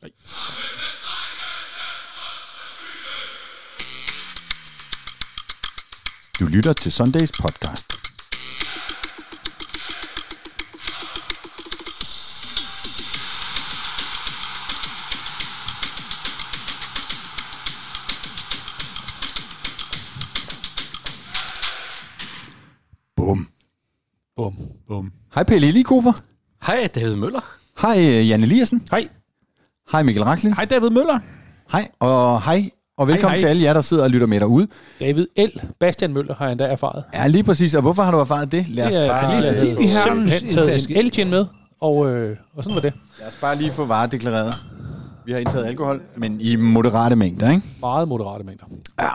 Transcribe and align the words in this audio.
Du 0.00 0.06
lytter 6.46 6.72
til 6.72 6.92
Sundays 6.92 7.32
podcast. 7.32 7.92
Bum. 23.16 23.48
Bum. 24.36 24.54
Bum. 24.88 25.12
Hej 25.34 25.44
Pelle 25.44 25.68
Elikofer. 25.68 26.12
Hej, 26.66 26.86
David 26.94 27.16
Møller. 27.16 27.40
Hej 27.80 27.98
øh, 27.98 28.28
Jan 28.28 28.42
Eliassen. 28.42 28.88
Hej. 28.90 29.08
Hej 29.92 30.02
Mikkel 30.02 30.24
Raklin. 30.24 30.54
Hej 30.54 30.64
David 30.64 30.90
Møller. 30.90 31.18
Hej 31.72 31.88
og 32.00 32.42
hej. 32.42 32.70
Og 32.98 33.08
velkommen 33.08 33.30
hej. 33.30 33.38
til 33.38 33.46
alle 33.46 33.62
jer, 33.62 33.72
der 33.72 33.80
sidder 33.80 34.02
og 34.02 34.10
lytter 34.10 34.26
med 34.26 34.40
derude. 34.40 34.66
David 35.00 35.26
L. 35.38 35.60
Bastian 35.80 36.12
Møller 36.12 36.34
har 36.34 36.44
jeg 36.44 36.52
endda 36.52 36.64
erfaret. 36.64 37.04
Ja, 37.14 37.26
lige 37.26 37.44
præcis. 37.44 37.74
Og 37.74 37.82
hvorfor 37.82 38.02
har 38.02 38.10
du 38.10 38.18
erfaret 38.18 38.52
det? 38.52 38.68
Lad 38.68 38.86
os 38.86 38.94
Det 38.94 39.04
er, 39.04 39.08
bare, 39.08 39.42
fordi 39.54 39.74
vi 39.78 39.86
har 39.86 40.02
simpelthen 40.02 40.48
en 40.48 40.54
taget 40.54 40.90
en 40.90 40.96
elgin 40.96 41.30
med, 41.30 41.46
og, 41.80 42.10
øh, 42.10 42.36
og 42.56 42.64
sådan 42.64 42.74
var 42.74 42.80
det. 42.80 42.92
lad 43.18 43.28
os 43.28 43.36
bare 43.40 43.56
lige 43.56 43.72
få 43.72 43.84
varedeklareret. 43.84 44.54
Vi 45.26 45.32
har 45.32 45.38
indtaget 45.38 45.66
alkohol, 45.66 46.02
men 46.16 46.40
i 46.40 46.56
moderate 46.56 47.16
mængder, 47.16 47.50
ikke? 47.50 47.62
Meget 47.80 48.08
moderate 48.08 48.44
mængder. 48.44 48.64
Ja. 49.00 49.08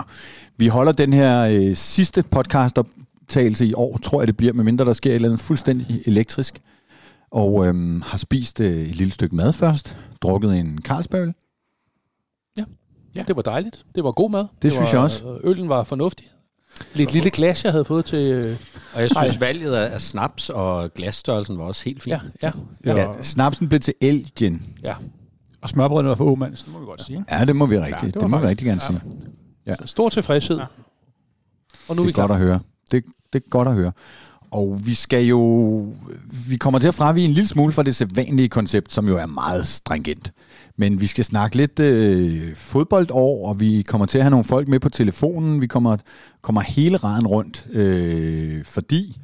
Vi 0.57 0.67
holder 0.67 0.91
den 0.91 1.13
her 1.13 1.41
øh, 1.41 1.75
sidste 1.75 2.23
podcast-optagelse 2.23 3.65
i 3.65 3.73
år, 3.73 3.97
tror 3.97 4.21
jeg 4.21 4.27
det 4.27 4.37
bliver, 4.37 4.53
medmindre 4.53 4.85
der 4.85 4.93
sker 4.93 5.11
et 5.11 5.15
eller 5.15 5.29
andet 5.29 5.41
fuldstændig 5.41 6.01
elektrisk. 6.05 6.61
Og 7.35 7.67
øhm, 7.67 8.01
har 8.01 8.17
spist 8.17 8.59
øh, 8.61 8.89
et 8.89 8.95
lille 8.95 9.13
stykke 9.13 9.35
mad 9.35 9.53
først, 9.53 9.97
drukket 10.21 10.55
en 10.57 10.79
Carlsberg. 10.81 11.33
Ja. 13.15 13.23
Det 13.23 13.35
var 13.35 13.41
dejligt. 13.41 13.85
Det 13.95 14.03
var 14.03 14.11
god 14.11 14.31
mad. 14.31 14.45
Det 14.61 14.71
synes 14.71 14.85
var, 14.93 14.97
jeg 14.97 15.03
også. 15.03 15.39
Øllen 15.43 15.69
var 15.69 15.83
fornuftig. 15.83 16.31
Lidt 16.93 17.11
lille 17.13 17.29
glas, 17.29 17.63
jeg 17.63 17.71
havde 17.71 17.85
fået 17.85 18.05
til... 18.05 18.17
Øh, 18.45 18.57
Og 18.95 19.01
jeg 19.01 19.09
synes, 19.09 19.39
valget 19.41 19.73
af 19.75 20.01
snaps 20.01 20.49
og 20.49 20.93
glasstørrelsen 20.93 21.57
var 21.57 21.63
også 21.63 21.85
helt 21.85 22.03
fint. 22.03 22.11
ja, 22.11 22.19
ja, 22.43 22.51
Ja. 22.85 22.97
Ja, 23.11 23.21
snapsen 23.21 23.69
blev 23.69 23.79
til 23.79 23.93
elgin. 24.01 24.61
ja. 24.83 24.95
Og 25.61 25.69
smørbrødene 25.69 26.09
var 26.09 26.15
for 26.15 26.25
Åmand, 26.25 26.51
det 26.55 26.67
må 26.73 26.79
vi 26.79 26.85
godt 26.85 27.03
sige. 27.03 27.25
Ja, 27.31 27.45
det 27.45 27.55
må 27.55 27.65
vi 27.65 27.77
rigtig, 27.79 27.91
Ja, 27.91 27.97
ja, 28.01 28.05
det 28.05 28.13
det, 28.13 28.21
det 28.21 28.29
må 28.29 28.37
vi 28.39 28.45
rigtig 28.47 28.67
gerne 28.67 28.81
sige. 28.81 29.01
ja. 29.65 29.75
Så 29.75 29.87
Stor 29.87 30.09
tilfredshed. 30.09 30.57
Ja. 30.57 30.65
Og 31.89 31.95
nu 31.95 32.01
er 32.01 32.05
Det 32.05 32.05
vi 32.05 32.09
er 32.09 32.13
godt 32.21 32.27
klar. 32.29 32.35
at 32.35 32.41
høre. 32.41 32.59
Det, 32.91 33.03
det 33.33 33.43
er 33.45 33.49
godt 33.49 33.67
at 33.67 33.73
høre. 33.73 33.91
Og 34.55 34.79
vi 34.85 34.93
skal 34.93 35.25
jo... 35.25 35.39
Vi 36.49 36.55
kommer 36.55 36.79
til 36.79 36.87
at 36.87 36.95
fravige 36.95 37.25
en 37.25 37.33
lille 37.33 37.47
smule 37.47 37.73
fra 37.73 37.83
det 37.83 37.95
sædvanlige 37.95 38.49
koncept, 38.49 38.93
som 38.93 39.07
jo 39.07 39.17
er 39.17 39.25
meget 39.25 39.67
stringent. 39.67 40.33
Men 40.77 41.01
vi 41.01 41.07
skal 41.07 41.23
snakke 41.23 41.57
lidt 41.57 41.79
øh, 41.79 42.55
fodboldår, 42.55 43.47
og 43.47 43.59
vi 43.59 43.83
kommer 43.87 44.05
til 44.05 44.17
at 44.17 44.23
have 44.23 44.29
nogle 44.29 44.43
folk 44.43 44.67
med 44.67 44.79
på 44.79 44.89
telefonen. 44.89 45.61
Vi 45.61 45.67
kommer, 45.67 45.97
kommer 46.41 46.61
hele 46.61 46.97
raden 46.97 47.27
rundt, 47.27 47.67
øh, 47.71 48.65
fordi 48.65 49.17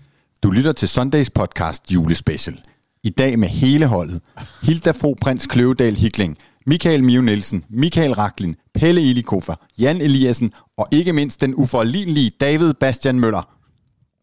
du 0.44 0.52
lytter 0.52 0.72
til 0.72 0.88
Sundays 0.88 1.30
podcast 1.30 1.92
julespecial. 1.92 2.60
I 3.04 3.10
dag 3.10 3.40
med 3.40 3.48
hele 3.48 3.86
holdet. 3.86 4.22
Hilda 4.64 4.92
Fro 4.92 5.16
Prins 5.22 5.46
Kløvedal 5.46 5.96
Hikling, 5.96 6.38
Michael 6.66 7.04
Mio 7.04 7.22
Nielsen, 7.22 7.64
Michael 7.70 8.14
Raklin, 8.14 8.56
Pelle 8.74 9.02
Ilikofer, 9.02 9.56
Jan 9.80 10.02
Eliassen 10.02 10.52
og 10.78 10.88
ikke 10.92 11.14
mindst 11.14 11.42
den 11.42 11.56
uforlignelige 11.56 12.32
David 12.42 12.74
Bastian 12.74 13.20
Møller. 13.20 13.61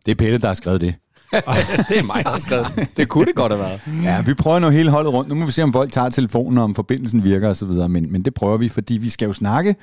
Det 0.09 0.14
er 0.14 0.19
Pelle, 0.25 0.39
der 0.39 0.47
har 0.47 0.55
skrevet 0.55 0.81
det. 0.81 0.95
det 1.89 1.98
er 1.98 2.03
mig, 2.03 2.25
der 2.25 2.31
har 2.31 2.41
skrevet 2.41 2.67
det. 2.77 2.97
Det 2.97 3.09
kunne 3.09 3.27
det 3.27 3.34
godt 3.34 3.53
have 3.53 3.64
været. 3.64 3.81
Ja, 4.03 4.23
vi 4.23 4.34
prøver 4.34 4.59
nu 4.59 4.69
hele 4.69 4.91
holdet 4.91 5.12
rundt. 5.12 5.28
Nu 5.28 5.34
må 5.34 5.47
vi 5.47 5.53
se, 5.53 5.62
om 5.62 5.73
folk 5.73 5.92
tager 5.92 6.09
telefonen, 6.09 6.59
og 6.59 6.65
om 6.65 6.75
forbindelsen 6.75 7.25
virker 7.25 7.48
osv., 7.48 7.69
men, 7.69 8.12
men 8.12 8.23
det 8.23 8.34
prøver 8.34 8.56
vi, 8.56 8.69
fordi 8.69 8.95
vi 8.95 9.09
skal 9.09 9.27
jo 9.27 9.33
snakke 9.33 9.77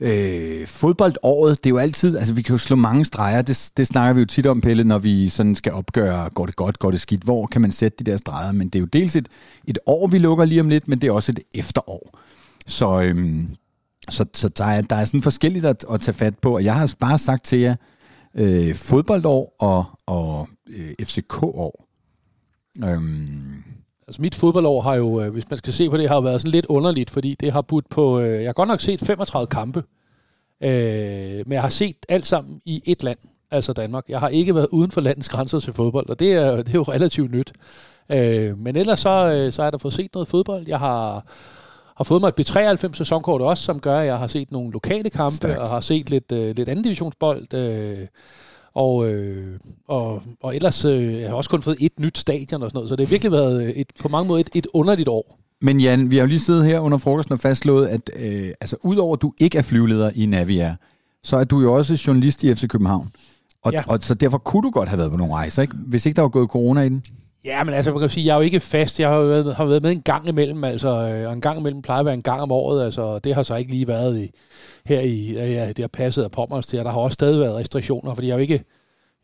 øh, 0.00 0.66
fodboldåret. 0.66 1.64
Det 1.64 1.66
er 1.66 1.70
jo 1.70 1.78
altid, 1.78 2.16
altså 2.16 2.34
vi 2.34 2.42
kan 2.42 2.52
jo 2.52 2.58
slå 2.58 2.76
mange 2.76 3.04
streger. 3.04 3.42
Det, 3.42 3.70
det 3.76 3.86
snakker 3.86 4.14
vi 4.14 4.20
jo 4.20 4.26
tit 4.26 4.46
om, 4.46 4.60
Pelle, 4.60 4.84
når 4.84 4.98
vi 4.98 5.28
sådan 5.28 5.54
skal 5.54 5.72
opgøre, 5.72 6.30
går 6.34 6.46
det 6.46 6.56
godt, 6.56 6.78
går 6.78 6.90
det 6.90 7.00
skidt. 7.00 7.22
Hvor 7.22 7.46
kan 7.46 7.60
man 7.60 7.70
sætte 7.70 8.04
de 8.04 8.10
der 8.10 8.16
streger? 8.16 8.52
Men 8.52 8.68
det 8.68 8.74
er 8.78 8.80
jo 8.80 8.86
dels 8.86 9.16
et, 9.16 9.28
et 9.66 9.78
år, 9.86 10.06
vi 10.06 10.18
lukker 10.18 10.44
lige 10.44 10.60
om 10.60 10.68
lidt, 10.68 10.88
men 10.88 11.00
det 11.00 11.06
er 11.06 11.12
også 11.12 11.32
et 11.32 11.40
efterår. 11.54 12.18
Så, 12.66 13.00
øhm, 13.00 13.48
så, 14.08 14.24
så 14.34 14.48
der, 14.48 14.64
er, 14.64 14.82
der 14.82 14.96
er 14.96 15.04
sådan 15.04 15.22
forskelligt 15.22 15.66
at, 15.66 15.84
at 15.90 16.00
tage 16.00 16.14
fat 16.14 16.38
på, 16.38 16.54
og 16.54 16.64
jeg 16.64 16.74
har 16.74 16.94
bare 17.00 17.18
sagt 17.18 17.44
til 17.44 17.58
jer, 17.58 17.74
øh, 18.36 18.74
fodboldår 18.74 19.56
og, 19.58 19.84
og 20.06 20.48
øh, 20.68 20.94
FCK-år. 21.06 21.86
Øhm, 22.84 23.62
Altså 24.08 24.22
mit 24.22 24.34
fodboldår 24.34 24.80
har 24.80 24.94
jo, 24.94 25.20
øh, 25.20 25.32
hvis 25.32 25.50
man 25.50 25.56
skal 25.58 25.72
se 25.72 25.90
på 25.90 25.96
det, 25.96 26.08
har 26.08 26.20
været 26.20 26.40
sådan 26.40 26.50
lidt 26.50 26.66
underligt, 26.66 27.10
fordi 27.10 27.34
det 27.34 27.52
har 27.52 27.62
budt 27.62 27.88
på, 27.88 28.20
øh, 28.20 28.40
jeg 28.42 28.48
har 28.48 28.52
godt 28.52 28.68
nok 28.68 28.80
set 28.80 29.00
35 29.00 29.46
kampe, 29.46 29.84
øh, 30.60 31.42
men 31.46 31.52
jeg 31.52 31.62
har 31.62 31.68
set 31.68 31.96
alt 32.08 32.26
sammen 32.26 32.60
i 32.64 32.82
et 32.86 33.02
land, 33.02 33.18
altså 33.50 33.72
Danmark. 33.72 34.04
Jeg 34.08 34.20
har 34.20 34.28
ikke 34.28 34.54
været 34.54 34.68
uden 34.72 34.90
for 34.90 35.00
landets 35.00 35.28
grænser 35.28 35.60
til 35.60 35.72
fodbold, 35.72 36.08
og 36.08 36.18
det 36.18 36.32
er, 36.32 36.56
det 36.56 36.68
er 36.68 36.72
jo 36.74 36.82
relativt 36.82 37.30
nyt. 37.30 37.52
Øh, 38.12 38.58
men 38.58 38.76
ellers 38.76 39.00
så, 39.00 39.32
øh, 39.32 39.52
så 39.52 39.62
har 39.62 39.66
jeg 39.66 39.72
da 39.72 39.76
fået 39.76 39.94
set 39.94 40.14
noget 40.14 40.28
fodbold. 40.28 40.68
Jeg 40.68 40.78
har, 40.78 41.26
har 41.96 42.04
fået 42.04 42.20
mig 42.20 42.32
et 42.38 42.50
B93 42.50 42.92
sæsonkort 42.92 43.40
også, 43.40 43.62
som 43.62 43.80
gør, 43.80 43.98
at 43.98 44.06
jeg 44.06 44.18
har 44.18 44.26
set 44.26 44.52
nogle 44.52 44.72
lokale 44.72 45.10
kampe, 45.10 45.36
Stærkt. 45.36 45.58
og 45.58 45.68
har 45.68 45.80
set 45.80 46.10
lidt, 46.10 46.32
øh, 46.32 46.56
lidt 46.56 46.68
anden 46.68 46.82
divisionsbold, 46.82 47.54
øh, 47.54 48.06
og, 48.74 49.10
øh, 49.12 49.58
og, 49.88 50.22
og 50.42 50.56
ellers 50.56 50.84
øh, 50.84 51.20
jeg 51.20 51.28
har 51.28 51.36
også 51.36 51.50
kun 51.50 51.62
fået 51.62 51.76
et 51.80 52.00
nyt 52.00 52.18
stadion 52.18 52.62
og 52.62 52.70
sådan 52.70 52.76
noget, 52.76 52.88
så 52.88 52.96
det 52.96 53.06
har 53.06 53.10
virkelig 53.10 53.32
været 53.32 53.64
øh, 53.64 53.70
et, 53.70 53.86
på 54.00 54.08
mange 54.08 54.28
måder 54.28 54.40
et, 54.40 54.48
et 54.54 54.66
underligt 54.74 55.08
år. 55.08 55.38
Men 55.60 55.80
Jan, 55.80 56.10
vi 56.10 56.16
har 56.16 56.22
jo 56.22 56.28
lige 56.28 56.38
siddet 56.38 56.64
her 56.64 56.80
under 56.80 56.98
frokosten 56.98 57.32
og 57.32 57.38
fastslået, 57.38 57.86
at 57.86 58.10
øh, 58.16 58.48
altså, 58.60 58.76
udover 58.82 59.16
at 59.16 59.22
du 59.22 59.32
ikke 59.40 59.58
er 59.58 59.62
flyveleder 59.62 60.10
i 60.14 60.26
Naviair, 60.26 60.72
så 61.22 61.36
er 61.36 61.44
du 61.44 61.60
jo 61.60 61.74
også 61.74 62.02
journalist 62.06 62.44
i 62.44 62.54
FC 62.54 62.68
København. 62.68 63.08
Og. 63.62 63.72
Ja. 63.72 63.82
og 63.88 63.98
så 64.02 64.14
derfor 64.14 64.38
kunne 64.38 64.62
du 64.62 64.70
godt 64.70 64.88
have 64.88 64.98
været 64.98 65.10
på 65.10 65.16
nogle 65.16 65.34
rejser, 65.34 65.62
ikke? 65.62 65.74
hvis 65.86 66.06
ikke 66.06 66.16
der 66.16 66.22
var 66.22 66.28
gået 66.28 66.48
corona 66.48 66.80
i 66.80 66.88
den. 66.88 67.02
Ja, 67.46 67.64
men 67.64 67.74
altså, 67.74 67.92
man 67.92 68.00
kan 68.00 68.10
sige, 68.10 68.26
jeg 68.26 68.32
er 68.32 68.36
jo 68.36 68.42
ikke 68.42 68.60
fast. 68.60 69.00
Jeg 69.00 69.08
har 69.08 69.16
jo 69.16 69.26
været, 69.26 69.56
har 69.56 69.64
været 69.64 69.82
med 69.82 69.90
en 69.90 70.02
gang 70.02 70.28
imellem, 70.28 70.64
altså, 70.64 70.88
øh, 70.88 71.28
og 71.28 71.32
en 71.32 71.40
gang 71.40 71.58
imellem 71.60 71.82
plejer 71.82 72.00
at 72.00 72.06
være 72.06 72.14
en 72.14 72.22
gang 72.22 72.40
om 72.40 72.52
året, 72.52 72.84
altså, 72.84 73.18
det 73.18 73.34
har 73.34 73.42
så 73.42 73.56
ikke 73.56 73.70
lige 73.70 73.88
været 73.88 74.20
i, 74.20 74.30
her 74.84 75.00
i, 75.00 75.32
ja, 75.32 75.68
det 75.68 75.78
har 75.78 75.88
passet 75.88 76.22
af 76.22 76.30
Pommers 76.30 76.66
til, 76.66 76.78
og 76.78 76.84
der 76.84 76.90
har 76.90 77.00
også 77.00 77.14
stadig 77.14 77.40
været 77.40 77.54
restriktioner, 77.54 78.14
fordi 78.14 78.26
jeg 78.26 78.32
er 78.32 78.38
jo 78.38 78.42
ikke, 78.42 78.54
jeg 78.54 78.60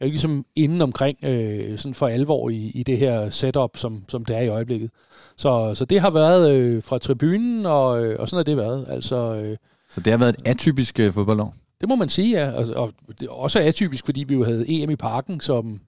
er 0.00 0.05
jo 0.05 0.05
ikke 0.05 0.15
ligesom 0.15 0.44
inde 0.56 0.82
omkring 0.82 1.19
øh, 1.25 1.78
sådan 1.78 1.94
for 1.94 2.09
alvor 2.09 2.50
i, 2.50 2.71
i 2.75 2.82
det 2.82 2.99
her 2.99 3.31
setup, 3.31 3.77
som, 3.77 4.05
som 4.09 4.25
det 4.25 4.37
er 4.37 4.41
i 4.41 4.49
øjeblikket. 4.49 4.91
Så, 5.37 5.75
så 5.75 5.84
det 5.84 6.00
har 6.00 6.11
været 6.11 6.50
øh, 6.50 6.82
fra 6.82 6.99
tribunen, 6.99 7.66
og, 7.66 8.05
øh, 8.05 8.16
og 8.19 8.28
sådan 8.28 8.38
har 8.38 8.44
det 8.44 8.56
været. 8.56 8.87
Altså, 8.88 9.16
øh, 9.16 9.56
Så 9.91 10.00
det 10.00 10.11
har 10.11 10.19
været 10.19 10.34
et 10.34 10.49
atypisk 10.49 11.00
øh, 11.00 11.12
fodboldår. 11.12 11.55
det 11.81 11.88
må 11.88 11.97
man 11.97 12.09
sige, 12.09 12.41
ja. 12.41 12.50
Altså, 12.50 12.72
og 12.72 12.93
det 13.21 13.27
er 13.27 13.32
også 13.32 13.59
atypisk, 13.59 14.05
fordi 14.05 14.25
vi 14.28 14.34
jo 14.34 14.44
havde 14.44 14.65
EM 14.69 14.91
i 14.91 14.97
parken, 14.97 15.41
som, 15.41 15.81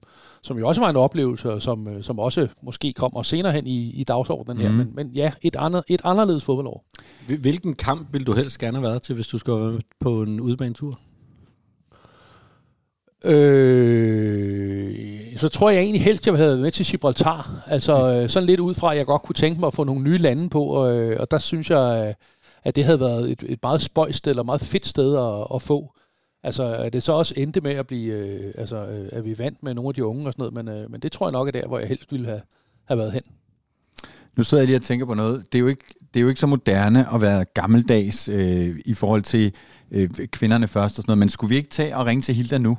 som 0.45 0.57
jo 0.57 0.67
også 0.67 0.81
var 0.81 0.89
en 0.89 0.95
oplevelse, 0.95 1.53
og 1.53 1.61
som, 1.61 1.87
øh, 1.87 2.03
som 2.03 2.19
også 2.19 2.47
måske 2.61 2.93
kommer 2.93 3.23
senere 3.23 3.51
hen 3.53 3.67
i, 3.67 3.89
i 3.89 4.03
dagsordenen 4.03 4.57
her. 4.61 4.69
Mhm. 4.69 4.77
Men, 4.77 4.91
men 4.95 5.07
ja, 5.07 5.31
et, 5.41 5.55
andet, 5.55 5.83
et 5.87 6.01
anderledes 6.03 6.43
fodboldår. 6.43 6.85
Hvil- 7.27 7.39
Hvilken 7.41 7.73
kamp 7.75 8.07
ville 8.13 8.25
du 8.25 8.33
helst 8.33 8.59
gerne 8.59 8.77
have 8.77 8.83
været 8.89 9.01
til, 9.01 9.15
hvis 9.15 9.27
du 9.27 9.37
skulle 9.37 9.71
være 9.71 9.81
på 9.99 10.21
en 10.21 10.39
udebanetur? 10.39 10.99
Øh, 14.05 15.37
så 15.37 15.47
tror 15.47 15.69
jeg 15.69 15.81
egentlig 15.81 16.01
helst, 16.01 16.27
jeg 16.27 16.35
havde 16.35 16.49
været 16.49 16.59
med 16.59 16.71
til 16.71 16.85
Gibraltar. 16.85 17.63
Altså 17.67 18.13
øh, 18.13 18.29
sådan 18.29 18.47
lidt 18.47 18.59
ud 18.59 18.73
fra, 18.73 18.91
at 18.91 18.97
jeg 18.97 19.05
godt 19.05 19.21
kunne 19.21 19.33
tænke 19.33 19.59
mig 19.59 19.67
at 19.67 19.73
få 19.73 19.83
nogle 19.83 20.03
nye 20.03 20.17
lande 20.17 20.49
på, 20.49 20.63
og, 20.63 20.97
øh, 20.97 21.17
og 21.19 21.31
der 21.31 21.37
synes 21.37 21.69
jeg, 21.69 22.15
at 22.63 22.75
det 22.75 22.83
havde 22.83 22.99
været 22.99 23.31
et, 23.31 23.43
et 23.47 23.59
meget 23.63 23.81
spøjst 23.81 24.27
eller 24.27 24.43
meget 24.43 24.61
fedt 24.61 24.85
sted 24.87 25.15
at, 25.17 25.47
at 25.55 25.61
få. 25.61 25.91
Altså, 26.45 26.75
at 26.75 26.93
det 26.93 27.03
så 27.03 27.13
også 27.13 27.33
endte 27.37 27.61
med 27.61 27.71
at 27.71 27.87
blive, 27.87 28.13
øh, 28.13 28.53
altså, 28.57 28.75
øh, 28.75 29.09
at 29.11 29.25
vi 29.25 29.37
vandt 29.37 29.63
med 29.63 29.73
nogle 29.73 29.87
af 29.87 29.93
de 29.93 30.05
unge 30.05 30.27
og 30.27 30.33
sådan 30.33 30.51
noget, 30.53 30.65
men, 30.65 30.83
øh, 30.83 30.91
men 30.91 31.01
det 31.01 31.11
tror 31.11 31.27
jeg 31.27 31.31
nok 31.31 31.47
er 31.47 31.51
der, 31.51 31.67
hvor 31.67 31.79
jeg 31.79 31.87
helst 31.87 32.11
ville 32.11 32.27
have, 32.27 32.41
have 32.85 32.97
været 32.97 33.13
hen. 33.13 33.21
Nu 34.35 34.43
sidder 34.43 34.61
jeg 34.61 34.67
lige 34.67 34.77
og 34.77 34.81
tænker 34.81 35.05
på 35.05 35.13
noget. 35.13 35.53
Det 35.53 35.57
er 35.57 35.59
jo 35.59 35.67
ikke, 35.67 35.83
det 36.13 36.19
er 36.19 36.21
jo 36.21 36.27
ikke 36.27 36.39
så 36.39 36.47
moderne 36.47 37.13
at 37.13 37.21
være 37.21 37.45
gammeldags 37.45 38.29
øh, 38.29 38.81
i 38.85 38.93
forhold 38.93 39.21
til 39.21 39.55
øh, 39.91 40.09
kvinderne 40.09 40.67
først 40.67 40.99
og 40.99 41.01
sådan 41.01 41.09
noget, 41.09 41.19
men 41.19 41.29
skulle 41.29 41.49
vi 41.49 41.55
ikke 41.55 41.69
tage 41.69 41.97
og 41.97 42.05
ringe 42.05 42.21
til 42.21 42.35
Hilda 42.35 42.57
nu 42.57 42.77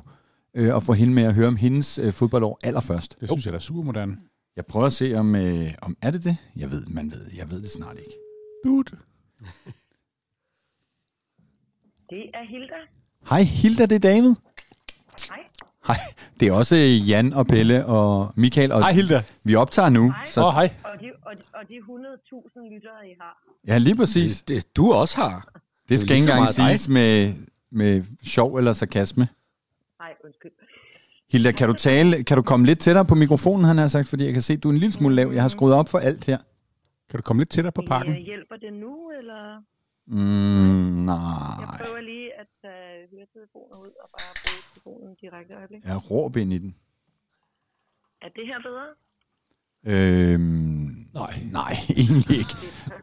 øh, 0.53 0.75
og 0.75 0.83
få 0.83 0.93
hende 0.93 1.13
med 1.13 1.23
at 1.23 1.33
høre 1.33 1.47
om 1.47 1.55
hendes 1.55 1.99
øh, 1.99 2.13
fodboldår 2.13 2.59
allerførst? 2.63 3.19
Det 3.19 3.29
synes 3.29 3.45
jeg 3.45 3.53
da 3.53 3.57
er 3.57 3.61
super 3.61 3.81
moderne. 3.81 4.17
Jeg 4.55 4.65
prøver 4.65 4.85
at 4.85 4.93
se, 4.93 5.13
om, 5.15 5.35
øh, 5.35 5.73
om 5.81 5.97
er 6.01 6.11
det 6.11 6.23
det? 6.23 6.37
Jeg 6.55 6.71
ved, 6.71 6.85
man 6.85 7.11
ved, 7.11 7.25
jeg 7.37 7.51
ved 7.51 7.61
det 7.61 7.69
snart 7.69 7.97
ikke. 7.97 8.17
Dude. 8.63 8.97
Det 12.09 12.23
er 12.33 12.45
Hilda. 12.45 12.97
Hej 13.29 13.41
Hilda, 13.43 13.85
det 13.85 13.95
er 13.95 13.99
David. 13.99 14.35
Hej. 15.29 15.43
Hej, 15.87 15.95
det 16.39 16.47
er 16.47 16.53
også 16.53 16.75
Jan 17.07 17.33
og 17.33 17.47
Pelle 17.47 17.85
og 17.85 18.33
Michael. 18.35 18.71
Og 18.71 18.79
Hej 18.79 18.93
Hilda. 18.93 19.23
Vi 19.43 19.55
optager 19.55 19.89
nu. 19.89 20.11
Hej. 20.11 20.21
Åh, 20.21 20.27
Så, 20.27 20.41
oh, 20.47 20.53
hej. 20.53 20.69
Og 20.83 20.99
de, 21.01 21.11
og, 21.25 21.33
og 21.53 21.67
de 21.69 21.73
100.000 21.73 22.73
lyttere, 22.73 23.07
I 23.07 23.13
har. 23.21 23.37
ja, 23.67 23.77
lige 23.77 23.95
præcis. 23.95 24.41
Det, 24.41 24.55
det, 24.65 24.77
du 24.77 24.91
også 24.93 25.17
har. 25.17 25.47
Det 25.89 25.99
skal 25.99 26.07
lige 26.07 26.15
ikke 26.17 26.23
så 26.23 26.29
engang 26.31 26.41
meget 26.43 26.57
dig. 26.57 26.65
siges 26.79 26.87
med, 26.89 27.33
med 27.71 28.03
sjov 28.23 28.55
eller 28.55 28.73
sarkasme. 28.73 29.27
Nej, 29.99 30.13
undskyld. 30.25 30.51
Hilda, 31.31 31.51
kan 31.51 31.67
du, 31.67 31.73
tale, 31.73 32.23
kan 32.23 32.37
du 32.37 32.43
komme 32.43 32.65
lidt 32.65 32.79
tættere 32.79 33.05
på 33.05 33.15
mikrofonen, 33.15 33.65
han 33.65 33.77
har 33.77 33.87
sagt, 33.87 34.07
fordi 34.07 34.25
jeg 34.25 34.33
kan 34.33 34.41
se, 34.41 34.53
at 34.53 34.63
du 34.63 34.69
er 34.69 34.73
en 34.73 34.77
lille 34.79 34.93
smule 34.93 35.15
lav. 35.15 35.31
Jeg 35.33 35.41
har 35.41 35.49
skruet 35.49 35.73
op 35.73 35.89
for 35.89 35.97
alt 35.99 36.25
her. 36.25 36.37
Kan 37.09 37.17
du 37.17 37.21
komme 37.21 37.39
lidt 37.39 37.49
tættere 37.49 37.71
på 37.71 37.83
pakken? 37.87 38.13
Øh, 38.13 38.19
hjælper 38.19 38.55
det 38.55 38.73
nu, 38.73 39.11
eller? 39.19 39.61
Mm, 40.07 40.97
Jeg 40.97 41.05
nej. 41.05 41.77
prøver 41.81 42.01
lige 42.01 42.33
at 42.41 42.47
tage 42.61 43.07
høretelefoner 43.11 43.75
ud 43.85 43.91
og 44.03 44.09
bare 44.15 44.33
bruge 44.43 44.61
telefonen 44.73 45.15
direkte 45.21 45.53
øjeblik. 45.53 45.83
Jeg 45.85 46.11
råb 46.11 46.35
ind 46.37 46.53
i 46.53 46.57
den. 46.57 46.75
Er 48.21 48.29
det 48.29 48.47
her 48.47 48.59
bedre? 48.67 48.87
Øhm, 49.85 51.07
Nej. 51.13 51.33
nej, 51.51 51.71
egentlig 52.01 52.37
ikke. 52.37 52.55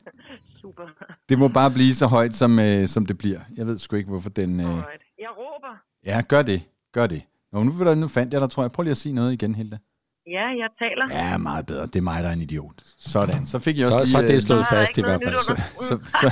Super. 0.63 0.87
Det 1.29 1.39
må 1.39 1.49
bare 1.49 1.71
blive 1.71 1.95
så 1.95 2.07
højt, 2.07 2.35
som, 2.35 2.59
øh, 2.59 2.89
som 2.89 3.07
det 3.07 3.19
bliver. 3.19 3.41
Jeg 3.57 3.67
ved 3.67 3.79
sgu 3.79 3.97
ikke, 3.97 4.11
hvorfor 4.11 4.31
den... 4.31 4.61
Øh... 4.61 4.67
Alright. 4.67 5.03
Jeg 5.19 5.31
råber. 5.39 5.83
Ja, 6.05 6.23
gør 6.29 6.43
det. 6.43 6.63
Gør 6.93 7.07
det. 7.07 7.23
Nå, 7.53 7.63
nu, 7.63 7.95
nu 7.95 8.09
fandt 8.09 8.33
jeg 8.33 8.41
dig, 8.41 8.51
tror 8.51 8.63
jeg. 8.63 8.71
Prøv 8.73 8.83
lige 8.83 8.91
at 8.91 8.97
sige 8.97 9.15
noget 9.15 9.33
igen, 9.33 9.55
Hilda. 9.55 9.79
Ja, 10.27 10.47
jeg 10.63 10.69
taler. 10.79 11.25
Ja, 11.31 11.39
meget 11.39 11.67
bedre. 11.67 11.87
Det 11.87 11.97
er 11.97 12.03
mig, 12.03 12.23
der 12.23 12.29
er 12.29 12.33
en 12.33 12.41
idiot. 12.41 12.75
Sådan. 12.99 13.47
Så 13.47 13.59
fik 13.59 13.79
jeg 13.79 13.87
også 13.87 13.99
Så, 13.99 14.05
lige... 14.05 14.13
så 14.13 14.23
det 14.23 14.35
øh, 14.35 14.41
slået 14.41 14.59
er 14.61 14.63
der 14.63 14.71
fast 14.71 14.99
i 14.99 15.01
hvert 15.01 15.21
fald. 15.25 15.37
så, 15.49 15.63
så, 15.81 15.99
så, 16.21 16.31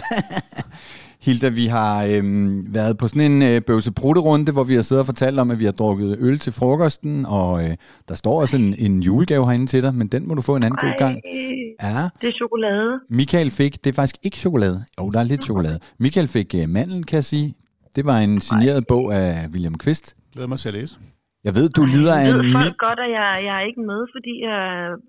Hilda, 1.27 1.49
vi 1.49 1.67
har 1.67 2.05
øhm, 2.05 2.75
været 2.75 2.99
på 2.99 3.09
sådan 3.09 3.33
en 3.33 3.43
øh, 3.43 3.61
bøvse 3.63 3.91
runde 4.01 4.53
hvor 4.53 4.65
vi 4.65 4.75
har 4.75 4.83
siddet 4.83 5.01
og 5.01 5.07
fortalt 5.07 5.39
om, 5.39 5.51
at 5.51 5.59
vi 5.59 5.65
har 5.65 5.73
drukket 5.73 6.17
øl 6.21 6.39
til 6.39 6.53
frokosten, 6.53 7.27
og 7.27 7.65
øh, 7.65 7.77
der 8.09 8.15
står 8.15 8.41
også 8.41 8.57
en, 8.57 8.75
en 8.79 9.03
julegave 9.03 9.47
herinde 9.47 9.67
til 9.67 9.83
dig, 9.83 9.95
men 9.95 10.09
den 10.09 10.29
må 10.29 10.35
du 10.35 10.43
få 10.43 10.57
en 10.57 10.63
anden 10.63 10.79
god 10.81 10.99
gang. 10.99 11.17
Ej, 11.17 11.53
Ja, 11.83 12.09
det 12.21 12.29
er 12.29 12.33
chokolade. 12.33 13.01
Michael 13.11 13.51
fik, 13.51 13.85
det 13.85 13.91
er 13.91 13.95
faktisk 13.95 14.17
ikke 14.23 14.37
chokolade. 14.37 14.85
Jo, 15.01 15.11
der 15.11 15.21
er 15.21 15.25
lidt 15.25 15.45
chokolade. 15.45 15.79
Michael 15.99 16.29
fik 16.29 16.55
øh, 16.55 16.69
mandel, 16.69 17.05
kan 17.05 17.17
jeg 17.17 17.25
sige. 17.25 17.55
Det 17.97 18.05
var 18.05 18.19
en 18.19 18.41
signeret 18.41 18.87
bog 18.87 19.15
af 19.15 19.49
William 19.53 19.75
Kvist. 19.75 20.17
Glæder 20.33 20.49
mig 20.49 20.59
til 20.59 20.69
at 20.69 20.75
læse. 20.75 20.97
Jeg 21.47 21.55
ved, 21.59 21.67
du 21.79 21.83
lider 21.95 22.15
af 22.19 22.23
Jeg 22.25 22.31
en 22.31 22.37
ved 22.37 22.43
mild... 22.43 22.55
folk 22.63 22.77
godt, 22.87 23.01
at 23.07 23.11
jeg, 23.19 23.27
jeg 23.49 23.55
er 23.61 23.65
ikke 23.71 23.83
med, 23.91 24.01
fordi 24.15 24.33
jeg, 24.49 24.59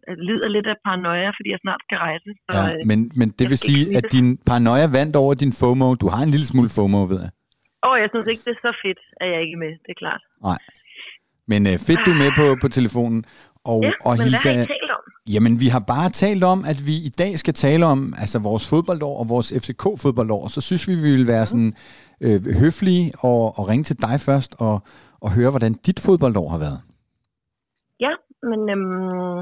jeg 0.10 0.16
lider 0.30 0.50
lidt 0.56 0.68
af 0.74 0.78
paranoia, 0.86 1.30
fordi 1.38 1.50
jeg 1.56 1.60
snart 1.66 1.82
skal 1.86 1.98
rejse. 2.08 2.30
Så, 2.46 2.52
Ja, 2.58 2.64
øh, 2.74 2.80
men, 2.90 3.00
men 3.20 3.28
det 3.38 3.42
jeg 3.46 3.50
vil 3.54 3.62
sige, 3.70 3.84
at 3.98 4.06
din 4.16 4.28
paranoia 4.50 4.86
vandt 5.00 5.16
over 5.24 5.34
din 5.44 5.54
FOMO. 5.62 5.88
Du 6.04 6.08
har 6.14 6.22
en 6.28 6.32
lille 6.36 6.48
smule 6.52 6.70
FOMO, 6.78 7.00
ved 7.12 7.20
jeg. 7.26 7.32
Åh, 7.88 7.96
jeg 8.04 8.10
synes 8.14 8.28
ikke, 8.32 8.44
det 8.48 8.54
er 8.58 8.62
så 8.68 8.72
fedt, 8.86 9.02
at 9.22 9.28
jeg 9.34 9.40
ikke 9.44 9.56
er 9.58 9.64
med. 9.66 9.74
Det 9.86 9.92
er 9.96 10.00
klart. 10.04 10.22
Men 11.52 11.62
øh, 11.72 11.76
fedt, 11.88 12.00
du 12.06 12.12
er 12.16 12.20
med 12.24 12.32
på, 12.42 12.46
på 12.64 12.68
telefonen. 12.80 13.20
Og, 13.74 13.80
Ja, 13.84 13.92
og 14.08 14.12
men 14.18 14.18
hvad 14.18 14.40
har 14.44 14.50
I 14.50 14.54
Hilda, 14.54 14.66
talt 14.74 14.92
om? 14.98 15.04
jamen 15.34 15.54
vi 15.64 15.68
har 15.76 15.84
bare 15.96 16.10
talt 16.10 16.44
om, 16.54 16.60
at 16.72 16.80
vi 16.90 16.96
i 17.10 17.12
dag 17.22 17.32
skal 17.40 17.54
tale 17.54 17.86
om 17.86 18.14
altså 18.24 18.40
vores 18.40 18.70
fodboldår 18.70 19.20
og 19.20 19.30
vores 19.30 19.50
FCK-fodboldår. 19.64 20.48
Så 20.48 20.62
synes 20.62 20.88
vi, 20.88 20.96
vi 20.96 21.12
vil 21.18 21.28
være 21.28 21.46
sådan 21.46 21.74
øh, 22.22 22.40
høflige 22.62 23.12
og, 23.20 23.60
og 23.60 23.68
ringe 23.70 23.84
til 23.84 24.02
dig 24.02 24.16
først 24.30 24.56
og, 24.60 24.84
og 25.26 25.30
høre, 25.38 25.52
hvordan 25.54 25.74
dit 25.88 26.00
fodboldår 26.06 26.48
har 26.54 26.60
været. 26.66 26.80
Ja, 28.06 28.14
men 28.50 28.60
øhm, 28.74 29.40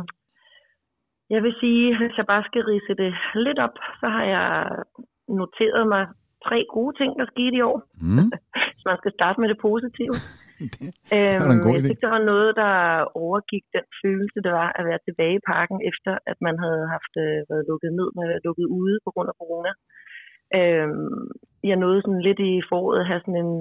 jeg 1.34 1.42
vil 1.46 1.54
sige, 1.62 1.86
hvis 2.00 2.18
jeg 2.20 2.26
bare 2.34 2.44
skal 2.50 2.64
rise 2.72 2.94
det 3.02 3.12
lidt 3.46 3.60
op, 3.66 3.76
så 4.00 4.08
har 4.16 4.26
jeg 4.36 4.48
noteret 5.40 5.84
mig 5.94 6.04
tre 6.48 6.60
gode 6.76 6.94
ting, 7.00 7.12
der 7.20 7.26
skete 7.34 7.56
i 7.58 7.66
år. 7.70 7.78
Mm. 8.06 8.30
Så 8.80 8.84
man 8.92 9.02
skal 9.02 9.14
starte 9.18 9.38
med 9.42 9.50
det 9.52 9.60
positive. 9.70 10.16
Det, 10.76 10.88
Øhm, 11.16 11.42
da 11.50 11.54
en 11.56 11.66
god 11.66 11.76
jeg 11.76 11.86
synes, 11.88 12.06
der 12.06 12.14
var 12.18 12.24
noget, 12.34 12.52
der 12.64 12.74
overgik 13.24 13.66
den 13.78 13.86
følelse, 14.02 14.38
det 14.46 14.52
var 14.62 14.70
at 14.80 14.84
være 14.90 15.02
tilbage 15.08 15.36
i 15.38 15.46
parken, 15.54 15.78
efter 15.92 16.14
at 16.32 16.38
man 16.48 16.56
havde 16.64 16.84
haft 16.96 17.14
øh, 17.26 17.38
været 17.50 17.68
lukket 17.70 17.92
ned, 18.00 18.08
man 18.18 18.28
havde 18.30 18.46
lukket 18.48 18.68
ude 18.80 18.98
på 19.06 19.10
grund 19.14 19.30
af 19.32 19.38
corona. 19.42 19.72
Øhm, 20.60 21.22
jeg 21.70 21.78
nåede 21.84 22.02
sådan 22.02 22.26
lidt 22.28 22.42
i 22.52 22.54
foråret 22.70 23.00
at 23.02 23.10
have 23.10 23.22
sådan 23.26 23.42
en... 23.46 23.54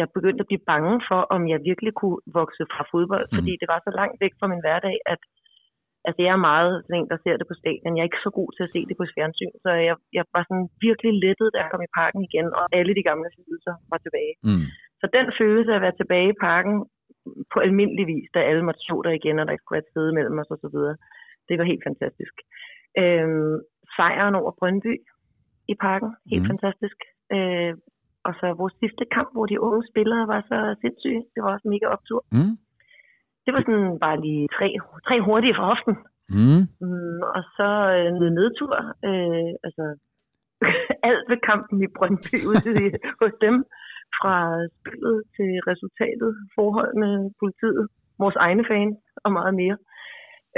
Jeg 0.00 0.06
begyndte 0.16 0.42
at 0.44 0.50
blive 0.50 0.66
bange 0.72 0.94
for, 1.08 1.20
om 1.34 1.42
jeg 1.52 1.58
virkelig 1.70 1.92
kunne 2.00 2.20
vokse 2.40 2.62
fra 2.72 2.82
fodbold, 2.92 3.26
Mhm. 3.28 3.36
fordi 3.36 3.52
det 3.60 3.68
var 3.72 3.80
så 3.86 3.92
langt 4.00 4.16
væk 4.24 4.34
fra 4.38 4.50
min 4.52 4.64
hverdag, 4.64 4.96
at 5.14 5.20
altså 6.06 6.20
jeg 6.26 6.32
er 6.36 6.46
meget 6.52 6.72
sådan 6.84 6.98
en, 7.00 7.08
der 7.12 7.18
ser 7.24 7.36
det 7.40 7.46
på 7.50 7.56
stadion. 7.62 7.94
Jeg 7.96 8.02
er 8.02 8.10
ikke 8.10 8.26
så 8.26 8.32
god 8.40 8.50
til 8.52 8.62
at 8.66 8.72
se 8.74 8.80
det 8.88 8.96
på 8.98 9.06
fjernsyn, 9.14 9.54
så 9.64 9.70
jeg, 9.88 9.96
jeg 10.18 10.24
var 10.34 10.42
sådan 10.48 10.68
virkelig 10.86 11.12
lettet, 11.24 11.48
da 11.52 11.58
jeg 11.62 11.70
kom 11.72 11.82
i 11.88 11.94
parken 12.00 12.20
igen, 12.28 12.46
og 12.58 12.64
alle 12.78 12.92
de 12.98 13.06
gamle 13.10 13.28
følelser 13.36 13.74
var 13.92 13.98
tilbage. 14.06 14.34
Mm. 14.48 14.66
Så 15.00 15.04
den 15.16 15.26
følelse 15.40 15.70
af 15.72 15.76
at 15.78 15.84
være 15.86 15.98
tilbage 16.00 16.28
i 16.34 16.40
parken 16.48 16.74
på 17.52 17.58
almindelig 17.66 18.04
vis, 18.14 18.28
da 18.34 18.40
alle 18.50 18.64
måtte 18.68 18.84
stå 18.86 18.96
der 19.06 19.12
igen, 19.20 19.38
og 19.38 19.44
der 19.46 19.52
ikke 19.54 19.66
kunne 19.66 19.76
være 19.78 19.86
et 19.86 19.92
sted 19.94 20.06
mellem 20.18 20.38
os 20.42 20.50
og 20.54 20.58
så 20.64 20.68
videre, 20.74 20.96
det 21.48 21.54
var 21.58 21.66
helt 21.72 21.84
fantastisk. 21.88 22.34
Øhm, 23.00 23.56
sejren 23.96 24.34
over 24.40 24.52
Brøndby 24.58 24.94
i 25.72 25.74
parken, 25.86 26.10
helt 26.32 26.42
mm. 26.46 26.50
fantastisk. 26.52 26.98
Øh, 27.36 27.72
og 28.26 28.32
så 28.40 28.46
vores 28.60 28.74
sidste 28.82 29.04
kamp, 29.16 29.28
hvor 29.34 29.46
de 29.46 29.60
unge 29.66 29.82
spillere 29.90 30.24
var 30.32 30.40
så 30.50 30.58
sindssyge. 30.80 31.22
Det 31.34 31.40
var 31.42 31.50
også 31.54 31.68
mega 31.74 31.86
optur. 31.96 32.20
Mm. 32.36 32.54
Det 33.44 33.50
var 33.54 33.60
sådan 33.66 33.98
bare 34.04 34.18
lige 34.26 34.48
tre, 34.56 34.68
tre 35.06 35.16
hurtige 35.26 35.54
fra 35.56 35.66
hoften. 35.72 35.94
Mm. 36.38 36.62
Mm, 36.86 37.20
og 37.36 37.42
så 37.56 37.68
øh, 37.96 38.08
noget 38.18 38.32
nedtur. 38.38 38.74
Øh, 39.08 39.50
altså, 39.66 39.84
alt 41.08 41.24
ved 41.30 41.38
kampen 41.50 41.76
i 41.86 41.88
Brøndby 41.96 42.36
ude 42.50 42.70
i- 42.84 42.98
hos 43.20 43.34
dem. 43.46 43.56
Fra 44.20 44.36
spillet 44.78 45.16
til 45.36 45.50
resultatet, 45.70 46.30
forhold 46.58 46.92
med 47.04 47.14
politiet, 47.40 47.84
vores 48.22 48.36
egne 48.46 48.64
fans 48.70 48.98
og 49.24 49.30
meget 49.38 49.54
mere. 49.62 49.76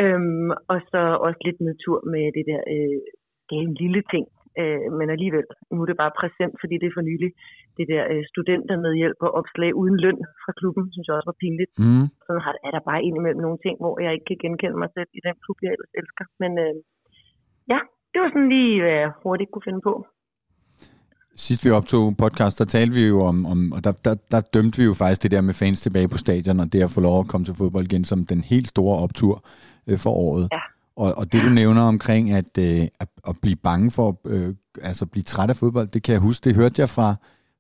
Øhm, 0.03 0.51
og 0.73 0.79
så 0.93 1.01
også 1.27 1.41
lidt 1.45 1.61
nedtur 1.61 1.99
med 2.13 2.25
det 2.37 2.45
der, 2.51 2.61
øh, 2.75 2.99
det 3.49 3.55
er 3.59 3.65
en 3.69 3.75
lille 3.83 4.03
ting, 4.13 4.25
øh, 4.61 4.87
men 4.99 5.07
alligevel, 5.15 5.47
nu 5.75 5.79
er 5.83 5.89
det 5.91 6.03
bare 6.03 6.19
præsent, 6.21 6.55
fordi 6.63 6.75
det 6.81 6.87
er 6.89 6.97
for 6.99 7.07
nylig, 7.11 7.31
det 7.79 7.87
der 7.93 8.03
øh, 8.13 8.23
studenter 8.33 8.77
med 8.85 8.93
hjælp 9.01 9.21
og 9.27 9.31
opslag 9.41 9.71
uden 9.81 9.97
løn 10.05 10.21
fra 10.43 10.53
klubben, 10.61 10.85
synes 10.93 11.07
jeg 11.07 11.17
også 11.17 11.31
var 11.33 11.43
pinligt 11.45 11.73
Mm. 11.85 12.07
sådan 12.27 12.43
har, 12.47 12.55
er 12.67 12.73
der 12.77 12.83
bare 12.91 13.05
indimellem 13.09 13.43
nogle 13.47 13.61
ting, 13.65 13.77
hvor 13.83 13.95
jeg 14.05 14.13
ikke 14.15 14.29
kan 14.31 14.39
genkende 14.45 14.79
mig 14.83 14.91
selv 14.97 15.11
i 15.19 15.21
den 15.27 15.37
klub, 15.45 15.57
jeg 15.63 15.73
ellers 15.75 15.95
elsker. 16.01 16.25
Men 16.43 16.53
øh, 16.65 16.75
ja, 17.73 17.81
det 18.13 18.19
var 18.23 18.31
sådan 18.35 18.53
lige, 18.55 18.73
hvad 18.83 18.97
jeg 19.03 19.11
hurtigt 19.25 19.51
kunne 19.51 19.69
finde 19.69 19.83
på. 19.91 19.95
Sidst 21.37 21.65
vi 21.65 21.71
optog 21.71 22.05
podcast, 22.25 22.59
der 22.59 22.65
talte 22.65 22.95
vi 22.99 23.05
jo 23.15 23.19
om, 23.31 23.37
om 23.53 23.61
og 23.77 23.81
der, 23.87 23.93
der, 24.07 24.15
der 24.33 24.41
dømte 24.55 24.79
vi 24.81 24.85
jo 24.91 24.95
faktisk 25.03 25.23
det 25.23 25.31
der 25.35 25.41
med 25.49 25.55
fans 25.63 25.81
tilbage 25.81 26.09
på 26.09 26.19
stadion, 26.25 26.61
og 26.61 26.67
det 26.73 26.83
at 26.83 26.95
få 26.97 27.01
lov 27.09 27.17
at 27.21 27.29
komme 27.31 27.45
til 27.45 27.55
fodbold 27.61 27.85
igen 27.85 28.05
som 28.05 28.27
den 28.33 28.41
helt 28.53 28.69
store 28.75 28.97
optur 29.05 29.35
øh, 29.89 29.99
for 30.05 30.13
året. 30.27 30.45
Ja. 30.57 30.65
Og, 31.03 31.09
og 31.19 31.25
det 31.33 31.41
du 31.47 31.51
nævner 31.61 31.83
omkring 31.83 32.25
at, 32.41 32.53
øh, 32.59 32.83
at, 33.03 33.09
at 33.29 33.35
blive 33.43 33.57
bange 33.69 33.91
for, 33.91 34.09
øh, 34.33 34.55
altså 34.83 35.05
blive 35.13 35.23
træt 35.33 35.51
af 35.51 35.57
fodbold, 35.57 35.89
det 35.89 36.03
kan 36.03 36.13
jeg 36.13 36.21
huske, 36.29 36.45
det 36.45 36.57
hørte 36.61 36.81
jeg 36.83 36.89
fra, 36.97 37.09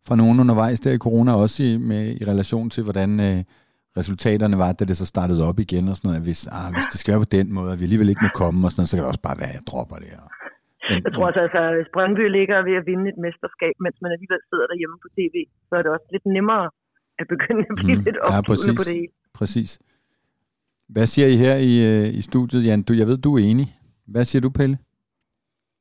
fra 0.08 0.16
nogen 0.16 0.40
undervejs 0.42 0.80
der 0.80 0.92
i 0.92 0.98
corona, 1.06 1.30
også 1.44 1.58
i, 1.68 1.76
med, 1.90 2.02
i 2.20 2.24
relation 2.32 2.70
til, 2.74 2.82
hvordan 2.82 3.10
øh, 3.28 3.38
resultaterne 4.00 4.56
var, 4.64 4.70
da 4.72 4.82
det 4.90 4.96
så 5.02 5.06
startede 5.14 5.40
op 5.48 5.58
igen 5.64 5.84
og 5.90 5.96
sådan 5.96 6.06
noget. 6.08 6.20
at 6.22 6.26
Hvis, 6.28 6.40
ah, 6.58 6.68
hvis 6.76 6.86
det 6.92 6.98
skal 7.00 7.10
være 7.12 7.24
på 7.26 7.32
den 7.38 7.48
måde, 7.56 7.70
at 7.72 7.78
vi 7.80 7.84
alligevel 7.88 8.08
ikke 8.12 8.24
må 8.28 8.30
komme 8.42 8.58
og 8.66 8.70
sådan 8.70 8.80
noget, 8.80 8.90
så 8.90 8.94
kan 8.96 9.02
det 9.04 9.10
også 9.12 9.24
bare 9.28 9.38
være, 9.42 9.52
at 9.52 9.58
jeg 9.58 9.64
dropper 9.70 9.98
det. 10.04 10.10
Og, 10.22 10.28
men, 10.90 10.98
Jeg 11.06 11.12
tror 11.14 11.26
også, 11.30 11.40
altså, 11.46 11.60
hvis 11.78 11.88
Brøndby 11.94 12.24
ligger 12.38 12.58
ved 12.68 12.74
at 12.80 12.84
vinde 12.90 13.06
et 13.12 13.18
mesterskab, 13.26 13.74
mens 13.84 13.96
man 14.04 14.10
alligevel 14.16 14.40
sidder 14.50 14.66
derhjemme 14.72 14.96
på 15.04 15.08
tv, 15.18 15.36
så 15.68 15.72
er 15.78 15.82
det 15.84 15.90
også 15.96 16.08
lidt 16.14 16.26
nemmere 16.36 16.66
at 17.20 17.26
begynde 17.34 17.64
at 17.72 17.76
blive 17.82 17.98
Mm, 17.98 18.04
lidt 18.06 18.18
ja, 18.20 18.24
opgivende 18.26 18.50
præcis. 18.50 18.78
på 18.80 18.84
det 18.88 18.94
hele. 19.00 19.12
Præcis. 19.40 19.70
Hvad 20.88 21.06
siger 21.06 21.28
I 21.28 21.36
her 21.36 21.56
i, 21.56 21.80
øh, 21.86 22.14
i 22.14 22.20
studiet, 22.20 22.64
Jan? 22.64 22.82
Du, 22.82 22.92
jeg 22.92 23.06
ved, 23.06 23.18
du 23.18 23.34
er 23.34 23.42
enig. 23.42 23.76
Hvad 24.06 24.24
siger 24.24 24.42
du, 24.42 24.50
Pelle? 24.50 24.78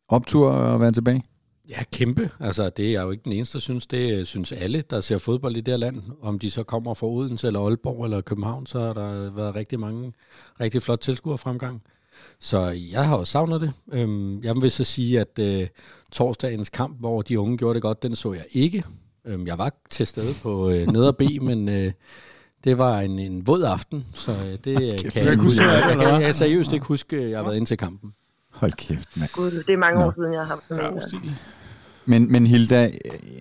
Optur 0.07 0.51
at 0.51 0.79
være 0.79 0.91
tilbage? 0.91 1.23
Ja, 1.69 1.83
kæmpe. 1.93 2.29
Altså, 2.39 2.69
det 2.69 2.87
er 2.87 2.91
jeg 2.91 3.03
jo 3.03 3.11
ikke 3.11 3.23
den 3.23 3.31
eneste, 3.31 3.53
der 3.53 3.61
synes. 3.61 3.87
Det 3.87 4.19
øh, 4.19 4.25
synes 4.25 4.51
alle, 4.51 4.81
der 4.81 5.01
ser 5.01 5.17
fodbold 5.17 5.55
i 5.55 5.61
det 5.61 5.71
her 5.71 5.77
land. 5.77 6.01
Om 6.21 6.39
de 6.39 6.51
så 6.51 6.63
kommer 6.63 6.93
fra 6.93 7.07
Odense, 7.07 7.47
eller 7.47 7.59
Aalborg, 7.59 8.03
eller 8.03 8.21
København, 8.21 8.65
så 8.65 8.79
har 8.79 8.93
der 8.93 9.31
været 9.31 9.55
rigtig 9.55 9.79
mange, 9.79 10.13
rigtig 10.59 10.81
flot 10.81 10.99
tilskuerfremgang. 10.99 11.81
Så 12.39 12.69
jeg 12.69 13.07
har 13.07 13.17
jo 13.17 13.25
savnet 13.25 13.61
det. 13.61 13.73
Øhm, 13.91 14.43
jeg 14.43 14.55
vil 14.55 14.71
så 14.71 14.83
sige, 14.83 15.19
at 15.19 15.39
øh, 15.39 15.67
torsdagens 16.11 16.69
kamp, 16.69 16.99
hvor 16.99 17.21
de 17.21 17.39
unge 17.39 17.57
gjorde 17.57 17.73
det 17.73 17.81
godt, 17.81 18.03
den 18.03 18.15
så 18.15 18.33
jeg 18.33 18.45
ikke. 18.51 18.83
Øhm, 19.25 19.47
jeg 19.47 19.57
var 19.57 19.71
til 19.89 20.07
stede 20.07 20.33
på 20.43 20.69
øh, 20.69 20.87
neder 20.87 21.11
B, 21.11 21.21
men 21.41 21.69
øh, 21.69 21.91
det 22.63 22.77
var 22.77 22.99
en, 22.99 23.19
en 23.19 23.47
våd 23.47 23.63
aften, 23.63 24.05
så 24.13 24.31
øh, 24.31 24.37
det 24.65 24.75
kan 25.13 25.23
jeg, 25.25 25.37
huske 25.37 25.59
det, 25.59 25.67
Jeg, 25.67 25.91
eller 25.91 26.03
kan, 26.03 26.13
jeg 26.13 26.21
kan 26.21 26.33
seriøst 26.33 26.73
ikke 26.73 26.85
huske, 26.85 27.15
at 27.17 27.29
jeg 27.29 27.37
har 27.37 27.43
været 27.43 27.57
ind 27.57 27.65
til 27.65 27.77
kampen. 27.77 28.13
Hold 28.53 28.71
kæft, 28.71 29.09
mand. 29.17 29.29
Gud, 29.33 29.63
det 29.67 29.73
er 29.73 29.77
mange 29.77 29.99
Nå. 29.99 30.05
år 30.05 30.13
siden, 30.17 30.33
jeg 30.33 30.41
har 30.41 30.47
haft 30.47 30.95
altså. 30.95 31.17
Men, 32.05 32.31
men 32.31 32.47
Hilda, 32.47 32.89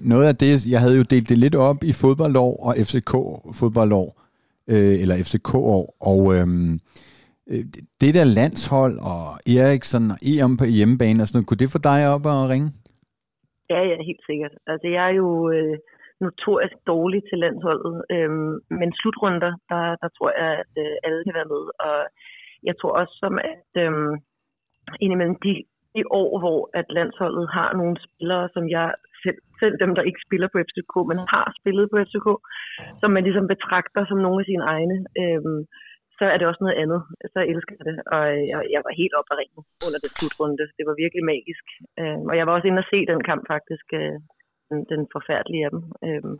noget 0.02 0.26
af 0.26 0.34
det, 0.36 0.66
jeg 0.66 0.80
havde 0.80 0.96
jo 0.96 1.02
delt 1.02 1.28
det 1.28 1.38
lidt 1.38 1.54
op 1.54 1.84
i 1.84 1.92
fodboldår 1.92 2.56
og 2.66 2.74
FCK-fodboldår, 2.78 4.06
øh, 4.68 5.02
eller 5.02 5.16
FCK-år, 5.16 5.96
og 6.00 6.34
øhm, 6.34 6.80
øh, 7.50 7.64
det 8.00 8.14
der 8.14 8.24
landshold 8.24 8.98
og 8.98 9.24
Eriksson 9.58 10.10
og 10.10 10.18
EM 10.22 10.56
på 10.56 10.64
hjemmebane 10.64 11.22
og 11.22 11.28
sådan 11.28 11.36
noget, 11.36 11.46
kunne 11.46 11.58
det 11.58 11.70
få 11.70 11.78
dig 11.78 12.08
op 12.14 12.26
og 12.26 12.48
ringe? 12.48 12.72
Ja, 13.70 13.80
ja, 13.90 13.96
helt 14.08 14.24
sikkert. 14.26 14.54
Altså, 14.66 14.86
jeg 14.96 15.04
er 15.10 15.14
jo 15.22 15.50
øh, 15.50 15.78
notorisk 16.26 16.76
dårlig 16.92 17.20
til 17.28 17.38
landsholdet, 17.44 17.96
øhm, 18.14 18.54
men 18.80 18.90
slutrunder, 18.98 19.52
der, 19.70 19.84
der 20.02 20.08
tror 20.16 20.30
jeg, 20.40 20.52
at 20.62 20.72
øh, 20.84 20.94
alle 21.06 21.20
kan 21.24 21.38
være 21.38 21.52
med. 21.54 21.62
Og 21.86 21.98
jeg 22.68 22.74
tror 22.80 22.92
også, 23.00 23.14
som 23.22 23.34
at 23.52 23.68
øhm, 23.82 24.12
indimellem 25.04 25.36
de, 25.44 25.52
de 25.94 26.02
år, 26.20 26.30
hvor 26.42 26.60
at 26.80 26.86
landsholdet 26.98 27.46
har 27.56 27.70
nogle 27.80 27.96
spillere, 28.06 28.48
som 28.54 28.64
jeg 28.76 28.88
selv, 29.24 29.40
selv 29.60 29.74
dem, 29.82 29.92
der 29.94 30.08
ikke 30.08 30.24
spiller 30.26 30.48
på 30.50 30.58
FCK, 30.68 30.94
men 31.10 31.18
har 31.34 31.46
spillet 31.60 31.86
på 31.92 31.96
FCK, 32.06 32.28
som 33.00 33.10
man 33.14 33.24
ligesom 33.24 33.46
betragter 33.54 34.02
som 34.06 34.18
nogle 34.24 34.40
af 34.42 34.48
sine 34.50 34.64
egne, 34.74 34.96
øhm, 35.22 35.60
så 36.18 36.24
er 36.32 36.36
det 36.38 36.46
også 36.48 36.62
noget 36.64 36.80
andet. 36.82 37.00
Så 37.34 37.40
elsker 37.52 37.74
jeg 37.78 37.86
det, 37.90 37.96
og 38.14 38.22
øh, 38.34 38.42
jeg, 38.50 38.58
jeg 38.74 38.82
var 38.86 38.92
helt 39.00 39.14
oppe 39.18 39.30
af 39.32 39.38
ringen 39.40 39.62
under 39.86 39.98
den 40.04 40.12
slutrunde. 40.16 40.56
Det 40.78 40.84
var 40.88 40.96
virkelig 41.02 41.24
magisk. 41.32 41.64
Øhm, 42.00 42.24
og 42.30 42.34
jeg 42.38 42.44
var 42.46 42.54
også 42.54 42.68
inde 42.68 42.82
og 42.84 42.90
se 42.92 42.98
den 43.12 43.22
kamp 43.30 43.42
faktisk, 43.54 43.86
øh, 44.00 44.18
den, 44.72 44.80
den 44.92 45.00
forfærdelige 45.14 45.64
af 45.66 45.70
dem, 45.74 45.82
øh, 46.06 46.38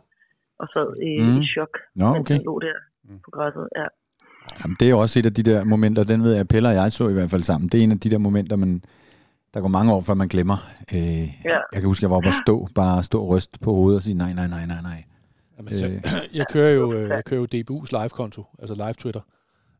og 0.61 0.67
sad 0.73 0.87
i, 1.09 1.11
mm. 1.21 1.41
i 1.41 1.45
chok, 1.53 1.73
Nå, 1.95 2.13
mens 2.13 2.21
okay. 2.21 2.35
jeg 2.35 2.43
lå 2.45 2.59
der 2.59 2.77
på 3.25 3.29
græsset. 3.35 3.67
Ja. 3.79 3.87
Jamen, 4.63 4.75
det 4.79 4.85
er 4.85 4.89
jo 4.89 4.99
også 4.99 5.19
et 5.19 5.25
af 5.25 5.33
de 5.33 5.43
der 5.43 5.63
momenter, 5.63 6.03
den 6.03 6.23
ved 6.23 6.33
jeg, 6.33 6.47
Pelle 6.47 6.69
og 6.69 6.75
jeg 6.75 6.91
så 6.91 7.09
i 7.09 7.13
hvert 7.13 7.29
fald 7.29 7.43
sammen. 7.43 7.69
Det 7.69 7.79
er 7.79 7.83
en 7.83 7.91
af 7.91 7.99
de 7.99 8.09
der 8.11 8.17
momenter, 8.17 8.55
man, 8.55 8.83
der 9.53 9.61
går 9.61 9.67
mange 9.67 9.93
år, 9.93 10.01
før 10.01 10.13
man 10.13 10.27
glemmer. 10.27 10.57
Øh, 10.93 10.99
Ja. 11.45 11.59
Jeg 11.73 11.79
kan 11.81 11.83
huske, 11.85 12.03
jeg 12.03 12.09
var 12.09 12.17
oppe 12.17 12.29
og 12.29 12.33
stå, 12.45 12.67
bare 12.75 13.03
stå 13.03 13.21
og 13.21 13.29
ryste 13.29 13.59
på 13.59 13.73
hovedet 13.73 13.97
og 13.97 14.03
sige, 14.03 14.13
nej, 14.13 14.33
nej, 14.33 14.47
nej, 14.47 14.65
nej, 14.65 14.81
nej. 14.81 15.03
Jamen, 15.57 15.73
så, 15.77 15.85
jeg 16.39 16.45
kører 16.51 16.71
jo, 16.71 16.93
øh, 16.93 17.09
jeg 17.09 17.25
kører 17.25 17.39
jo 17.41 17.47
DBU's 17.55 18.01
live-konto, 18.01 18.45
altså 18.59 18.75
live-Twitter. 18.75 19.21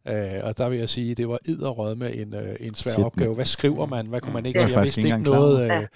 Øh, 0.08 0.16
og 0.44 0.58
der 0.58 0.70
vil 0.70 0.80
jeg 0.80 0.90
sige, 0.90 1.16
det 1.16 1.28
var 1.30 1.40
edderrød 1.46 1.96
med 1.96 2.16
en, 2.16 2.34
øh, 2.34 2.56
en 2.60 2.76
svær 2.76 2.92
Shit, 2.94 3.06
opgave. 3.06 3.36
Hvad 3.36 3.46
skriver 3.46 3.86
man? 3.86 4.08
Hvad 4.08 4.22
kunne 4.22 4.34
man 4.34 4.46
ikke? 4.46 4.60
Det 4.60 4.66
er 4.66 4.70
Jeg 4.80 4.82
vidste 4.84 5.02
ikke 5.02 5.18
noget. 5.18 5.72
Øh, 5.72 5.88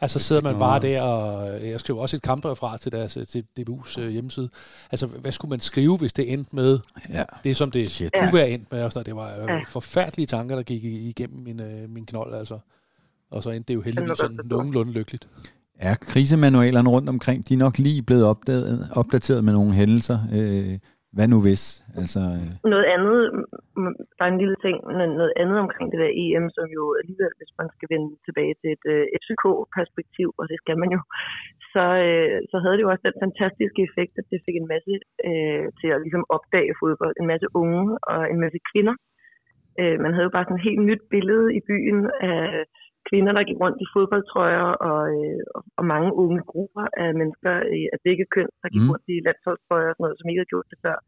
altså 0.00 0.18
sidder 0.18 0.42
man 0.42 0.58
bare 0.58 0.80
der, 0.80 1.02
og 1.02 1.66
jeg 1.68 1.80
skriver 1.80 2.00
også 2.00 2.16
et 2.16 2.22
kampreferat 2.22 2.80
til 2.80 2.92
deres 2.92 3.18
til 3.28 3.44
DBU's 3.60 4.00
øh, 4.00 4.10
hjemmeside. 4.10 4.48
Altså, 4.92 5.06
hvad 5.06 5.32
skulle 5.32 5.50
man 5.50 5.60
skrive, 5.60 5.96
hvis 5.98 6.12
det 6.12 6.32
endte 6.32 6.56
med 6.56 6.78
Ja. 7.12 7.22
det, 7.44 7.56
som 7.56 7.70
det 7.70 7.90
Shit. 7.90 8.10
kunne 8.18 8.32
være 8.32 8.50
endt 8.50 8.72
med? 8.72 8.82
Og 8.82 8.92
sådan, 8.92 9.14
noget. 9.14 9.28
det 9.36 9.38
var 9.48 9.52
øh, 9.54 9.58
Ja. 9.58 9.62
forfærdelige 9.66 10.26
tanker, 10.26 10.56
der 10.56 10.62
gik 10.62 10.84
igennem 10.84 11.42
min, 11.44 11.60
øh, 11.60 11.90
min 11.90 12.06
knold, 12.06 12.34
altså. 12.34 12.58
Og 13.30 13.42
så 13.42 13.50
endte 13.50 13.68
det 13.68 13.74
jo 13.74 13.80
heldigvis 13.82 14.18
sådan 14.18 14.38
nogenlunde 14.44 14.92
lykkeligt. 14.92 15.28
Er 15.78 15.94
krisemanualerne 15.94 16.88
rundt 16.90 17.08
omkring, 17.08 17.48
de 17.48 17.54
er 17.54 17.58
nok 17.58 17.78
lige 17.78 18.02
blevet 18.02 18.24
opdateret, 18.24 18.88
opdateret 18.92 19.44
med 19.44 19.52
nogle 19.52 19.72
hændelser. 19.74 20.18
Øh, 20.32 20.78
hvad 21.16 21.26
nu 21.32 21.38
hvis? 21.46 21.64
Altså, 22.00 22.20
øh, 22.38 22.50
Noget 22.74 22.86
andet, 22.94 23.18
mm, 23.78 23.94
der 24.16 24.22
er 24.24 24.32
en 24.32 24.42
lille 24.42 24.58
ting, 24.64 24.76
men 24.98 25.08
noget 25.20 25.32
andet 25.42 25.58
omkring 25.64 25.86
det 25.92 26.00
der 26.04 26.12
EM, 26.22 26.46
som 26.56 26.66
jo 26.78 26.84
alligevel, 27.00 27.32
hvis 27.38 27.52
man 27.60 27.68
skal 27.74 27.88
vende 27.92 28.08
tilbage 28.26 28.54
til 28.60 28.68
et 28.76 28.84
øh, 28.94 29.04
FCK-perspektiv, 29.22 30.28
og 30.38 30.44
det 30.50 30.58
skal 30.62 30.76
man 30.82 30.90
jo, 30.96 31.00
så, 31.72 31.84
øh, 32.06 32.38
så 32.50 32.56
havde 32.62 32.76
det 32.76 32.84
jo 32.84 32.92
også 32.92 33.04
den 33.08 33.22
fantastiske 33.24 33.80
effekt, 33.88 34.14
at 34.20 34.26
det 34.32 34.44
fik 34.46 34.56
en 34.58 34.70
masse 34.74 34.94
øh, 35.28 35.66
til 35.80 35.88
at 35.94 36.02
ligesom 36.04 36.24
opdage 36.36 36.72
fodbold. 36.80 37.14
En 37.16 37.30
masse 37.32 37.48
unge 37.62 37.84
og 38.12 38.20
en 38.32 38.40
masse 38.44 38.58
kvinder. 38.70 38.96
Øh, 39.80 39.96
man 40.04 40.12
havde 40.12 40.28
jo 40.28 40.36
bare 40.36 40.46
sådan 40.46 40.60
et 40.60 40.68
helt 40.68 40.84
nyt 40.88 41.02
billede 41.14 41.46
i 41.58 41.60
byen 41.70 42.00
af 42.30 42.40
kvinder, 43.08 43.32
der 43.36 43.44
gik 43.48 43.60
rundt 43.64 43.78
i 43.84 43.86
fodboldtrøjer, 43.94 44.66
og, 44.90 45.00
øh, 45.16 45.40
og- 45.78 45.86
mange 45.94 46.10
unge 46.22 46.40
grupper 46.52 46.84
af 47.02 47.08
mennesker 47.20 47.52
øh, 47.74 47.86
af 47.94 47.98
begge 48.06 48.24
køn, 48.34 48.50
der 48.62 48.68
gik 48.74 48.82
Mm. 48.84 48.90
rundt 48.90 49.06
i 49.14 49.16
landsholdstrøjer 49.26 49.88
og 49.90 49.94
sådan 49.94 50.04
noget, 50.04 50.18
som 50.18 50.28
ikke 50.28 50.40
havde 50.40 50.52
gjort 50.54 50.68
det 50.72 50.78
før. 50.86 50.98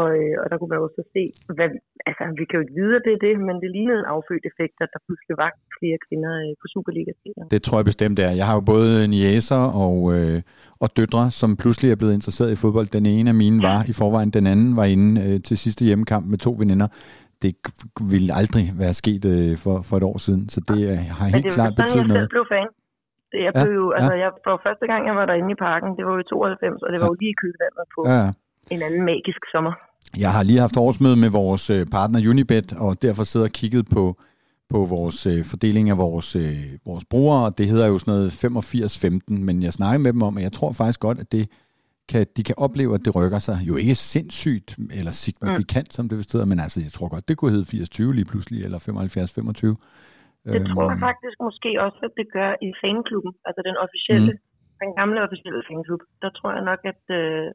Og, 0.00 0.06
øh, 0.20 0.34
og 0.42 0.46
der 0.50 0.56
kunne 0.58 0.72
man 0.72 0.80
jo 0.82 0.88
så 0.98 1.02
se, 1.16 1.22
hvad, 1.56 1.70
altså 2.08 2.22
vi 2.40 2.44
kan 2.46 2.56
jo 2.58 2.62
ikke 2.64 2.78
vide, 2.80 2.94
at 2.98 3.04
det 3.06 3.12
er 3.16 3.22
det, 3.26 3.34
men 3.48 3.56
det 3.62 3.70
lignede 3.76 3.98
en 4.02 4.10
affødt 4.14 4.44
effekt, 4.50 4.76
at 4.84 4.90
der 4.94 5.00
pludselig 5.06 5.34
var 5.44 5.50
flere 5.78 5.98
kvinder 6.06 6.32
øh, 6.44 6.52
på 6.60 6.66
superliga 6.74 7.12
-scenen. 7.18 7.46
det 7.54 7.60
tror 7.66 7.78
jeg 7.80 7.88
bestemt 7.92 8.18
er. 8.26 8.32
Jeg 8.40 8.46
har 8.48 8.54
jo 8.60 8.64
både 8.74 8.90
niæser 9.14 9.62
og, 9.84 9.96
øh, 10.16 10.38
og 10.82 10.88
døtre, 10.98 11.24
som 11.40 11.50
pludselig 11.62 11.88
er 11.90 11.98
blevet 12.00 12.14
interesseret 12.18 12.50
i 12.52 12.60
fodbold. 12.62 12.88
Den 12.98 13.06
ene 13.14 13.28
af 13.32 13.38
mine 13.44 13.58
var 13.68 13.80
i 13.92 13.94
forvejen, 14.00 14.30
den 14.38 14.46
anden 14.52 14.70
var 14.80 14.86
inde 14.94 15.08
øh, 15.24 15.36
til 15.48 15.56
sidste 15.64 15.82
hjemmekamp 15.88 16.24
med 16.32 16.38
to 16.46 16.50
veninder. 16.62 16.88
Det 17.42 17.52
ville 18.12 18.30
aldrig 18.40 18.64
være 18.82 18.94
sket 19.02 19.24
øh, 19.34 19.56
for, 19.64 19.76
for 19.88 19.94
et 20.00 20.02
år 20.10 20.18
siden, 20.26 20.42
så 20.54 20.60
det 20.70 20.80
øh, 20.92 20.98
har 21.18 21.26
helt 21.34 21.44
det 21.44 21.52
klart 21.58 21.72
betydet 21.78 21.96
jeg 21.96 22.06
noget. 22.10 22.20
selv 22.20 22.28
blev 22.34 22.44
fan. 22.54 22.68
Det, 23.32 23.38
jeg 23.46 23.52
Ja, 23.54 23.64
blev 23.64 23.72
jo, 23.80 23.86
ja. 23.92 23.96
altså, 23.98 24.14
jeg, 24.22 24.30
for 24.46 24.54
første 24.66 24.86
gang, 24.90 25.00
jeg 25.08 25.14
var 25.20 25.26
derinde 25.30 25.50
i 25.56 25.58
parken, 25.68 25.88
det 25.96 26.02
var 26.06 26.12
jo 26.16 26.20
i 26.24 26.28
92, 26.30 26.82
og 26.84 26.88
det 26.92 26.98
var 27.02 27.08
jo 27.12 27.16
lige 27.22 27.32
i 27.36 27.38
kølvandet 27.42 27.86
på 27.94 28.00
Ja, 28.12 28.18
ja. 28.24 28.28
en 28.74 28.80
anden 28.86 29.02
magisk 29.12 29.40
sommer. 29.54 29.72
Jeg 30.24 30.30
har 30.36 30.42
lige 30.42 30.60
haft 30.66 30.76
årsmøde 30.86 31.16
med 31.24 31.30
vores 31.40 31.64
øh, 31.76 31.82
partner 31.96 32.18
Unibet, 32.30 32.68
og 32.84 32.90
derfor 33.02 33.24
sidder 33.24 33.46
og 33.46 33.52
kigget 33.60 33.84
på, 33.96 34.04
på 34.72 34.78
vores 34.96 35.18
øh, 35.32 35.40
fordeling 35.52 35.86
af 35.90 35.98
vores, 36.06 36.36
øh, 36.36 36.58
vores 36.90 37.04
brugere, 37.12 37.52
det 37.58 37.66
hedder 37.72 37.86
jo 37.92 37.98
sådan 37.98 38.14
noget 38.14 38.30
85-15, 39.38 39.44
men 39.48 39.56
jeg 39.62 39.72
snakker 39.72 39.98
med 39.98 40.12
dem 40.12 40.22
om, 40.22 40.36
at 40.38 40.42
jeg 40.42 40.52
tror 40.58 40.72
faktisk 40.72 41.00
godt, 41.00 41.18
at 41.24 41.32
det 41.32 41.44
kan, 42.10 42.26
de 42.36 42.42
kan 42.48 42.56
opleve, 42.66 42.94
at 42.94 43.02
det 43.04 43.12
rykker 43.18 43.40
sig. 43.48 43.56
Jo 43.68 43.74
ikke 43.82 43.94
sindssygt 43.94 44.70
eller 44.98 45.12
signifikant, 45.24 45.90
som 45.96 46.04
det 46.08 46.18
vist 46.18 46.34
men 46.52 46.58
altså, 46.64 46.78
jeg 46.86 46.92
tror 46.96 47.08
godt, 47.14 47.28
det 47.28 47.36
kunne 47.36 47.52
hedde 47.54 47.70
80-20 48.10 48.12
lige 48.18 48.28
pludselig, 48.32 48.58
eller 48.66 48.78
75-25. 48.78 49.76
Det 50.54 50.62
tror 50.70 50.84
jeg 50.92 51.00
faktisk 51.08 51.36
måske 51.48 51.70
også, 51.86 52.00
at 52.08 52.12
det 52.20 52.26
gør 52.36 52.50
i 52.66 52.68
fanklubben, 52.82 53.32
altså 53.48 53.60
den 53.68 53.76
officielle, 53.86 54.32
mm. 54.32 54.40
den 54.82 54.90
gamle 54.98 55.18
officielle 55.26 55.62
fanklub. 55.68 56.02
Der 56.22 56.30
tror 56.38 56.50
jeg 56.56 56.64
nok, 56.70 56.80
at, 56.92 57.02
øh, 57.20 57.46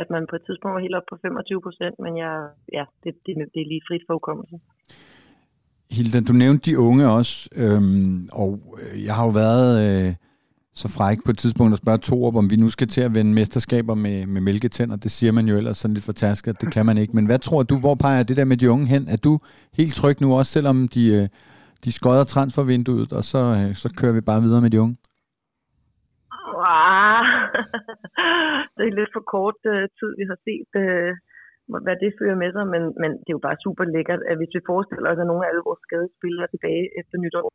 at 0.00 0.06
man 0.14 0.22
på 0.30 0.34
et 0.38 0.42
tidspunkt 0.46 0.74
var 0.76 0.84
helt 0.86 0.98
op 1.00 1.08
på 1.12 1.16
25 1.22 1.62
procent, 1.66 1.94
men 2.04 2.12
jeg, 2.24 2.34
ja, 2.78 2.84
det, 3.02 3.12
det, 3.24 3.32
det 3.54 3.60
er 3.64 3.68
lige 3.72 3.86
frit 3.88 4.04
for 4.06 4.14
hukommelsen. 4.18 4.58
Hilda, 5.96 6.18
du 6.28 6.34
nævnte 6.44 6.62
de 6.70 6.74
unge 6.88 7.04
også, 7.18 7.34
øhm, 7.62 8.28
og 8.42 8.50
øh, 8.82 8.94
jeg 9.06 9.14
har 9.16 9.24
jo 9.28 9.32
været 9.42 9.70
øh, 9.86 10.10
så 10.82 10.88
fræk 10.96 11.18
på 11.24 11.30
et 11.34 11.38
tidspunkt 11.42 11.72
at 11.74 11.82
spørge 11.82 12.04
Torup, 12.08 12.36
om 12.42 12.50
vi 12.52 12.56
nu 12.62 12.68
skal 12.76 12.88
til 12.94 13.02
at 13.08 13.14
vende 13.16 13.32
mesterskaber 13.38 13.94
med, 14.04 14.16
med 14.34 14.40
mælketænder. 14.48 14.96
Det 15.04 15.10
siger 15.16 15.32
man 15.38 15.46
jo 15.50 15.54
ellers 15.60 15.76
sådan 15.80 15.94
lidt 15.96 16.08
for 16.08 16.16
tasket, 16.26 16.60
det 16.62 16.68
kan 16.74 16.84
man 16.88 16.96
ikke. 17.02 17.12
Men 17.18 17.26
hvad 17.30 17.40
tror 17.46 17.62
du, 17.70 17.76
hvor 17.84 17.96
peger 18.04 18.22
det 18.28 18.36
der 18.40 18.50
med 18.50 18.58
de 18.62 18.70
unge 18.74 18.86
hen? 18.94 19.02
Er 19.14 19.20
du 19.26 19.32
helt 19.80 19.94
tryg 20.00 20.16
nu 20.24 20.28
også, 20.38 20.50
selvom 20.56 20.76
de, 20.94 21.02
øh, 21.18 21.24
de 21.84 21.90
skodder 21.98 22.24
transfervinduet, 22.34 23.10
og 23.18 23.22
så, 23.32 23.40
øh, 23.58 23.70
så 23.82 23.88
kører 23.98 24.16
vi 24.18 24.22
bare 24.30 24.44
videre 24.46 24.62
med 24.64 24.72
de 24.74 24.80
unge? 24.84 24.96
Wow. 26.58 26.76
Ah, 27.12 27.24
det 28.76 28.84
er 28.86 28.98
lidt 28.98 29.12
for 29.16 29.24
kort 29.34 29.60
uh, 29.72 29.84
tid, 29.98 30.10
vi 30.20 30.24
har 30.30 30.38
set, 30.46 30.70
uh, 30.84 31.10
hvad 31.86 31.96
det 32.02 32.10
fører 32.18 32.38
med 32.42 32.50
sig, 32.56 32.64
men, 32.74 32.82
men 33.02 33.10
det 33.22 33.30
er 33.30 33.38
jo 33.38 33.46
bare 33.48 33.62
super 33.66 33.84
lækkert, 33.94 34.22
at 34.30 34.36
hvis 34.38 34.54
vi 34.56 34.68
forestiller 34.72 35.08
os, 35.10 35.22
at 35.22 35.28
nogle 35.30 35.44
af 35.44 35.48
alle 35.50 35.66
vores 35.68 35.82
skadespillere 35.86 36.46
tilbage 36.52 36.84
efter 37.00 37.16
nytår, 37.24 37.48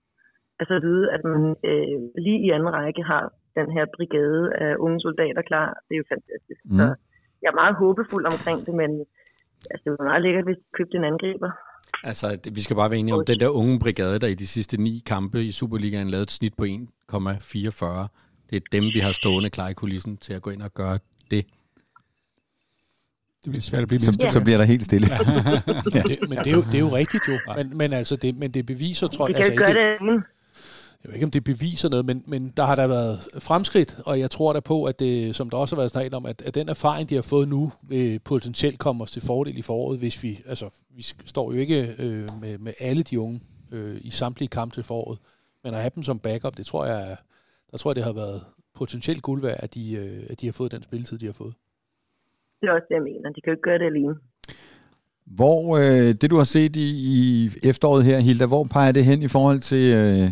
altså 0.59 0.73
at 0.79 0.83
vide, 0.89 1.05
at 1.15 1.21
man 1.33 1.41
uh, 1.69 1.99
lige 2.25 2.39
i 2.45 2.49
anden 2.55 2.71
række 2.79 3.03
har 3.11 3.23
den 3.59 3.67
her 3.75 3.85
brigade 3.97 4.43
af 4.63 4.71
unge 4.85 4.99
soldater 5.05 5.41
klar, 5.49 5.67
det 5.87 5.93
er 5.95 6.01
jo 6.03 6.07
fantastisk. 6.15 6.61
Mm. 6.65 6.77
Så 6.79 6.85
jeg 7.41 7.49
er 7.53 7.57
meget 7.63 7.75
håbefuld 7.75 8.25
omkring 8.33 8.59
det, 8.65 8.73
men 8.81 8.91
altså, 9.71 9.81
det 9.83 9.91
var 9.99 10.05
meget 10.11 10.21
lækkert, 10.25 10.45
hvis 10.47 10.57
vi 10.63 10.67
købte 10.77 10.97
en 10.97 11.03
angriber. 11.03 11.51
Altså, 12.03 12.27
det- 12.43 12.55
vi 12.55 12.61
skal 12.61 12.75
bare 12.75 12.89
være 12.89 12.99
enige 12.99 13.13
om, 13.15 13.25
den 13.25 13.39
der 13.39 13.47
unge 13.49 13.79
brigade, 13.79 14.19
der 14.19 14.27
i 14.27 14.33
de 14.33 14.47
sidste 14.47 14.81
ni 14.81 14.93
kampe 15.05 15.43
i 15.43 15.51
Superligaen 15.51 16.07
lavede 16.09 16.23
et 16.23 16.31
snit 16.31 16.53
på 16.57 16.63
1,44. 16.65 18.07
Det 18.49 18.55
er 18.55 18.65
dem, 18.71 18.83
vi 18.83 18.99
har 18.99 19.11
stående 19.11 19.49
klar 19.49 19.69
i 19.69 19.73
kulissen 19.73 20.17
til 20.17 20.33
at 20.33 20.41
gå 20.41 20.49
ind 20.49 20.61
og 20.61 20.73
gøre 20.73 20.97
det. 21.31 21.45
Det 23.43 23.49
bliver 23.51 23.61
svært 23.61 23.81
at 23.81 23.87
blive 23.87 23.99
Så, 23.99 24.11
mindre. 24.11 24.29
så 24.31 24.43
bliver 24.43 24.57
der 24.57 24.65
helt 24.65 24.83
stille. 24.89 25.07
Det, 25.95 26.29
men 26.29 26.37
det 26.37 26.47
er, 26.47 26.51
jo, 26.51 26.61
det 26.71 26.75
er 26.75 26.79
jo 26.79 26.91
rigtigt 27.01 27.23
jo. 27.27 27.39
Men, 27.57 27.77
men, 27.77 27.93
altså 27.93 28.15
det, 28.15 28.37
men 28.39 28.51
det 28.51 28.65
beviser, 28.65 29.07
tror 29.07 29.27
Vi 29.27 29.33
jeg... 29.33 29.43
kan 29.43 29.53
jo 29.53 29.61
Altså, 29.61 29.71
ikke 29.71 29.81
gøre 29.81 29.91
det 29.91 29.97
alene. 30.01 30.23
Jeg 31.03 31.09
ved 31.09 31.15
ikke, 31.15 31.25
om 31.25 31.31
det 31.31 31.43
beviser 31.43 31.89
noget, 31.89 32.05
men, 32.05 32.23
men 32.27 32.53
der 32.57 32.63
har 32.63 32.75
der 32.75 32.87
været 32.87 33.19
fremskridt, 33.39 33.99
og 34.05 34.19
jeg 34.19 34.31
tror 34.31 34.53
da 34.53 34.59
på, 34.59 34.85
at 34.85 34.99
det, 34.99 35.35
som 35.35 35.49
der 35.49 35.57
også 35.57 35.75
har 35.75 35.81
været 35.81 35.91
snakket 35.91 36.13
om, 36.13 36.25
at, 36.25 36.41
at 36.41 36.55
den 36.55 36.69
erfaring, 36.69 37.09
de 37.09 37.15
har 37.15 37.21
fået 37.21 37.47
nu, 37.47 37.71
vil 37.81 38.19
potentielt 38.19 38.79
komme 38.79 39.03
os 39.03 39.11
til 39.11 39.21
fordel 39.21 39.57
i 39.57 39.61
foråret, 39.61 39.99
hvis 39.99 40.23
vi, 40.23 40.41
altså, 40.45 40.69
vi 40.89 41.01
står 41.25 41.51
jo 41.51 41.59
ikke 41.59 41.95
øh, 41.99 42.27
med, 42.41 42.57
med 42.57 42.73
alle 42.79 43.03
de 43.03 43.19
unge 43.19 43.41
øh, 43.71 43.97
i 44.01 44.09
samtlige 44.09 44.49
kampe 44.49 44.75
til 44.75 44.83
foråret, 44.83 45.19
men 45.63 45.73
at 45.73 45.79
have 45.79 45.91
dem 45.95 46.03
som 46.03 46.19
backup, 46.19 46.57
det 46.57 46.65
tror 46.65 46.85
jeg, 46.85 47.17
der 47.71 47.77
tror 47.77 47.91
jeg, 47.91 47.95
det 47.95 48.03
har 48.03 48.13
været 48.13 48.41
potentielt 48.75 49.21
guld 49.21 49.41
værd, 49.41 49.59
at 49.59 49.73
de, 49.73 49.93
øh, 49.93 50.23
at 50.29 50.41
de 50.41 50.45
har 50.47 50.53
fået 50.53 50.71
den 50.71 50.83
spilletid, 50.83 51.17
de 51.17 51.25
har 51.25 51.33
fået. 51.33 51.53
Det 52.61 52.69
er 52.69 52.73
også 52.73 52.85
det, 52.89 52.95
jeg 52.95 53.03
mener. 53.03 53.29
De 53.29 53.41
kan 53.41 53.51
jo 53.51 53.51
ikke 53.51 53.61
gøre 53.61 53.79
det 53.79 53.85
alene. 53.85 54.15
Hvor 55.25 55.77
øh, 55.77 56.13
det, 56.21 56.31
du 56.31 56.37
har 56.37 56.43
set 56.43 56.75
i, 56.75 56.89
i 57.11 57.49
efteråret 57.63 58.03
her, 58.05 58.19
Hilda, 58.19 58.45
hvor 58.45 58.63
peger 58.63 58.91
det 58.91 59.05
hen 59.05 59.21
i 59.21 59.27
forhold 59.27 59.59
til 59.59 59.93
øh, 59.93 60.31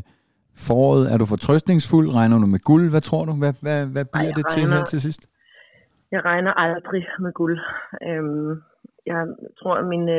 foråret? 0.70 1.04
Er 1.14 1.18
du 1.22 1.26
fortrøstningsfuld? 1.36 2.08
Regner 2.18 2.38
du 2.44 2.48
med 2.56 2.62
guld? 2.70 2.86
Hvad 2.94 3.04
tror 3.10 3.24
du? 3.30 3.34
Hvad, 3.42 3.54
hvad, 3.66 3.80
hvad 3.94 4.06
bliver 4.12 4.28
jeg 4.30 4.36
det 4.40 4.46
til 4.56 4.64
regner- 4.64 4.78
her 4.78 4.92
til 4.92 5.00
sidst? 5.08 5.22
Jeg 6.16 6.22
regner 6.30 6.54
aldrig 6.66 7.04
med 7.26 7.32
guld. 7.42 7.58
Øhm, 8.10 8.50
jeg 9.12 9.20
tror, 9.60 9.76
at 9.82 9.88
mine, 9.94 10.16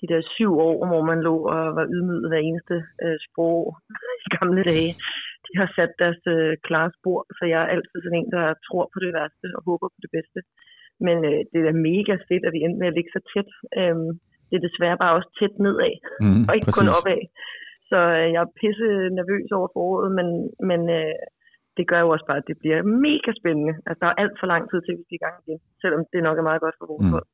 de 0.00 0.06
der 0.12 0.20
syv 0.36 0.50
år, 0.68 0.76
hvor 0.90 1.02
man 1.10 1.18
lå 1.28 1.34
og 1.54 1.62
var 1.78 1.86
ydmyget 1.94 2.28
hver 2.30 2.42
eneste 2.48 2.76
øh, 3.04 3.16
sprog 3.26 3.60
i 4.26 4.28
gamle 4.36 4.62
dage, 4.72 4.92
de 5.46 5.52
har 5.60 5.68
sat 5.76 5.92
deres 6.02 6.20
øh, 6.36 6.52
klare 6.66 6.90
spor, 6.98 7.18
så 7.38 7.42
jeg 7.52 7.60
er 7.62 7.72
altid 7.74 7.96
sådan 8.00 8.18
en, 8.20 8.30
der 8.36 8.44
tror 8.66 8.84
på 8.94 8.98
det 9.04 9.10
værste 9.18 9.46
og 9.56 9.60
håber 9.68 9.86
på 9.94 9.98
det 10.04 10.10
bedste. 10.16 10.38
Men 11.06 11.16
øh, 11.30 11.40
det 11.52 11.60
er 11.72 11.84
mega 11.90 12.14
fedt, 12.28 12.44
at 12.48 12.52
vi 12.56 12.60
endte 12.64 12.80
med 12.82 12.90
at 12.90 12.96
ligge 12.98 13.12
så 13.16 13.20
tæt. 13.32 13.50
Øhm, 13.80 14.10
det 14.48 14.54
er 14.56 14.66
desværre 14.68 14.98
bare 15.02 15.16
også 15.18 15.30
tæt 15.40 15.54
nedad, 15.64 15.94
Mm, 16.24 16.42
og 16.48 16.52
ikke 16.56 16.72
kun 16.78 16.88
opad. 16.98 17.20
Så 17.90 17.98
øh, 18.18 18.26
jeg 18.34 18.40
er 18.46 18.50
pisse 18.60 18.88
nervøs 19.18 19.48
over 19.58 19.68
foråret, 19.76 20.08
men, 20.18 20.26
men 20.70 20.80
øh, 20.98 21.14
det 21.76 21.84
gør 21.90 22.00
jo 22.04 22.08
også 22.14 22.26
bare, 22.30 22.40
at 22.42 22.48
det 22.50 22.56
bliver 22.62 22.78
mega 23.06 23.30
spændende. 23.40 23.74
Altså, 23.88 24.00
der 24.02 24.08
er 24.12 24.16
alt 24.22 24.36
for 24.40 24.46
lang 24.52 24.62
tid 24.70 24.78
til, 24.82 24.92
at 24.94 24.98
vi 25.00 25.04
skal 25.06 25.18
i 25.20 25.24
gang 25.26 25.36
igen, 25.44 25.58
selvom 25.82 26.00
det 26.12 26.20
nok 26.28 26.36
er 26.42 26.46
meget 26.50 26.60
godt 26.64 26.76
for 26.80 26.86
vores 26.92 27.02
Mm. 27.04 27.08
mm. 27.08 27.16
hold. 27.16 27.26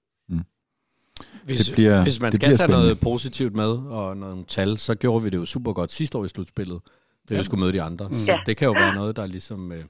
Hvis, 1.49 1.59
Det 1.67 1.75
bliver- 1.77 2.03
hvis 2.07 2.19
man 2.25 2.31
det 2.33 2.39
skal 2.41 2.57
tage 2.61 2.73
noget 2.79 2.93
positivt 3.11 3.55
med 3.63 3.73
og 3.99 4.07
nogle 4.25 4.41
tal, 4.57 4.71
så 4.87 4.93
gjorde 5.03 5.21
vi 5.25 5.29
det 5.33 5.39
jo 5.43 5.47
super 5.55 5.73
godt 5.79 5.91
sidste 5.99 6.15
år 6.19 6.25
i 6.29 6.29
slutspillet, 6.35 6.81
da 7.27 7.31
vi 7.39 7.43
skulle 7.47 7.61
møde 7.65 7.73
de 7.79 7.83
andre. 7.91 8.05
Så 8.27 8.33
Ja. 8.33 8.39
det 8.49 8.55
kan 8.59 8.67
jo 8.71 8.75
være 8.83 8.95
noget, 9.01 9.13
der 9.19 9.27
ligesom 9.37 9.61
øh, 9.77 9.83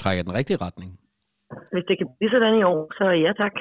trækker 0.00 0.22
den 0.28 0.34
rigtige 0.38 0.58
retning. 0.66 0.90
Hvis 1.72 1.84
det 1.88 1.94
kan 1.98 2.06
blive 2.18 2.30
sådan 2.34 2.54
i 2.60 2.62
år, 2.72 2.80
så 2.98 3.04
ja 3.26 3.32
tak. 3.42 3.54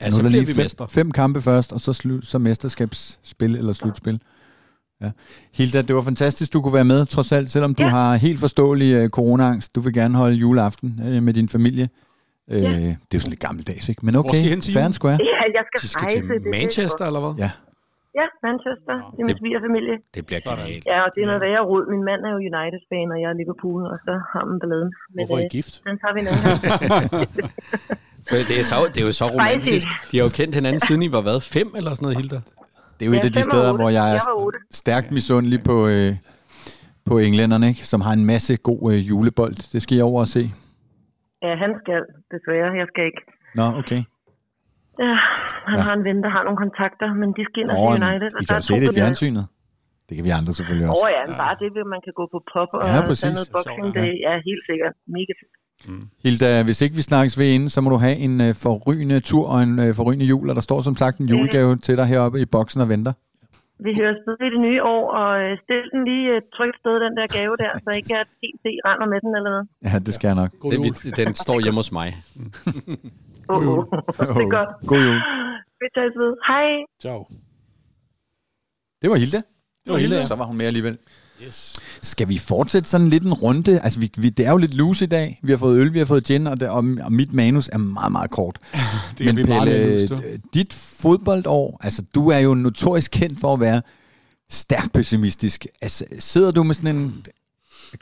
Ja, 0.00 0.06
så 0.10 0.16
nu 0.16 0.18
er 0.18 0.22
der 0.28 0.34
lige 0.36 0.46
vi 0.50 0.54
fem, 0.62 0.88
fem 0.98 1.08
kampe 1.20 1.38
først, 1.50 1.70
og 1.76 1.80
så, 1.86 1.92
slu, 2.00 2.14
så 2.32 2.38
mesterskabsspil 2.38 3.52
eller 3.60 3.72
slutspil. 3.72 4.18
Ja. 4.22 4.35
Hilda, 5.58 5.82
det 5.82 5.94
var 5.96 6.02
fantastisk, 6.02 6.52
du 6.52 6.58
kunne 6.62 6.74
være 6.74 6.84
med, 6.94 7.06
trods 7.06 7.32
alt, 7.32 7.50
selvom 7.50 7.74
du 7.74 7.82
Ja. 7.82 7.88
har 7.88 8.16
helt 8.16 8.40
forståelig 8.40 8.88
uh, 9.02 9.08
coronaangst. 9.08 9.74
Du 9.74 9.80
vil 9.80 9.92
gerne 10.00 10.14
holde 10.22 10.34
juleaften 10.34 10.88
uh, 11.06 11.22
med 11.26 11.32
din 11.34 11.48
familie. 11.48 11.88
Uh, 12.52 12.62
Ja. 12.62 12.68
Det 12.70 13.12
er 13.12 13.18
jo 13.18 13.20
sådan 13.20 13.30
lidt 13.30 13.40
gammeldags, 13.46 13.88
ikke? 13.88 14.06
Men 14.06 14.16
okay, 14.16 14.34
skal 14.34 14.46
I 14.46 14.48
hen 14.48 14.60
til 14.60 14.72
fair 14.72 14.82
jul? 14.82 14.86
and 14.88 14.94
square. 15.00 15.18
Ja, 15.32 15.42
jeg 15.58 15.62
skal, 15.68 15.78
De 15.82 15.88
skal 15.88 16.00
rejse. 16.00 16.16
til 16.20 16.28
det 16.28 16.36
er 16.36 16.40
det, 16.40 16.50
Manchester, 16.58 17.04
eller 17.10 17.20
hvad? 17.24 17.34
Ja. 17.44 17.50
Ja, 18.20 18.26
Manchester. 18.48 18.94
Det 19.14 19.20
er 19.22 19.26
min 19.30 19.38
svigerfamilie. 19.42 19.96
Det 20.16 20.22
bliver 20.28 20.40
genialt. 20.48 20.84
Ja, 20.92 20.98
og 21.06 21.10
det 21.14 21.20
er 21.24 21.26
noget 21.30 21.40
værre 21.46 21.62
rod. 21.70 21.82
Min 21.94 22.02
mand 22.10 22.20
er 22.28 22.30
jo 22.36 22.38
United-fan, 22.52 23.06
og 23.14 23.18
jeg 23.22 23.28
er 23.32 23.36
Liverpool, 23.42 23.80
og 23.92 23.96
så 24.06 24.12
har 24.32 24.42
man 24.50 24.56
balladen. 24.62 24.90
Men 25.14 25.20
Hvorfor 25.20 25.36
er 25.40 25.44
I 25.46 25.48
øh, 25.50 25.56
gift? 25.56 25.72
den 25.88 25.96
tager 26.02 26.14
vi 26.16 26.20
en 26.24 26.28
anden 26.32 26.46
Det 28.50 28.56
er, 28.60 28.64
så, 28.70 28.76
det 28.94 29.00
er 29.02 29.06
jo 29.10 29.12
så 29.22 29.26
romantisk. 29.36 29.86
De 30.10 30.14
har 30.18 30.24
jo 30.28 30.30
kendt 30.40 30.54
hinanden 30.58 30.80
siden 30.88 31.02
I 31.06 31.08
var 31.16 31.20
hvad? 31.26 31.38
Fem 31.56 31.68
eller 31.78 31.90
sådan 31.94 32.04
noget, 32.06 32.16
Hilda? 32.20 32.38
Det 32.96 33.02
er 33.04 33.06
jo 33.10 33.12
Ja, 33.12 33.18
et 33.20 33.24
af 33.30 33.32
de 33.38 33.42
steder, 33.50 33.70
hvor 33.78 33.88
jeg 33.98 34.06
er 34.16 34.20
stærkt 34.82 35.08
misundelig 35.18 35.58
på, 35.70 35.76
øh, 35.94 36.10
på 37.08 37.14
englænderne, 37.26 37.66
ikke? 37.72 37.82
som 37.92 38.00
har 38.06 38.12
en 38.20 38.24
masse 38.32 38.52
god 38.68 38.82
øh, 38.92 38.98
julebold. 39.08 39.54
Det 39.72 39.80
skal 39.84 39.94
jeg 39.98 40.04
over 40.10 40.20
og 40.26 40.30
se. 40.36 40.42
Ja, 41.46 41.52
han 41.64 41.70
skal, 41.82 42.00
desværre. 42.34 42.68
Jeg 42.82 42.86
skal 42.92 43.04
ikke. 43.10 43.22
Nå, 43.60 43.66
okay. 43.80 44.00
Ja, 45.04 45.14
han 45.70 45.76
Ja. 45.78 45.82
har 45.86 45.94
en 46.00 46.04
ven, 46.08 46.18
der 46.24 46.30
har 46.36 46.42
nogle 46.48 46.58
kontakter, 46.64 47.08
men 47.20 47.28
de 47.38 47.42
skal 47.48 47.58
ind 47.62 47.70
og 47.74 47.76
se 47.76 47.88
United. 48.02 48.30
I 48.42 48.44
kan 48.48 48.56
jo 48.60 48.64
se 48.70 48.74
det 48.82 48.88
i 48.92 48.96
fjernsynet. 49.00 49.44
Det 50.06 50.14
kan 50.16 50.24
vi 50.28 50.32
andre 50.40 50.52
selvfølgelig 50.58 50.86
også. 50.90 51.02
Åh 51.04 51.10
ja, 51.16 51.22
men 51.28 51.36
bare 51.44 51.54
det, 51.62 51.68
at 51.84 51.88
man 51.94 52.00
kan 52.06 52.12
gå 52.20 52.24
på 52.34 52.38
pop 52.52 52.70
og 52.78 52.82
Ja, 52.92 52.98
præcis. 53.10 53.34
noget 53.38 53.50
boxing, 53.56 53.86
det 54.00 54.10
er 54.30 54.36
helt 54.48 54.62
sikkert 54.70 54.94
mega 55.16 55.32
fedt. 55.40 55.54
Hilda, 56.24 56.62
hvis 56.62 56.80
ikke 56.82 56.96
vi 56.96 57.02
snakkes 57.02 57.38
ved 57.38 57.46
inden, 57.54 57.68
så 57.68 57.80
må 57.80 57.90
du 57.90 57.96
have 57.96 58.16
en 58.16 58.40
øh, 58.40 58.54
forrygende 58.54 59.20
tur 59.20 59.48
og 59.48 59.62
en 59.62 59.78
øh, 59.78 59.94
forrygende 59.94 60.26
jul, 60.26 60.50
og 60.50 60.54
der 60.56 60.62
står 60.68 60.80
som 60.82 60.96
sagt 60.96 61.18
en 61.18 61.28
julegave 61.28 61.76
til 61.76 61.96
dig 61.96 62.06
heroppe 62.06 62.40
i 62.40 62.44
boksen 62.44 62.80
og 62.80 62.88
venter. 62.88 63.12
Vi 63.86 63.90
høres 64.00 64.16
ved 64.26 64.36
i 64.48 64.50
det 64.54 64.60
nye 64.68 64.82
år, 64.82 65.04
og 65.20 65.30
øh, 65.42 65.58
stil 65.64 65.82
den 65.92 66.00
lige 66.10 66.36
et 66.36 66.44
trygt 66.56 66.76
sted, 66.80 66.94
den 67.06 67.12
der 67.18 67.26
gave 67.38 67.54
der, 67.62 67.70
så 67.84 67.90
ikke 67.98 68.16
at 68.22 68.26
TC 68.40 68.64
render 68.88 69.06
med 69.12 69.18
den 69.24 69.32
eller 69.38 69.50
noget. 69.54 69.68
Ja, 69.86 69.98
det 70.06 70.14
skal 70.14 70.28
jeg 70.28 70.36
nok. 70.42 70.50
God 70.60 70.72
jul. 70.72 70.84
vi- 70.84 71.10
den 71.22 71.34
står 71.34 71.60
hjemme 71.64 71.78
hos 71.78 71.92
mig. 71.92 72.08
Oh, 73.48 73.56
oh. 73.72 73.84
det 74.18 74.44
er 74.46 74.50
godt. 74.58 74.70
God 74.90 75.00
jul. 75.08 75.20
Vi 75.80 75.86
tages 75.96 76.14
ved. 76.22 76.32
Hej. 76.50 76.68
Ciao. 77.04 77.18
Det 79.02 79.10
var 79.10 79.16
Hilda. 79.16 79.36
Det 79.84 79.92
var 79.92 79.98
Hilda, 79.98 80.16
ja. 80.16 80.22
Så 80.22 80.34
var 80.36 80.44
hun 80.44 80.56
med 80.56 80.66
alligevel. 80.66 80.98
Yes. 81.42 81.74
Skal 82.02 82.28
vi 82.28 82.38
fortsætte 82.38 82.88
sådan 82.88 83.10
lidt 83.10 83.22
en 83.22 83.32
runde? 83.32 83.80
Altså, 83.80 84.00
vi, 84.00 84.10
vi, 84.16 84.28
det 84.28 84.46
er 84.46 84.50
jo 84.50 84.56
lidt 84.56 84.74
loose 84.74 85.04
i 85.04 85.08
dag. 85.08 85.40
Vi 85.42 85.52
har 85.52 85.58
fået 85.58 85.78
øl, 85.78 85.92
vi 85.92 85.98
har 85.98 86.06
fået 86.06 86.24
gin, 86.24 86.46
og, 86.46 86.60
det, 86.60 86.68
og, 86.68 86.84
og 87.02 87.12
mit 87.12 87.32
manus 87.32 87.68
er 87.72 87.78
meget, 87.78 88.12
meget 88.12 88.30
kort. 88.30 88.58
Det 89.18 89.26
kan 89.26 89.34
blive 89.34 89.48
meget 89.48 89.90
loose, 89.90 90.40
dit 90.54 90.72
fodboldår, 90.72 91.78
altså 91.80 92.02
du 92.14 92.28
er 92.28 92.38
jo 92.38 92.54
notorisk 92.54 93.10
kendt 93.10 93.40
for 93.40 93.52
at 93.52 93.60
være 93.60 93.82
stærkt 94.50 94.92
pessimistisk. 94.92 95.66
Altså, 95.82 96.04
sidder 96.18 96.50
du 96.50 96.62
med 96.62 96.74
sådan 96.74 96.96
en 96.96 97.26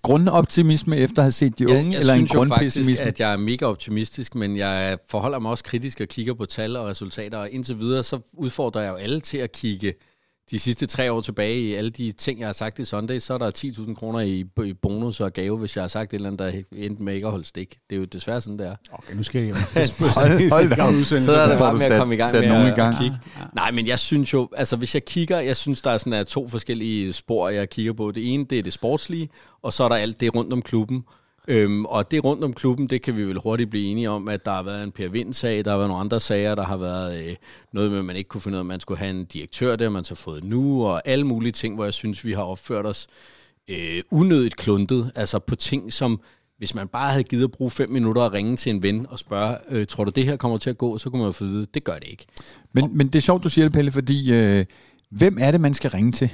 grundoptimisme 0.03 0.97
efter 0.97 1.19
at 1.19 1.25
have 1.25 1.33
set 1.33 1.59
de 1.59 1.69
unge, 1.69 1.93
jeg 1.93 2.01
eller 2.01 2.15
en 2.15 2.19
synes 2.19 2.35
jo 2.35 2.39
faktisk, 2.39 2.75
grundpessimisme? 2.75 3.05
at 3.05 3.21
jeg 3.21 3.33
er 3.33 3.37
mega 3.37 3.65
optimistisk, 3.65 4.35
men 4.35 4.57
jeg 4.57 4.99
forholder 5.09 5.39
mig 5.39 5.51
også 5.51 5.65
kritisk 5.65 6.01
og 6.01 6.09
kigger 6.09 6.35
på 6.35 6.47
tal 6.47 6.77
og 6.77 6.87
resultater, 6.87 7.39
og 7.39 7.51
indtil 7.51 7.79
videre, 7.79 8.03
så 8.03 8.21
udfordrer 8.33 8.83
jeg 8.83 8.91
jo 8.91 8.97
alle 8.97 9.21
til 9.21 9.39
at 9.39 9.53
kigge 9.53 9.95
de 10.51 10.59
sidste 10.59 10.87
tre 10.87 11.13
år 11.13 11.21
tilbage 11.21 11.61
i 11.61 11.75
alle 11.75 11.91
de 11.91 12.13
ting, 12.13 12.39
jeg 12.41 12.49
har 12.49 12.53
sagt 12.53 12.79
i 12.79 12.85
Sunday, 12.85 13.19
så 13.19 13.35
er 13.35 13.39
der 13.39 13.51
10.000 13.59 13.95
kroner 13.95 14.21
i, 14.21 14.45
i 14.65 14.73
bonus 14.73 15.21
og 15.21 15.33
gave, 15.33 15.59
hvis 15.59 15.77
jeg 15.77 15.83
har 15.83 15.89
sagt 15.89 16.11
et 16.13 16.15
eller 16.15 16.27
andet, 16.31 16.39
der 16.73 16.79
endte 16.87 17.03
med 17.03 17.15
ikke 17.15 17.27
at 17.27 17.31
holde 17.31 17.45
stik. 17.45 17.77
Det 17.91 17.97
er 17.97 18.01
jo 18.01 18.05
desværre 18.05 18.41
sådan, 18.41 18.59
det 18.59 18.67
er. 18.67 18.77
Okay, 18.93 19.15
nu 19.15 19.23
skal 19.23 19.41
jeg 19.41 19.51
jo. 19.51 19.55
Hold- 19.55 20.51
hold 20.51 20.69
da 20.77 20.83
op. 20.83 21.23
Så 21.23 21.33
er 21.33 21.49
det 21.49 21.59
bare 21.59 21.73
med 21.75 21.83
at 21.83 21.99
komme 21.99 22.15
i 22.15 22.17
gang 22.17 22.33
med 22.41 22.49
nogen 22.49 22.67
at, 22.67 22.77
gang. 22.77 22.95
at 22.95 23.01
kigge. 23.01 23.17
Nej, 23.55 23.71
men 23.71 23.87
jeg 23.87 23.99
synes 23.99 24.33
jo, 24.33 24.49
altså 24.57 24.77
hvis 24.77 24.95
jeg 24.95 25.05
kigger, 25.05 25.41
jeg 25.41 25.57
synes, 25.57 25.83
der 25.83 25.91
er 25.91 25.99
sådan 25.99 26.13
er 26.13 26.23
to 26.23 26.49
forskellige 26.49 27.13
spor, 27.13 27.49
jeg 27.49 27.71
kigger 27.71 27.93
på. 27.93 28.11
Det 28.11 28.33
ene, 28.35 28.45
det 28.51 28.59
er 28.59 28.63
det 28.63 28.73
sportslige, 28.73 29.29
og 29.63 29.73
så 29.73 29.85
er 29.85 29.89
der 29.89 29.97
alt 29.97 30.21
det 30.21 30.35
rundt 30.35 30.53
om 30.53 30.63
klubben. 30.63 31.05
Øhm, 31.49 31.85
og 31.85 32.11
det 32.11 32.25
rundt 32.25 32.45
om 32.45 32.53
klubben, 32.53 32.87
det 32.87 33.03
kan 33.03 33.17
vi 33.17 33.25
vel 33.25 33.39
hurtigt 33.39 33.71
blive 33.71 33.87
enige 33.87 34.11
om, 34.11 34.29
at 34.29 34.45
der 34.45 34.51
har 34.51 34.63
været 34.63 34.85
en 34.85 34.93
Per 34.93 35.09
Vind-sag, 35.09 35.65
der 35.65 35.71
har 35.71 35.79
været 35.79 35.89
nogle 35.89 36.01
andre 36.01 36.21
sager, 36.21 36.55
der 36.55 36.65
har 36.65 36.77
været 36.77 37.29
øh, 37.29 37.37
noget 37.73 37.91
med, 37.91 37.99
at 37.99 38.05
man 38.05 38.17
ikke 38.17 38.29
kunne 38.29 38.41
finde 38.41 38.57
ud 38.57 38.59
af, 38.59 38.63
at 38.63 38.67
man 38.67 38.81
skulle 38.81 38.99
have 38.99 39.11
en 39.11 39.25
direktør, 39.25 39.77
det 39.77 39.85
har 39.85 39.91
man 39.91 40.05
så 40.05 40.15
fået 40.15 40.45
nu, 40.45 40.85
og 40.87 41.03
alle 41.09 41.27
mulige 41.27 41.53
ting, 41.53 41.75
hvor 41.75 41.85
jeg 41.85 41.95
synes, 41.95 42.25
vi 42.25 42.33
har 42.33 42.43
opført 42.43 42.87
os 42.87 43.07
øh, 43.71 44.03
unødigt 44.11 44.57
kluntet, 44.57 45.13
altså 45.15 45.39
på 45.39 45.57
ting, 45.57 45.93
som 45.93 46.21
hvis 46.59 46.75
man 46.75 46.89
bare 46.89 47.11
havde 47.11 47.25
givet 47.25 47.45
at 47.45 47.51
bruge 47.51 47.71
fem 47.71 47.91
minutter 47.91 48.23
og 48.23 48.33
ringe 48.33 48.57
til 48.57 48.71
en 48.71 48.83
ven 48.83 49.07
og 49.11 49.19
spørge, 49.19 49.57
øh, 49.71 49.87
tror 49.87 50.05
du 50.05 50.11
det 50.11 50.25
her 50.25 50.37
kommer 50.37 50.59
til 50.59 50.71
at 50.71 50.79
gå, 50.79 50.99
så 50.99 51.11
kunne 51.11 51.19
man 51.19 51.29
jo 51.29 51.33
få 51.33 51.45
det. 51.45 51.75
det 51.75 51.85
gør 51.85 51.99
det 51.99 52.09
ikke. 52.09 52.27
Men, 52.73 52.97
men 52.97 53.07
det 53.07 53.15
er 53.15 53.21
sjovt, 53.21 53.45
du 53.45 53.49
siger 53.49 53.65
det, 53.65 53.73
Pelle, 53.73 53.93
fordi 53.93 54.33
øh, 54.33 54.67
hvem 55.11 55.37
er 55.41 55.51
det, 55.51 55.61
man 55.61 55.75
skal 55.75 55.91
ringe 55.91 56.13
til? 56.13 56.31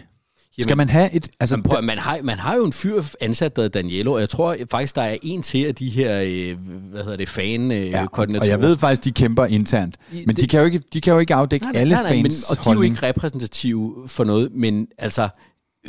Skal 0.53 0.65
Jamen, 0.69 0.77
man 0.77 0.89
have 0.89 1.13
et... 1.15 1.29
Altså, 1.41 1.57
Man, 1.57 1.63
prøv, 1.63 1.83
man, 1.83 1.99
har, 1.99 2.19
man 2.23 2.39
har 2.39 2.57
jo 2.57 2.65
en 2.65 2.73
fyr 2.73 3.03
ansat, 3.21 3.57
der 3.57 3.65
er 3.65 3.69
Danielo, 3.69 4.13
og 4.13 4.21
jeg 4.21 4.29
tror 4.29 4.57
faktisk, 4.71 4.97
der 4.97 5.03
er 5.03 5.17
en 5.23 5.43
til 5.43 5.65
af 5.67 5.75
de 5.75 5.89
her, 5.89 6.21
øh, 6.27 6.59
hvad 6.91 7.03
hedder 7.03 7.17
det, 7.17 7.29
fan 7.29 7.71
øh, 7.73 7.91
Ja, 7.91 8.07
og, 8.13 8.49
jeg 8.49 8.63
ved 8.63 8.77
faktisk, 8.79 9.05
de 9.05 9.13
kæmper 9.13 9.45
internt. 9.47 9.97
Men 10.13 10.29
de 10.29 10.35
det- 10.43 10.51
kan 10.51 10.61
jo 10.61 10.67
ikke, 10.67 10.81
de 10.93 11.01
kan 11.01 11.13
jo 11.13 11.19
ikke 11.19 11.35
afdække 11.35 11.67
nej, 11.67 11.73
alle 11.81 11.95
nej, 11.95 12.03
nej, 12.03 12.13
men, 12.15 12.23
fans 12.25 12.51
Og 12.51 12.57
de 12.57 12.61
er 12.61 12.65
jo 12.65 12.69
holdning. 12.75 12.95
ikke 12.95 13.07
repræsentative 13.07 13.95
for 14.07 14.25
noget, 14.25 14.49
men 14.55 14.87
altså, 14.99 15.29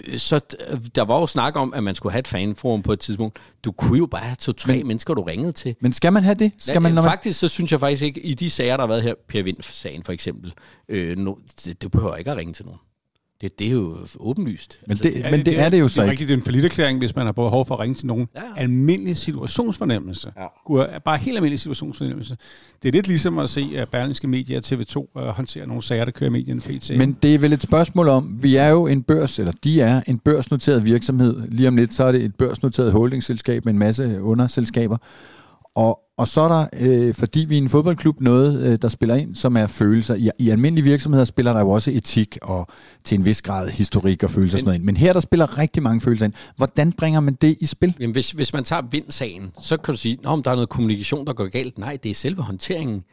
øh, 0.08 0.18
så 0.18 0.40
øh, 0.70 0.80
der 0.96 1.02
var 1.02 1.20
jo 1.20 1.28
snak 1.28 1.56
om, 1.56 1.74
at 1.74 1.84
man 1.84 1.96
skulle 1.96 2.14
have 2.14 2.20
et 2.20 2.28
fanforum 2.28 2.82
på 2.82 2.94
et 2.94 3.00
tidspunkt. 3.00 3.40
Du 3.66 3.72
kunne 3.72 3.98
jo 3.98 4.06
bare 4.06 4.22
have 4.24 4.36
to-tre 4.40 4.76
Men- 4.76 4.88
mennesker, 4.88 5.14
du 5.14 5.22
ringede 5.22 5.52
til. 5.52 5.76
Men 5.82 5.94
skal 5.94 6.14
man 6.14 6.24
have 6.24 6.36
det? 6.36 6.52
Skal 6.58 6.82
man, 6.82 6.94
når 6.94 7.04
Faktisk, 7.04 7.40
så 7.40 7.48
synes 7.48 7.72
jeg 7.72 7.80
faktisk 7.80 8.04
ikke, 8.04 8.20
i 8.22 8.34
de 8.34 8.50
sager, 8.50 8.78
der 8.78 8.84
har 8.84 8.88
været 8.88 9.04
her, 9.04 9.14
Per 9.30 9.44
Vind-sagen 9.44 10.04
for 10.04 10.12
eksempel, 10.14 10.54
øh, 10.90 11.18
no, 11.18 11.34
det, 11.66 11.82
du 11.82 11.90
behøver 11.90 12.16
ikke 12.16 12.32
at 12.32 12.38
ringe 12.38 12.54
til 12.54 12.66
nogen. 12.66 12.80
Det, 13.42 13.60
det 13.60 13.68
er 13.68 13.72
jo 13.72 13.98
åbenlyst. 14.20 14.80
Men 14.88 14.98
det, 14.98 15.26
men 15.32 15.46
det 15.46 15.60
er 15.60 15.70
det 15.70 15.80
jo 15.80 15.88
så 15.88 16.02
det 16.02 16.08
er 16.08 16.12
ikke. 16.12 16.12
rigtigt, 16.12 16.28
det 16.28 16.34
er 16.34 16.38
en 16.38 16.44
forlitterklæring, 16.44 17.00
hvis 17.00 17.16
man 17.16 17.26
har 17.26 17.32
behov 17.32 17.66
for 17.66 17.76
at 17.76 17.80
ringe 17.80 17.96
til 17.96 18.08
nogen. 18.08 18.28
Ja. 18.36 18.42
Almindelig 18.58 19.18
situationsfornemmelse. 19.18 20.32
Ja. 20.38 20.46
Gud, 20.66 20.86
Bare 21.06 21.18
helt 21.18 21.38
almindelig 21.38 21.60
situationsfornemmelse. 21.60 22.38
Det 22.84 22.88
er 22.88 22.92
lidt 22.94 23.08
ligesom 23.08 23.40
at 23.40 23.50
se, 23.50 23.70
at 23.76 23.90
Berlingske 23.90 24.28
Medier 24.28 24.58
og 24.58 24.66
TV2 24.66 24.96
uh, 24.98 25.28
håndterer 25.28 25.66
nogle 25.66 25.84
sager, 25.84 26.06
der 26.06 26.12
kører 26.12 26.30
medierne 26.30 26.62
pt. 26.62 26.98
Men 26.98 27.18
det 27.24 27.36
er 27.36 27.40
vel 27.40 27.54
et 27.54 27.62
spørgsmål 27.62 28.08
om, 28.08 28.38
vi 28.42 28.56
er 28.56 28.68
jo 28.68 28.88
en 28.88 29.04
børs, 29.04 29.40
eller 29.40 29.54
de 29.64 29.82
er 29.82 30.02
en 30.08 30.20
børsnoteret 30.20 30.86
virksomhed. 30.86 31.42
Lige 31.50 31.68
om 31.68 31.76
lidt, 31.76 31.94
så 31.94 32.04
er 32.04 32.12
det 32.12 32.24
et 32.24 32.36
børsnoteret 32.36 32.92
holdingselskab 32.92 33.66
med 33.66 33.74
en 33.74 33.80
masse 33.80 34.22
underselskaber. 34.22 34.98
Og, 35.76 36.00
og 36.22 36.28
så 36.28 36.42
er 36.42 36.48
der, 36.48 36.68
øh, 36.80 37.14
fordi 37.14 37.40
vi 37.40 37.58
er 37.58 37.62
en 37.62 37.70
fodboldklub, 37.70 38.22
noget, 38.22 38.62
øh, 38.62 38.78
der 38.82 38.88
spiller 38.88 39.16
ind, 39.16 39.36
som 39.36 39.58
er 39.58 39.68
følelser. 39.68 40.16
I, 40.16 40.30
I 40.40 40.50
almindelige 40.50 40.84
virksomheder 40.84 41.26
spiller 41.26 41.54
der 41.54 41.60
jo 41.60 41.70
også 41.70 41.92
etik 41.92 42.38
og 42.42 42.68
til 43.04 43.20
en 43.20 43.26
vis 43.26 43.42
grad 43.42 43.70
historik 43.70 44.24
og 44.24 44.30
følelser 44.30 44.56
og 44.56 44.60
sådan 44.60 44.68
noget 44.68 44.78
ind. 44.78 44.84
Men 44.84 44.98
her 44.98 45.14
der 45.14 45.20
spiller 45.20 45.58
rigtig 45.58 45.84
mange 45.84 46.02
følelser 46.02 46.26
ind. 46.26 46.34
Hvordan 46.58 46.92
bringer 46.92 47.20
man 47.20 47.34
det 47.34 47.58
i 47.60 47.66
spil? 47.66 47.96
Jamen, 48.00 48.14
hvis, 48.14 48.32
hvis 48.32 48.54
man 48.54 48.64
tager 48.64 48.82
Vind-sagen, 48.92 49.52
så 49.60 49.78
kan 49.78 49.94
du 49.94 49.98
sige, 49.98 50.18
om 50.24 50.44
der 50.44 50.52
er 50.52 50.56
noget 50.56 50.70
kommunikation, 50.70 51.28
der 51.28 51.34
går 51.34 51.48
galt. 51.48 51.78
Nej, 51.78 51.98
det 52.04 52.10
er 52.10 52.16
selve 52.16 52.42
håndteringen. 52.42 53.04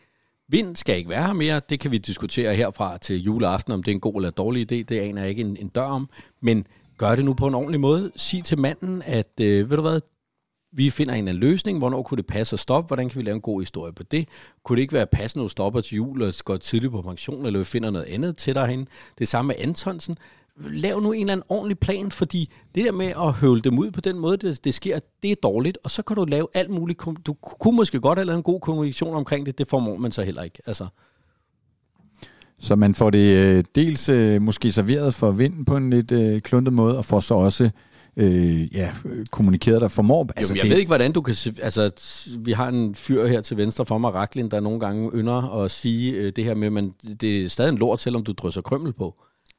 Vind 0.49 0.77
skal 0.77 0.97
ikke 0.97 1.11
være 1.11 1.27
her 1.27 1.33
mere. 1.33 1.61
Det 1.71 1.81
kan 1.81 1.91
vi 1.91 1.99
diskutere 1.99 2.55
herfra 2.55 2.99
til 2.99 3.23
juleaften, 3.23 3.73
om 3.73 3.83
det 3.83 3.91
er 3.91 3.95
en 3.95 4.01
god 4.01 4.15
eller 4.15 4.31
dårlig 4.31 4.63
idé. 4.63 4.85
Det 4.89 5.01
aner 5.01 5.21
jeg 5.21 5.31
ikke 5.31 5.43
en, 5.43 5.57
en 5.61 5.69
dør 5.69 5.83
om. 5.83 6.09
Men 6.43 6.67
gør 6.99 7.15
det 7.15 7.25
nu 7.25 7.35
på 7.35 7.47
en 7.47 7.55
ordentlig 7.55 7.81
måde. 7.81 8.11
Sig 8.17 8.45
til 8.45 8.59
manden, 8.59 9.03
at 9.07 9.33
øh, 9.41 9.71
ved 9.71 9.77
du 9.77 9.83
hvad, 9.83 10.01
vi 10.73 10.91
finder 10.91 11.15
en 11.15 11.29
anden 11.29 11.41
løsning. 11.41 11.79
Hvornår 11.79 12.03
kunne 12.03 12.17
det 12.17 12.27
passe 12.27 12.55
at 12.55 12.61
stoppe? 12.61 12.87
Hvordan 12.87 13.09
kan 13.09 13.19
vi 13.19 13.25
lave 13.25 13.35
en 13.35 13.41
god 13.41 13.61
historie 13.61 13.93
på 13.93 14.03
det? 14.03 14.29
Kunne 14.65 14.77
det 14.77 14.83
ikke 14.83 14.95
være 14.95 15.07
passende, 15.07 15.45
at 15.45 15.51
stoppe 15.51 15.83
til 15.83 15.97
jul 15.97 16.23
og 16.23 16.33
gå 16.45 16.57
tidligt 16.57 16.93
på 16.93 17.03
pension, 17.03 17.47
eller 17.47 17.59
vi 17.59 17.65
finder 17.65 17.91
noget 17.91 18.05
andet 18.05 18.37
til 18.37 18.55
dig 18.55 18.67
hen? 18.67 18.89
Det 19.19 19.29
samme 19.29 19.47
med 19.47 19.57
Antonsen. 19.59 20.17
Lav 20.61 21.01
nu 21.01 21.13
en 21.13 21.21
eller 21.21 21.33
anden 21.33 21.47
ordentlig 21.49 21.79
plan, 21.79 22.11
fordi 22.13 22.51
det 22.75 22.85
der 22.85 22.93
med 22.93 23.07
at 23.07 23.33
høvle 23.33 23.61
dem 23.61 23.79
ud 23.79 23.91
på 23.91 24.01
den 24.01 24.19
måde, 24.19 24.37
det, 24.37 24.65
det 24.65 24.75
sker, 24.75 24.99
det 25.23 25.31
er 25.31 25.35
dårligt, 25.43 25.79
og 25.85 25.91
så 25.91 26.03
kan 26.03 26.17
du 26.17 26.25
lave 26.25 26.49
alt 26.55 26.71
muligt. 26.71 27.01
Du 27.27 27.33
kunne 27.33 27.77
måske 27.77 28.01
godt 28.01 28.19
have 28.19 28.27
lavet 28.27 28.37
en 28.37 28.43
god 28.43 28.61
kommunikation 28.61 29.15
omkring 29.15 29.47
det, 29.47 29.59
det 29.59 29.69
formår 29.69 29.97
man 29.97 30.13
så 30.13 30.23
heller 30.23 30.43
ikke. 30.43 30.59
Altså, 30.67 30.87
Så 32.59 32.77
man 32.77 32.95
får 32.95 33.11
det 33.11 33.37
øh, 33.37 33.65
dels 33.75 34.09
øh, 34.09 34.43
måske 34.43 34.73
serveret 34.73 35.15
for 35.15 35.31
vinden 35.31 35.65
på 35.65 35.77
en 35.77 35.91
lidt 35.91 36.13
øh, 36.13 36.41
kluntet 36.41 36.75
måde, 36.75 36.99
og 36.99 37.05
får 37.05 37.21
så 37.21 37.35
også 37.35 37.71
øh, 38.19 38.77
ja, 38.77 38.91
kommunikeret 39.31 39.81
der 39.81 39.89
formår. 39.89 40.21
altså, 40.23 40.33
Altså, 40.37 40.53
jo, 40.55 40.57
jeg 40.57 40.63
det, 40.63 40.71
ved 40.71 40.79
ikke, 40.79 40.89
hvordan 40.89 41.13
du 41.13 41.21
kan... 41.21 41.35
Altså, 41.63 41.91
vi 42.39 42.53
har 42.53 42.69
en 42.69 42.95
fyr 42.95 43.27
her 43.27 43.41
til 43.41 43.57
venstre 43.57 43.87
for 43.87 43.99
mig, 43.99 44.15
Raklin, 44.15 44.51
der 44.51 44.61
nogle 44.61 44.81
gange 44.81 45.11
ynder 45.15 45.63
at 45.65 45.71
sige 45.71 46.13
øh, 46.13 46.33
det 46.37 46.45
her 46.45 46.55
med, 46.55 46.71
men 46.71 46.91
det 47.21 47.45
er 47.45 47.49
stadig 47.49 47.69
en 47.69 47.79
lort, 47.79 48.01
selvom 48.01 48.25
du 48.25 48.33
drysser 48.33 48.61
krømmel 48.61 48.93
på. 48.93 49.15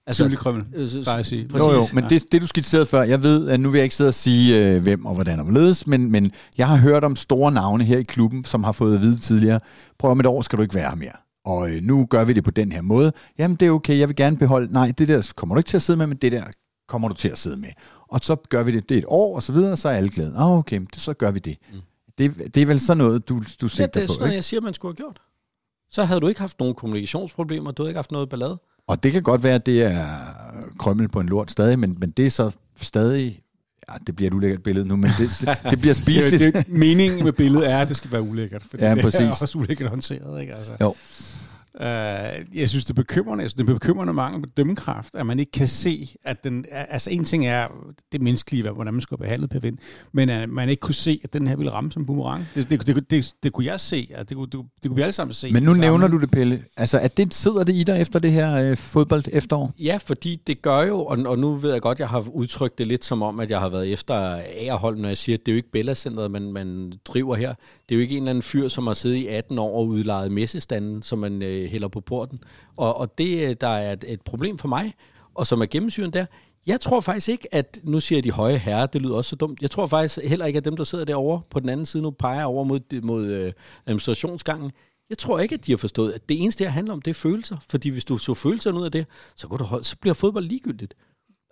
Altså, 0.08 0.36
krømmel, 0.38 0.64
øh, 0.76 0.90
så- 0.90 1.04
bare 1.06 1.20
at 1.20 1.26
sige. 1.26 1.48
Jo, 1.58 1.72
jo, 1.72 1.80
præcis. 1.80 1.94
men 1.94 2.04
det, 2.10 2.32
det 2.32 2.42
du 2.42 2.48
skitserede 2.48 2.86
før, 2.86 3.02
jeg 3.04 3.24
ved, 3.24 3.50
at 3.50 3.60
nu 3.60 3.70
vil 3.70 3.78
jeg 3.80 3.84
ikke 3.84 3.96
sidde 3.96 4.08
og 4.08 4.14
sige, 4.14 4.76
øh, 4.76 4.82
hvem 4.84 5.06
og 5.06 5.14
hvordan 5.16 5.40
og 5.40 5.46
hvorledes, 5.46 5.88
men, 5.88 6.12
men 6.12 6.32
jeg 6.58 6.68
har 6.68 6.78
hørt 6.78 7.04
om 7.04 7.16
store 7.16 7.52
navne 7.52 7.84
her 7.84 7.98
i 7.98 8.04
klubben, 8.04 8.44
som 8.44 8.64
har 8.64 8.72
fået 8.72 8.96
at 8.96 9.02
vide 9.02 9.18
tidligere, 9.18 9.60
prøv 10.00 10.12
om 10.12 10.20
et 10.20 10.26
år 10.26 10.42
skal 10.42 10.58
du 10.58 10.62
ikke 10.64 10.76
være 10.76 10.90
her 10.90 10.96
mere. 10.96 11.12
Og 11.46 11.70
øh, 11.72 11.82
nu 11.84 12.06
gør 12.06 12.24
vi 12.24 12.34
det 12.34 12.44
på 12.44 12.52
den 12.52 12.72
her 12.72 12.82
måde. 12.82 13.12
Jamen, 13.40 13.58
det 13.58 13.66
er 13.68 13.72
okay, 13.72 14.00
jeg 14.00 14.08
vil 14.08 14.16
gerne 14.16 14.38
beholde... 14.38 14.74
Nej, 14.74 14.94
det 14.98 15.08
der 15.08 15.32
kommer 15.36 15.56
du 15.56 15.60
ikke 15.60 15.68
til 15.70 15.78
at 15.78 15.82
sidde 15.82 15.98
med, 15.98 16.08
men 16.08 16.18
det 16.18 16.32
der 16.32 16.44
kommer 16.88 17.08
du 17.08 17.16
til 17.16 17.30
at 17.30 17.38
sidde 17.38 17.58
med. 17.58 17.70
Og 18.12 18.20
så 18.24 18.36
gør 18.50 18.64
vi 18.64 18.72
det, 18.72 18.90
det 18.90 18.96
er 18.96 19.00
et 19.00 19.06
år, 19.08 19.36
og 19.36 19.44
så 19.44 19.52
videre, 19.52 19.72
og 19.72 19.78
så 19.78 19.90
er 19.90 19.94
alle 19.94 20.10
glade. 20.10 20.34
Ah, 20.38 20.52
okay, 20.52 20.80
det, 20.94 21.02
så 21.02 21.14
gør 21.14 21.32
vi 21.32 21.40
det. 21.40 21.58
Mm. 21.74 21.80
det. 22.18 22.56
Det 22.56 22.62
er 22.62 22.66
vel 22.66 22.80
sådan 22.80 22.98
noget, 22.98 23.30
du, 23.30 23.36
du 23.40 23.44
Ja, 23.66 23.68
sigter 23.68 23.88
det 23.88 24.04
er 24.04 24.08
på, 24.08 24.14
sådan 24.14 24.20
noget, 24.20 24.30
ikke? 24.32 24.36
jeg 24.36 24.44
siger, 24.44 24.62
man 24.62 24.74
skulle 24.74 24.92
have 24.92 24.96
gjort. 24.98 25.22
Så 25.92 26.04
havde 26.04 26.20
du 26.22 26.28
ikke 26.28 26.40
haft 26.42 26.60
nogen 26.60 26.76
kommunikationsproblemer, 26.76 27.72
du 27.72 27.84
havde 27.84 27.90
ikke 27.90 27.98
haft 27.98 28.12
noget 28.12 28.30
ballade. 28.30 28.60
Og 28.88 29.04
det 29.04 29.12
kan 29.12 29.24
godt 29.24 29.44
være, 29.44 29.56
at 29.56 29.66
det 29.66 29.84
er 29.84 30.06
krømmel 30.80 31.08
på 31.08 31.20
en 31.20 31.30
lort 31.30 31.52
stadig, 31.52 31.80
men, 31.80 31.98
men 32.00 32.12
det 32.12 32.26
er 32.26 32.30
så 32.30 32.56
stadig... 32.82 33.42
Ja, 33.90 33.94
det 34.08 34.16
bliver 34.16 34.30
et 34.30 34.34
ulækkert 34.34 34.64
billede 34.64 34.88
nu, 34.88 34.96
men 34.96 35.10
det, 35.20 35.48
det 35.70 35.80
bliver 35.82 35.94
spiseligt. 36.04 36.44
Det, 36.44 36.54
det, 36.54 36.68
meningen 36.70 37.24
med 37.24 37.34
billedet 37.34 37.72
er, 37.72 37.80
at 37.80 37.88
det 37.88 37.96
skal 37.98 38.12
være 38.12 38.22
ulækkert. 38.22 38.64
Fordi 38.70 38.84
Ja, 38.84 38.96
det 38.96 39.02
præcis. 39.04 39.20
er 39.22 39.30
også 39.42 39.58
ulækkert 39.58 39.90
håndteret. 39.90 40.42
Ikke? 40.42 40.54
Altså. 40.56 40.72
Jo. 40.82 40.96
Uh, 41.76 41.82
jeg 42.58 42.70
synes, 42.70 42.86
det 42.86 42.90
er 42.90 42.94
bekymrende. 42.94 43.42
Jeg 43.42 43.50
synes, 43.52 43.66
det 43.66 43.70
er 43.70 43.74
bekymrende 43.80 44.14
mangel 44.14 44.42
på 44.42 44.50
dømmekraft, 44.58 45.16
at 45.16 45.26
man 45.26 45.40
ikke 45.40 45.52
kan 45.52 45.68
se, 45.68 46.16
at 46.24 46.44
den... 46.44 46.66
Altså, 46.72 47.10
en 47.10 47.24
ting 47.24 47.48
er 47.48 47.68
det 48.12 48.22
menneskelige, 48.22 48.62
hvad- 48.62 48.72
hvordan 48.72 48.94
man 48.94 49.02
skulle 49.02 49.20
behandle 49.20 49.48
Per 49.48 49.60
Vind, 49.60 49.78
men 50.12 50.30
at 50.30 50.50
man 50.50 50.70
ikke 50.70 50.80
kunne 50.80 50.94
se, 50.96 51.22
at 51.24 51.34
den 51.34 51.48
her 51.48 51.56
ville 51.56 51.72
ramme 51.72 51.92
som 51.92 52.06
boomerang. 52.06 52.46
Det, 52.56 52.70
det, 52.70 52.88
det, 52.88 53.12
det, 53.12 53.34
det 53.44 53.54
kunne 53.54 53.66
jeg 53.66 53.80
se, 53.80 54.10
og 54.18 54.30
det 54.30 54.38
kunne, 54.38 54.46
det, 54.46 54.54
kunne- 54.56 54.70
det 54.84 54.90
kunne 54.90 54.96
vi 54.96 55.02
alle 55.02 55.14
sammen 55.14 55.34
se. 55.34 55.52
Men 55.52 55.64
nu 55.64 55.70
Sammen. 55.70 55.82
nævner 55.82 56.08
du 56.08 56.20
det, 56.20 56.32
Pelle. 56.32 56.64
Altså, 56.78 57.00
at 57.00 57.18
det 57.18 57.34
sidder 57.34 57.64
det 57.64 57.76
i 57.76 57.84
dig 57.84 58.02
efter 58.02 58.20
det 58.20 58.32
her 58.32 58.72
øh, 58.72 58.78
fodbold 58.78 59.24
efterår? 59.32 59.74
Ja, 59.80 59.98
fordi 60.06 60.42
det 60.48 60.62
gør 60.62 60.82
jo, 60.82 61.06
og, 61.06 61.18
og 61.26 61.40
nu 61.40 61.56
ved 61.56 61.72
jeg 61.72 61.82
godt, 61.82 62.00
jeg 62.00 62.08
har 62.10 62.26
udtrykt 62.34 62.78
det 62.78 62.88
lidt 62.88 63.06
som 63.06 63.22
om, 63.22 63.40
at 63.40 63.50
jeg 63.50 63.60
har 63.60 63.70
været 63.70 63.92
efter 63.94 64.16
Agerholm, 64.60 65.00
når 65.00 65.08
jeg 65.08 65.18
siger, 65.18 65.38
at 65.38 65.46
det 65.46 65.52
er 65.52 65.54
jo 65.54 65.58
ikke 65.58 65.72
Bella-centret, 65.72 66.32
man, 66.32 66.52
man 66.54 66.94
driver 67.06 67.36
her. 67.36 67.54
Det 67.90 67.96
er 67.96 68.00
jo 68.00 68.02
ikke 68.02 68.16
en 68.18 68.24
eller 68.24 68.30
anden 68.30 68.42
fyr, 68.42 68.68
som 68.68 68.88
har 68.88 68.94
siddet 68.94 69.16
i 69.18 69.28
18 69.28 69.60
år 69.60 69.78
og 69.80 69.88
udlejet 69.88 70.32
messestanden, 70.32 71.04
som 71.04 71.20
man 71.20 71.42
øh, 71.42 71.69
hælder 71.70 71.88
på 71.88 72.02
porten. 72.02 72.40
Og, 72.78 72.98
og 72.98 73.18
det, 73.18 73.50
øh, 73.50 73.56
der 73.62 73.68
er 73.68 73.94
et, 73.94 74.06
et 74.08 74.22
problem 74.22 74.58
for 74.58 74.68
mig, 74.68 74.94
og 75.34 75.48
som 75.48 75.62
er 75.62 75.66
gennemsyren 75.66 76.14
der, 76.14 76.26
jeg 76.68 76.82
tror 76.82 77.00
faktisk 77.00 77.30
ikke, 77.30 77.54
at, 77.56 77.80
nu 77.84 78.00
siger 78.00 78.22
de 78.22 78.32
høje 78.32 78.58
herrer, 78.58 78.86
det 78.86 79.02
lyder 79.02 79.16
også 79.16 79.30
så 79.30 79.36
dumt, 79.36 79.62
jeg 79.62 79.72
tror 79.72 79.88
faktisk 79.88 80.20
heller 80.24 80.46
ikke, 80.46 80.58
at 80.58 80.66
dem, 80.66 80.78
der 80.78 80.84
sidder 80.84 81.06
derovre 81.06 81.42
på 81.50 81.60
den 81.60 81.70
anden 81.70 81.86
side 81.86 82.04
nu, 82.04 82.12
peger 82.12 82.44
over 82.44 82.64
mod, 82.64 83.02
mod 83.02 83.28
øh, 83.28 83.54
administrationsgangen, 83.86 84.72
jeg 85.10 85.18
tror 85.18 85.40
ikke, 85.40 85.56
at 85.56 85.66
de 85.66 85.72
har 85.72 85.78
forstået, 85.78 86.12
at 86.12 86.30
det 86.30 86.44
eneste, 86.44 86.64
der 86.64 86.70
handler 86.70 86.94
om, 86.94 87.02
det 87.02 87.12
er 87.12 87.16
følelser. 87.16 87.58
Fordi 87.70 87.90
hvis 87.90 88.06
du 88.06 88.18
så 88.18 88.34
følelserne 88.34 88.80
ud 88.80 88.86
af 88.86 88.92
det, 88.92 89.06
så, 89.36 89.48
går 89.48 89.58
du 89.58 89.80
så 89.82 89.96
bliver 90.02 90.14
fodbold 90.14 90.46
ligegyldigt. 90.46 90.94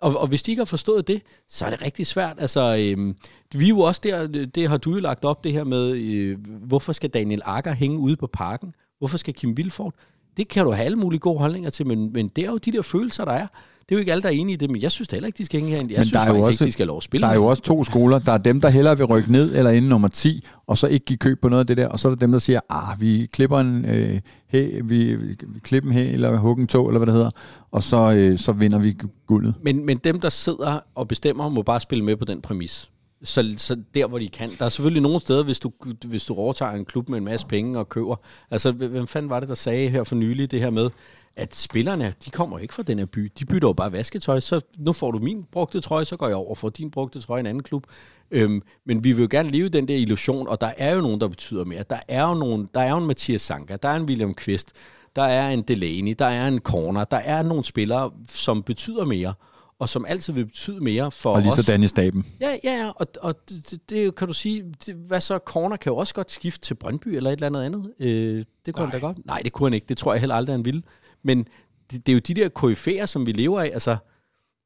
Og, 0.00 0.18
og 0.18 0.26
hvis 0.26 0.42
de 0.42 0.50
ikke 0.50 0.60
har 0.60 0.64
forstået 0.64 1.08
det, 1.08 1.22
så 1.48 1.66
er 1.66 1.70
det 1.70 1.82
rigtig 1.82 2.06
svært. 2.06 2.36
Altså, 2.38 2.76
øhm, 2.76 3.16
vi 3.54 3.64
er 3.64 3.68
jo 3.68 3.80
også 3.80 4.00
der, 4.04 4.26
det 4.26 4.68
har 4.68 4.76
du 4.76 4.92
jo 4.92 5.00
lagt 5.00 5.24
op, 5.24 5.44
det 5.44 5.52
her 5.52 5.64
med, 5.64 5.90
øh, 5.90 6.38
hvorfor 6.46 6.92
skal 6.92 7.10
Daniel 7.10 7.42
Akker 7.44 7.72
hænge 7.72 7.98
ude 7.98 8.16
på 8.16 8.26
parken? 8.26 8.74
Hvorfor 8.98 9.18
skal 9.18 9.34
Kim 9.34 9.56
Vilfort? 9.56 9.94
Det 10.36 10.48
kan 10.48 10.64
du 10.64 10.70
have 10.72 10.84
alle 10.84 10.96
mulige 10.96 11.20
gode 11.20 11.38
holdninger 11.38 11.70
til, 11.70 11.86
men, 11.86 12.12
men 12.12 12.28
det 12.28 12.44
er 12.44 12.48
jo 12.50 12.56
de 12.56 12.72
der 12.72 12.82
følelser, 12.82 13.24
der 13.24 13.32
er. 13.32 13.46
Det 13.88 13.94
er 13.94 13.96
jo 13.96 14.00
ikke 14.00 14.12
alle, 14.12 14.22
der 14.22 14.28
er 14.28 14.32
enige 14.32 14.54
i 14.54 14.56
det, 14.56 14.70
men 14.70 14.82
jeg 14.82 14.92
synes 14.92 15.08
heller 15.12 15.26
ikke, 15.26 15.38
de 15.38 15.44
skal 15.44 15.60
hænge 15.60 15.74
herinde. 15.74 15.92
Jeg 15.94 15.98
Men 16.00 16.04
synes 16.06 16.12
der 16.12 16.20
er 16.20 16.26
jo 16.26 16.32
faktisk 16.44 16.46
også- 16.52 16.64
ikke, 16.64 16.68
de 16.68 16.72
skal 16.72 16.86
lov 16.86 16.96
at 16.96 17.02
spille. 17.02 17.24
Der 17.26 17.30
er 17.30 17.34
jo 17.34 17.46
også 17.46 17.62
to 17.62 17.84
skoler. 17.84 18.18
Der 18.18 18.32
er 18.32 18.38
dem, 18.38 18.60
der 18.60 18.68
hellere 18.68 18.96
vil 18.96 19.06
rykke 19.06 19.32
ned 19.32 19.56
eller 19.56 19.70
inde 19.70 19.88
nummer 19.88 20.08
10, 20.08 20.44
og 20.66 20.78
så 20.78 20.86
ikke 20.86 21.06
give 21.06 21.16
køb 21.16 21.40
på 21.40 21.48
noget 21.48 21.60
af 21.60 21.66
det 21.66 21.76
der. 21.76 21.88
Og 21.88 22.00
så 22.00 22.08
er 22.08 22.12
der 22.12 22.16
dem, 22.16 22.32
der 22.32 22.38
siger, 22.38 22.60
ah, 22.70 23.00
vi 23.00 23.28
klipper 23.32 23.58
en 23.58 23.84
øh, 23.84 24.20
hæ, 24.48 24.80
vi, 24.84 25.14
vi 25.14 25.34
klipper 25.62 25.90
en 25.90 25.94
hæ, 25.96 26.12
eller 26.12 26.36
hugger 26.36 26.62
en 26.62 26.68
tog, 26.68 26.88
eller 26.88 26.98
hvad 26.98 27.06
det 27.06 27.14
hedder, 27.14 27.30
og 27.70 27.82
så, 27.82 28.14
øh, 28.14 28.38
så 28.38 28.52
vinder 28.52 28.78
vi 28.78 28.96
guldet. 29.26 29.54
Men, 29.62 29.86
men 29.86 29.98
dem, 29.98 30.20
der 30.20 30.28
sidder 30.28 30.80
og 30.94 31.08
bestemmer, 31.08 31.48
må 31.48 31.62
bare 31.62 31.80
spille 31.80 32.04
med 32.04 32.16
på 32.16 32.24
den 32.24 32.40
præmis. 32.40 32.90
Så, 33.22 33.54
så 33.56 33.76
der, 33.94 34.06
hvor 34.06 34.18
de 34.18 34.28
kan. 34.28 34.50
Der 34.58 34.64
er 34.64 34.68
selvfølgelig 34.68 35.02
nogle 35.02 35.20
steder, 35.20 35.44
hvis 35.44 35.60
du, 35.60 35.72
hvis 36.06 36.24
du 36.24 36.34
overtager 36.34 36.72
en 36.72 36.84
klub 36.84 37.08
med 37.08 37.18
en 37.18 37.24
masse 37.24 37.46
penge 37.46 37.78
og 37.78 37.88
køber. 37.88 38.16
Altså, 38.50 38.72
hvem 38.72 39.06
fanden 39.06 39.30
var 39.30 39.40
det, 39.40 39.48
der 39.48 39.54
sagde 39.54 39.90
her 39.90 40.04
for 40.04 40.14
nylig 40.14 40.50
det 40.50 40.60
her 40.60 40.70
med, 40.70 40.90
at 41.36 41.56
spillerne, 41.56 42.14
de 42.24 42.30
kommer 42.30 42.58
ikke 42.58 42.74
fra 42.74 42.82
den 42.82 42.98
her 42.98 43.06
by. 43.06 43.32
De 43.38 43.44
bytter 43.44 43.68
jo 43.68 43.72
bare 43.72 43.92
vasketøj. 43.92 44.40
Så 44.40 44.60
nu 44.78 44.92
får 44.92 45.10
du 45.10 45.18
min 45.18 45.44
brugte 45.52 45.80
trøje, 45.80 46.04
så 46.04 46.16
går 46.16 46.26
jeg 46.26 46.36
over 46.36 46.50
og 46.50 46.58
får 46.58 46.68
din 46.68 46.90
brugte 46.90 47.20
trøje 47.20 47.38
i 47.38 47.40
en 47.40 47.46
anden 47.46 47.62
klub. 47.62 47.86
Øhm, 48.30 48.62
men 48.86 49.04
vi 49.04 49.12
vil 49.12 49.22
jo 49.22 49.28
gerne 49.30 49.50
leve 49.50 49.68
den 49.68 49.88
der 49.88 49.96
illusion, 49.96 50.48
og 50.48 50.60
der 50.60 50.72
er 50.78 50.94
jo 50.94 51.00
nogen, 51.00 51.20
der 51.20 51.28
betyder 51.28 51.64
mere. 51.64 51.84
Der 51.90 51.98
er 52.08 52.28
jo, 52.28 52.34
nogen, 52.34 52.68
der 52.74 52.80
er 52.80 52.90
jo 52.90 52.96
en 52.96 53.06
Mathias 53.06 53.42
Sanka, 53.42 53.76
der 53.76 53.88
er 53.88 53.96
en 53.96 54.02
William 54.02 54.34
Kvist, 54.34 54.72
der 55.16 55.22
er 55.22 55.50
en 55.50 55.62
Delaney, 55.62 56.14
der 56.18 56.26
er 56.26 56.48
en 56.48 56.58
Corner, 56.58 57.04
der 57.04 57.16
er 57.16 57.42
nogle 57.42 57.64
spillere, 57.64 58.10
som 58.28 58.62
betyder 58.62 59.04
mere, 59.04 59.34
og 59.80 59.88
som 59.88 60.04
altid 60.08 60.32
vil 60.32 60.44
betyde 60.46 60.80
mere 60.80 61.10
for 61.10 61.34
Og 61.34 61.40
lige 61.42 61.52
os. 61.52 61.58
sådan 61.58 61.82
i 61.82 61.86
staben. 61.86 62.26
Ja, 62.40 62.56
ja, 62.64 62.76
ja, 62.76 62.90
og, 62.96 63.06
og 63.20 63.34
det, 63.48 63.80
det, 63.90 64.14
kan 64.14 64.28
du 64.28 64.34
sige, 64.34 64.64
det, 64.86 64.94
hvad 64.94 65.20
så, 65.20 65.38
Corner 65.38 65.76
kan 65.76 65.90
jo 65.90 65.96
også 65.96 66.14
godt 66.14 66.32
skifte 66.32 66.66
til 66.66 66.74
Brøndby 66.74 67.08
eller 67.08 67.30
et 67.30 67.34
eller 67.34 67.46
andet 67.46 67.62
andet. 67.62 67.92
Øh, 68.00 68.44
det 68.66 68.74
kunne 68.74 68.86
han 68.86 68.92
da 68.92 68.98
godt. 68.98 69.26
Nej, 69.26 69.40
det 69.44 69.52
kunne 69.52 69.66
han 69.66 69.74
ikke. 69.74 69.86
Det 69.88 69.96
tror 69.96 70.12
jeg 70.12 70.20
heller 70.20 70.34
aldrig, 70.34 70.54
han 70.54 70.64
ville. 70.64 70.82
Men 71.22 71.38
det, 71.90 72.06
det 72.06 72.12
er 72.12 72.14
jo 72.14 72.18
de 72.18 72.34
der 72.34 72.48
koryfærer, 72.48 73.06
som 73.06 73.26
vi 73.26 73.32
lever 73.32 73.60
af, 73.60 73.70
altså, 73.72 73.96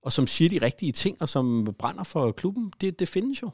og 0.03 0.12
som 0.12 0.27
siger 0.27 0.48
de 0.48 0.66
rigtige 0.66 0.92
ting, 0.92 1.16
og 1.20 1.29
som 1.29 1.68
brænder 1.79 2.05
for 2.05 2.31
klubben. 2.31 2.72
Det, 2.81 2.98
det 2.98 3.09
findes 3.09 3.42
jo. 3.42 3.51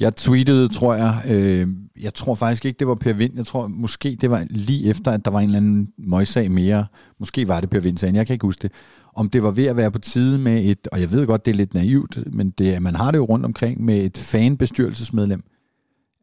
Jeg 0.00 0.16
tweetede, 0.16 0.68
tror 0.68 0.94
jeg, 0.94 1.22
øh, 1.28 1.68
jeg 2.00 2.14
tror 2.14 2.34
faktisk 2.34 2.64
ikke, 2.64 2.78
det 2.78 2.86
var 2.86 2.94
Per 2.94 3.12
Vind. 3.12 3.32
Jeg 3.36 3.46
tror 3.46 3.66
måske, 3.66 4.16
det 4.20 4.30
var 4.30 4.46
lige 4.50 4.90
efter, 4.90 5.10
at 5.10 5.24
der 5.24 5.30
var 5.30 5.40
en 5.40 5.44
eller 5.44 5.56
anden 5.56 5.88
møgssag 5.98 6.50
mere. 6.50 6.86
Måske 7.18 7.48
var 7.48 7.60
det 7.60 7.70
Per 7.70 7.80
Vind 7.80 7.98
sagen, 7.98 8.16
jeg 8.16 8.26
kan 8.26 8.34
ikke 8.34 8.46
huske 8.46 8.62
det. 8.62 8.72
Om 9.16 9.28
det 9.30 9.42
var 9.42 9.50
ved 9.50 9.66
at 9.66 9.76
være 9.76 9.90
på 9.90 9.98
tide 9.98 10.38
med 10.38 10.64
et, 10.64 10.88
og 10.92 11.00
jeg 11.00 11.12
ved 11.12 11.26
godt, 11.26 11.46
det 11.46 11.52
er 11.52 11.56
lidt 11.56 11.74
naivt, 11.74 12.18
men 12.34 12.50
det, 12.50 12.82
man 12.82 12.96
har 12.96 13.10
det 13.10 13.18
jo 13.18 13.24
rundt 13.24 13.44
omkring 13.44 13.84
med 13.84 14.02
et 14.04 14.18
fanbestyrelsesmedlem. 14.18 15.42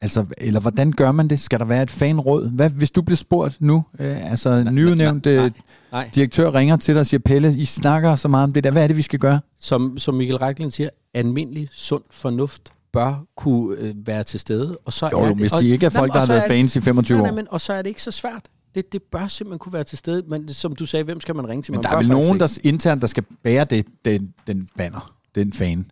Altså, 0.01 0.25
eller 0.37 0.59
hvordan 0.59 0.91
gør 0.91 1.11
man 1.11 1.27
det? 1.27 1.39
Skal 1.39 1.59
der 1.59 1.65
være 1.65 1.83
et 1.83 1.91
fanråd? 1.91 2.51
Hvad 2.55 2.69
hvis 2.69 2.91
du 2.91 3.01
bliver 3.01 3.17
spurgt 3.17 3.57
nu? 3.59 3.83
Øh, 3.99 4.31
altså, 4.31 4.63
nyudnævnt 4.63 5.25
nej, 5.25 5.51
Nej, 5.91 6.09
direktør 6.15 6.53
ringer 6.53 6.77
til 6.77 6.93
dig 6.95 6.99
og 6.99 7.05
siger, 7.05 7.21
Pelle, 7.25 7.53
I 7.57 7.65
snakker 7.65 8.15
så 8.15 8.27
meget 8.27 8.43
om 8.43 8.53
det 8.53 8.63
der. 8.63 8.71
Hvad 8.71 8.83
er 8.83 8.87
det, 8.87 8.97
vi 8.97 9.01
skal 9.01 9.19
gøre? 9.19 9.39
som, 9.59 9.97
som 9.97 10.15
Michael 10.15 10.37
Reichling 10.37 10.73
siger, 10.73 10.89
almindelig 11.13 11.69
sund 11.71 12.03
fornuft 12.11 12.73
bør 12.93 13.25
kunne 13.37 13.77
øh, 13.79 13.93
være 14.07 14.23
til 14.23 14.39
stede. 14.39 14.77
Og 14.85 14.93
så 14.93 15.09
Jo, 15.11 15.19
er 15.19 15.27
det, 15.27 15.37
hvis 15.37 15.51
de 15.51 15.69
ikke 15.69 15.85
er 15.85 15.89
folk, 15.89 16.09
og 16.09 16.13
der 16.13 16.19
har 16.19 16.27
været 16.27 16.43
fans 16.47 16.75
i 16.75 16.81
25 16.81 17.17
nej, 17.17 17.21
år. 17.21 17.27
nej, 17.27 17.35
men, 17.35 17.47
og 17.49 17.61
så 17.61 17.73
er 17.73 17.81
det 17.81 17.89
ikke 17.89 18.03
så 18.03 18.11
svært. 18.11 18.41
Det, 18.77 18.91
det 18.91 19.03
bør 19.03 19.27
simpelthen 19.27 19.59
kunne 19.59 19.73
være 19.73 19.83
til 19.83 19.97
stede. 19.97 20.23
Men 20.27 20.53
som 20.53 20.75
du 20.75 20.85
sagde, 20.85 21.03
hvem 21.03 21.19
skal 21.19 21.35
man 21.35 21.49
ringe 21.49 21.63
til? 21.63 21.71
Men 21.71 21.77
Man 21.77 21.83
der 21.83 21.89
er 21.89 21.97
vel 21.97 22.07
nogen, 22.07 22.33
ikke. 22.33 22.39
der 22.39 22.59
internt, 22.63 23.01
der 23.01 23.07
skal 23.07 23.23
bære 23.43 23.65
det, 23.65 23.85
den, 24.05 24.33
den 24.47 24.67
banner, 24.77 25.13
den 25.35 25.53
fan. 25.53 25.91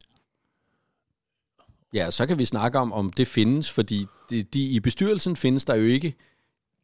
Ja, 1.93 2.11
så 2.11 2.25
kan 2.25 2.39
vi 2.39 2.45
snakke 2.45 2.79
om, 2.79 2.93
om 2.93 3.11
det 3.11 3.27
findes, 3.27 3.71
fordi 3.71 4.05
de, 4.29 4.43
de, 4.43 4.59
i 4.59 4.79
bestyrelsen 4.79 5.35
findes 5.35 5.65
der 5.65 5.75
jo 5.75 5.83
ikke 5.83 6.15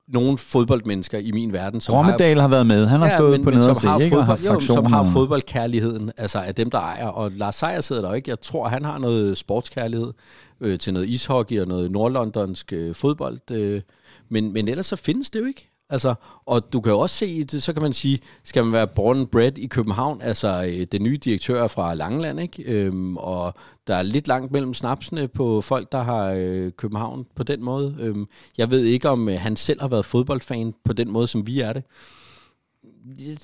nogen 0.08 0.38
fodboldmennesker 0.38 1.18
i 1.18 1.32
min 1.32 1.54
verden, 1.54 1.82
som 1.82 1.96
Rommedal 1.96 2.40
har 2.40 2.48
været 2.48 2.66
med. 2.66 2.86
Han 2.86 3.00
har 3.00 3.10
stået 3.18 3.32
men, 3.32 3.44
på 3.44 3.50
nede 3.50 3.70
og 3.70 3.76
som 3.76 3.90
har, 3.90 4.00
se, 4.00 4.04
ikke? 4.04 4.16
Fodbold, 4.16 4.28
haft 4.28 4.46
jo, 4.46 4.60
som 4.60 4.86
har 4.86 5.12
fodboldkærligheden, 5.14 6.12
altså 6.18 6.40
af 6.40 6.56
dem, 6.56 6.70
der 6.70 6.80
ejer. 6.80 7.08
Og 7.08 7.32
Lars 7.32 7.56
Seier 7.56 7.82
sidder 7.82 8.02
der 8.02 8.14
ikke. 8.14 8.30
Jeg 8.30 8.42
tror, 8.42 8.68
han 8.68 8.86
har 8.86 8.98
noget 8.98 9.38
sportskærlighed 9.38 10.14
øh, 10.62 10.80
til 10.80 10.94
noget 10.94 11.10
ishockey 11.10 11.60
og 11.62 11.68
noget 11.68 11.92
nordlondonsk 11.92 12.74
øh, 12.74 12.96
fodbold. 12.96 13.52
Øh, 13.52 13.82
men, 14.30 14.54
men 14.54 14.68
ellers 14.68 14.86
så 14.86 14.96
findes 14.96 15.30
det 15.30 15.40
jo 15.40 15.46
ikke. 15.46 15.71
Altså, 15.92 16.14
og 16.46 16.74
du 16.74 16.82
kan 16.82 16.92
jo 16.92 17.00
også 17.00 17.16
se, 17.16 17.44
det, 17.44 17.64
så 17.64 17.74
kan 17.74 17.82
man 17.82 17.94
sige, 17.94 18.20
skal 18.44 18.64
man 18.64 18.74
være 18.74 18.88
born 18.88 19.20
and 19.20 19.28
bred 19.28 19.58
i 19.58 19.68
København, 19.68 20.22
altså 20.22 20.66
øh, 20.68 20.88
den 20.92 21.04
nye 21.04 21.18
direktør 21.18 21.64
er 21.64 21.68
fra 21.68 21.94
Langeland, 21.94 22.40
ikke? 22.40 22.64
Øhm, 22.64 23.18
og 23.18 23.54
der 23.88 23.96
er 23.96 24.02
lidt 24.02 24.28
langt 24.28 24.52
mellem 24.52 24.74
snapsene 24.74 25.28
på 25.28 25.62
folk, 25.62 25.92
der 25.92 26.04
har 26.04 26.34
øh, 26.38 26.72
København 26.72 27.26
på 27.36 27.44
den 27.44 27.64
måde. 27.64 27.96
Øhm, 28.00 28.28
jeg 28.58 28.70
ved 28.70 28.84
ikke, 28.84 29.10
om 29.10 29.30
øh, 29.30 29.40
han 29.40 29.56
selv 29.56 29.82
har 29.82 29.88
været 29.88 30.06
fodboldfan 30.06 30.74
på 30.86 30.94
den 30.94 31.12
måde, 31.12 31.28
som 31.28 31.48
vi 31.48 31.60
er 31.60 31.74
det. 31.74 31.84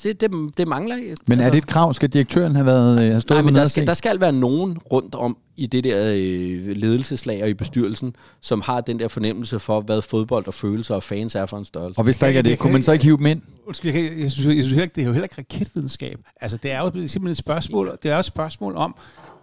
Det, 0.04 0.22
det, 0.22 0.32
det 0.58 0.68
mangler. 0.68 1.16
Men 1.28 1.40
er 1.40 1.50
det 1.50 1.58
et 1.58 1.68
krav? 1.68 1.94
Skal 1.94 2.10
direktøren 2.10 2.56
have 2.56 2.66
været 2.66 2.98
øh, 2.98 3.12
have 3.12 3.22
stået 3.22 3.36
Nej, 3.36 3.42
men 3.42 3.56
der 3.56 3.66
skal, 3.66 3.88
der 3.88 3.94
skal 3.94 4.22
være 4.22 4.32
nogen 4.32 4.78
rundt 4.78 5.16
om 5.16 5.38
i 5.56 5.66
det 5.66 5.84
der 5.84 6.14
øh, 6.16 6.76
ledelseslag 6.76 7.44
og 7.44 7.50
i 7.50 7.54
bestyrelsen, 7.54 8.16
som 8.42 8.62
har 8.62 8.82
den 8.82 9.00
der 9.00 9.08
fornemmelse 9.08 9.60
for, 9.60 9.82
hvad 9.82 10.02
fodbold 10.02 10.48
og 10.48 10.54
følelser 10.54 10.96
og 10.96 11.04
fans 11.04 11.36
er 11.36 11.46
for 11.46 11.58
en 11.58 11.66
størrelse. 11.66 12.00
Og 12.00 12.04
hvis 12.04 12.18
der 12.18 12.28
ikke 12.28 12.38
er 12.38 12.42
det, 12.42 12.60
kunne 12.60 12.74
man 12.74 12.84
så 12.84 12.92
ikke 12.92 13.06
hive 13.06 13.18
dem 13.18 13.26
ind? 13.26 13.42
Undskyld, 13.68 13.92
jeg, 13.92 14.12
jeg, 14.20 14.32
synes, 14.32 14.56
jeg 14.56 14.64
synes 14.64 14.68
heller 14.68 14.84
ikke, 14.84 14.96
det 14.96 15.02
er 15.02 15.06
jo 15.06 15.12
heller 15.12 15.26
ikke 15.26 15.36
raketvidenskab. 15.38 16.20
Altså, 16.42 16.58
det 16.58 16.72
er 16.72 16.80
jo 16.80 16.92
simpelthen 16.92 17.28
et 17.28 17.38
spørgsmål, 17.38 17.98
det 18.04 18.12
er 18.12 18.14
jo 18.14 18.20
et 18.20 18.26
spørgsmål 18.26 18.76
om, 18.76 18.96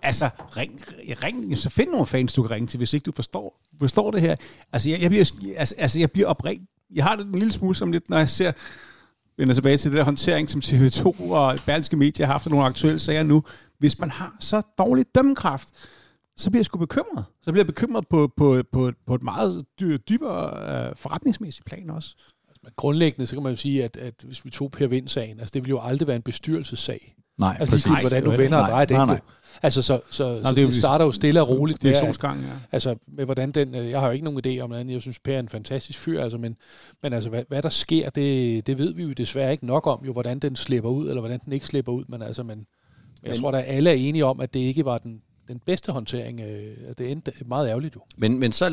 altså, 0.03 0.29
ring, 0.57 0.81
ring, 1.25 1.59
så 1.59 1.71
find 1.71 1.91
nogle 1.91 2.07
fans, 2.07 2.35
du 2.35 2.43
kan 2.43 2.51
ringe 2.51 2.67
til, 2.67 2.79
hvis 2.79 2.93
ikke 2.93 3.05
du 3.05 3.13
forstår, 3.13 3.61
forstår 3.79 4.11
det 4.11 4.21
her. 4.21 4.37
Altså, 4.73 4.91
jeg, 4.91 5.01
jeg 5.03 5.11
bliver, 5.11 5.31
altså, 5.57 5.75
altså, 5.79 6.01
jeg 6.01 6.11
bliver 6.11 6.29
oprigt. 6.29 6.63
Jeg 6.95 7.05
har 7.05 7.17
det 7.17 7.27
en 7.27 7.33
lille 7.33 7.53
smule 7.53 7.75
som 7.75 7.93
lidt, 7.93 8.11
når 8.11 8.19
jeg 8.19 8.29
ser, 8.29 8.53
vender 9.39 9.55
tilbage 9.55 9.77
til 9.77 9.91
det 9.91 9.99
der 9.99 10.05
håndtering, 10.05 10.51
som 10.51 10.61
TV2 10.65 11.23
og 11.33 11.59
Berlingske 11.67 11.97
Medier 11.97 12.27
har 12.27 12.33
haft 12.33 12.47
af 12.47 12.51
nogle 12.51 12.67
aktuelle 12.67 12.99
sager 12.99 13.23
nu. 13.23 13.45
Hvis 13.79 13.99
man 13.99 14.11
har 14.11 14.37
så 14.41 14.63
dårlig 14.79 15.07
dømmekraft, 15.15 15.69
så 16.37 16.51
bliver 16.51 16.61
jeg 16.61 16.65
sgu 16.67 16.79
bekymret. 16.79 17.25
Så 17.43 17.53
bliver 17.53 17.61
jeg 17.63 17.67
bekymret 17.67 18.09
på, 18.09 18.33
på, 18.37 18.63
på, 18.73 18.93
på 19.07 19.15
et 19.15 19.23
meget 19.23 19.65
dy- 19.81 19.99
dybere 20.09 20.87
øh, 20.89 20.97
forretningsmæssigt 20.97 21.67
plan 21.67 21.91
også. 21.91 22.15
Men 22.63 22.73
grundlæggende, 22.77 23.27
så 23.27 23.35
kan 23.35 23.43
man 23.43 23.53
jo 23.53 23.57
sige, 23.57 23.85
at, 23.85 23.97
at 23.97 24.15
hvis 24.25 24.45
vi 24.45 24.51
tog 24.51 24.71
Per 24.71 24.87
Vind-sagen, 24.87 25.39
altså 25.41 25.51
det 25.55 25.63
ville 25.63 25.71
jo 25.71 25.81
aldrig 25.83 26.07
være 26.09 26.17
en 26.17 26.23
bestyrelsessag. 26.23 27.15
Nej, 27.39 27.57
Altså 27.61 27.71
præcis. 27.73 27.87
lige 27.87 28.01
hvordan 28.01 28.25
du 28.25 28.31
vender 28.31 28.59
og 28.59 28.69
drejer 28.69 28.85
det. 28.85 28.95
nej, 28.97 29.01
jo. 29.03 29.07
nej. 29.07 29.21
Altså 29.63 29.83
så, 29.83 30.01
så, 30.11 30.35
det 30.35 30.43
så 30.43 30.49
er 30.49 30.61
jo- 30.61 30.67
det 30.67 30.75
starter 30.75 31.05
jo 31.05 31.13
stille 31.13 31.41
og 31.41 31.49
roligt. 31.49 31.77
at- 31.79 31.83
Direktionsgangen, 31.83 32.45
ja. 32.45 32.51
Altså 32.73 32.95
med 33.07 33.25
hvordan 33.25 33.53
den, 33.53 33.75
øh, 33.75 33.91
jeg 33.91 34.01
har 34.01 34.07
jo 34.07 34.13
ikke 34.13 34.25
nogen 34.25 34.43
idé 34.47 34.61
om 34.61 34.73
andet, 34.73 34.93
jeg 34.95 35.03
synes 35.03 35.19
Per 35.19 35.35
er 35.35 35.39
en 35.41 35.49
fantastisk 35.49 35.99
fyr, 35.99 36.21
altså, 36.23 36.39
men, 36.39 36.57
men 37.03 37.13
altså 37.13 37.29
hvad, 37.31 37.43
hvad 37.49 37.63
der 37.63 37.69
sker, 37.69 38.11
det, 38.11 38.67
det 38.67 38.79
ved 38.79 38.95
vi 38.95 39.03
jo 39.03 39.13
desværre 39.13 39.53
ikke 39.53 39.67
nok 39.67 39.87
om, 39.87 40.05
jo 40.07 40.13
hvordan 40.13 40.39
den 40.39 40.57
slipper 40.57 40.91
ud, 40.91 41.09
eller 41.09 41.21
hvordan 41.21 41.41
den 41.45 41.53
ikke 41.53 41.67
slipper 41.67 41.93
ud, 41.93 42.05
men 42.09 42.23
altså, 42.23 42.43
men, 42.43 42.57
men 43.23 43.31
jeg 43.33 43.39
tror, 43.41 43.51
at 43.53 43.65
alle 43.69 43.91
er 43.91 43.95
enige 43.95 44.25
om, 44.25 44.41
at 44.41 44.55
det 44.55 44.61
ikke 44.61 44.85
var 44.85 44.99
den 44.99 45.21
den 45.49 45.61
bedste 45.67 45.93
håndtering. 45.93 46.41
Øh, 46.41 46.95
det 46.99 47.11
endte 47.11 47.33
meget 47.47 47.69
ærgerligt 47.69 47.95
jo. 47.95 48.01
Men, 48.17 48.39
men 48.39 48.53
så, 48.53 48.69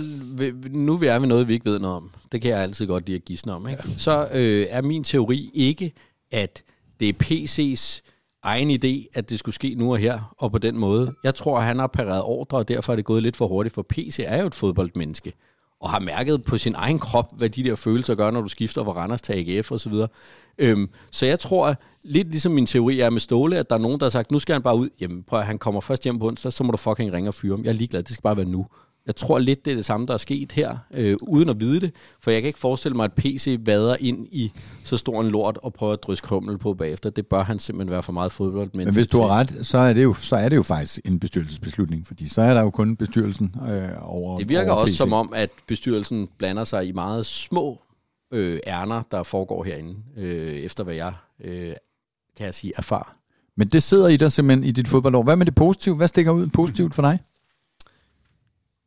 nu 0.69 0.93
er 0.93 1.19
vi 1.19 1.27
noget, 1.27 1.47
vi 1.47 1.53
ikke 1.53 1.65
ved 1.71 1.79
noget 1.79 1.95
om. 1.97 2.11
Det 2.31 2.41
kan 2.41 2.51
jeg 2.51 2.59
altid 2.59 2.87
godt 2.87 3.05
lide 3.05 3.15
at 3.15 3.25
gisne 3.25 3.53
om. 3.53 3.67
Ikke? 3.67 3.81
Ja. 3.85 3.89
Så 3.97 4.27
øh, 4.33 4.67
er 4.69 4.81
min 4.81 5.03
teori 5.03 5.51
ikke, 5.53 5.91
at 6.31 6.63
det 6.99 7.09
er 7.09 7.13
PC's 7.23 8.01
egen 8.43 8.71
idé, 8.71 9.07
at 9.13 9.29
det 9.29 9.39
skulle 9.39 9.55
ske 9.55 9.75
nu 9.75 9.91
og 9.91 9.97
her, 9.97 10.35
og 10.37 10.51
på 10.51 10.57
den 10.57 10.77
måde. 10.77 11.13
Jeg 11.23 11.35
tror, 11.35 11.57
at 11.57 11.65
han 11.65 11.79
har 11.79 11.87
pareret 11.87 12.23
ordre, 12.23 12.57
og 12.57 12.67
derfor 12.67 12.93
er 12.93 12.95
det 12.95 13.05
gået 13.05 13.23
lidt 13.23 13.37
for 13.37 13.47
hurtigt, 13.47 13.75
for 13.75 13.85
PC 13.89 14.19
er 14.23 14.41
jo 14.41 14.47
et 14.47 14.55
fodboldmenneske 14.55 15.33
og 15.81 15.89
har 15.89 15.99
mærket 15.99 16.43
på 16.43 16.57
sin 16.57 16.75
egen 16.75 16.99
krop, 16.99 17.25
hvad 17.37 17.49
de 17.49 17.63
der 17.63 17.75
følelser 17.75 18.15
gør, 18.15 18.31
når 18.31 18.41
du 18.41 18.47
skifter 18.47 18.83
fra 18.83 18.91
Randers 18.91 19.21
til 19.21 19.33
AGF 19.33 19.71
og 19.71 19.79
så 19.79 19.89
videre. 19.89 20.07
Øhm, 20.57 20.89
så 21.11 21.25
jeg 21.25 21.39
tror, 21.39 21.75
lidt 22.03 22.29
ligesom 22.29 22.51
min 22.51 22.65
teori 22.65 22.99
er 22.99 23.09
med 23.09 23.19
Ståle, 23.19 23.57
at 23.57 23.69
der 23.69 23.75
er 23.75 23.79
nogen, 23.79 23.99
der 23.99 24.05
har 24.05 24.09
sagt, 24.09 24.31
nu 24.31 24.39
skal 24.39 24.53
han 24.53 24.61
bare 24.61 24.77
ud. 24.77 24.89
Jamen 25.01 25.23
prøv 25.23 25.39
at 25.39 25.45
han 25.45 25.57
kommer 25.57 25.81
først 25.81 26.03
hjem 26.03 26.19
på 26.19 26.27
onsdag, 26.27 26.53
så 26.53 26.63
må 26.63 26.71
du 26.71 26.77
fucking 26.77 27.13
ringe 27.13 27.29
og 27.29 27.33
fyre 27.33 27.55
ham. 27.55 27.63
Jeg 27.63 27.69
er 27.69 27.73
ligeglad, 27.73 28.03
det 28.03 28.13
skal 28.13 28.21
bare 28.21 28.37
være 28.37 28.45
nu. 28.45 28.65
Jeg 29.05 29.15
tror 29.15 29.39
lidt, 29.39 29.65
det 29.65 29.71
er 29.71 29.75
det 29.75 29.85
samme, 29.85 30.07
der 30.07 30.13
er 30.13 30.17
sket 30.17 30.51
her, 30.51 30.77
øh, 30.93 31.17
uden 31.21 31.49
at 31.49 31.59
vide 31.59 31.79
det. 31.81 31.91
For 32.21 32.31
jeg 32.31 32.41
kan 32.41 32.47
ikke 32.47 32.59
forestille 32.59 32.95
mig, 32.95 33.03
at 33.03 33.13
PC 33.13 33.57
vader 33.59 33.95
ind 33.99 34.27
i 34.31 34.51
så 34.83 34.97
stor 34.97 35.21
en 35.21 35.27
lort 35.27 35.59
og 35.63 35.73
prøver 35.73 35.93
at 35.93 36.03
drysse 36.03 36.23
krummel 36.23 36.57
på 36.57 36.73
bagefter. 36.73 37.09
Det 37.09 37.27
bør 37.27 37.43
han 37.43 37.59
simpelthen 37.59 37.91
være 37.91 38.03
for 38.03 38.13
meget 38.13 38.31
fodbold. 38.31 38.69
Men 38.73 38.93
hvis 38.93 39.07
du 39.07 39.21
har 39.21 39.27
ret, 39.27 39.57
så 39.61 39.77
er, 39.77 39.93
det 39.93 40.03
jo, 40.03 40.13
så 40.13 40.35
er 40.35 40.49
det 40.49 40.55
jo 40.55 40.63
faktisk 40.63 40.99
en 41.05 41.19
bestyrelsesbeslutning, 41.19 42.07
fordi 42.07 42.29
så 42.29 42.41
er 42.41 42.53
der 42.53 42.61
jo 42.61 42.69
kun 42.69 42.95
bestyrelsen 42.95 43.55
øh, 43.69 43.89
over 44.01 44.37
Det 44.37 44.49
virker 44.49 44.71
over 44.71 44.81
også 44.81 44.93
PC. 44.93 44.97
som 44.97 45.13
om, 45.13 45.33
at 45.35 45.49
bestyrelsen 45.67 46.29
blander 46.37 46.63
sig 46.63 46.87
i 46.87 46.91
meget 46.91 47.25
små 47.25 47.81
øh, 48.33 48.59
ærner, 48.67 49.03
der 49.11 49.23
foregår 49.23 49.63
herinde, 49.63 49.95
øh, 50.17 50.51
efter 50.51 50.83
hvad 50.83 50.95
jeg, 50.95 51.13
øh, 51.43 51.73
kan 52.37 52.45
jeg 52.45 52.53
sige, 52.53 52.73
erfar. 52.77 53.15
Men 53.57 53.67
det 53.67 53.83
sidder 53.83 54.07
i 54.07 54.17
dig 54.17 54.31
simpelthen 54.31 54.63
i 54.63 54.71
dit 54.71 54.87
fodboldår. 54.87 55.23
Hvad 55.23 55.35
med 55.35 55.45
det 55.45 55.55
positive? 55.55 55.95
Hvad 55.95 56.07
stikker 56.07 56.31
ud 56.31 56.47
positivt 56.47 56.95
for 56.95 57.01
dig? 57.01 57.19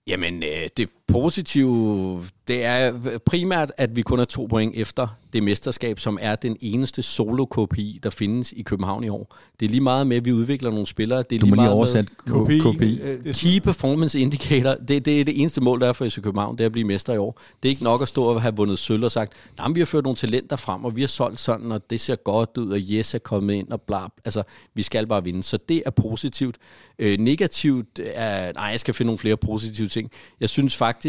Jamen, 0.07 0.43
øh, 0.43 0.69
det 0.77 0.91
positive, 1.15 2.23
det 2.49 2.65
er 2.65 3.19
primært, 3.27 3.73
at 3.77 3.97
vi 3.97 4.03
kun 4.03 4.21
er 4.21 4.25
to 4.25 4.47
point 4.47 4.77
efter 4.77 5.07
det 5.33 5.43
mesterskab, 5.43 5.99
som 5.99 6.19
er 6.21 6.35
den 6.35 6.57
eneste 6.61 7.03
solo-KPI, 7.03 7.99
der 8.03 8.11
findes 8.11 8.53
i 8.53 8.63
København 8.63 9.05
i 9.05 9.09
år. 9.09 9.37
Det 9.61 9.67
er 9.67 9.71
lige 9.71 9.81
meget 9.81 10.07
med, 10.07 10.17
at 10.17 10.25
vi 10.25 10.33
udvikler 10.33 10.71
nogle 10.71 10.87
spillere. 10.87 11.19
Det 11.31 11.37
er 11.37 11.41
Du 11.41 11.47
lige 11.47 11.51
må 11.51 11.55
lige 11.55 11.63
meget 11.63 11.73
oversætte 11.73 12.11
KPI. 12.27 12.59
KPI. 12.59 13.01
Med, 13.03 13.19
øh, 13.25 13.35
key 13.35 13.59
Performance 13.59 14.21
Indicator, 14.21 14.75
det, 14.89 15.05
det 15.05 15.21
er 15.21 15.25
det 15.25 15.41
eneste 15.41 15.61
mål, 15.61 15.81
der 15.81 15.89
er 15.89 15.93
for 15.93 16.09
FC 16.09 16.23
København, 16.23 16.59
det 16.59 16.65
er 16.65 16.67
at 16.67 16.73
blive 16.73 16.87
mester 16.87 17.13
i 17.13 17.19
år. 17.19 17.41
Det 17.63 17.69
er 17.69 17.71
ikke 17.71 17.85
nok 17.85 18.03
at 18.03 18.09
stå 18.09 18.25
og 18.25 18.43
have 18.43 18.57
vundet 18.57 18.79
sølv 18.79 19.05
og 19.05 19.13
sagt, 19.13 19.33
nej, 19.59 19.69
vi 19.69 19.81
har 19.81 19.87
ført 19.87 20.05
nogle 20.05 20.17
talenter 20.17 20.57
frem, 20.57 20.85
og 20.85 20.97
vi 20.97 21.01
har 21.01 21.09
solgt 21.09 21.41
sådan, 21.41 21.73
og 21.73 21.91
det 21.91 22.01
ser 22.01 22.17
godt 22.17 22.59
ud, 22.59 22.71
og 22.71 22.79
Jes 22.81 23.15
er 23.15 23.19
kommet 23.19 23.55
ind, 23.55 23.69
og 23.71 23.81
bla. 23.81 24.07
Altså, 24.25 24.43
vi 24.75 24.83
skal 24.83 25.07
bare 25.07 25.25
vinde. 25.25 25.43
Så 25.43 25.59
det 25.69 25.83
er 25.87 25.91
positivt. 25.91 26.57
Øh, 26.99 27.19
negativt 27.19 28.01
er, 28.05 28.53
nej, 28.53 28.65
jeg 28.65 28.81
skal 28.81 28.95
finde 28.95 29.07
nogle 29.07 29.19
flere 29.19 29.37
positive 29.37 29.89
ting. 29.89 30.11
Jeg 30.41 30.49
synes 30.49 30.77
faktisk, 30.77 31.04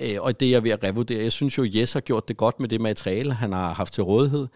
øh, 0.00 0.16
og 0.20 0.40
det 0.40 0.46
er 0.46 0.50
jeg 0.50 0.64
ved 0.64 0.70
at 0.70 0.84
revurdere, 0.84 1.22
jeg 1.22 1.32
synes 1.32 1.58
jo, 1.58 1.64
Jes 1.74 1.92
har 1.92 2.00
gjort 2.00 2.28
det 2.28 2.36
godt 2.36 2.60
med 2.60 2.68
det 2.68 2.80
materiale, 2.80 3.34
han 3.34 3.52
har 3.52 3.74
haft 3.74 3.92
til 3.92 4.04
rådighed. 4.04 4.46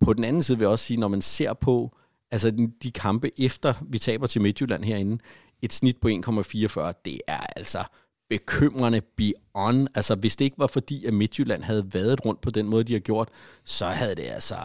På 0.00 0.12
den 0.12 0.24
anden 0.24 0.42
side 0.42 0.58
vil 0.58 0.64
jeg 0.64 0.70
også 0.70 0.84
sige, 0.84 1.00
når 1.00 1.08
man 1.08 1.22
ser 1.22 1.52
på 1.52 1.96
altså 2.30 2.68
de 2.82 2.90
kampe 2.90 3.40
efter 3.40 3.74
vi 3.88 3.98
taber 3.98 4.26
til 4.26 4.42
Midtjylland 4.42 4.84
herinde, 4.84 5.18
et 5.62 5.72
snit 5.72 5.96
på 5.96 6.08
1,44, 6.08 6.92
det 7.04 7.20
er 7.26 7.46
altså 7.56 7.84
bekymrende 8.28 9.00
beyond. 9.00 9.88
Altså 9.94 10.14
hvis 10.14 10.36
det 10.36 10.44
ikke 10.44 10.58
var 10.58 10.66
fordi, 10.66 11.04
at 11.04 11.14
Midtjylland 11.14 11.62
havde 11.62 11.94
været 11.94 12.24
rundt 12.24 12.40
på 12.40 12.50
den 12.50 12.66
måde, 12.66 12.84
de 12.84 12.92
har 12.92 13.00
gjort, 13.00 13.28
så 13.64 13.86
havde 13.86 14.14
det 14.14 14.22
altså 14.22 14.56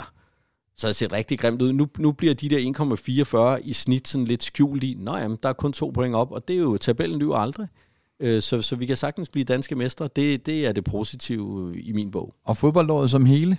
så 0.77 0.88
det 0.88 0.95
set 0.95 1.12
rigtig 1.12 1.39
grimt 1.39 1.62
ud. 1.62 1.73
Nu, 1.73 1.88
nu 1.97 2.12
bliver 2.12 2.34
de 2.34 2.49
der 2.49 3.58
1,44 3.58 3.62
i 3.63 3.73
snit 3.73 4.08
sådan 4.08 4.25
lidt 4.25 4.43
skjult 4.43 4.84
i. 4.84 4.95
Nå 4.99 5.17
jamen, 5.17 5.38
der 5.43 5.49
er 5.49 5.53
kun 5.53 5.73
to 5.73 5.89
point 5.89 6.15
op, 6.15 6.32
og 6.32 6.47
det 6.47 6.56
er 6.56 6.60
jo 6.60 6.77
tabellen 6.77 7.19
lyver 7.19 7.38
aldrig. 7.38 7.67
Øh, 8.19 8.41
Så, 8.41 8.62
så 8.62 8.75
vi 8.75 8.86
kan 8.86 8.97
sagtens 8.97 9.30
blive 9.30 9.43
danske 9.43 9.75
mestre. 9.75 10.10
Det, 10.15 10.45
det 10.45 10.65
er 10.65 10.71
det 10.71 10.84
positive 10.84 11.80
i 11.82 11.91
min 11.91 12.12
bog. 12.12 12.34
Og 12.43 12.58
fodboldåret 12.58 13.10
som 13.10 13.25
hele? 13.25 13.58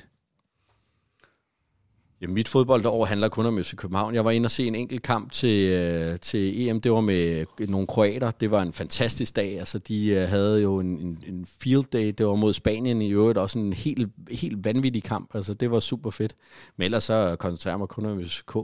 Ja, 2.21 2.27
mit 2.27 2.49
fodboldår 2.49 3.05
handler 3.05 3.29
kun 3.29 3.47
om 3.47 3.63
FC 3.65 3.77
København. 3.77 4.15
Jeg 4.15 4.25
var 4.25 4.31
inde 4.31 4.47
og 4.47 4.51
se 4.51 4.67
en 4.67 4.75
enkelt 4.75 5.03
kamp 5.03 5.33
til, 5.33 5.69
øh, 5.69 6.19
til 6.19 6.69
EM. 6.69 6.81
Det 6.81 6.93
var 6.93 7.01
med 7.01 7.45
nogle 7.69 7.87
kroater. 7.87 8.31
Det 8.31 8.51
var 8.51 8.63
en 8.63 8.73
fantastisk 8.73 9.37
dag. 9.37 9.59
Altså, 9.59 9.79
de 9.79 10.07
øh, 10.07 10.29
havde 10.29 10.63
jo 10.63 10.79
en, 10.79 10.87
en, 10.87 11.25
en 11.27 11.47
field 11.61 11.85
day. 11.93 12.15
Det 12.19 12.27
var 12.27 12.35
mod 12.35 12.53
Spanien 12.53 13.03
i 13.03 13.11
øvrigt. 13.11 13.39
Også 13.39 13.59
en 13.59 13.73
helt, 13.73 14.09
helt 14.31 14.65
vanvittig 14.65 15.03
kamp. 15.03 15.35
Altså, 15.35 15.55
det 15.55 15.71
var 15.71 15.81
super 15.81 16.11
fedt. 16.11 16.35
Men 16.77 16.85
ellers 16.85 17.05
så 17.05 17.37
koncentrerer 17.39 17.73
jeg 17.73 17.79
mig 17.79 17.89
kun 17.89 18.07
om 18.07 18.25
FCK. 18.25 18.55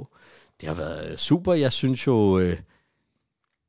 Det 0.61 0.69
har 0.69 0.75
været 0.75 1.21
super. 1.21 1.53
Jeg 1.55 1.73
synes 1.73 2.07
jo... 2.07 2.39
Øh, 2.39 2.57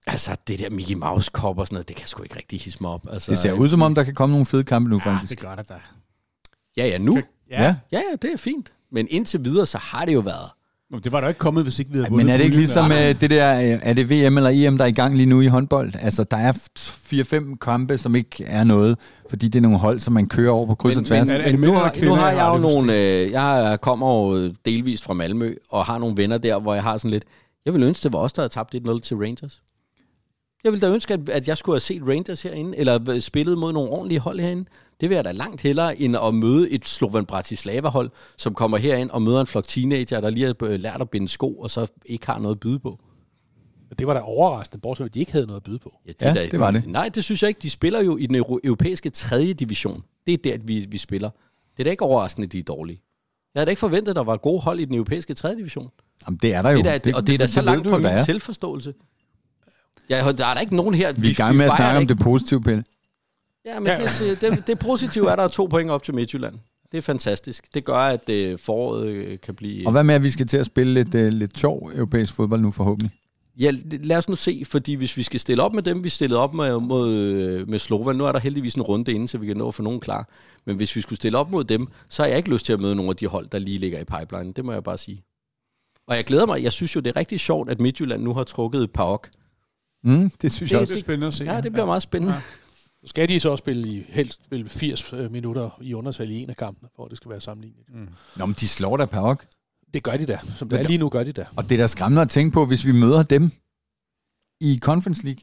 altså, 0.07 0.35
det 0.47 0.59
der 0.59 0.69
Mickey 0.69 0.93
Mouse 0.95 1.31
Cup 1.33 1.57
og 1.57 1.67
sådan 1.67 1.75
noget, 1.75 1.87
det 1.87 1.95
kan 1.95 2.07
sgu 2.07 2.23
ikke 2.23 2.35
rigtig 2.37 2.59
hisse 2.61 2.77
mig 2.81 2.91
op. 2.91 3.07
Altså, 3.09 3.31
Det 3.31 3.39
ser 3.39 3.53
ud 3.53 3.69
som 3.69 3.81
om, 3.81 3.95
der 3.95 4.03
kan 4.03 4.13
komme 4.13 4.33
nogle 4.33 4.45
fede 4.45 4.63
kampe 4.63 4.89
nu, 4.89 5.01
Ja, 5.05 5.11
faktisk. 5.11 5.29
det 5.29 5.39
gør 5.39 5.55
det 5.55 5.69
da. 5.69 5.73
Ja, 6.77 6.87
ja, 6.87 6.97
nu. 6.97 7.21
Ja. 7.51 7.63
Ja. 7.63 7.75
Ja, 7.91 8.01
det 8.21 8.33
er 8.33 8.37
fint. 8.37 8.71
Men 8.91 9.07
indtil 9.09 9.43
videre, 9.45 9.65
så 9.65 9.77
har 9.77 10.05
det 10.05 10.13
jo 10.13 10.19
været. 10.19 10.49
Nå, 10.91 10.99
Det 10.99 11.11
var 11.11 11.21
da 11.21 11.27
ikke 11.27 11.37
kommet, 11.37 11.63
hvis 11.63 11.79
ikke 11.79 11.91
vi 11.91 11.97
havde 11.97 12.15
Men 12.15 12.29
er 12.29 12.37
det 12.37 12.43
ikke 12.43 12.57
ligesom 12.57 12.85
Altså, 12.91 13.09
øh, 13.09 13.21
det 13.21 13.29
der, 13.29 13.55
øh, 13.59 13.79
er 13.83 13.93
det 13.93 14.09
VM 14.09 14.37
eller 14.37 14.49
EM, 14.53 14.77
der 14.77 14.83
er 14.83 14.89
i 14.89 14.91
gang 14.91 15.15
lige 15.17 15.25
nu 15.25 15.41
i 15.41 15.45
håndbold? 15.47 15.93
Altså, 15.99 16.23
der 16.23 16.37
er 16.37 16.53
4-5 16.79 17.57
kampe, 17.61 17.97
som 17.97 18.15
ikke 18.15 18.43
er 18.45 18.63
noget, 18.63 18.97
fordi 19.29 19.47
det 19.47 19.55
er 19.59 19.61
nogle 19.61 19.77
hold, 19.77 19.99
som 19.99 20.13
man 20.13 20.27
kører 20.27 20.51
over 20.51 20.65
på 20.67 20.75
kryds 20.75 20.97
og 20.97 21.05
tværs. 21.05 21.29
er 21.29 21.37
det- 21.37 21.47
er 21.47 21.51
det 21.51 21.59
Men 21.59 21.69
nu, 21.69 21.75
har, 21.75 21.85
nu 21.85 21.99
kvinder, 21.99 22.15
har 22.15 22.31
jeg 22.31 22.47
jo 22.53 22.57
nogle... 22.57 22.93
Øh, 22.97 23.31
jeg 23.31 23.77
kommer 23.81 24.07
jo 24.15 24.47
delvist 24.65 25.03
fra 25.03 25.13
Malmø, 25.13 25.55
og 25.69 25.85
har 25.85 25.97
nogle 25.97 26.17
venner 26.17 26.37
der, 26.37 26.59
hvor 26.59 26.73
jeg 26.73 26.83
har 26.83 26.97
sådan 26.97 27.11
lidt... 27.11 27.23
Jeg 27.65 27.73
vil 27.73 27.83
ønske, 27.83 28.03
det 28.03 28.13
var 28.13 28.19
os, 28.19 28.33
der 28.33 28.41
havde 28.41 28.53
tabt 28.53 28.75
1-0 28.75 28.99
til 28.99 29.17
Rangers. 29.17 29.61
Jeg 30.65 30.73
ville 30.73 30.87
da 30.87 30.93
ønske, 30.93 31.13
at, 31.13 31.29
at 31.29 31.47
jeg 31.47 31.57
skulle 31.57 31.73
have 31.73 31.79
set 31.79 32.01
Rangers 32.07 32.41
herinde, 32.41 32.77
eller 32.77 33.19
spillet 33.19 33.57
mod 33.57 33.73
nogle 33.73 33.89
ordentlige 33.91 34.19
hold 34.19 34.39
herinde. 34.39 34.65
Det 35.01 35.09
vil 35.09 35.15
jeg 35.15 35.25
da 35.25 35.31
langt 35.31 35.61
hellere, 35.61 36.01
end 36.01 36.17
at 36.17 36.35
møde 36.35 36.69
et 36.71 36.85
Slovan 36.85 37.25
Bratislava-hold, 37.25 38.09
som 38.37 38.53
kommer 38.53 38.77
herind 38.77 39.09
og 39.09 39.21
møder 39.21 39.41
en 39.41 39.47
flok 39.47 39.67
teenager, 39.67 40.21
der 40.21 40.29
lige 40.29 40.45
har 40.45 40.77
lært 40.77 41.01
at 41.01 41.09
binde 41.09 41.27
sko, 41.27 41.53
og 41.59 41.69
så 41.69 41.91
ikke 42.05 42.25
har 42.25 42.39
noget 42.39 42.55
at 42.55 42.59
byde 42.59 42.79
på. 42.79 42.99
Det 43.99 44.07
var 44.07 44.13
da 44.13 44.19
overraskende, 44.19 44.81
bortset 44.81 45.03
fra, 45.03 45.05
at 45.05 45.13
de 45.13 45.19
ikke 45.19 45.31
havde 45.31 45.45
noget 45.45 45.59
at 45.59 45.63
byde 45.63 45.79
på. 45.79 45.93
Ja, 46.07 46.11
Ja, 46.21 46.33
da- 46.33 46.47
det 46.51 46.59
var 46.59 46.71
det. 46.71 46.87
Nej, 46.87 47.09
det 47.09 47.23
synes 47.23 47.43
jeg 47.43 47.47
ikke. 47.47 47.59
De 47.61 47.69
spiller 47.69 48.01
jo 48.03 48.17
i 48.17 48.25
den 48.25 48.35
euro- 48.35 48.59
europæiske 48.63 49.09
3. 49.09 49.53
division. 49.53 50.03
Det 50.27 50.33
er 50.33 50.37
der, 50.37 50.57
vi, 50.63 50.85
vi 50.89 50.97
spiller. 50.97 51.29
Det 51.77 51.79
er 51.79 51.83
da 51.83 51.89
ikke 51.89 52.03
overraskende, 52.03 52.45
at 52.45 52.51
de 52.51 52.59
er 52.59 52.63
dårlige. 52.63 53.01
Jeg 53.55 53.59
havde 53.59 53.65
da 53.65 53.69
ikke 53.69 53.79
forventet, 53.79 54.09
at 54.09 54.15
der 54.15 54.23
var 54.23 54.37
gode 54.37 54.61
hold 54.61 54.79
i 54.79 54.85
den 54.85 54.95
europæiske 54.95 55.33
3. 55.33 55.55
division. 55.55 55.89
Jamen, 56.27 56.39
det 56.41 56.53
er 56.53 56.61
der 56.61 56.69
jo. 56.69 56.77
Det 56.77 56.87
er 56.87 56.97
da, 56.97 57.11
og 57.15 57.27
det 57.27 57.33
er 57.33 57.37
da 57.37 57.47
så 57.47 57.61
langt 57.61 57.83
du 57.85 57.89
fra 57.89 57.99
der 58.01 58.15
min 58.15 58.25
selvforståelse. 58.25 58.93
Ja, 60.09 60.31
der 60.31 60.45
er 60.45 60.53
der 60.53 60.61
ikke 60.61 60.75
nogen 60.75 60.95
her... 60.95 61.13
Vi 61.13 61.27
er 61.27 61.31
i 61.31 61.33
gang 61.33 61.55
med 61.57 61.65
at 61.65 61.71
snakke 61.77 61.97
om 61.97 62.07
det 62.07 62.19
positive, 62.19 62.61
Pelle. 62.61 62.83
Ja, 63.65 63.79
men 63.79 63.87
Ja. 63.87 63.97
det, 64.05 64.41
det, 64.41 64.67
det 64.67 64.79
positive 64.79 65.27
er, 65.27 65.31
at 65.31 65.37
der 65.37 65.43
er 65.43 65.47
to 65.47 65.65
point 65.65 65.89
op 65.91 66.03
til 66.03 66.15
Midtjylland. 66.15 66.55
Det 66.91 66.97
er 66.97 67.01
fantastisk. 67.01 67.73
Det 67.73 67.85
gør, 67.85 67.97
at 67.97 68.29
øh, 68.29 68.59
foråret 68.59 69.07
øh, 69.07 69.39
kan 69.39 69.55
blive... 69.55 69.87
Og 69.87 69.91
hvad 69.91 70.03
med, 70.03 70.15
at 70.15 70.23
vi 70.23 70.29
skal 70.29 70.47
til 70.47 70.57
at 70.57 70.65
spille 70.65 70.93
lidt, 70.93 71.15
uh, 71.15 71.21
lidt 71.21 71.57
sjov 71.59 71.91
europæisk 71.95 72.33
fodbold 72.33 72.61
nu 72.61 72.71
forhåbentlig? 72.71 73.11
Ja, 73.59 73.71
lad 74.03 74.17
os 74.17 74.29
nu 74.29 74.35
se, 74.35 74.63
fordi 74.65 74.93
hvis 74.93 75.17
vi 75.17 75.23
skal 75.23 75.39
stille 75.39 75.63
op 75.63 75.73
med 75.73 75.83
dem, 75.83 76.03
vi 76.03 76.09
stillede 76.09 76.39
op 76.39 76.53
med, 76.53 76.79
mod, 76.79 77.13
øh, 77.13 77.69
med 77.69 77.79
Slovan, 77.79 78.15
nu 78.15 78.25
er 78.25 78.31
der 78.31 78.39
heldigvis 78.39 78.73
en 78.73 78.81
runde 78.81 79.11
inden, 79.13 79.27
så 79.27 79.37
vi 79.37 79.47
kan 79.47 79.57
nå 79.57 79.67
at 79.67 79.73
få 79.73 79.83
nogen 79.83 79.99
klar. 79.99 80.29
Men 80.65 80.75
hvis 80.75 80.95
vi 80.95 81.01
skulle 81.01 81.17
stille 81.17 81.37
op 81.37 81.51
mod 81.51 81.63
dem, 81.63 81.87
så 82.09 82.23
har 82.23 82.27
jeg 82.27 82.37
ikke 82.37 82.49
lyst 82.49 82.65
til 82.65 82.73
at 82.73 82.79
møde 82.79 82.95
nogle 82.95 83.09
af 83.09 83.15
de 83.15 83.27
hold, 83.27 83.47
der 83.47 83.59
lige 83.59 83.77
ligger 83.77 83.99
i 83.99 84.03
pipeline. 84.03 84.53
Det 84.53 84.65
må 84.65 84.71
jeg 84.73 84.83
bare 84.83 84.97
sige. 84.97 85.23
Og 86.07 86.15
jeg 86.15 86.25
glæder 86.25 86.45
mig. 86.45 86.63
Jeg 86.63 86.71
synes 86.71 86.95
jo, 86.95 86.99
det 86.99 87.09
er 87.09 87.15
rigtig 87.15 87.39
sjovt, 87.39 87.69
at 87.69 87.79
Midtjylland 87.79 88.23
nu 88.23 88.33
har 88.33 88.43
trukket 88.43 88.83
et 88.83 88.91
par 88.91 89.03
ok. 89.03 89.29
Mm, 90.05 90.29
det 90.41 90.51
synes 90.51 90.71
jeg 90.71 90.77
Det- 90.79 90.81
også. 90.81 90.93
Det 90.93 90.99
er 90.99 91.03
spændende 91.03 91.27
at 91.27 91.33
se. 91.33 91.43
Ja, 91.43 91.61
det 91.61 91.71
bliver 91.71 91.85
meget 91.85 92.01
spændende. 92.03 92.33
Ja. 92.33 92.41
Så 93.01 93.09
skal 93.09 93.29
de 93.29 93.39
så 93.39 93.49
også 93.49 93.61
spille 93.61 93.87
i, 93.87 94.05
helst 94.09 94.45
spille 94.45 94.69
80 94.69 95.13
øh, 95.13 95.31
minutter 95.31 95.69
i 95.81 95.93
undertal 95.93 96.31
i 96.31 96.35
en 96.43 96.49
af 96.49 96.57
kampene, 96.57 96.89
for 96.95 97.03
at 97.05 97.09
det 97.09 97.17
skal 97.17 97.31
være 97.31 97.41
sammenlignet. 97.41 97.85
Mm. 97.93 98.07
Nå, 98.35 98.45
men 98.45 98.55
de 98.59 98.67
slår 98.67 98.97
da 98.97 99.05
Parok. 99.05 99.45
Det 99.93 100.03
gør 100.03 100.17
de 100.17 100.25
da. 100.25 100.39
Som 100.57 100.69
det 100.69 100.79
er 100.79 100.83
lige 100.83 100.97
nu, 100.97 101.09
gør 101.09 101.23
de 101.23 101.31
da. 101.31 101.45
Og 101.57 101.63
det 101.63 101.71
er 101.71 101.77
da 101.77 101.87
skræmmende 101.87 102.21
at 102.21 102.29
tænke 102.29 102.53
på, 102.53 102.65
hvis 102.65 102.85
vi 102.85 102.91
møder 102.91 103.23
dem 103.23 103.51
i 104.61 104.79
Conference 104.81 105.23
League. 105.23 105.41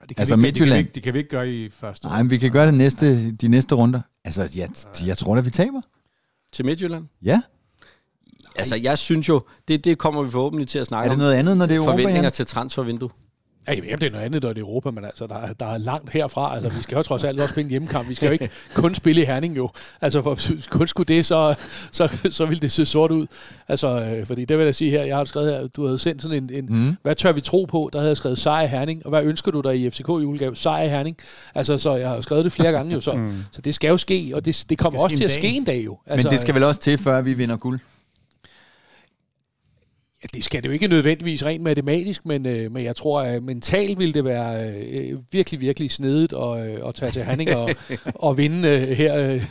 Det 0.00 0.08
kan 0.08 0.18
Altså 0.18 0.36
vi 0.36 0.40
ikke, 0.46 0.46
Midtjylland. 0.46 0.88
Det 0.88 1.02
kan, 1.02 1.14
vi 1.14 1.18
ikke, 1.18 1.30
det 1.34 1.42
kan 1.42 1.44
vi 1.48 1.48
ikke 1.48 1.60
gøre 1.60 1.66
i 1.66 1.68
første. 1.68 2.06
Nej, 2.06 2.22
men 2.22 2.30
vi 2.30 2.38
kan 2.38 2.50
gøre 2.50 2.66
det 2.66 2.74
næste, 2.74 3.30
de 3.32 3.48
næste 3.48 3.74
runder. 3.74 4.00
Altså, 4.24 4.50
jeg, 4.56 4.68
jeg 5.06 5.18
tror 5.18 5.34
da, 5.34 5.40
vi 5.40 5.50
taber. 5.50 5.80
Til 6.52 6.64
Midtjylland. 6.64 7.04
Ja. 7.22 7.40
Altså, 8.56 8.76
jeg 8.76 8.98
synes 8.98 9.28
jo, 9.28 9.42
det, 9.68 9.84
det 9.84 9.98
kommer 9.98 10.22
vi 10.22 10.30
forhåbentlig 10.30 10.68
til 10.68 10.78
at 10.78 10.86
snakke 10.86 11.04
Er 11.04 11.08
det 11.08 11.14
om. 11.14 11.18
noget 11.18 11.34
andet, 11.34 11.56
når 11.56 11.66
det 11.66 11.74
er 11.74 11.78
Europa? 11.78 11.92
Forventninger 11.92 12.22
Jan? 12.22 12.32
til 12.32 12.46
transfervindue. 12.46 13.10
Ja, 13.68 13.72
om 13.94 13.98
det 13.98 14.06
er 14.06 14.10
noget 14.10 14.24
andet, 14.24 14.42
det 14.42 14.48
er 14.48 14.60
Europa, 14.60 14.90
men 14.90 15.04
altså, 15.04 15.26
der, 15.26 15.34
er- 15.34 15.52
der 15.52 15.66
er 15.66 15.78
langt 15.78 16.10
herfra. 16.10 16.54
Altså, 16.54 16.70
vi 16.70 16.82
skal 16.82 16.96
jo 16.96 17.02
trods 17.02 17.24
alt 17.24 17.40
også 17.40 17.52
spille 17.52 17.64
en 17.66 17.70
hjemmekamp. 17.70 18.08
Vi 18.08 18.14
skal 18.14 18.26
jo 18.26 18.32
ikke 18.32 18.48
kun 18.74 18.94
spille 18.94 19.22
i 19.22 19.24
Herning 19.24 19.56
jo. 19.56 19.70
Altså, 20.00 20.22
for 20.22 20.38
kun 20.70 20.86
skulle 20.86 21.14
det, 21.14 21.26
så, 21.26 21.54
så, 21.92 22.08
så 22.30 22.46
ville 22.46 22.60
det 22.60 22.72
se 22.72 22.86
sort 22.86 23.10
ud. 23.10 23.26
Altså, 23.68 23.88
øh, 24.18 24.26
fordi 24.26 24.44
det 24.44 24.58
vil 24.58 24.64
jeg 24.64 24.74
sige 24.74 24.90
her, 24.90 25.04
jeg 25.04 25.16
har 25.16 25.24
skrevet 25.24 25.52
her, 25.52 25.66
du 25.66 25.86
havde 25.86 25.98
sendt 25.98 26.22
sådan 26.22 26.42
en, 26.42 26.50
en 26.52 26.66
Mm. 26.86 26.96
hvad 27.02 27.14
tør 27.14 27.32
vi 27.32 27.40
tro 27.40 27.64
på? 27.64 27.90
Der 27.92 27.98
havde 27.98 28.08
jeg 28.08 28.16
skrevet 28.16 28.38
sejr 28.38 28.62
i 28.64 28.68
Herning, 28.68 29.02
og 29.06 29.10
hvad 29.10 29.22
ønsker 29.24 29.50
du 29.50 29.60
dig 29.60 29.76
i 29.80 29.90
FCK 29.90 30.08
julegave? 30.08 30.56
Sejr 30.56 30.82
i 30.82 30.88
Herning. 30.88 31.16
Altså, 31.54 31.78
så 31.78 31.94
jeg 31.96 32.08
har 32.08 32.20
skrevet 32.20 32.44
det 32.44 32.52
flere 32.52 32.72
gange 32.72 32.94
jo, 32.94 33.00
så, 33.00 33.12
Mm. 33.26 33.32
så 33.52 33.60
det 33.60 33.74
skal 33.74 33.88
jo 33.88 33.96
ske, 33.96 34.30
og 34.34 34.44
det, 34.44 34.64
det 34.70 34.78
kommer 34.78 34.98
skal 35.00 35.04
også 35.04 35.16
til 35.16 35.24
at 35.24 35.30
ske 35.30 35.48
en 35.48 35.64
dag 35.64 35.84
jo. 35.84 35.98
Men 36.08 36.24
det 36.24 36.40
skal 36.40 36.54
vel 36.54 36.62
også 36.62 36.80
til, 36.80 36.98
før 36.98 37.20
vi 37.22 37.34
vinder 37.34 37.56
guld? 37.56 37.80
Det 40.34 40.44
skal 40.44 40.62
det 40.62 40.68
jo 40.68 40.72
ikke 40.72 40.88
nødvendigvis 40.88 41.44
rent 41.44 41.62
matematisk, 41.62 42.26
men, 42.26 42.46
øh, 42.46 42.72
men 42.72 42.84
jeg 42.84 42.96
tror, 42.96 43.20
at 43.20 43.42
mentalt 43.42 43.98
vil 43.98 44.14
det 44.14 44.24
være 44.24 44.70
øh, 44.70 45.18
virkelig, 45.32 45.60
virkelig 45.60 45.90
snedigt 45.90 46.32
at, 46.32 46.70
øh, 46.70 46.88
at 46.88 46.94
tage 46.94 47.10
til 47.10 47.22
Hanning 47.22 47.56
og, 47.56 47.70
og 48.26 48.38
vinde 48.38 48.68
øh, 48.68 48.88
her 48.88 49.16
øh, 49.16 49.44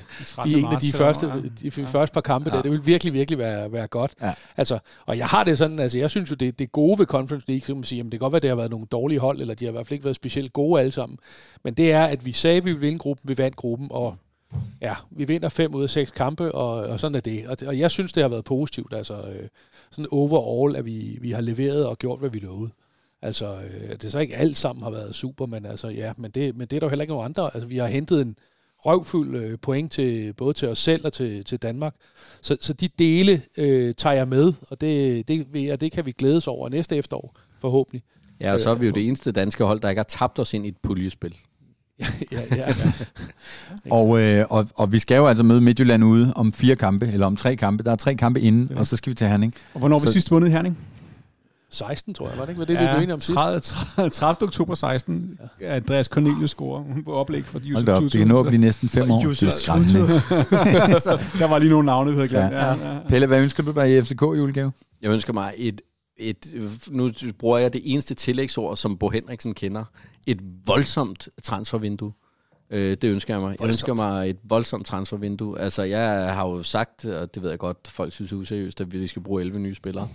i 0.48 0.54
en 0.54 0.66
af 0.66 0.78
de 0.78 0.92
første, 0.92 1.28
de 1.62 1.72
ja. 1.78 1.84
første 1.84 2.14
par 2.14 2.22
kampe 2.22 2.50
ja. 2.50 2.56
der. 2.56 2.62
Det 2.62 2.72
vil 2.72 2.86
virkelig, 2.86 3.14
virkelig 3.14 3.38
være, 3.38 3.72
være 3.72 3.88
godt. 3.88 4.12
Ja. 4.22 4.34
Altså, 4.58 4.80
og 5.06 5.18
jeg 5.18 5.28
har 5.28 5.44
det 5.44 5.58
sådan, 5.58 5.80
altså 5.80 5.98
jeg 5.98 6.10
synes 6.10 6.30
jo, 6.32 6.36
det, 6.36 6.60
det 6.60 6.72
gode 6.72 7.00
ved 7.00 7.06
Conference 7.06 7.48
League, 7.48 7.66
som 7.66 7.78
man 7.78 7.84
siger, 7.84 7.98
jamen, 7.98 8.12
det 8.12 8.20
kan 8.20 8.24
godt 8.24 8.34
være, 8.34 8.38
at 8.38 8.44
det 8.44 8.50
har 8.50 8.56
været 8.56 8.72
nogle 8.72 8.86
dårlige 8.86 9.20
hold, 9.20 9.42
eller 9.42 9.54
de 9.54 9.66
har 9.66 9.72
i 9.72 9.72
hvert 9.72 9.88
fald 9.88 9.94
ikke 9.94 10.06
været 10.06 10.16
specielt 10.16 10.54
gode 10.54 10.80
alle 10.80 10.92
sammen, 10.92 11.18
men 11.64 11.74
det 11.74 11.92
er, 11.92 12.04
at 12.04 12.26
vi 12.26 12.32
sagde, 12.32 12.58
at 12.58 12.66
vi 12.66 12.72
ville 12.72 12.82
vinde 12.82 13.00
gruppen, 13.00 13.30
vi 13.30 13.38
vandt 13.38 13.56
gruppen, 13.56 13.88
og 13.92 14.16
ja, 14.82 14.96
vi 15.12 15.24
vinder 15.24 15.50
fem 15.50 15.76
ud 15.76 15.84
af 15.84 15.90
seks 15.90 16.12
kampe, 16.12 16.52
og, 16.52 16.74
og 16.74 17.00
sådan 17.00 17.16
er 17.16 17.20
det. 17.20 17.48
Og, 17.48 17.58
og 17.68 17.80
jeg 17.80 17.92
synes, 17.92 18.14
det 18.14 18.24
har 18.24 18.30
været 18.30 18.46
positivt, 18.46 18.94
altså 18.94 19.14
øh, 19.14 19.48
sådan 19.92 20.08
overall, 20.12 20.76
at 20.76 20.86
vi, 20.86 21.18
vi 21.22 21.32
har 21.32 21.42
leveret 21.42 21.86
og 21.88 22.00
gjort, 22.00 22.20
hvad 22.20 22.30
vi 22.30 22.40
lovede. 22.40 22.72
Altså, 23.22 23.56
øh, 23.56 23.90
det 23.92 24.06
er 24.06 24.10
så 24.10 24.20
ikke 24.20 24.36
alt 24.36 24.58
sammen 24.58 24.84
har 24.84 24.90
været 24.90 25.16
super, 25.16 25.46
men 25.46 25.66
altså, 25.66 25.88
ja, 25.88 26.14
men 26.18 26.32
det, 26.32 26.58
men 26.58 26.68
det 26.68 26.76
er 26.76 26.80
der 26.80 26.88
jo 26.88 26.90
heller 26.90 27.04
ikke 27.04 27.14
nogen 27.14 27.26
andre. 27.26 27.50
Altså, 27.54 27.68
vi 27.68 27.78
har 27.78 27.88
hentet 27.88 28.22
en 28.22 28.36
røvfuld 28.78 29.36
øh, 29.36 29.58
point 29.62 29.92
til, 29.92 30.34
både 30.34 30.54
til 30.54 30.68
os 30.68 30.80
selv 30.80 31.06
og 31.06 31.14
til, 31.14 31.44
til 31.46 31.58
Danmark. 31.58 31.96
Så, 32.42 32.58
så 32.62 32.74
de 32.74 32.88
dele 32.88 33.42
øh, 33.58 33.96
tager 33.96 34.16
jeg 34.16 34.28
med, 34.28 34.54
og 34.70 34.82
det, 34.82 35.28
det, 35.28 35.48
det, 35.54 35.82
det 35.82 35.92
kan 35.92 36.06
vi 36.06 36.12
glædes 36.12 36.48
over 36.48 36.70
næste 36.70 36.96
efterår, 36.96 37.36
forhåbentlig. 37.60 38.04
Ja, 38.40 38.54
og 38.54 38.60
så 38.60 38.70
er 38.70 38.76
vi 38.76 38.86
jo 38.86 38.92
det 38.92 39.08
eneste 39.08 39.32
danske 39.32 39.64
hold, 39.64 39.80
der 39.80 39.90
ikke 39.90 40.00
har 40.00 40.04
tabt 40.04 40.40
os 40.40 40.54
ind 40.54 40.66
i 40.66 40.70
et 40.70 40.78
puljespil. 40.78 41.36
Ja, 42.00 42.08
ja, 42.32 42.56
ja. 42.56 42.74
og, 43.98 44.22
øh, 44.22 44.46
og, 44.50 44.68
og 44.76 44.92
vi 44.92 45.00
skal 45.00 45.16
jo 45.16 45.28
altså 45.28 45.44
møde 45.44 45.62
Midtjylland 45.62 46.04
ude 46.04 46.34
om 46.36 46.54
fire 46.54 46.76
kampe, 46.76 47.08
eller 47.08 47.26
om 47.26 47.36
tre 47.36 47.56
kampe. 47.56 47.84
Der 47.84 47.92
er 47.92 47.96
tre 47.96 48.16
kampe 48.16 48.42
inden, 48.42 48.70
ja. 48.72 48.80
og 48.80 48.88
så 48.88 48.98
skal 48.98 49.10
vi 49.10 49.16
til 49.16 49.28
Herning. 49.28 49.54
Og 49.74 49.80
hvornår 49.80 50.00
har 50.00 50.06
vi 50.06 50.12
sidst 50.12 50.32
vundet 50.32 50.52
Herning? 50.52 50.78
16, 51.70 52.14
tror 52.14 52.30
jeg, 52.30 52.38
var 52.38 52.46
det 52.46 52.50
ikke? 52.50 52.60
Var 52.60 52.66
det, 52.66 52.74
ja, 52.74 53.00
vi 53.00 53.06
blev 53.06 53.14
om 53.14 53.20
sidst? 53.20 53.38
30, 53.38 53.60
30, 53.60 54.10
30. 54.10 54.48
oktober 54.48 54.74
16. 54.74 55.40
Ja. 55.62 55.76
Andreas 55.76 56.06
Cornelius 56.06 56.50
scorer 56.50 56.84
på 57.06 57.14
oplæg 57.14 57.46
for 57.46 57.60
Hold 57.76 57.90
op, 57.90 58.04
det 58.04 58.12
kan 58.12 58.28
nå 58.28 58.40
at 58.40 58.46
blive 58.46 58.62
næsten 58.62 58.90
fem 58.90 59.12
år. 59.12 59.22
Det 59.22 59.44
er 59.44 59.50
skræmmende. 59.50 60.00
der 61.40 61.48
var 61.48 61.60
lige 61.60 61.70
nogle 61.70 61.86
navne, 61.86 62.12
vi 62.12 62.16
havde 62.16 62.28
glemt. 62.28 62.44
Ja. 62.44 62.66
Ja, 62.66 62.94
ja. 62.94 63.00
Pelle, 63.08 63.28
hvad 63.28 63.40
ønsker 63.42 63.64
du 63.64 63.72
dig 63.72 63.98
i 63.98 64.02
FCK 64.02 64.22
julegave? 64.22 64.72
Jeg 65.02 65.12
ønsker 65.12 65.34
mig 65.34 65.54
et 65.58 65.82
et, 66.18 66.48
nu 66.90 67.12
bruger 67.40 67.58
jeg 67.58 67.74
det 67.74 67.82
eneste 67.86 68.14
tillægsord, 68.14 68.78
som 68.78 68.98
Bo 68.98 69.10
Henriksen 69.10 69.54
kender, 69.54 69.86
et 70.28 70.40
voldsomt 70.66 71.30
transfervindue. 71.44 72.14
Øh, 72.70 72.98
det 73.02 73.04
ønsker 73.04 73.34
jeg 73.34 73.42
mig. 73.42 73.50
Voldsomt. 73.50 73.62
Jeg 73.62 73.68
ønsker 73.68 73.94
mig 73.94 74.30
et 74.30 74.38
voldsomt 74.44 74.86
transfervindue. 74.86 75.60
Altså, 75.60 75.84
jeg 75.84 76.34
har 76.36 76.48
jo 76.48 76.64
sagt, 76.64 77.06
og 77.06 77.36
det 77.36 77.44
ved 77.44 77.50
jeg 77.50 77.60
godt, 77.60 77.88
folk 77.88 78.14
synes 78.14 78.32
er 78.32 78.36
useriøst, 78.36 78.82
at 78.82 78.94
vi 78.94 79.08
skal 79.08 79.22
bruge 79.22 79.42
11 79.42 79.60
nye 79.60 79.76
spillere. 79.76 80.08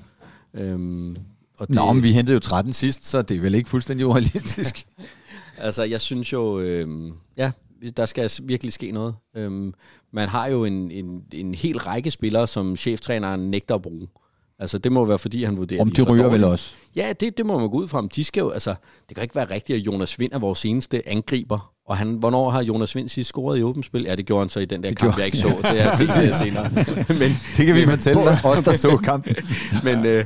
Øhm, 0.55 1.17
og 1.59 1.69
det, 1.69 1.77
Nå, 1.77 1.93
men 1.93 2.03
vi 2.03 2.13
hentede 2.13 2.35
jo 2.35 2.41
13 2.41 2.73
sidst, 2.73 3.07
så 3.07 3.23
det 3.23 3.37
er 3.37 3.41
vel 3.41 3.55
ikke 3.55 3.71
fuldstændig 3.71 4.07
urealistisk. 4.07 4.87
altså, 5.59 5.83
jeg 5.83 6.01
synes 6.01 6.33
jo, 6.33 6.59
øhm, 6.61 7.13
ja, 7.37 7.53
der 7.97 8.07
skal 8.07 8.31
virkelig 8.43 8.73
ske 8.73 8.91
noget. 8.91 9.15
Øhm, 9.35 9.75
man 10.11 10.29
har 10.29 10.47
jo 10.47 10.65
en, 10.65 10.91
en, 10.91 11.23
en 11.33 11.55
hel 11.55 11.79
række 11.79 12.11
spillere, 12.11 12.47
som 12.47 12.77
cheftræneren 12.77 13.51
nægter 13.51 13.75
at 13.75 13.83
bruge. 13.83 14.09
Altså, 14.61 14.79
det 14.79 14.93
må 14.93 15.05
være, 15.05 15.19
fordi 15.19 15.45
han 15.45 15.57
vurderer... 15.57 15.81
Om 15.81 15.91
de, 15.91 15.97
de 15.97 16.11
ryger 16.11 16.29
vel 16.29 16.45
også? 16.45 16.75
Ja, 16.97 17.13
det, 17.21 17.37
det 17.39 17.47
må 17.47 17.59
man 17.59 17.71
gå 17.71 17.77
ud 17.77 17.89
fra. 17.89 18.09
De 18.17 18.25
skal 18.25 18.41
jo, 18.41 18.51
altså, 18.51 18.75
det 19.09 19.17
kan 19.17 19.23
ikke 19.23 19.35
være 19.35 19.51
rigtigt, 19.51 19.77
at 19.77 19.87
Jonas 19.87 20.19
Vind 20.19 20.33
er 20.33 20.39
vores 20.39 20.59
seneste 20.59 21.09
angriber. 21.09 21.70
Og 21.91 21.97
han, 21.97 22.13
hvornår 22.13 22.51
har 22.51 22.63
Jonas 22.63 22.97
Vind 22.97 23.09
sidst 23.09 23.29
scoret 23.29 23.59
i 23.59 23.63
åbent 23.63 23.87
spil? 23.87 24.03
Ja, 24.03 24.15
det 24.15 24.27
gjorde 24.27 24.41
han 24.41 24.49
så 24.49 24.61
i 24.61 24.65
den 24.65 24.83
der 24.83 24.89
det 24.89 24.99
kamp, 24.99 25.19
jeg 25.19 25.27
ikke 25.27 25.39
så. 25.39 25.49
Det 25.63 25.81
er 25.81 26.21
jeg 26.21 26.35
senere. 26.35 26.71
men, 27.21 27.39
det 27.57 27.67
kan 27.67 27.75
vi 27.75 27.87
fortælle 27.87 28.23
dig, 28.23 28.39
os 28.45 28.61
der 28.61 28.73
så 28.73 28.97
kampen. 28.97 29.37
men, 29.85 30.07
øh, 30.07 30.25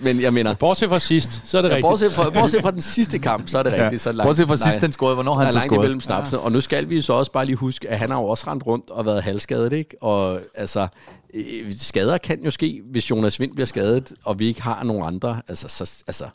men 0.00 0.20
jeg 0.20 0.32
mener... 0.32 0.54
Bortset 0.54 0.88
fra 0.88 0.98
sidst, 0.98 1.42
så 1.44 1.58
er 1.58 1.62
det 1.62 1.68
ja, 1.68 1.74
rigtigt. 1.74 1.90
Bortset 1.90 2.12
fra, 2.12 2.30
bortset 2.30 2.62
fra 2.62 2.70
den 2.70 2.80
sidste 2.80 3.18
kamp, 3.18 3.48
så 3.48 3.58
er 3.58 3.62
det 3.62 3.72
rigtigt. 3.72 3.92
Ja. 3.92 3.98
Så 3.98 4.12
langt, 4.12 4.28
bortset 4.28 4.48
fra 4.48 4.56
sidst, 4.56 4.80
den 4.80 4.92
scorede, 4.92 5.14
hvornår 5.14 5.34
han 5.34 5.52
så 5.52 5.60
scorede. 5.60 5.88
Langt 5.88 6.10
imellem 6.10 6.32
Ja. 6.32 6.38
Og 6.38 6.52
nu 6.52 6.60
skal 6.60 6.88
vi 6.88 7.00
så 7.00 7.12
også 7.12 7.32
bare 7.32 7.44
lige 7.44 7.56
huske, 7.56 7.88
at 7.88 7.98
han 7.98 8.10
har 8.10 8.18
jo 8.18 8.24
også 8.24 8.50
rendt 8.50 8.66
rundt 8.66 8.90
og 8.90 9.06
været 9.06 9.22
halvskadet, 9.22 9.72
ikke? 9.72 10.02
Og 10.02 10.40
altså, 10.54 10.88
Øh, 11.34 11.72
skader 11.80 12.18
kan 12.18 12.44
jo 12.44 12.50
ske, 12.50 12.82
hvis 12.84 13.10
Jonas 13.10 13.40
Vind 13.40 13.54
bliver 13.54 13.66
skadet, 13.66 14.12
og 14.24 14.38
vi 14.38 14.46
ikke 14.46 14.62
har 14.62 14.82
nogen 14.82 15.02
andre. 15.02 15.42
Altså, 15.48 15.68
så, 15.68 16.02
altså, 16.06 16.28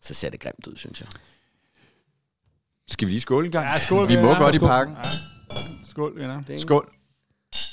så 0.00 0.14
ser 0.14 0.30
det 0.30 0.40
grimt 0.40 0.66
ud, 0.66 0.76
synes 0.76 1.00
jeg. 1.00 1.08
Skal 2.88 3.06
vi 3.06 3.12
lige 3.12 3.20
skåle 3.20 3.46
en 3.46 3.52
gang? 3.52 3.66
Ja, 3.66 3.78
skål. 3.78 4.08
Vi 4.08 4.16
må 4.16 4.28
ja, 4.28 4.38
godt 4.38 4.54
i 4.54 4.58
pakken. 4.58 4.96
Ja. 5.04 5.10
Skål, 5.84 6.18
venner. 6.18 6.42
Ja. 6.48 6.56
Skål. 6.56 6.90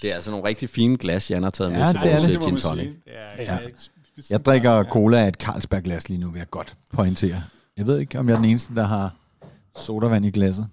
Det 0.02 0.12
er 0.12 0.16
altså 0.16 0.32
nogle 0.32 0.48
rigtig 0.48 0.70
fine 0.70 0.98
glas, 0.98 1.32
Jan 1.32 1.44
har 1.44 1.50
taget 1.50 1.72
ja, 1.72 1.78
med 1.78 2.02
til 2.02 2.12
vores 2.12 2.24
det, 2.24 2.42
gin 2.42 2.58
tonic. 2.58 2.90
Ja, 3.08 3.44
ja. 3.44 3.58
Jeg 4.30 4.46
drikker 4.46 4.84
cola 4.84 5.24
af 5.24 5.28
et 5.28 5.36
Carlsberg-glas 5.36 6.10
lige 6.10 6.18
nu, 6.18 6.30
vil 6.30 6.38
jeg 6.40 6.50
godt 6.50 6.76
pointere. 6.94 7.44
Jeg 7.78 7.88
ved 7.88 8.00
ikke, 8.00 8.20
om 8.20 8.28
jeg 8.30 8.34
er 8.34 8.38
den 8.38 8.50
eneste, 8.50 8.76
der 8.76 8.84
har 8.84 9.16
sodavand 9.78 10.26
i 10.26 10.32
glasset. 10.32 10.68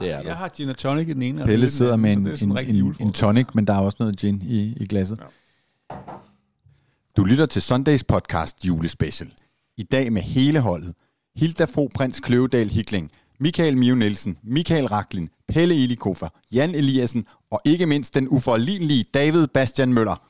Det 0.00 0.10
er 0.10 0.22
du. 0.22 0.28
Jeg 0.28 0.36
har 0.36 0.48
gin 0.48 0.68
og 0.68 0.76
tonic 0.76 1.08
i 1.08 1.12
den 1.12 1.22
ene. 1.22 1.44
Pelle 1.44 1.70
sidder 1.70 1.96
med 1.96 2.12
en, 2.12 2.26
en, 2.42 2.58
en, 2.58 2.96
en 3.00 3.12
tonic, 3.12 3.46
men 3.54 3.66
der 3.66 3.74
er 3.74 3.78
også 3.78 3.96
noget 4.00 4.16
gin 4.16 4.42
i, 4.46 4.76
i 4.80 4.86
glasset. 4.86 5.20
Ja. 5.90 5.96
Du 7.16 7.24
lytter 7.24 7.46
til 7.46 7.62
Sundays 7.62 8.04
podcast 8.04 8.64
julespecial. 8.66 9.32
I 9.76 9.82
dag 9.82 10.12
med 10.12 10.22
hele 10.22 10.60
holdet. 10.60 10.94
Hilda 11.36 11.64
Fro 11.64 11.90
Prins 11.94 12.20
Kløvedal 12.20 12.68
Hikling, 12.68 13.10
Michael 13.40 13.76
Mio 13.76 13.94
Nielsen, 13.94 14.36
Michael 14.42 14.86
Raklin, 14.86 15.28
Pelle 15.48 15.74
Ilikofer, 15.74 16.28
Jan 16.52 16.74
Eliassen 16.74 17.24
og 17.50 17.60
ikke 17.64 17.86
mindst 17.86 18.14
den 18.14 18.28
uforlignelige 18.28 19.04
David 19.14 19.46
Bastian 19.46 19.92
Møller. 19.92 20.22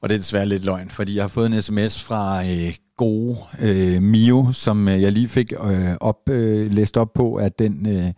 Og 0.00 0.08
det 0.08 0.14
er 0.14 0.18
desværre 0.18 0.46
lidt 0.46 0.64
løgn, 0.64 0.90
fordi 0.90 1.14
jeg 1.14 1.22
har 1.22 1.28
fået 1.28 1.46
en 1.46 1.62
sms 1.62 2.02
fra 2.02 2.46
øh, 2.46 2.74
gode 2.96 3.38
øh, 3.60 4.02
Mio, 4.02 4.52
som 4.52 4.88
øh, 4.88 5.02
jeg 5.02 5.12
lige 5.12 5.28
fik 5.28 5.52
øh, 5.52 5.96
op, 6.00 6.28
øh, 6.28 6.72
læst 6.72 6.96
op 6.96 7.12
på, 7.14 7.34
at 7.34 7.58
den 7.58 7.86
øh, 7.86 8.12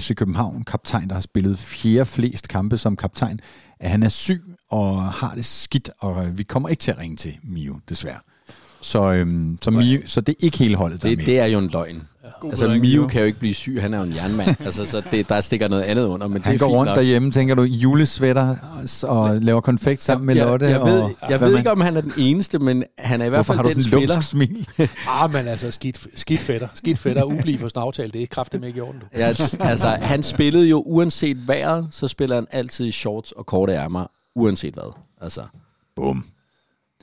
FC 0.00 0.14
København 0.14 0.64
kaptajn, 0.64 1.08
der 1.08 1.14
har 1.14 1.20
spillet 1.20 1.58
fjerde 1.58 2.06
flest 2.06 2.48
kampe 2.48 2.78
som 2.78 2.96
kaptajn, 2.96 3.38
at 3.80 3.90
han 3.90 4.02
er 4.02 4.08
syg 4.08 4.42
og 4.70 5.12
har 5.12 5.34
det 5.34 5.44
skidt, 5.44 5.90
og 5.98 6.26
øh, 6.26 6.38
vi 6.38 6.42
kommer 6.42 6.68
ikke 6.68 6.80
til 6.80 6.90
at 6.90 6.98
ringe 6.98 7.16
til 7.16 7.38
Mio, 7.42 7.78
desværre. 7.88 8.20
Så, 8.80 9.12
øhm, 9.12 9.58
så, 9.62 9.70
Mio, 9.70 10.00
så 10.06 10.20
det 10.20 10.32
er 10.32 10.44
ikke 10.44 10.58
hele 10.58 10.76
holdet, 10.76 11.02
der 11.02 11.08
det, 11.08 11.12
er 11.12 11.16
med. 11.16 11.26
Det 11.26 11.38
er 11.38 11.46
jo 11.46 11.58
en 11.58 11.68
løgn. 11.68 12.02
God 12.40 12.50
altså, 12.50 12.68
Mio 12.68 13.06
kan 13.06 13.20
jo 13.20 13.26
ikke 13.26 13.38
blive 13.38 13.54
syg, 13.54 13.78
han 13.80 13.94
er 13.94 13.98
jo 13.98 14.04
en 14.04 14.14
jernmand. 14.14 14.56
altså, 14.64 14.86
så 14.86 15.02
det, 15.10 15.28
der 15.28 15.40
stikker 15.40 15.68
noget 15.68 15.82
andet 15.82 16.04
under. 16.04 16.28
Men 16.28 16.42
han 16.42 16.52
det 16.52 16.60
går 16.60 16.68
rundt 16.68 16.88
nok. 16.88 16.96
derhjemme, 16.96 17.30
tænker 17.30 17.54
du, 17.54 17.62
julesvætter 17.62 18.56
og 19.02 19.28
ja. 19.28 19.38
laver 19.38 19.60
konfekt 19.60 20.02
sammen 20.02 20.26
med 20.26 20.34
Lotte. 20.34 20.66
Jeg, 20.66 20.72
jeg 20.72 20.80
ved, 20.80 21.00
og, 21.00 21.30
jeg 21.30 21.40
ved 21.40 21.58
ikke, 21.58 21.70
om 21.70 21.80
han 21.80 21.96
er 21.96 22.00
den 22.00 22.12
eneste, 22.18 22.58
men 22.58 22.84
han 22.98 23.20
er 23.20 23.26
i 23.26 23.28
hvert 23.28 23.46
fald 23.46 23.74
den 23.74 23.82
spiller. 23.82 24.06
Hvorfor 24.06 24.20
smil? 24.20 24.68
ah, 25.08 25.32
men 25.32 25.48
altså, 25.48 25.70
skidt, 25.70 26.06
skidt 26.14 26.40
fætter. 26.40 26.68
Skidt 26.74 26.98
fætter, 26.98 27.24
ubliv 27.24 27.58
for 27.58 27.68
snavtale, 27.68 28.10
det 28.10 28.22
er 28.22 28.26
kraftigt 28.26 28.60
med 28.60 28.74
i 28.74 28.80
orden. 28.80 29.02
Ja, 29.16 29.34
altså, 29.60 29.88
han 29.88 30.22
spillede 30.22 30.68
jo 30.68 30.82
uanset 30.86 31.48
vejret, 31.48 31.88
så 31.90 32.08
spiller 32.08 32.34
han 32.34 32.46
altid 32.50 32.86
i 32.86 32.90
shorts 32.90 33.32
og 33.32 33.46
korte 33.46 33.72
ærmer, 33.72 34.06
uanset 34.34 34.74
hvad. 34.74 34.92
Altså. 35.20 35.42
Bum. 35.96 36.24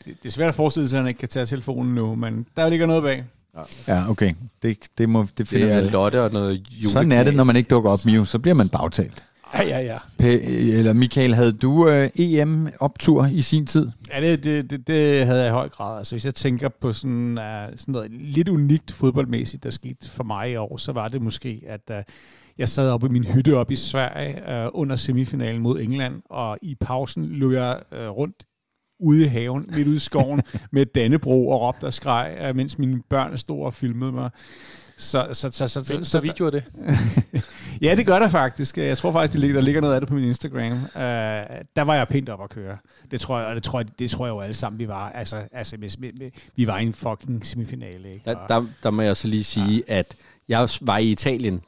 Det, 0.06 0.16
det 0.24 0.30
er 0.30 0.34
svært 0.34 0.50
at 0.50 0.56
forestille 0.56 0.90
sig, 0.90 0.98
at 0.98 1.04
han 1.04 1.08
ikke 1.08 1.20
kan 1.20 1.30
tage 1.30 1.46
telefonen 1.46 1.96
nu, 1.96 2.16
men 2.16 2.46
der 2.58 2.70
ligger 2.70 2.86
noget 2.86 3.04
bag. 3.04 3.24
Ja, 3.88 4.10
okay. 4.10 4.34
Det, 4.62 4.78
det, 4.98 5.10
må, 5.10 5.26
det 5.38 5.48
finder 5.48 5.68
det 5.68 5.86
er 5.86 5.92
Lotte 5.92 6.22
og 6.22 6.32
noget 6.32 6.52
juleknas. 6.54 6.92
Sådan 6.92 7.12
er 7.12 7.24
det, 7.24 7.36
når 7.36 7.44
man 7.44 7.56
ikke 7.56 7.68
dukker 7.68 7.90
op, 7.90 8.06
Mio. 8.06 8.26
Så 8.26 8.40
bliver 8.40 8.56
man 8.56 8.70
bagtalt. 8.70 9.24
Ja, 9.54 9.64
ja, 9.64 9.80
ja. 9.80 9.98
P- 10.22 10.50
eller 10.78 10.94
Michael, 10.94 11.36
havde 11.36 11.52
du 11.52 11.90
øh, 11.90 12.10
EM-optur 12.16 13.26
i 13.26 13.42
sin 13.42 13.66
tid? 13.66 13.92
Ja, 14.10 14.22
det, 14.22 14.44
det, 14.44 14.70
det, 14.70 14.88
det 14.88 15.26
havde 15.26 15.40
jeg 15.40 15.50
i 15.50 15.52
høj 15.52 15.70
grad. 15.70 15.98
Altså, 15.98 16.16
hvis 16.16 16.26
jeg 16.26 16.36
tænker 16.36 16.70
på 16.82 16.94
sådan, 16.94 17.38
uh, 17.38 17.78
sådan 17.78 17.92
noget 17.92 18.12
lidt 18.12 18.50
unikt 18.50 18.92
fodboldmæssigt, 18.92 19.64
der 19.64 19.70
skete 19.70 20.10
for 20.10 20.24
mig 20.24 20.52
i 20.52 20.56
år, 20.56 20.78
så 20.78 20.92
var 20.92 21.08
det 21.08 21.22
måske, 21.22 21.62
at 21.68 21.82
uh, 21.90 21.96
jeg 22.58 22.70
sad 22.70 22.90
oppe 22.90 23.08
i 23.08 23.10
min 23.10 23.24
hytte 23.24 23.58
op 23.58 23.72
i 23.72 23.76
Sverige 23.76 24.66
uh, 24.66 24.70
under 24.74 24.96
semifinalen 24.96 25.62
mod 25.62 25.80
England, 25.80 26.22
og 26.30 26.58
i 26.62 26.76
pausen 26.82 27.26
løb 27.26 27.52
jeg 27.52 27.80
uh, 27.92 27.98
rundt 27.98 28.44
ude 29.00 29.26
i 29.26 29.28
haven, 29.28 29.66
midt 29.76 29.88
ude 29.88 29.96
i 29.96 30.00
skoven, 30.00 30.42
med 30.72 30.86
Dannebro 30.86 31.50
og 31.50 31.62
råbte 31.62 31.86
og 31.86 31.94
skreg, 31.94 32.56
mens 32.56 32.80
mine 32.80 33.02
børn 33.10 33.38
stod 33.38 33.66
og 33.66 33.74
filmede 33.74 34.12
mig. 34.12 34.30
Så, 34.98 35.28
så, 35.34 35.52
så, 35.52 35.68
så, 35.68 35.86
Findes 35.86 36.12
der 36.12 36.22
video 36.22 36.46
af 36.46 36.52
det? 36.52 36.64
ja, 37.82 37.96
det 37.96 38.06
gør 38.06 38.20
der 38.20 38.30
faktisk. 38.30 38.78
Jeg 38.78 38.98
tror 38.98 39.12
faktisk, 39.12 39.44
der 39.54 39.62
ligger 39.62 39.82
noget 39.82 39.94
af 39.94 40.02
det 40.02 40.08
på 40.08 40.16
min 40.16 40.24
Instagram. 40.24 40.72
Uh, 40.72 41.02
der 41.76 41.82
var 41.82 41.96
jeg 41.96 42.08
pænt 42.08 42.30
op 42.30 42.44
at 42.44 42.50
køre. 42.50 42.78
Det 43.12 43.22
tror 43.22 43.40
jeg, 43.40 43.48
og 43.48 43.56
det 43.56 43.64
tror 43.64 43.80
jeg, 43.80 44.00
det 44.00 44.12
tror 44.12 44.26
jeg 44.26 44.34
jo 44.34 44.40
alle 44.40 44.54
sammen, 44.54 44.80
vi 44.80 44.88
var. 44.88 45.10
Altså, 45.10 45.42
altså 45.52 45.78
med, 45.80 45.90
med, 46.00 46.14
med, 46.20 46.32
vi 46.56 46.68
var 46.68 46.80
i 46.80 46.84
en 46.84 46.94
fucking 46.94 47.46
semifinale. 47.46 48.14
Ikke? 48.14 48.26
Der, 48.26 48.48
der, 48.48 48.66
der 48.84 48.92
må 48.92 49.02
jeg 49.02 49.18
så 49.18 49.28
lige 49.28 49.44
sige, 49.44 49.84
ja. 49.88 49.98
at 49.98 50.16
jeg 50.48 50.70
var 50.82 50.98
i 50.98 51.12
Italien, 51.12 51.62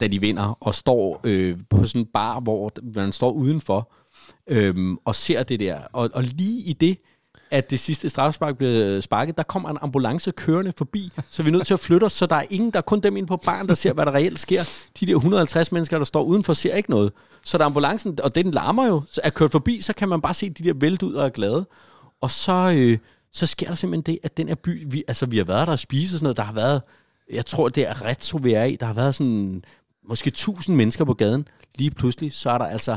da 0.00 0.06
de 0.06 0.20
vinder, 0.20 0.58
og 0.60 0.74
står 0.74 1.20
øh, 1.24 1.58
på 1.70 1.86
sådan 1.86 2.00
en 2.00 2.06
bar, 2.14 2.40
hvor 2.40 2.72
man 2.94 3.12
står 3.12 3.30
udenfor, 3.30 3.92
øhm, 4.50 4.96
og 5.04 5.14
ser 5.14 5.42
det 5.42 5.60
der. 5.60 5.78
Og, 5.92 6.10
og 6.14 6.22
lige 6.22 6.62
i 6.62 6.72
det, 6.72 6.98
at 7.50 7.70
det 7.70 7.80
sidste 7.80 8.08
strafspark 8.08 8.56
blev 8.56 9.02
sparket, 9.02 9.36
der 9.36 9.42
kommer 9.42 9.70
en 9.70 9.78
ambulance 9.82 10.30
kørende 10.30 10.72
forbi, 10.76 11.12
så 11.30 11.42
vi 11.42 11.48
er 11.48 11.52
nødt 11.52 11.66
til 11.66 11.74
at 11.74 11.80
flytte 11.80 12.04
os, 12.04 12.12
så 12.12 12.26
der 12.26 12.36
er 12.36 12.44
ingen, 12.50 12.70
der 12.70 12.78
er 12.78 12.82
kun 12.82 13.00
dem 13.00 13.16
inde 13.16 13.26
på 13.26 13.36
barn, 13.36 13.68
der 13.68 13.74
ser, 13.74 13.92
hvad 13.92 14.06
der 14.06 14.14
reelt 14.14 14.38
sker. 14.38 14.62
De 15.00 15.06
der 15.06 15.14
150 15.14 15.72
mennesker, 15.72 15.98
der 15.98 16.04
står 16.04 16.22
udenfor, 16.22 16.52
ser 16.52 16.74
ikke 16.74 16.90
noget. 16.90 17.12
Så 17.44 17.58
der 17.58 17.64
ambulancen, 17.64 18.18
og 18.22 18.34
den 18.34 18.50
larmer 18.50 18.86
jo, 18.86 19.02
så 19.10 19.20
er 19.24 19.30
kørt 19.30 19.52
forbi, 19.52 19.80
så 19.80 19.92
kan 19.92 20.08
man 20.08 20.20
bare 20.20 20.34
se 20.34 20.50
de 20.50 20.64
der 20.64 20.74
vælte 20.74 21.06
ud 21.06 21.14
og 21.14 21.24
er 21.24 21.28
glade. 21.28 21.66
Og 22.20 22.30
så, 22.30 22.74
øh, 22.76 22.98
så 23.32 23.46
sker 23.46 23.66
der 23.66 23.74
simpelthen 23.74 24.14
det, 24.14 24.20
at 24.22 24.36
den 24.36 24.48
her 24.48 24.54
by, 24.54 24.86
vi, 24.86 25.04
altså 25.08 25.26
vi 25.26 25.36
har 25.36 25.44
været 25.44 25.66
der 25.66 25.72
og 25.72 25.78
spise 25.78 26.14
og 26.14 26.18
sådan 26.18 26.24
noget, 26.24 26.36
der 26.36 26.42
har 26.42 26.52
været, 26.52 26.82
jeg 27.32 27.46
tror 27.46 27.68
det 27.68 27.88
er 27.88 28.04
retro 28.04 28.38
vi 28.42 28.52
er 28.52 28.64
i, 28.64 28.76
der 28.76 28.86
har 28.86 28.94
været 28.94 29.14
sådan 29.14 29.64
måske 30.08 30.28
1000 30.28 30.76
mennesker 30.76 31.04
på 31.04 31.14
gaden. 31.14 31.48
Lige 31.74 31.90
pludselig, 31.90 32.32
så 32.32 32.50
er 32.50 32.58
der 32.58 32.64
altså 32.64 32.96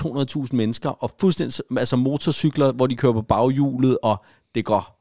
200.000 0.00 0.46
mennesker, 0.52 0.88
og 1.04 1.10
fuldstændig, 1.20 1.60
altså 1.78 1.96
motorcykler, 1.96 2.72
hvor 2.72 2.86
de 2.86 2.96
kører 2.96 3.12
på 3.12 3.22
baghjulet, 3.22 3.98
og 4.02 4.24
det 4.54 4.64
går 4.64 4.98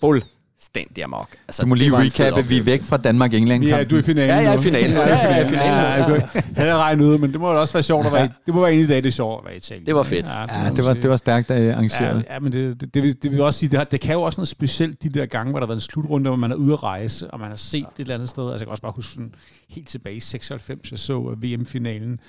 fuldstændig 0.00 1.04
amok. 1.04 1.28
Altså, 1.48 1.62
Du 1.62 1.68
må 1.68 1.74
det 1.74 1.82
lige 1.82 1.98
recappe, 1.98 2.44
vi 2.46 2.58
er 2.58 2.62
væk 2.62 2.82
fra 2.82 2.96
Danmark-England. 2.96 3.64
Ja, 3.64 3.84
du 3.84 3.94
er 3.94 3.98
i 3.98 4.02
finalen 4.02 4.28
Ja, 4.28 4.36
jeg 4.36 4.54
er 4.54 4.58
i 4.58 4.62
finalen. 4.62 4.90
Ja, 4.96 5.08
Ja, 5.08 5.16
jeg 5.28 5.38
er 5.38 5.44
i 5.44 5.48
finalen. 5.48 5.72
Ja, 5.72 5.88
jeg 5.88 6.06
kunne- 6.06 6.42
havde 6.56 6.68
jeg 6.68 6.76
regnet 6.78 7.04
ud, 7.04 7.18
men 7.18 7.32
det 7.32 7.40
må 7.40 7.52
jo 7.52 7.60
også 7.60 7.72
være 7.72 7.82
sjovt 7.82 8.06
at 8.06 8.12
være 8.12 8.24
i, 8.24 8.28
det 8.46 8.54
må 8.54 8.60
være 8.60 8.74
en 8.74 8.80
i 8.80 8.86
dag, 8.86 8.96
det 8.96 9.06
er 9.06 9.10
sjovt 9.10 9.40
at 9.40 9.44
være 9.44 9.54
i 9.54 9.56
Italien. 9.56 9.86
Det 9.86 9.94
var 9.94 10.02
fedt. 10.02 10.26
Ja, 10.26 10.40
Ja, 10.40 10.70
det 10.76 10.84
var, 10.84 10.92
det 10.92 11.10
var 11.10 11.16
stærkt 11.16 11.50
øh, 11.50 11.72
arrangeret. 11.74 12.24
Ja, 12.28 12.34
ja 12.34 12.40
men 12.40 12.52
det, 12.52 12.80
det, 12.80 12.94
det, 12.94 13.02
vil, 13.02 13.22
det 13.22 13.30
vil 13.30 13.40
også 13.40 13.58
sige, 13.58 13.68
det, 13.70 13.78
har, 13.78 13.84
det 13.84 14.00
kan 14.00 14.12
jo 14.12 14.22
også 14.22 14.36
noget 14.36 14.48
specielt, 14.48 15.02
de 15.02 15.08
der 15.08 15.26
gange, 15.26 15.50
hvor 15.50 15.60
der 15.60 15.66
har 15.66 15.68
været 15.68 15.76
en 15.76 15.80
slutrunde, 15.90 16.30
hvor 16.30 16.36
man 16.36 16.52
er 16.52 16.56
ude 16.56 16.72
at 16.72 16.82
rejse, 16.82 17.30
og 17.30 17.40
man 17.40 17.48
har 17.48 17.56
set 17.56 17.80
et 17.80 17.88
eller 17.98 18.14
andet 18.14 18.28
sted. 18.28 18.42
Altså, 18.42 18.54
jeg 18.54 18.66
kan 18.66 18.70
også 18.70 18.82
bare 18.82 18.92
huske 18.96 19.12
sådan, 19.12 19.34
helt 19.68 19.88
tilbage 19.88 20.16
i 20.16 20.20
96, 20.20 20.90
jeg 20.90 20.98
så 20.98 21.14
uh, 21.14 21.42
VM-finalen 21.42 22.20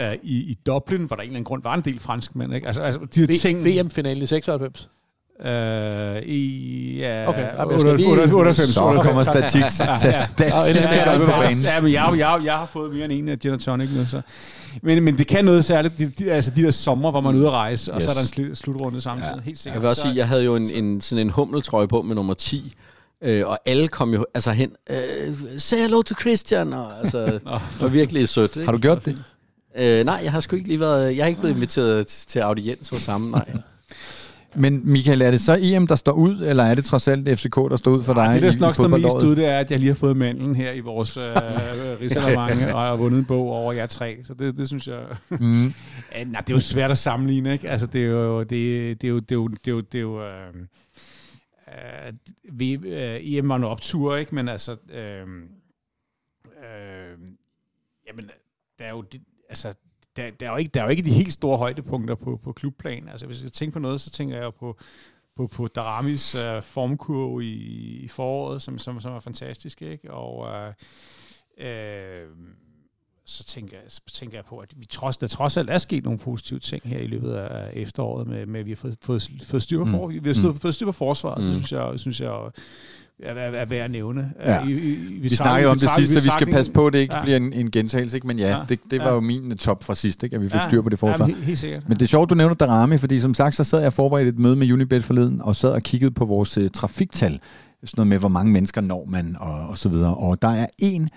uh, 0.00 0.12
i, 0.22 0.36
i 0.36 0.58
Dublin, 0.66 1.04
hvor 1.04 1.16
der 1.16 1.22
en 1.22 1.28
eller 1.28 1.36
anden 1.36 1.44
grund 1.44 1.62
var 1.62 1.74
en 1.74 1.80
del 1.80 1.98
franskmænd. 2.00 2.54
Ikke? 2.54 2.66
Altså, 2.66 2.82
altså 2.82 3.00
de 3.14 3.20
her 3.20 3.38
ting... 3.38 3.64
VM-finalen 3.64 4.22
i 4.22 4.26
96. 4.26 4.90
Uh, 5.40 5.46
i 6.22 6.96
ja, 6.98 7.28
Okay, 7.28 7.40
ja, 7.40 7.64
men 7.64 7.70
jeg 7.72 7.80
skal 7.80 7.88
98, 7.96 8.00
lige- 8.00 8.34
98, 8.34 8.74
Så 8.74 8.80
98. 8.84 9.06
kommer 9.06 9.24
banen. 11.42 11.62
Ja, 11.62 11.80
men 11.80 11.92
jeg, 11.92 12.14
jeg, 12.18 12.40
jeg 12.44 12.54
har 12.54 12.66
fået 12.66 12.94
mere 12.94 13.04
end 13.04 13.12
en 13.12 13.28
af 13.28 13.38
gin 13.38 13.50
og 13.52 13.60
tonic 13.60 13.88
nu, 13.96 14.06
så. 14.06 14.20
Men, 14.82 15.02
men 15.04 15.18
det 15.18 15.26
kan 15.26 15.44
noget 15.44 15.64
særligt, 15.64 15.98
de, 15.98 16.06
de, 16.18 16.32
altså 16.32 16.50
de 16.56 16.62
der 16.62 16.70
sommer, 16.70 17.10
hvor 17.10 17.20
man 17.20 17.34
er 17.34 17.38
ude 17.38 17.46
at 17.46 17.52
rejse, 17.52 17.92
og 17.92 17.96
Yes. 17.96 18.04
så 18.04 18.10
er 18.10 18.14
der 18.14 18.20
en 18.20 18.50
slu- 18.50 18.54
slutrunde 18.54 19.00
samtidig, 19.00 19.30
ja. 19.36 19.40
helt 19.40 19.46
Jeg 19.48 19.56
sikkert. 19.58 19.82
vil 19.82 19.88
også 19.88 20.02
Så- 20.02 20.08
sige, 20.08 20.16
jeg 20.16 20.28
havde 20.28 20.44
jo 20.44 20.56
en, 20.56 20.70
en, 20.70 21.00
sådan 21.00 21.26
en 21.26 21.30
hummeltrøje 21.30 21.88
på 21.88 22.02
med 22.02 22.14
nummer 22.14 22.34
10, 22.34 22.74
øh, 23.22 23.46
og 23.48 23.58
alle 23.66 23.88
kom 23.88 24.14
jo 24.14 24.26
altså 24.34 24.50
hen, 24.50 24.70
øh, 24.90 24.96
say 25.58 25.76
hello 25.76 26.02
to 26.02 26.14
Christian, 26.20 26.72
og 26.72 26.98
altså, 27.00 27.18
det 27.26 27.40
var 27.80 27.88
virkelig 27.88 28.28
sødt. 28.28 28.56
Ikke? 28.56 28.64
Har 28.64 28.72
du 28.72 28.78
gjort 28.78 29.04
det? 29.04 29.18
Øh, 29.78 30.04
nej, 30.04 30.20
jeg 30.22 30.32
har 30.32 30.40
sgu 30.40 30.56
ikke 30.56 30.68
lige 30.68 30.80
været, 30.80 31.16
jeg 31.16 31.24
har 31.24 31.28
ikke 31.28 31.40
blevet 31.40 31.54
inviteret 31.54 32.06
til 32.06 32.38
audiens 32.38 32.88
hos 32.88 33.06
ham, 33.06 33.20
nej. 33.20 33.52
Men 34.58 34.90
Michael, 34.90 35.22
er 35.22 35.30
det 35.30 35.40
så 35.40 35.58
EM, 35.60 35.86
der 35.86 35.94
står 35.94 36.12
ud, 36.12 36.40
eller 36.40 36.64
er 36.64 36.74
det 36.74 36.84
trods 36.84 37.08
alt 37.08 37.38
FCK, 37.38 37.56
der 37.56 37.76
står 37.76 37.90
ud 37.90 38.02
for 38.02 38.14
dig 38.14 38.20
Ej, 38.20 38.32
det, 38.32 38.40
i, 38.40 38.44
der 38.44 38.52
i 38.52 38.60
nok 38.60 38.74
står 38.74 38.88
mest 38.88 39.16
ud, 39.24 39.36
det 39.36 39.46
er, 39.46 39.58
at 39.58 39.70
jeg 39.70 39.78
lige 39.78 39.88
har 39.88 39.94
fået 39.94 40.16
mandlen 40.16 40.56
her 40.56 40.72
i 40.72 40.80
vores 40.80 41.16
øh, 41.16 41.36
risalemang, 42.00 42.74
og 42.74 42.80
har 42.80 42.96
vundet 42.96 43.18
en 43.18 43.24
bog 43.24 43.50
over 43.50 43.72
jer 43.72 43.86
tre. 43.86 44.18
Så 44.24 44.34
det, 44.34 44.58
det 44.58 44.68
synes 44.68 44.88
jeg... 44.88 45.02
Mm. 45.28 45.64
Ja, 46.12 46.24
nej, 46.24 46.40
det 46.40 46.50
er 46.50 46.54
jo 46.54 46.60
svært 46.60 46.90
at 46.90 46.98
sammenligne, 46.98 47.52
ikke? 47.52 47.70
Altså, 47.70 47.86
det 47.86 48.04
er 48.04 48.06
jo... 48.06 48.40
Det, 48.40 48.50
det 49.02 49.04
er 49.04 49.08
jo... 49.08 49.18
Det 49.18 49.32
er 49.32 49.34
jo... 49.34 49.48
Det 49.48 49.68
er 49.68 49.72
jo, 49.72 49.80
det 49.80 49.98
er 49.98 50.02
jo 50.02 50.22
øh, 50.22 50.54
øh, 51.68 52.12
vi, 52.52 52.72
øh, 52.72 53.20
EM 53.22 53.48
var 53.48 53.56
en 53.56 53.64
optur, 53.64 54.16
ikke? 54.16 54.34
Men 54.34 54.48
altså... 54.48 54.76
Øh, 54.92 55.26
øh, 56.64 57.18
jamen, 58.08 58.30
der 58.78 58.84
er 58.84 58.90
jo... 58.90 59.02
Det, 59.02 59.20
altså, 59.48 59.74
der, 60.16 60.30
der, 60.30 60.46
er 60.46 60.50
jo 60.50 60.56
ikke, 60.56 60.70
der 60.74 60.80
er 60.80 60.84
jo 60.84 60.90
ikke 60.90 61.02
de 61.02 61.12
helt 61.12 61.32
store 61.32 61.58
højdepunkter 61.58 62.14
på, 62.14 62.40
på 62.44 62.52
klubplan. 62.52 63.08
Altså, 63.08 63.26
hvis 63.26 63.42
jeg 63.42 63.52
tænker 63.52 63.72
på 63.72 63.78
noget, 63.78 64.00
så 64.00 64.10
tænker 64.10 64.36
jeg 64.36 64.44
jo 64.44 64.50
på, 64.50 64.78
på, 65.36 65.46
på 65.46 65.68
Daramis 65.68 66.34
øh, 66.34 66.62
formkurve 66.62 67.44
i, 67.44 67.54
i 68.04 68.08
foråret, 68.08 68.62
som, 68.62 68.78
som, 68.78 69.00
som 69.00 69.12
er 69.12 69.20
fantastisk, 69.20 69.82
ikke? 69.82 70.10
Og 70.10 70.48
øh, 70.48 70.72
øh, 71.58 72.28
så 73.26 73.44
tænker, 73.44 73.72
jeg, 73.76 73.84
så 73.88 74.00
tænker 74.14 74.36
jeg 74.38 74.44
på, 74.48 74.56
at 74.58 74.68
vi 74.76 74.86
trods, 74.86 75.16
der 75.16 75.26
trods 75.26 75.56
alt 75.56 75.70
er 75.70 75.78
sket 75.78 76.04
nogle 76.04 76.18
positive 76.18 76.58
ting 76.58 76.82
her 76.84 76.98
i 76.98 77.06
løbet 77.06 77.32
af 77.32 77.70
efteråret, 77.72 78.26
med, 78.28 78.46
med 78.46 78.60
at 78.60 78.66
vi 78.66 78.70
har 78.70 78.76
fået, 78.76 78.96
fået, 79.02 79.30
fået, 79.46 79.62
styr, 79.62 79.78
på 79.78 79.84
Mm. 79.84 79.90
for, 79.90 80.06
vi 80.08 80.20
har 80.26 80.34
fået, 80.34 80.54
Mm. 80.54 80.60
fået 80.60 80.74
styr 80.74 80.86
på 80.86 80.92
forsvaret. 80.92 81.44
Mm. 81.44 81.50
Det 81.50 81.54
synes 81.56 81.72
jeg, 81.72 81.92
synes 81.96 82.20
jeg 82.20 82.28
er, 83.22 83.30
er, 83.34 83.34
er 83.34 83.64
værd 83.64 83.84
at 83.84 83.90
nævne. 83.90 84.32
Ja. 84.44 84.64
I, 84.66 84.72
i, 84.72 84.92
i, 84.92 85.18
Vi 85.20 85.28
snakkede 85.28 85.62
jo 85.64 85.70
om 85.70 85.78
det 85.78 85.90
sidst, 85.98 86.12
så 86.12 86.20
vi 86.22 86.28
skal 86.28 86.46
passe 86.46 86.72
på, 86.72 86.86
at 86.86 86.92
det 86.92 86.98
ikke 86.98 87.14
Ja. 87.16 87.22
bliver 87.22 87.36
en, 87.36 87.52
en 87.52 87.70
gentagelse. 87.70 88.16
Ikke? 88.16 88.26
Men 88.26 88.38
ja, 88.38 88.48
Ja. 88.48 88.62
det, 88.68 88.78
det 88.90 88.98
var 89.00 89.06
Ja. 89.08 89.14
jo 89.14 89.20
min 89.20 89.52
øh, 89.52 89.56
top 89.58 89.84
fra 89.84 89.94
sidst, 89.94 90.22
ikke? 90.22 90.36
at 90.36 90.42
vi 90.42 90.48
fik 90.48 90.60
Ja. 90.60 90.68
styr 90.68 90.82
på 90.82 90.88
det 90.88 90.98
forsvar. 90.98 91.26
Ja, 91.26 91.32
helt, 91.34 91.44
helt 91.46 91.58
sikkert. 91.58 91.88
Men 91.88 91.96
det 91.98 92.02
er 92.02 92.08
sjovt, 92.08 92.30
du 92.30 92.34
nævner 92.34 92.54
Darami, 92.54 92.96
fordi 92.98 93.20
som 93.20 93.34
sagt, 93.34 93.54
så 93.54 93.64
sad 93.64 93.82
jeg 93.82 93.92
forberedt 93.92 94.28
et 94.28 94.38
møde 94.38 94.56
med 94.56 94.72
Unibet 94.72 95.04
forleden, 95.04 95.40
og 95.42 95.56
sad 95.56 95.70
og 95.70 95.82
kiggede 95.82 96.10
på 96.10 96.24
vores 96.24 96.58
uh, 96.58 96.64
trafiktal. 96.74 97.40
Sådan 97.84 97.92
noget 97.96 98.08
med, 98.08 98.18
hvor 98.18 98.28
mange 98.28 98.52
mennesker 98.52 98.80
når 98.80 99.04
man, 99.08 99.36
og, 99.40 99.68
og 99.68 99.78
så 99.78 99.88
videre. 99.88 100.14
Og 100.14 100.42
der 100.42 100.48
er 100.48 100.66
en 100.78 101.08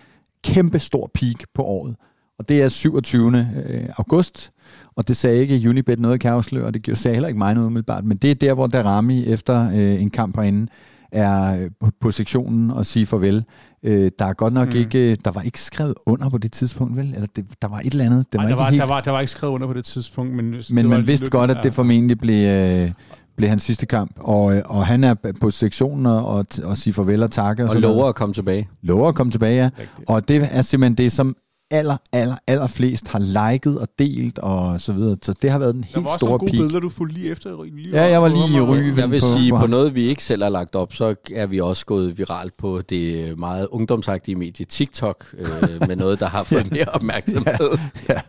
kæmpe 0.44 0.80
stor 0.80 1.12
peak 1.14 1.36
på 1.54 1.64
året, 1.64 1.96
og 2.40 2.50
det 2.50 2.62
er 2.62 2.70
27. 2.70 3.48
øh, 3.66 3.90
august. 3.98 4.52
Og 4.96 5.08
det 5.08 5.18
sagde 5.18 5.38
ikke 5.48 5.70
Unibet 5.70 6.00
noget, 6.00 6.20
kan 6.20 6.32
afsløre, 6.32 6.66
og 6.66 6.74
det 6.74 6.84
gjorde- 6.84 7.00
sagde 7.00 7.16
heller 7.16 7.28
ikke 7.28 7.38
mig 7.38 7.54
noget 7.54 7.68
umiddelbart. 7.68 8.06
Men 8.06 8.18
det 8.18 8.32
er 8.32 8.36
der, 8.36 8.54
hvor 8.54 8.68
Darami 8.68 9.26
efter 9.26 9.70
øh, 9.70 10.02
en 10.02 10.10
kamp 10.10 10.36
herinde 10.38 10.68
er 11.12 11.64
øh, 11.64 11.70
på, 12.02 12.12
sektionen 12.12 12.72
og 12.72 12.86
sige 12.86 13.06
farvel. 13.06 13.44
Øh, 13.84 14.12
der 14.20 14.26
er 14.26 14.34
godt 14.34 14.54
nok 14.54 14.68
Mm. 14.70 14.76
ikke, 14.76 15.16
der 15.16 15.32
var 15.32 15.42
ikke 15.42 15.62
skrevet 15.62 15.94
under 16.08 16.30
på 16.30 16.38
det 16.38 16.52
tidspunkt, 16.52 16.96
vel? 16.98 17.14
Eller 17.14 17.28
det, 17.36 17.46
der 17.62 17.68
var 17.68 17.80
et 17.80 17.86
eller 17.92 18.06
andet. 18.06 18.26
Det 18.32 18.38
var 18.38 18.44
Ej, 18.44 18.50
der, 18.50 18.56
var, 18.56 18.70
helt 18.70 18.82
der, 18.82 18.88
var, 18.88 19.02
der 19.02 19.12
var 19.12 19.20
ikke 19.20 19.32
skrevet 19.32 19.54
under 19.54 19.68
på 19.68 19.74
det 19.74 19.86
tidspunkt, 19.86 20.34
men, 20.36 20.56
men 20.70 20.90
man 20.90 21.08
vidste 21.08 21.30
godt, 21.30 21.52
at 21.52 21.58
det 21.64 21.74
formentlig 21.74 22.18
blev, 22.20 22.48
øh, 22.48 22.92
blev 23.40 23.50
hans 23.50 23.64
sidste 23.64 23.86
kamp. 23.86 24.12
Og, 24.18 24.56
øh, 24.56 24.62
og 24.66 24.86
han 24.86 25.04
er 25.04 25.16
på 25.42 25.52
sektionen 25.52 26.06
og, 26.06 26.46
og, 26.64 26.78
siger 26.78 26.94
farvel 26.94 27.24
og 27.24 27.32
takke. 27.32 27.64
Og, 27.64 27.70
Og 27.70 27.76
lover 27.76 28.06
at 28.10 28.16
komme 28.16 28.34
tilbage. 28.34 28.70
lover 28.82 29.10
at 29.10 29.16
komme 29.16 29.32
tilbage, 29.32 29.56
ja. 29.56 29.70
Rigtigt. 29.80 30.10
Og 30.10 30.28
det 30.28 30.48
er 30.52 30.62
simpelthen 30.62 30.98
det, 30.98 31.12
som 31.12 31.36
aller, 31.72 31.98
aller, 32.14 32.36
aller 32.48 32.68
flest 32.68 33.08
har 33.08 33.20
liket 33.52 33.80
og 33.80 33.88
delt 34.00 34.40
og 34.40 34.82
så 34.82 34.94
videre. 34.94 35.16
Så 35.22 35.34
det 35.42 35.52
har 35.52 35.60
været 35.60 35.76
den 35.76 35.82
Der 35.82 35.88
helt 35.88 36.04
var 36.04 36.12
også 36.12 36.18
store 36.18 36.30
nogle 36.30 36.40
gode 36.40 36.52
peak. 36.52 36.60
billeder, 36.62 36.80
du 36.80 36.90
fulgte 36.90 37.18
lige 37.20 37.32
efter. 37.32 37.64
Lige 37.64 37.90
Ja, 37.92 38.04
jeg 38.04 38.22
var 38.22 38.28
lige 38.28 38.58
i. 38.58 38.62
Ryge. 38.62 38.94
Jeg 38.98 39.12
vil 39.12 39.20
på- 39.20 39.26
sige, 39.38 39.52
på 39.52 39.68
noget, 39.68 39.96
vi 39.96 40.02
ikke 40.04 40.24
selv 40.24 40.44
har 40.44 40.50
lagt 40.50 40.76
op, 40.76 40.94
så 40.94 41.16
er 41.36 41.46
vi 41.48 41.60
også 41.60 41.86
gået 41.86 42.18
viralt 42.18 42.58
på 42.58 42.82
det 42.90 43.38
meget 43.40 43.68
ungdomsagtige 43.72 44.36
medie 44.36 44.66
TikTok, 44.66 45.26
øh, 45.40 45.48
med 45.88 45.96
noget, 45.96 46.20
der 46.20 46.26
har 46.30 46.44
fået 46.54 46.72
mere 46.72 46.86
opmærksomhed. 46.86 47.70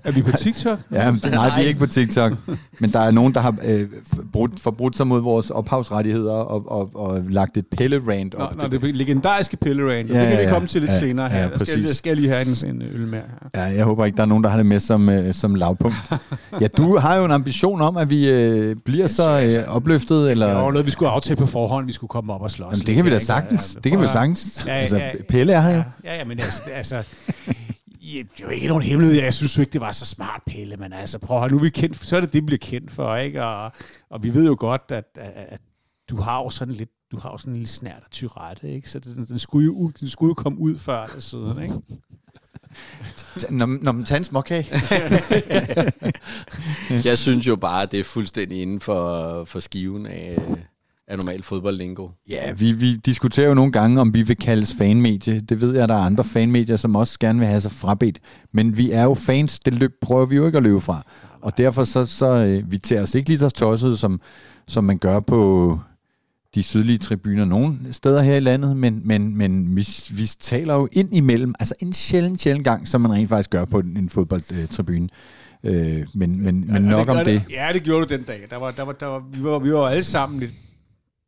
Er 0.04 0.12
vi 0.12 0.22
på 0.22 0.32
TikTok? 0.32 0.78
Ja, 0.92 1.10
men, 1.10 1.20
nej, 1.32 1.56
vi 1.58 1.64
er 1.64 1.68
ikke 1.68 1.80
på 1.80 1.86
TikTok. 1.86 2.32
Men 2.78 2.90
der 2.92 2.98
er 3.00 3.10
nogen, 3.10 3.34
der 3.34 3.40
har 3.40 3.56
øh, 3.66 3.88
forbrudt, 4.14 4.60
forbrudt 4.60 4.96
sig 4.96 5.06
mod 5.06 5.20
vores 5.20 5.50
ophavsrettigheder 5.50 6.32
og, 6.32 6.70
og, 6.72 6.90
og 6.94 7.22
lagt 7.28 7.56
et 7.56 7.66
pille-rant 7.66 8.34
Nå, 8.38 8.44
op. 8.44 8.56
nå, 8.56 8.68
det 8.68 8.82
er 8.84 8.92
legendariske 8.92 9.56
Pillerain. 9.56 10.06
Ja, 10.06 10.14
Ja, 10.14 10.20
det 10.20 10.28
kan 10.28 10.38
ja, 10.38 10.44
vi 10.46 10.52
komme 10.52 10.68
til 10.68 10.80
lidt 10.80 10.92
ja, 10.92 10.98
senere 11.00 11.28
her. 11.28 11.42
ja, 11.42 11.48
der 11.58 11.64
skal, 11.64 11.80
jeg 11.80 11.94
skal 11.94 12.16
lige 12.16 12.28
have 12.28 12.42
en, 12.66 12.66
en 12.74 12.82
øl 12.82 13.06
mere. 13.06 13.22
Ja, 13.54 13.62
jeg 13.62 13.84
håber 13.84 14.04
ikke, 14.04 14.16
der 14.16 14.22
er 14.22 14.26
nogen, 14.26 14.44
der 14.44 14.50
har 14.50 14.56
det 14.56 14.66
med 14.66 14.80
som, 14.80 15.08
øh, 15.08 15.34
som 15.34 15.54
lavpunkt. 15.54 15.96
Ja, 16.60 16.66
du 16.76 16.96
har 16.98 17.16
jo 17.16 17.24
en 17.24 17.30
ambition 17.30 17.80
om, 17.82 17.96
at 17.96 18.10
vi 18.10 18.30
øh, 18.30 18.76
bliver 18.84 19.06
så 19.06 19.40
øh, 19.40 19.74
opløftet, 19.76 20.30
eller... 20.30 20.46
Det 20.46 20.56
var 20.56 20.70
noget, 20.70 20.86
vi 20.86 20.90
skulle 20.90 21.08
aftale 21.08 21.36
på 21.36 21.46
forhånd. 21.46 21.86
Vi 21.86 21.92
skulle 21.92 22.08
komme 22.08 22.32
op 22.32 22.42
og 22.42 22.50
slås. 22.50 22.72
Jamen, 22.72 22.86
det 22.86 22.94
kan 22.94 23.04
vi 23.04 23.10
da 23.10 23.18
sagtens. 23.18 23.74
Ja, 23.74 23.80
Det 23.80 23.92
kan 23.92 24.00
vi 24.00 24.06
sagtens. 24.06 24.64
Ja, 24.66 24.72
ja, 24.74 24.80
Altså. 24.80 25.02
Pelle 25.28 25.52
er 25.52 25.60
her 25.60 25.76
jo. 25.76 25.82
Ja, 26.04 26.16
ja, 26.16 26.24
men 26.24 26.38
altså, 26.38 26.62
altså 26.74 27.02
det 28.02 28.20
er 28.20 28.24
jo 28.42 28.48
ikke 28.48 28.68
nogen 28.68 28.82
hemmelighed. 28.82 29.22
Jeg 29.22 29.34
synes 29.34 29.56
jo 29.56 29.60
ikke, 29.60 29.72
det 29.72 29.80
var 29.80 29.92
så 29.92 30.06
smart, 30.06 30.40
Pelle, 30.46 30.76
men 30.76 30.92
altså, 30.92 31.18
prøv 31.18 31.44
at 31.44 31.50
nu 31.50 31.56
er 31.58 31.62
vi 31.62 31.70
kendt, 31.70 31.96
så 32.06 32.16
er 32.16 32.20
det 32.20 32.32
det, 32.32 32.42
vi 32.42 32.46
bliver 32.46 32.58
kendt 32.58 32.90
for, 32.92 33.16
ikke? 33.16 33.44
Og, 33.44 33.72
og 34.10 34.22
vi 34.22 34.34
ved 34.34 34.46
jo 34.46 34.56
godt, 34.58 34.82
at, 34.88 35.04
at, 35.16 35.30
at 35.48 35.60
du 36.10 36.16
har 36.16 36.38
jo 36.38 36.50
sådan 36.50 36.74
lidt 36.74 36.90
du 37.12 37.18
har 37.18 37.30
jo 37.30 37.38
sådan 37.38 37.52
en 37.52 37.56
lille 37.56 37.68
snært 37.68 37.96
af 37.96 38.10
tyrette, 38.10 38.70
ikke? 38.74 38.90
Så 38.90 38.98
den, 38.98 39.24
den, 39.28 39.38
skulle 39.38 39.66
jo, 39.66 39.72
ud- 39.72 39.92
den 40.00 40.08
skulle 40.08 40.30
jo 40.30 40.34
komme 40.34 40.58
ud 40.58 40.78
før 40.78 41.02
eller 41.04 41.20
siden, 41.20 41.62
ikke? 41.62 41.74
Når, 43.50 43.66
når 43.82 43.92
man 43.92 44.04
tager 44.04 44.18
en 44.18 44.24
småkage. 44.24 44.66
Jeg 47.08 47.18
synes 47.18 47.46
jo 47.46 47.56
bare, 47.56 47.82
at 47.82 47.92
det 47.92 48.00
er 48.00 48.04
fuldstændig 48.04 48.62
inden 48.62 48.80
for, 48.80 49.44
for 49.44 49.60
skiven 49.60 50.06
af, 50.06 50.38
af 51.08 51.18
normal 51.18 51.42
fodboldlingo. 51.42 52.08
Ja, 52.30 52.52
vi, 52.52 52.72
vi 52.72 52.96
diskuterer 52.96 53.48
jo 53.48 53.54
nogle 53.54 53.72
gange, 53.72 54.00
om 54.00 54.14
vi 54.14 54.22
vil 54.22 54.36
kaldes 54.36 54.74
fanmedie. 54.78 55.40
Det 55.40 55.60
ved 55.60 55.76
jeg, 55.76 55.88
der 55.88 55.94
er 55.94 56.02
andre 56.02 56.24
fanmedier, 56.24 56.76
som 56.76 56.96
også 56.96 57.18
gerne 57.18 57.38
vil 57.38 57.48
have 57.48 57.60
sig 57.60 57.72
frabedt. 57.72 58.18
Men 58.52 58.76
vi 58.76 58.90
er 58.90 59.02
jo 59.02 59.14
fans, 59.14 59.58
det 59.58 59.74
løb, 59.74 59.92
prøver 60.02 60.26
vi 60.26 60.36
jo 60.36 60.46
ikke 60.46 60.58
at 60.58 60.64
løbe 60.64 60.80
fra. 60.80 61.02
Og 61.40 61.58
derfor 61.58 61.84
så, 61.84 62.06
så 62.06 62.26
øh, 62.26 62.72
vi 62.72 62.78
tager 62.78 63.02
os 63.02 63.14
ikke 63.14 63.28
lige 63.28 63.38
så 63.38 63.48
tosset, 63.48 63.98
som, 63.98 64.20
som 64.68 64.84
man 64.84 64.98
gør 64.98 65.20
på 65.20 65.78
de 66.54 66.62
sydlige 66.62 66.98
tribuner 66.98 67.44
nogle 67.44 67.78
steder 67.90 68.22
her 68.22 68.36
i 68.36 68.40
landet, 68.40 68.76
men, 68.76 69.00
men, 69.04 69.36
men 69.36 69.76
vi, 69.76 69.88
vi 70.10 70.26
taler 70.40 70.74
jo 70.74 70.88
ind 70.92 71.14
imellem, 71.14 71.54
altså 71.60 71.74
en 71.80 71.92
sjældent, 71.92 72.40
sjældent 72.40 72.64
gang, 72.64 72.88
som 72.88 73.00
man 73.00 73.12
rent 73.12 73.28
faktisk 73.28 73.50
gør 73.50 73.64
på 73.64 73.78
en, 73.78 74.08
fodboldtribune. 74.08 75.08
Øh, 75.64 76.06
men 76.14 76.42
men, 76.44 76.72
men 76.72 76.82
nok 76.82 77.08
om 77.08 77.24
det. 77.24 77.42
Ja, 77.50 77.68
det 77.72 77.82
gjorde 77.82 78.06
du 78.06 78.14
den 78.14 78.22
dag. 78.22 78.40
Der 78.50 78.56
var, 78.56 78.70
der 78.70 78.82
var, 78.82 78.92
der 78.92 79.06
var, 79.06 79.22
vi, 79.32 79.44
var, 79.44 79.58
vi 79.58 79.72
var 79.72 79.88
alle 79.88 80.04
sammen 80.04 80.40
lidt 80.40 80.52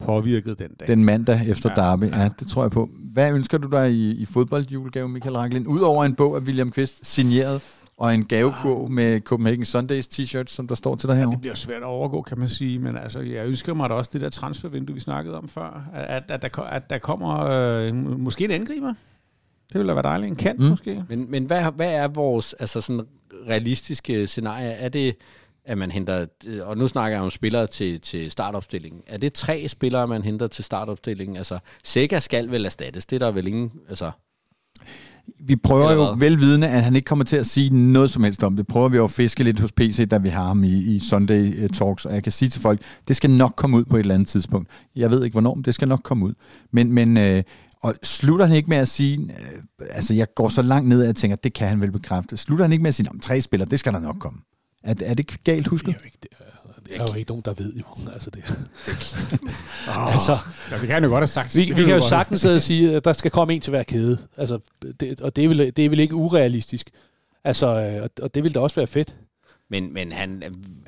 påvirket 0.05 0.59
den 0.59 0.71
dag. 0.81 0.89
Den 0.89 1.05
mandag 1.05 1.49
efter 1.49 1.71
Ja, 1.77 1.83
Derby, 1.83 2.05
ja. 2.11 2.23
ja. 2.23 2.29
det 2.39 2.49
tror 2.49 2.63
jeg 2.63 2.71
på. 2.71 2.91
Hvad 3.13 3.33
ønsker 3.33 3.59
du 3.59 3.69
dig 3.69 3.93
i, 3.93 4.11
i 4.11 4.27
fodboldjulegave, 4.27 5.09
Michael 5.09 5.37
Raklin? 5.37 5.67
Udover 5.67 6.05
en 6.05 6.15
bog 6.15 6.37
af 6.37 6.41
William 6.41 6.71
Kvist, 6.71 7.07
signeret, 7.07 7.63
og 8.03 8.15
en 8.15 8.25
gavekurv 8.25 8.91
med 8.91 9.21
Copenhagen 9.21 9.65
Sundays 9.65 10.09
t-shirt, 10.09 10.45
som 10.47 10.69
der 10.69 10.75
står 10.75 10.95
til 10.97 11.09
dig 11.09 11.15
Ja, 11.15 11.19
herovre. 11.19 11.33
det 11.33 11.41
bliver 11.41 11.55
svært 11.55 11.83
at 11.83 11.87
overgå, 11.87 12.23
kan 12.23 12.39
man 12.39 12.49
sige, 12.49 12.79
men 12.79 12.97
altså, 12.97 13.21
jeg 13.21 13.47
ønsker 13.47 13.75
mig 13.75 13.91
da 13.91 13.95
også 13.95 14.11
det 14.13 14.21
der 14.21 14.31
transfervindue, 14.31 14.95
vi 14.95 15.01
snakkede 15.01 15.37
om 15.39 15.49
før, 15.49 15.85
at, 15.95 16.31
at, 16.31 16.43
der, 16.43 16.61
at 16.63 16.91
der 16.91 16.99
kommer 16.99 17.41
øh, 17.41 17.95
måske 17.95 18.45
en 18.45 18.51
angriber. 18.51 18.95
Det 19.73 19.79
ville 19.79 19.89
da 19.89 19.95
være 19.95 20.03
dejligt. 20.03 20.31
En 20.31 20.37
kant 20.37 20.59
Mm. 20.59 20.65
mm. 20.65 20.71
måske. 20.71 21.05
Men, 21.09 21.31
men 21.31 21.45
hvad, 21.45 21.73
hvad 21.73 21.95
er 21.95 22.09
vores 22.09 22.53
altså 22.53 22.81
sådan 22.81 23.03
realistiske 23.49 24.27
scenarie? 24.27 24.71
Er 24.71 24.89
det 24.89 25.17
at 25.65 25.79
man 25.79 25.91
henter, 25.91 26.27
og 26.63 26.77
nu 26.79 26.89
snakker 26.89 27.17
jeg 27.17 27.25
om 27.25 27.31
spillere 27.31 27.67
til, 27.67 28.01
til 28.01 28.31
startopstillingen. 28.31 29.03
Er 29.07 29.17
det 29.19 29.33
tre 29.33 29.69
spillere, 29.69 30.09
man 30.09 30.23
henter 30.23 30.47
til 30.47 30.65
startopstillingen? 30.65 31.37
Altså, 31.37 31.59
Sega 31.85 32.21
skal 32.21 32.51
vel 32.51 32.65
erstattes, 32.65 33.07
det 33.07 33.17
er 33.23 33.27
der 33.27 33.33
vel 33.33 33.47
ingen, 33.47 33.73
altså... 33.89 34.11
Vi 35.41 35.57
prøver 35.57 35.91
Eller 35.91 36.09
jo 36.09 36.17
velvidende, 36.19 36.69
at 36.69 36.85
han 36.85 36.97
ikke 36.97 37.07
kommer 37.07 37.25
til 37.25 37.37
at 37.37 37.47
sige 37.47 37.71
noget 37.71 38.11
som 38.11 38.25
helst 38.25 38.45
om 38.45 38.57
det. 38.57 38.67
Prøver 38.67 38.89
vi 38.89 38.97
jo 38.97 39.05
at 39.05 39.11
fiske 39.11 39.45
lidt 39.45 39.61
hos 39.61 39.73
PC, 39.73 40.09
da 40.09 40.19
vi 40.19 40.29
har 40.29 40.47
ham 40.47 40.65
i, 40.65 40.95
i 40.95 40.99
Sunday 40.99 41.63
øh, 41.63 41.69
Talks, 41.69 42.07
og 42.07 42.15
jeg 42.15 42.23
kan 42.23 42.33
sige 42.33 42.49
til 42.49 42.61
folk, 42.61 42.81
det 43.09 43.17
skal 43.17 43.31
nok 43.31 43.53
komme 43.57 43.77
ud 43.77 43.85
på 43.85 43.97
et 43.97 44.01
eller 44.01 44.15
andet 44.15 44.29
tidspunkt. 44.29 44.69
Jeg 44.97 45.11
ved 45.11 45.25
ikke 45.25 45.35
hvornår, 45.35 45.55
men 45.55 45.65
det 45.65 45.75
skal 45.75 45.89
nok 45.89 46.01
komme 46.03 46.25
ud. 46.25 46.33
Men, 46.73 46.93
men 46.93 47.17
øh, 47.17 47.43
og 47.83 47.95
slutter 48.03 48.47
han 48.47 48.57
ikke 48.57 48.69
med 48.69 48.77
at 48.77 48.89
sige, 48.89 49.19
øh, 49.21 49.87
altså 49.91 50.15
jeg 50.15 50.27
går 50.35 50.49
så 50.49 50.63
langt 50.63 50.89
ned, 50.89 51.01
at 51.01 51.07
jeg 51.07 51.17
tænker, 51.17 51.37
det 51.37 51.53
kan 51.53 51.69
han 51.69 51.81
vel 51.81 51.93
bekræfte. 51.93 52.37
Slutter 52.37 52.65
han 52.65 52.73
ikke 52.73 52.83
med 52.83 52.89
at 52.89 52.95
sige, 52.95 53.11
om 53.11 53.21
tre 53.21 53.41
spillere, 53.41 53.69
det 53.69 53.79
skal 53.79 53.93
der 53.93 54.01
nok 54.01 54.17
komme. 54.19 54.39
Er, 54.85 54.91
er 54.91 55.15
det 55.15 55.19
ikke 55.19 55.39
galt 55.45 55.67
husket? 55.67 55.87
Det 55.87 55.95
er 55.95 56.01
jo 56.01 56.05
ikke, 56.05 56.19
det 56.23 56.31
det 56.89 57.01
er 57.01 57.07
jo 57.09 57.15
ikke 57.15 57.31
nogen, 57.31 57.43
der 57.45 57.53
ved 57.53 57.75
jo. 57.75 57.85
Altså, 58.15 58.31
det, 58.31 58.45
altså, 60.13 60.37
Ja, 60.71 60.77
det 60.77 60.81
kan 60.81 60.91
han 60.91 61.05
jo 61.05 61.09
godt 61.09 61.21
have 61.21 61.27
sagt. 61.27 61.57
vi, 61.57 61.61
vi 61.61 61.85
kan 61.85 61.95
jo 61.95 62.01
sagtens 62.01 62.41
sidde 62.41 62.57
og 62.57 62.63
sige, 62.63 62.97
at 62.97 63.05
der 63.05 63.13
skal 63.13 63.31
komme 63.31 63.55
en 63.55 63.61
til 63.61 63.71
hver 63.71 63.83
kæde. 63.83 64.19
Altså, 64.37 64.59
det, 65.01 65.21
og 65.21 65.37
det 65.37 65.45
er, 65.45 65.49
vel, 65.49 65.59
det 65.77 65.85
er 65.85 65.89
vel 65.89 66.01
ikke 66.01 66.15
urealistisk. 66.15 66.91
Altså, 67.45 67.67
øh, 67.67 68.03
og, 68.03 68.11
og 68.23 68.35
det 68.35 68.45
vil 68.45 68.55
da 68.55 68.61
også 68.61 68.77
være 68.77 68.87
fedt. 68.87 69.15
Men, 69.71 69.95
men 69.95 70.13
han 70.13 70.43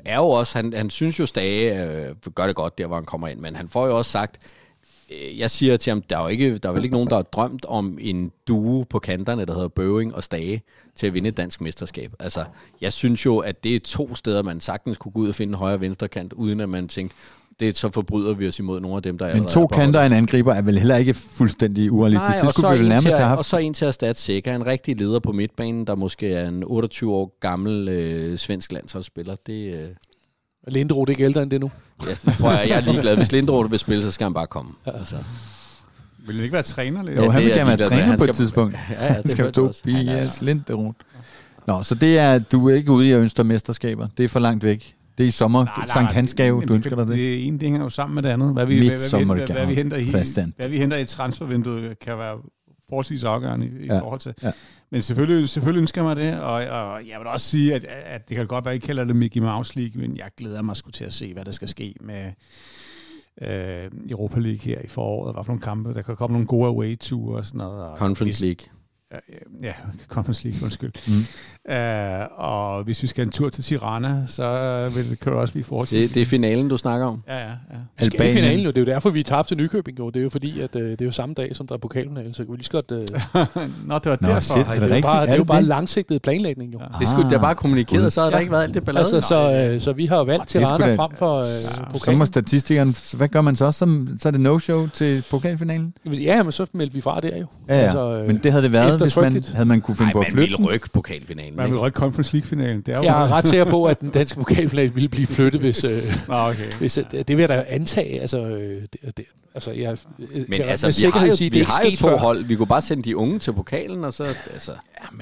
er 0.05 0.15
jo 0.15 0.29
også, 0.29 0.57
han, 0.57 0.73
han 0.73 0.89
synes 0.89 1.19
jo 1.19 1.25
Stage 1.25 1.85
øh, 1.85 2.15
gør 2.35 2.47
det 2.47 2.55
godt 2.55 2.77
der, 2.77 2.87
hvor 2.87 2.95
han 2.95 3.05
kommer 3.05 3.27
ind, 3.27 3.39
men 3.39 3.55
han 3.55 3.69
får 3.69 3.87
jo 3.87 3.97
også 3.97 4.11
sagt, 4.11 4.37
jeg 5.37 5.51
siger 5.51 5.77
til 5.77 5.91
ham, 5.91 6.01
der 6.01 6.17
er 6.17 6.21
jo 6.21 6.27
ikke, 6.27 6.57
der 6.57 6.69
er 6.69 6.73
vel 6.73 6.83
ikke 6.83 6.93
nogen, 6.93 7.09
der 7.09 7.15
har 7.15 7.21
drømt 7.21 7.65
om 7.65 7.97
en 8.01 8.31
duo 8.47 8.83
på 8.89 8.99
kanterne, 8.99 9.45
der 9.45 9.53
hedder 9.53 9.67
Bøving 9.67 10.15
og 10.15 10.23
Stage, 10.23 10.61
til 10.95 11.07
at 11.07 11.13
vinde 11.13 11.29
et 11.29 11.37
dansk 11.37 11.61
mesterskab. 11.61 12.11
Altså, 12.19 12.45
jeg 12.81 12.93
synes 12.93 13.25
jo, 13.25 13.37
at 13.37 13.63
det 13.63 13.75
er 13.75 13.79
to 13.79 14.15
steder, 14.15 14.43
man 14.43 14.61
sagtens 14.61 14.97
kunne 14.97 15.11
gå 15.11 15.19
ud 15.21 15.29
og 15.29 15.35
finde 15.35 15.51
en 15.51 15.57
højre 15.57 15.81
venstre 15.81 16.07
kant, 16.07 16.33
uden 16.33 16.59
at 16.59 16.69
man 16.69 16.87
tænkte, 16.87 17.15
det 17.59 17.77
så 17.77 17.89
forbryder 17.91 18.33
vi 18.33 18.47
os 18.47 18.59
imod 18.59 18.79
nogle 18.79 18.95
af 18.97 19.03
dem, 19.03 19.17
der 19.17 19.25
Men 19.25 19.29
allerede 19.31 19.53
to 19.53 19.63
er 19.63 19.67
kanter 19.67 20.01
en 20.01 20.13
angriber 20.13 20.53
er 20.53 20.61
vel 20.61 20.77
heller 20.77 20.95
ikke 20.95 21.13
fuldstændig 21.13 21.91
urealistisk. 21.91 22.29
Nej, 22.29 22.37
det 22.39 22.47
og 22.47 22.53
skulle 22.53 22.67
så 22.67 22.73
vi 22.73 22.79
vel 22.79 22.87
nærmest 22.87 23.05
til 23.05 23.11
at- 23.11 23.17
have 23.17 23.27
haft. 23.27 23.39
Og 23.39 23.45
så 23.45 23.57
en 23.57 23.73
til 23.73 23.85
at 23.85 23.87
erstatte 23.87 24.21
Sækker, 24.21 24.55
en 24.55 24.65
rigtig 24.65 24.99
leder 24.99 25.19
på 25.19 25.31
midtbanen, 25.31 25.87
der 25.87 25.95
måske 25.95 26.33
er 26.33 26.47
en 26.47 26.63
28 26.63 27.13
år 27.13 27.37
gammel 27.39 27.87
øh, 27.87 28.37
svensk 28.37 28.71
landsholdsspiller. 28.71 29.35
Det, 29.47 29.73
øh, 29.75 29.87
Og 30.67 30.71
Linderoth 30.71 31.09
er 31.09 31.11
ikke 31.11 31.23
ældre 31.23 31.43
end 31.43 31.51
det 31.51 31.59
nu. 31.61 31.71
Jeg, 32.07 32.17
prøver, 32.39 32.59
jeg 32.59 32.69
er 32.77 32.81
ligeglad. 32.81 33.17
Hvis 33.17 33.31
Lindroth 33.31 33.71
vil 33.71 33.79
spille, 33.79 34.03
så 34.03 34.11
skal 34.11 34.25
han 34.25 34.33
bare 34.33 34.47
komme. 34.47 34.71
Altså. 34.85 35.15
Vil 36.25 36.35
han 36.35 36.43
ikke 36.43 36.53
være 36.53 36.63
træner? 36.63 37.03
Lidt? 37.03 37.17
Jo, 37.17 37.23
Ja, 37.23 37.29
han 37.29 37.41
det 37.41 37.45
vil 37.45 37.51
er 37.51 37.55
gerne 37.57 37.67
være 37.67 37.77
med. 37.77 37.87
træner 37.97 38.07
på 38.07 38.13
et 38.13 38.19
skal- 38.21 38.33
tidspunkt. 38.33 38.75
Ja, 38.91 39.05
ja, 39.05 39.13
Det 39.17 39.23
det 39.23 39.31
skal 39.31 39.45
er- 39.45 39.51
Tobias 39.51 40.41
Linderoth. 40.41 40.97
Nå, 41.67 41.83
så 41.83 41.95
det 41.95 42.17
er, 42.17 42.39
du 42.39 42.69
er 42.69 42.75
ikke 42.75 42.91
ude 42.91 43.07
i 43.07 43.11
at 43.11 43.19
ønske 43.19 43.37
dig 43.37 43.45
mesterskaber. 43.45 44.07
Det 44.17 44.23
er 44.23 44.29
for 44.29 44.39
langt 44.39 44.63
væk. 44.63 44.95
Det 45.17 45.23
er 45.23 45.27
i 45.27 45.31
sommer. 45.31 45.65
Nej, 45.65 45.73
nej, 45.77 45.87
Sankt 45.87 46.09
nej, 46.09 46.13
Hans 46.13 46.33
gave, 46.33 46.59
men 46.59 46.67
du 46.67 46.73
ønsker 46.73 46.95
dig 46.95 47.07
det. 47.07 47.15
Det 47.17 47.47
ene, 47.47 47.57
det 47.59 47.63
hænger 47.63 47.79
jo 47.81 47.89
sammen 47.89 48.15
med 48.15 48.23
det 48.23 48.29
andet. 48.29 48.53
Hvad 48.53 48.65
vi, 48.65 48.77
hvad, 48.87 48.87
hvad, 49.09 49.25
hvad, 49.35 49.47
hvad, 49.55 49.65
vi 49.65 49.73
henter 49.75 49.97
i, 49.97 50.03
hvad 50.57 50.69
vi 50.69 50.77
henter 50.77 50.97
i 50.97 51.05
transfervinduet, 51.05 51.99
kan 51.99 52.17
være 52.17 52.35
forholdsvis 52.89 53.23
afgørende 53.23 53.67
i, 53.81 53.85
Ja, 53.85 53.99
forhold 53.99 54.19
til. 54.19 54.33
ja. 54.43 54.51
Men 54.89 55.01
selvfølgelig, 55.01 55.49
selvfølgelig 55.49 55.81
ønsker 55.81 56.01
jeg 56.01 56.05
mig 56.05 56.15
det, 56.15 56.41
og, 56.41 56.53
og 56.53 57.07
jeg 57.07 57.19
vil 57.19 57.27
også 57.27 57.45
sige, 57.45 57.75
at, 57.75 57.83
at 57.85 58.29
det 58.29 58.37
kan 58.37 58.47
godt 58.47 58.65
være, 58.65 58.73
at 58.75 58.83
I 58.83 58.85
kalder 58.87 59.03
det 59.03 59.15
Mickey 59.15 59.41
Mouse 59.41 59.79
League, 59.79 60.01
men 60.01 60.17
jeg 60.17 60.29
glæder 60.37 60.61
mig 60.61 60.75
sgu 60.75 60.91
til 60.91 61.05
at 61.05 61.13
se, 61.13 61.33
hvad 61.33 61.45
der 61.45 61.51
skal 61.51 61.67
ske 61.67 61.95
med 62.01 62.31
øh, 63.41 63.91
Europa 64.09 64.39
League 64.39 64.59
her 64.61 64.81
i 64.81 64.87
foråret. 64.87 65.35
Hvad 65.35 65.43
for 65.43 65.51
nogle 65.51 65.61
kampe? 65.61 65.93
Der 65.93 66.01
kan 66.01 66.15
komme 66.15 66.33
nogle 66.33 66.47
gode 66.47 66.67
away-ture 66.67 67.37
og 67.37 67.45
sådan 67.45 67.57
noget. 67.57 67.83
Og 67.83 67.97
Conference 67.97 68.45
League. 68.45 68.65
Ja, 69.63 69.67
ja, 69.67 69.73
Conference 70.07 70.43
League, 70.47 70.63
undskyld. 70.63 70.91
Mm. 71.07 71.25
Uh, 71.69 72.39
og 72.45 72.83
hvis 72.83 73.01
vi 73.03 73.07
skal 73.07 73.23
en 73.25 73.29
tur 73.31 73.49
til 73.49 73.63
Tirana, 73.63 74.23
så 74.27 74.43
vil 74.95 75.09
det, 75.09 75.19
kan 75.19 75.31
det 75.31 75.39
også 75.41 75.53
blive 75.53 75.63
forholdsvis. 75.63 76.07
Det, 76.07 76.15
det 76.15 76.21
er 76.21 76.25
finalen, 76.25 76.69
du 76.69 76.77
snakker 76.77 77.07
om. 77.07 77.23
Ja, 77.27 77.37
ja, 77.37 77.43
ja. 77.43 77.49
Vi 77.99 78.05
skal 78.05 78.13
i 78.13 78.15
Albanien. 78.15 78.35
finalen 78.35 78.65
jo. 78.65 78.71
Det 78.71 78.77
er 78.77 78.81
jo 78.81 78.85
derfor, 78.85 79.09
vi 79.09 79.23
tabte 79.23 79.49
til 79.49 79.57
Nykøbing. 79.57 79.99
Jo. 79.99 80.09
Det 80.09 80.19
er 80.19 80.23
jo 80.23 80.29
fordi, 80.29 80.61
at 80.61 80.75
øh, 80.75 80.91
det 80.91 81.01
er 81.01 81.05
jo 81.05 81.11
samme 81.11 81.35
dag, 81.35 81.55
som 81.55 81.67
der 81.67 81.73
er 81.75 81.79
pokalfinale. 81.79 82.33
Så 82.33 82.43
kan 82.43 82.51
vi 82.51 82.57
lige 82.57 82.65
så 82.65 82.71
godt... 82.71 82.91
Øh, 82.91 82.97
det 83.01 83.09
Nå, 83.87 83.97
det 83.97 84.05
var 84.05 84.17
Nå, 84.21 84.27
derfor. 84.27 84.41
shit, 84.41 84.57
er 84.57 84.63
det 84.63 84.69
er 84.71 84.75
jo 84.75 84.81
rigtigt? 84.85 85.05
bare, 85.05 85.21
det 85.25 85.29
er 85.31 85.35
jo 85.35 85.39
det 85.39 85.47
bare 85.47 85.59
det? 85.59 85.67
langsigtet 85.67 86.21
planlægning. 86.21 86.73
Jo. 86.73 86.79
Ja. 86.81 86.85
Det 86.99 87.07
skulle 87.09 87.29
da 87.29 87.37
bare 87.37 87.55
kommunikeret, 87.55 88.13
så 88.13 88.21
havde 88.21 88.31
der 88.31 88.37
Ja. 88.37 88.41
ikke 88.41 88.51
været 88.51 88.63
alt 88.63 88.73
det 88.73 88.85
ballade. 88.85 89.05
Altså, 89.15 89.21
så, 89.27 89.69
øh, 89.73 89.81
så 89.81 89.93
vi 89.93 90.05
har 90.05 90.23
valgt 90.23 90.53
det 90.53 90.61
er 90.61 90.65
Tirana 90.65 90.87
da- 90.87 90.95
frem 90.95 91.11
for 91.11 91.37
øh, 91.39 91.43
Så 91.45 91.81
pokalen. 91.93 92.19
må 92.19 92.25
statistikeren, 92.25 92.93
så 92.93 93.17
hvad 93.17 93.27
gør 93.27 93.41
man 93.41 93.55
så? 93.55 93.71
Så, 93.71 94.05
så 94.19 94.27
er 94.29 94.31
det 94.31 94.41
no-show 94.41 94.87
til 94.93 95.23
pokalfinalen? 95.31 95.93
Ja, 96.05 96.43
men 96.43 96.51
så 96.51 96.65
meldte 96.73 96.93
vi 96.95 97.01
fra 97.01 97.19
der 97.19 97.37
jo. 97.37 97.45
Ja, 97.67 97.75
ja. 97.75 97.81
Altså, 97.83 98.17
øh, 98.19 98.27
Men 98.27 98.37
det 98.37 98.51
havde 98.51 98.63
det 98.63 98.71
været, 98.71 98.99
hvis 99.05 99.15
man, 99.15 99.43
havde 99.53 99.65
man 99.65 99.81
kunne 99.81 99.95
finde 99.95 100.07
Nej, 100.07 100.13
på 100.13 100.19
at 100.19 100.25
man 100.27 100.31
flytte 100.31 100.41
ville 100.41 100.57
den. 100.57 100.65
rykke 100.69 100.89
pokalfinalen. 100.89 101.55
Man 101.55 101.65
vil 101.65 101.71
ikke? 101.73 101.81
rykke 101.85 101.95
Conference 101.95 102.33
League-finalen. 102.33 102.81
Det 102.81 102.93
er 102.93 103.01
Jeg 103.01 103.23
er 103.23 103.31
ret 103.31 103.47
sikker 103.47 103.65
på, 103.65 103.85
at 103.85 104.01
den 104.01 104.09
danske 104.09 104.39
pokalfinale 104.39 104.93
ville 104.93 105.09
blive 105.09 105.27
flyttet, 105.27 105.61
hvis... 105.61 105.83
Øh, 105.83 105.89
Nå, 106.27 106.33
okay. 106.35 106.71
hvis 106.79 106.97
øh, 106.97 107.03
det 107.11 107.27
vil 107.29 107.39
jeg 107.39 107.49
da 107.49 107.65
antage. 107.67 108.21
Altså, 108.21 108.39
øh, 108.39 108.81
det, 108.81 109.17
det, 109.17 109.25
altså 109.55 109.71
jeg, 109.71 109.97
Men 110.17 110.59
jeg, 110.59 110.67
altså, 110.67 111.01
vi 111.07 111.11
har 111.19 111.25
jo, 111.27 111.35
sige, 111.35 111.49
det 111.49 111.53
vi 111.55 111.59
er 111.59 111.61
ikke 111.61 111.71
har 111.71 111.83
jo 111.83 111.89
to 111.95 112.07
før. 112.07 112.17
hold. 112.17 112.45
Vi 112.45 112.55
kunne 112.55 112.67
bare 112.67 112.81
sende 112.81 113.03
de 113.03 113.17
unge 113.17 113.39
til 113.39 113.53
pokalen, 113.53 114.03
og 114.03 114.13
så... 114.13 114.23
Altså, 114.53 114.71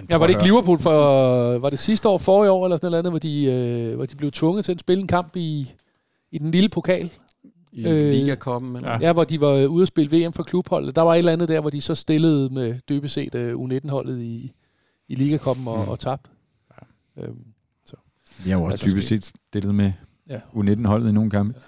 Ja, 0.09 0.17
var 0.17 0.27
det 0.27 0.33
ikke 0.33 0.43
Liverpool 0.45 0.79
for, 0.79 1.57
var 1.57 1.69
det 1.69 1.79
sidste 1.79 2.09
år, 2.09 2.17
forrige 2.17 2.51
år, 2.51 2.65
eller 2.65 2.77
sådan 2.77 2.91
noget 2.91 2.99
andet, 2.99 3.11
hvor 3.11 3.19
de, 3.19 3.43
øh, 3.45 3.95
hvor 3.95 4.05
de 4.05 4.15
blev 4.15 4.31
tvunget 4.31 4.65
til 4.65 4.71
at 4.71 4.79
spille 4.79 5.01
en 5.01 5.07
kamp 5.07 5.35
i, 5.35 5.71
i 6.31 6.37
den 6.37 6.51
lille 6.51 6.69
pokal? 6.69 7.09
I 7.73 7.85
Øh, 7.87 8.09
Ligakoppen. 8.11 8.75
Eller? 8.75 8.89
ja. 8.91 8.97
Ja, 9.01 9.13
hvor 9.13 9.23
de 9.23 9.41
var 9.41 9.65
ude 9.65 9.81
at 9.81 9.87
spille 9.87 10.25
VM 10.25 10.33
for 10.33 10.43
klubholdet. 10.43 10.95
Der 10.95 11.01
var 11.01 11.13
et 11.13 11.17
eller 11.17 11.31
andet 11.31 11.47
der, 11.47 11.61
hvor 11.61 11.69
de 11.69 11.81
så 11.81 11.95
stillede 11.95 12.49
med 12.53 12.75
dybest 12.89 13.13
set 13.13 13.35
øh, 13.35 13.53
U19-holdet 13.55 14.21
i, 14.21 14.51
i 15.07 15.15
Ligakoppen 15.15 15.67
og, 15.67 15.83
Mm. 15.83 15.89
og 15.89 15.99
tabte. 15.99 16.29
Øhm, 17.19 17.37
Vi 18.45 18.49
har 18.49 18.57
jo 18.59 18.63
også 18.63 18.73
Altså, 18.73 18.89
typisk 18.89 19.07
set 19.07 19.25
stillet 19.25 19.75
med 19.75 19.91
Ja. 20.29 20.39
U19-holdet 20.53 21.09
i 21.09 21.11
nogle 21.11 21.29
kampe. 21.29 21.59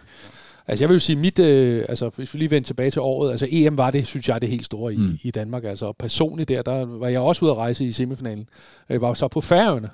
Altså 0.68 0.84
jeg 0.84 0.90
vil 0.90 0.96
jo 0.96 1.00
sige, 1.00 1.16
mit, 1.16 1.40
øh, 1.40 1.86
altså 1.90 2.10
hvis 2.16 2.34
vi 2.34 2.40
lige 2.40 2.52
vender 2.52 2.66
tilbage 2.66 2.92
til 2.92 3.02
året, 3.02 3.32
altså 3.32 3.48
EM 3.50 3.78
var 3.78 3.92
det, 3.92 4.08
synes 4.08 4.30
jeg, 4.30 4.42
det 4.42 4.50
helt 4.50 4.66
store 4.66 4.94
i, 4.94 4.98
Mm. 4.98 5.18
i 5.24 5.32
Danmark. 5.32 5.64
Altså 5.64 5.92
personligt 6.00 6.50
der, 6.50 6.62
der 6.62 6.86
var 6.86 7.08
jeg 7.08 7.20
også 7.20 7.46
ude 7.46 7.52
at 7.52 7.58
rejse 7.58 7.86
i 7.86 7.92
semifinalen. 7.92 8.50
Jeg 8.90 9.02
var 9.02 9.14
så 9.14 9.28
på 9.28 9.42
Færøerne 9.42 9.90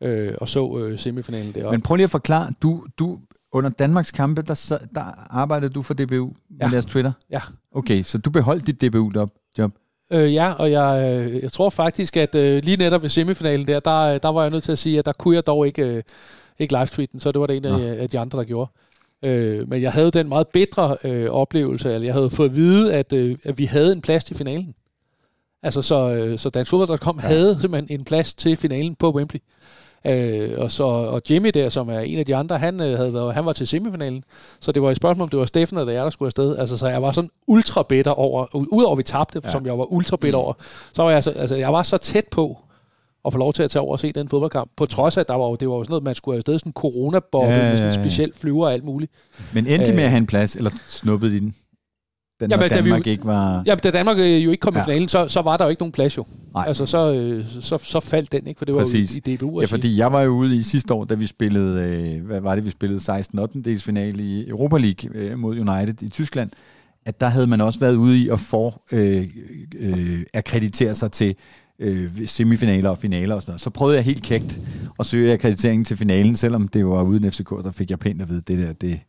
øh, 0.00 0.34
og 0.40 0.48
så 0.48 0.78
øh, 0.78 0.98
semifinalen 0.98 1.54
der. 1.54 1.70
Men 1.70 1.80
prøv 1.82 1.94
lige 1.96 2.04
at 2.04 2.10
forklare, 2.10 2.52
du, 2.62 2.84
du 2.98 3.18
under 3.54 3.70
Danmarks 3.70 4.10
kampe, 4.12 4.42
der, 4.42 4.78
der 4.94 5.00
arbejdede 5.30 5.72
du 5.72 5.82
for 5.82 5.94
DBU 5.94 6.26
med 6.50 6.58
Ja. 6.60 6.68
deres 6.68 6.84
Twitter? 6.84 7.12
Ja. 7.30 7.40
Okay, 7.72 8.02
så 8.02 8.18
du 8.18 8.30
beholdt 8.30 8.66
dit 8.66 8.80
DBU-job? 8.80 9.30
Job. 9.58 9.72
Øh, 10.10 10.34
ja, 10.34 10.52
og 10.52 10.70
jeg, 10.70 11.20
øh, 11.32 11.42
jeg 11.42 11.52
tror 11.52 11.70
faktisk, 11.70 12.16
at 12.16 12.34
øh, 12.34 12.64
lige 12.64 12.76
netop 12.76 13.02
ved 13.02 13.08
semifinalen 13.08 13.66
der, 13.66 13.80
der, 13.80 14.00
øh, 14.00 14.20
der 14.22 14.28
var 14.28 14.42
jeg 14.42 14.50
nødt 14.50 14.64
til 14.64 14.72
at 14.72 14.78
sige, 14.78 14.98
at 14.98 15.06
der 15.06 15.12
kunne 15.12 15.34
jeg 15.34 15.46
dog 15.46 15.66
ikke, 15.66 15.82
øh, 15.82 16.02
ikke 16.58 16.74
live-tweeten, 16.74 17.20
så 17.20 17.32
det 17.32 17.40
var 17.40 17.46
det 17.46 17.56
en 17.56 17.64
af, 17.64 18.02
af 18.02 18.10
de 18.10 18.18
andre, 18.18 18.38
der 18.38 18.44
gjorde. 18.44 18.70
Øh, 19.22 19.68
men 19.68 19.82
jeg 19.82 19.92
havde 19.92 20.10
den 20.10 20.28
meget 20.28 20.48
bedre 20.48 20.96
øh, 21.04 21.30
oplevelse, 21.30 21.94
eller 21.94 22.04
jeg 22.06 22.14
havde 22.14 22.30
fået 22.30 22.48
at 22.48 22.56
vide, 22.56 22.94
at, 22.94 23.12
øh, 23.12 23.36
at 23.44 23.58
vi 23.58 23.64
havde 23.64 23.92
en 23.92 24.00
plads 24.00 24.24
til 24.24 24.36
finalen. 24.36 24.74
Altså, 25.62 25.82
så, 25.82 26.14
øh, 26.14 26.38
så 26.38 26.50
Dansk 26.50 26.70
Fodbold.com 26.70 27.16
ja. 27.22 27.26
havde 27.26 27.58
simpelthen 27.60 28.00
en 28.00 28.04
plads 28.04 28.34
til 28.34 28.56
finalen 28.56 28.94
på 28.94 29.10
Wembley. 29.14 29.40
Øh, 30.06 30.50
og, 30.58 30.70
så, 30.72 30.84
og 30.84 31.22
Jimmy 31.30 31.48
der, 31.54 31.68
som 31.68 31.88
er 31.88 31.98
en 32.00 32.18
af 32.18 32.26
de 32.26 32.36
andre, 32.36 32.58
han, 32.58 32.80
øh, 32.80 32.96
havde 32.96 33.14
været, 33.14 33.34
han 33.34 33.44
var 33.46 33.52
til 33.52 33.66
semifinalen. 33.66 34.24
Så 34.60 34.72
det 34.72 34.82
var 34.82 34.90
et 34.90 34.96
spørgsmål, 34.96 35.22
om 35.22 35.28
det 35.28 35.38
var 35.38 35.46
Steffen 35.46 35.78
eller 35.78 35.92
jeg, 35.92 36.04
der 36.04 36.10
skulle 36.10 36.26
afsted. 36.26 36.56
Altså, 36.58 36.76
så 36.76 36.88
jeg 36.88 37.02
var 37.02 37.12
sådan 37.12 37.30
ultra 37.46 37.82
bitter 37.82 38.10
over, 38.10 38.46
udover 38.56 38.92
at 38.92 38.98
vi 38.98 39.02
tabte, 39.02 39.40
ja. 39.44 39.50
som 39.50 39.66
jeg 39.66 39.78
var 39.78 39.92
ultra 39.92 40.16
bitter 40.16 40.38
over, 40.38 40.52
så 40.92 41.02
var 41.02 41.10
jeg, 41.10 41.24
så, 41.24 41.30
altså, 41.30 41.56
jeg 41.56 41.72
var 41.72 41.82
så 41.82 41.96
tæt 41.98 42.24
på 42.30 42.58
at 43.24 43.32
få 43.32 43.38
lov 43.38 43.52
til 43.52 43.62
at 43.62 43.70
tage 43.70 43.80
over 43.82 43.92
og 43.92 44.00
se 44.00 44.12
den 44.12 44.28
fodboldkamp. 44.28 44.70
På 44.76 44.86
trods 44.86 45.16
af, 45.16 45.20
at 45.20 45.28
der 45.28 45.34
var, 45.34 45.44
jo- 45.48 45.56
det 45.56 45.68
var 45.68 45.74
jo 45.74 45.84
sådan 45.84 45.90
noget, 45.92 46.04
man 46.04 46.14
skulle 46.14 46.36
afsted 46.36 46.58
sådan 46.58 46.70
en 46.70 46.72
coronaboble 46.72 47.50
Ja, 47.50 47.56
ja, 47.64 47.70
med 47.70 47.78
sådan 47.78 47.92
ja, 47.92 47.96
en 47.98 48.02
ja. 48.02 48.08
speciel 48.08 48.32
flyver 48.36 48.66
og 48.66 48.72
alt 48.72 48.84
muligt. 48.84 49.12
Men 49.54 49.66
endte 49.66 49.88
øh, 49.90 49.94
med 49.94 49.98
Øh. 49.98 50.04
at 50.04 50.10
have 50.10 50.18
en 50.18 50.26
plads, 50.26 50.56
eller 50.56 50.70
snuppede 50.88 51.32
de 51.34 51.40
den? 51.40 51.54
Den, 52.40 52.50
Jamen, 52.50 52.62
når 52.62 52.68
da 52.68 52.74
vi- 52.80 52.88
Danmark 52.90 53.06
ikke 53.06 53.24
var... 53.24 53.62
Ja, 53.66 53.74
men 53.74 53.80
da 53.82 53.90
Danmark 53.90 54.18
øh, 54.18 54.44
jo 54.44 54.50
ikke 54.50 54.60
kom 54.60 54.74
Ja. 54.74 54.80
i 54.80 54.84
finalen, 54.84 55.08
så, 55.08 55.28
så 55.28 55.42
var 55.42 55.56
der 55.56 55.64
jo 55.64 55.70
ikke 55.70 55.82
nogen 55.82 55.92
plads 55.92 56.16
jo. 56.16 56.24
Nej. 56.54 56.64
Altså, 56.68 56.86
så, 56.86 57.12
øh, 57.14 57.44
så, 57.60 57.78
så 57.78 58.00
faldt 58.00 58.32
den, 58.32 58.46
ikke? 58.46 58.58
For 58.58 58.64
det 58.64 58.74
var 58.74 58.80
Præcis. 58.80 59.16
jo 59.26 59.32
i, 59.32 59.36
DBU. 59.36 59.60
Ja, 59.60 59.66
fordi 59.66 59.96
jeg 59.98 60.12
var 60.12 60.22
jo 60.22 60.30
ude 60.30 60.56
i 60.56 60.62
sidste 60.62 60.94
år, 60.94 61.04
da 61.04 61.14
vi 61.14 61.26
spillede, 61.26 61.82
øh, 62.16 62.26
hvad 62.26 62.40
var 62.40 62.54
det, 62.54 62.64
vi 62.64 62.70
spillede 62.70 63.00
16 63.00 63.38
8. 63.38 63.78
finale 63.78 64.22
i 64.22 64.48
Europa 64.48 64.76
League 64.76 65.10
øh, 65.14 65.38
mod 65.38 65.58
United 65.58 66.02
i 66.02 66.08
Tyskland, 66.08 66.50
at 67.06 67.20
der 67.20 67.26
havde 67.28 67.46
man 67.46 67.60
også 67.60 67.80
været 67.80 67.94
ude 67.96 68.18
i 68.18 68.28
at 68.28 68.40
få 68.40 68.74
øh, 68.92 69.26
øh, 69.78 70.20
akkreditere 70.34 70.94
sig 70.94 71.12
til 71.12 71.34
øh, 71.78 72.10
semifinaler 72.26 72.90
og 72.90 72.98
finaler 72.98 73.34
og 73.34 73.42
sådan 73.42 73.50
noget. 73.52 73.60
Så 73.60 73.70
prøvede 73.70 73.96
jeg 73.96 74.04
helt 74.04 74.22
kægt 74.22 74.58
at 74.98 75.06
søge 75.06 75.32
akkreditering 75.32 75.86
til 75.86 75.96
finalen, 75.96 76.36
selvom 76.36 76.68
det 76.68 76.86
var 76.86 77.02
uden 77.02 77.30
FCK, 77.32 77.50
der 77.50 77.70
fik 77.70 77.90
jeg 77.90 77.98
pænt 77.98 78.22
at 78.22 78.28
vide, 78.28 78.40
det 78.40 78.58
der, 78.58 78.72
det, 78.72 79.00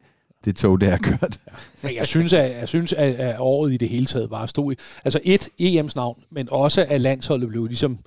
det 0.45 0.55
tog, 0.55 0.81
der 0.81 0.89
er 0.89 0.97
kørt. 0.97 1.37
Men 1.83 1.95
jeg 1.95 2.07
synes, 2.07 2.33
at, 2.33 2.51
jeg 2.59 2.67
synes 2.67 2.93
at, 2.93 3.15
at 3.15 3.35
året 3.39 3.73
i 3.73 3.77
det 3.77 3.89
hele 3.89 4.05
taget 4.05 4.29
var 4.31 4.45
stod 4.45 4.73
i. 4.73 4.75
Altså 5.05 5.19
et 5.23 5.49
EM's 5.61 5.91
navn, 5.95 6.23
men 6.31 6.47
også 6.51 6.85
at 6.89 7.01
landsholdet 7.01 7.49
blev 7.49 7.65
ligesom 7.65 7.97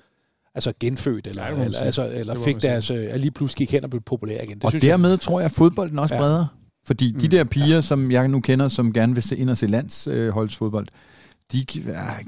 altså 0.55 0.72
genfødt, 0.80 1.26
eller, 1.26 1.43
Ja, 1.45 1.64
eller, 1.64 1.78
altså, 1.80 2.11
eller 2.14 2.34
Det 2.34 2.43
fik 2.45 2.62
deres, 2.62 2.91
øh, 2.91 3.07
at 3.11 3.20
lige 3.20 3.30
pludselig 3.30 3.59
gik 3.68 3.72
hen 3.72 3.84
og 3.84 3.91
blev 3.91 4.03
populær 4.03 4.43
igen. 4.43 4.55
Det 4.57 4.64
og 4.64 4.70
synes 4.70 4.82
dermed 4.84 5.11
jeg, 5.11 5.20
tror 5.20 5.41
jeg, 5.41 5.45
at 5.45 5.53
fodbolden 5.53 5.99
også 5.99 6.14
Ja. 6.14 6.20
bredere. 6.20 6.49
Fordi 6.86 7.11
de 7.20 7.26
Mm. 7.26 7.30
der 7.30 7.45
piger, 7.45 7.80
som 7.80 8.11
jeg 8.11 8.28
nu 8.28 8.41
kender, 8.41 8.68
som 8.68 8.93
gerne 8.93 9.14
vil 9.14 9.22
se 9.22 9.36
ind 9.36 9.51
og 9.51 9.57
se 9.57 9.66
landsholdsfodbold, 9.66 10.86
de 11.53 11.64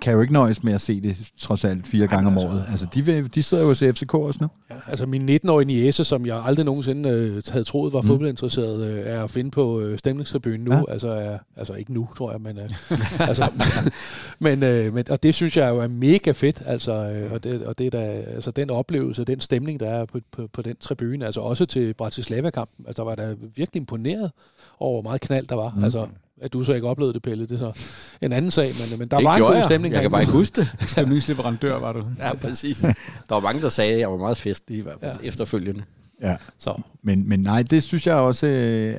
kan 0.02 0.12
jo 0.12 0.20
ikke 0.20 0.32
nøjes 0.32 0.62
med 0.62 0.72
at 0.72 0.80
se 0.80 1.00
det 1.00 1.30
trods 1.38 1.64
alt 1.64 1.86
fire 1.86 2.06
gange 2.06 2.26
om 2.26 2.38
året. 2.38 2.64
Altså, 2.70 2.86
de, 2.94 3.04
vil, 3.04 3.34
de 3.34 3.42
sidder 3.42 3.62
jo 3.62 3.68
hos 3.68 3.78
FCK 3.78 4.14
også 4.14 4.38
nu. 4.42 4.48
Ja, 4.70 4.74
altså 4.86 5.06
min 5.06 5.28
19-årige 5.28 5.66
niece, 5.66 6.04
som 6.04 6.26
jeg 6.26 6.42
aldrig 6.44 6.64
nogensinde 6.64 7.08
øh, 7.08 7.42
havde 7.48 7.64
troet 7.64 7.92
var 7.92 8.00
mm. 8.00 8.06
fodboldinteresseret, 8.06 8.82
øh, 8.82 9.02
er 9.06 9.24
at 9.24 9.30
finde 9.30 9.50
på 9.50 9.80
øh, 9.80 9.98
stemningstribunen 9.98 10.60
nu. 10.60 10.72
Ja. 10.72 10.82
Altså, 10.88 11.08
er, 11.08 11.38
altså 11.56 11.72
ikke 11.72 11.92
nu, 11.92 12.08
tror 12.16 12.30
jeg, 12.30 12.40
men, 12.40 12.58
øh, 12.58 12.70
altså, 13.28 13.50
men, 14.38 14.62
øh, 14.62 14.94
men 14.94 15.10
og 15.10 15.22
det 15.22 15.34
synes 15.34 15.56
jeg 15.56 15.70
jo 15.70 15.78
er 15.80 15.88
mega 15.88 16.30
fedt. 16.30 16.62
Altså, 16.66 16.92
øh, 16.92 17.32
og 17.32 17.44
det, 17.44 17.66
og 17.66 17.78
det 17.78 17.86
er 17.86 17.90
da, 17.90 18.04
altså 18.34 18.50
den 18.50 18.70
oplevelse, 18.70 19.24
den 19.24 19.40
stemning, 19.40 19.80
der 19.80 19.88
er 19.88 20.04
på, 20.04 20.18
på, 20.32 20.48
på 20.52 20.62
den 20.62 20.76
tribune, 20.80 21.26
altså 21.26 21.40
også 21.40 21.66
til 21.66 21.94
Bratislava-kampen, 21.94 22.84
altså 22.86 23.02
der 23.02 23.08
var 23.08 23.14
der 23.14 23.34
virkelig 23.56 23.80
imponeret 23.80 24.30
over, 24.78 24.94
hvor 24.94 25.10
meget 25.10 25.20
knald 25.20 25.46
der 25.46 25.54
var. 25.54 25.72
Mm. 25.76 25.84
Altså, 25.84 26.06
at 26.42 26.52
du 26.52 26.64
så 26.64 26.72
ikke 26.72 26.88
oplevede 26.88 27.14
det, 27.14 27.22
Pelle. 27.22 27.46
Det 27.46 27.62
er 27.62 27.72
så 27.72 27.80
en 28.20 28.32
anden 28.32 28.50
sag, 28.50 28.72
men, 28.80 28.98
men 28.98 29.08
der 29.08 29.16
det 29.16 29.24
var 29.24 29.36
en 29.36 29.42
god 29.42 29.54
jeg. 29.54 29.64
stemning. 29.64 29.94
Jeg 29.94 30.02
kan 30.02 30.10
bare 30.10 30.20
ikke 30.20 30.32
huske 30.32 30.60
det. 30.60 30.74
Stemningsleverandør 30.90 31.78
var 31.78 31.92
du. 31.92 32.04
Ja, 32.18 32.34
præcis. 32.34 32.78
Der 32.78 33.34
var 33.34 33.40
mange, 33.40 33.62
der 33.62 33.68
sagde, 33.68 33.92
at 33.92 34.00
jeg 34.00 34.10
var 34.10 34.16
meget 34.16 34.36
festlig 34.36 34.78
i 34.78 34.80
hvert 34.80 35.00
fald 35.00 35.18
ja. 35.22 35.28
efterfølgende. 35.28 35.82
Ja, 36.22 36.36
så. 36.58 36.80
Men, 37.02 37.28
men 37.28 37.40
nej, 37.40 37.62
det 37.62 37.82
synes 37.82 38.06
jeg 38.06 38.14
også 38.14 38.46
øh, 38.46 38.94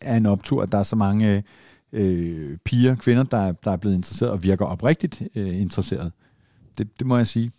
er 0.00 0.16
en 0.16 0.26
optur, 0.26 0.62
at 0.62 0.72
der 0.72 0.78
er 0.78 0.82
så 0.82 0.96
mange 0.96 1.44
øh, 1.92 2.56
piger, 2.64 2.94
kvinder, 2.94 3.22
der, 3.22 3.52
der 3.52 3.70
er 3.70 3.76
blevet 3.76 3.96
interesseret 3.96 4.32
og 4.32 4.42
virker 4.42 4.64
oprigtigt 4.64 5.22
øh, 5.34 5.60
interesseret. 5.60 6.12
Det, 6.78 6.98
det 6.98 7.06
må 7.06 7.16
jeg 7.16 7.26
sige. 7.26 7.52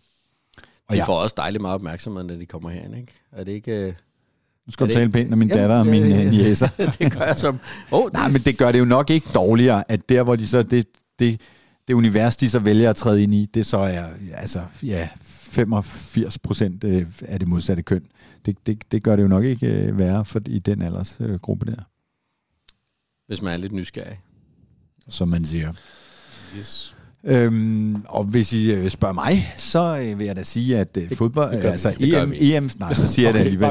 Og 0.88 0.94
de 0.94 0.96
ja. 0.96 1.04
får 1.04 1.16
også 1.16 1.34
dejligt 1.36 1.62
meget 1.62 1.74
opmærksomhed, 1.74 2.24
når 2.24 2.34
de 2.34 2.46
kommer 2.46 2.70
herind, 2.70 2.96
ikke? 2.96 3.12
Er 3.32 3.44
det 3.44 3.52
ikke... 3.52 3.72
Øh 3.72 3.92
nu 4.72 4.74
skal 4.74 4.86
du 4.86 4.92
tale 4.92 5.12
pænt 5.12 5.30
af 5.30 5.36
min 5.36 5.48
datter 5.48 5.76
og 5.76 5.86
min 5.86 6.08
ja, 6.08 6.30
jæser. 6.30 6.68
det 6.98 7.12
gør 7.12 7.24
jeg 7.24 7.38
som... 7.38 7.60
Oh, 7.90 8.04
det... 8.04 8.12
Nej, 8.12 8.28
men 8.28 8.40
det 8.40 8.58
gør 8.58 8.72
det 8.72 8.78
jo 8.78 8.84
nok 8.84 9.10
ikke 9.10 9.28
dårligere, 9.34 9.90
at 9.90 10.08
der, 10.08 10.22
hvor 10.22 10.36
de 10.36 10.46
så... 10.46 10.62
Det, 10.62 10.86
det, 11.18 11.40
det 11.88 11.94
univers, 11.94 12.36
de 12.36 12.50
så 12.50 12.58
vælger 12.58 12.90
at 12.90 12.96
træde 12.96 13.22
ind 13.22 13.34
i, 13.34 13.48
det 13.54 13.66
så 13.66 13.78
er 13.78 14.04
altså, 14.34 14.60
ja, 14.82 15.08
85 15.24 16.38
procent 16.38 16.84
øh, 16.84 17.06
af 17.22 17.38
det 17.38 17.48
modsatte 17.48 17.82
køn. 17.82 18.06
Det, 18.46 18.66
det, 18.66 18.92
det 18.92 19.02
gør 19.02 19.16
det 19.16 19.22
jo 19.22 19.28
nok 19.28 19.44
ikke 19.44 19.66
øh, 19.66 19.98
værre 19.98 20.24
for, 20.24 20.40
i 20.46 20.58
den 20.58 20.82
aldersgruppe 20.82 21.66
der. 21.66 21.82
Hvis 23.26 23.42
man 23.42 23.52
er 23.52 23.56
lidt 23.56 23.72
nysgerrig. 23.72 24.20
Som 25.08 25.28
man 25.28 25.44
siger. 25.44 25.72
Yes. 26.58 26.96
Øhm, 27.24 28.04
og 28.08 28.24
hvis 28.24 28.52
I 28.52 28.72
øh, 28.72 28.90
spørger 28.90 29.14
mig, 29.14 29.32
så 29.56 29.98
øh, 29.98 30.18
vil 30.18 30.26
jeg 30.26 30.36
da 30.36 30.42
sige, 30.42 30.78
at 30.78 30.96
øh, 30.96 31.16
fodbold, 31.16 31.52
det, 31.52 31.62
det 31.62 31.68
altså 31.68 31.94
det 31.98 32.22
EM, 32.22 32.32
EM, 32.36 32.70
nej, 32.78 32.94
så 32.94 33.08
siger 33.08 33.28
okay, 33.28 33.38
jeg 33.38 33.44
det 33.44 33.50
alligevel. 33.50 33.66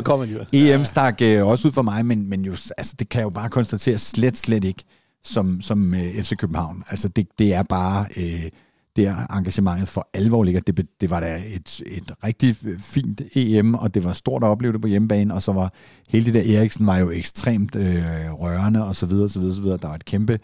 EM 0.53 0.83
stak 0.83 1.21
øh, 1.21 1.47
også 1.47 1.67
ud 1.67 1.73
for 1.73 1.81
mig, 1.81 2.05
men, 2.05 2.29
men 2.29 2.45
jo, 2.45 2.51
altså, 2.51 2.95
det 2.99 3.09
kan 3.09 3.19
jeg 3.19 3.25
jo 3.25 3.29
bare 3.29 3.49
konstatere 3.49 3.97
slet, 3.97 4.37
slet 4.37 4.63
ikke 4.63 4.83
som, 5.23 5.61
som 5.61 5.93
øh, 5.93 6.23
FC 6.23 6.35
København. 6.37 6.83
Altså 6.89 7.07
det, 7.07 7.27
det 7.39 7.53
er 7.53 7.63
bare 7.63 8.05
øh, 8.17 8.49
der 8.95 9.25
engagementet 9.37 9.89
for 9.89 10.09
alvor 10.13 10.43
ligger. 10.43 10.61
Det, 10.61 10.87
det 11.01 11.09
var 11.09 11.19
da 11.19 11.41
et, 11.55 11.81
et 11.85 12.11
rigtig 12.23 12.55
fint 12.79 13.21
EM, 13.35 13.75
og 13.75 13.93
det 13.93 14.03
var 14.03 14.13
stort 14.13 14.43
at 14.43 14.47
opleve 14.47 14.73
det 14.73 14.81
på 14.81 14.87
hjemmebane, 14.87 15.33
og 15.33 15.43
så 15.43 15.51
var 15.51 15.73
hele 16.09 16.25
det 16.25 16.33
der 16.33 16.57
Eriksen 16.57 16.85
var 16.85 16.97
jo 16.97 17.11
ekstremt 17.11 17.75
øh, 17.75 18.31
rørende, 18.31 18.85
og 18.85 18.95
så 18.95 19.05
videre, 19.05 19.29
så 19.29 19.39
videre, 19.39 19.55
så 19.55 19.61
videre. 19.61 19.77
Der 19.81 19.87
var 19.87 19.95
et 19.95 20.05
kæmpe 20.05 20.39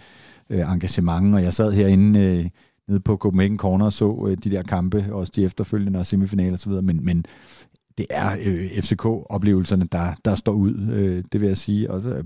øh, 0.49 0.59
engagement, 0.59 1.35
og 1.35 1.43
jeg 1.43 1.53
sad 1.53 1.71
herinde 1.71 2.19
øh, 2.19 2.45
nede 2.87 2.99
på 2.99 3.17
Copenhagen 3.17 3.57
Corner 3.57 3.85
og 3.85 3.93
så 3.93 4.25
øh, 4.29 4.37
de 4.43 4.51
der 4.51 4.61
kampe, 4.61 5.05
også 5.11 5.33
de 5.35 5.43
efterfølgende 5.43 5.99
og 5.99 6.05
semifinaler 6.05 6.53
osv., 6.53 6.71
men, 6.71 7.05
men 7.05 7.25
det 7.97 8.05
er 8.09 8.31
øh, 8.31 8.83
FCK-oplevelserne, 8.83 9.87
der, 9.91 10.13
der 10.25 10.35
står 10.35 10.51
ud, 10.51 10.87
øh, 10.91 11.23
det 11.31 11.41
vil 11.41 11.47
jeg 11.47 11.57
sige. 11.57 11.91
Også 11.91 12.23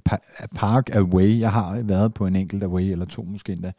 Park 0.55 0.95
Away, 0.95 1.39
jeg 1.39 1.51
har 1.51 1.81
været 1.81 2.13
på 2.13 2.27
en 2.27 2.35
enkelt 2.35 2.63
away, 2.63 2.91
eller 2.91 3.05
to 3.05 3.23
måske 3.23 3.53
endda, 3.53 3.71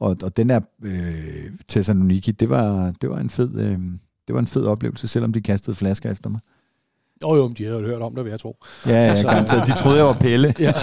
og, 0.00 0.16
og 0.22 0.36
den 0.36 0.48
der 0.48 0.60
øh, 0.82 1.50
Thessaloniki, 1.68 2.32
det 2.32 2.50
var, 2.50 2.94
det 3.00 3.10
var 3.10 3.18
en 3.18 3.30
fed... 3.30 3.54
Øh, 3.54 3.78
det 4.28 4.34
var 4.34 4.40
en 4.40 4.46
fed 4.46 4.64
oplevelse, 4.64 5.08
selvom 5.08 5.32
de 5.32 5.40
kastede 5.40 5.76
flasker 5.76 6.10
efter 6.10 6.30
mig. 6.30 6.40
Åh 7.24 7.32
oh, 7.32 7.38
jo, 7.38 7.48
de 7.48 7.64
havde 7.64 7.80
hørt 7.80 8.02
om 8.02 8.14
det, 8.14 8.24
vil 8.24 8.30
jeg 8.30 8.40
tro. 8.40 8.56
Ja, 8.86 8.90
ja, 8.90 8.96
altså, 8.96 9.28
garanteret. 9.28 9.66
De 9.66 9.72
troede, 9.72 9.96
jeg 9.96 10.06
var 10.06 10.12
Pelle. 10.12 10.54
ja. 10.58 10.72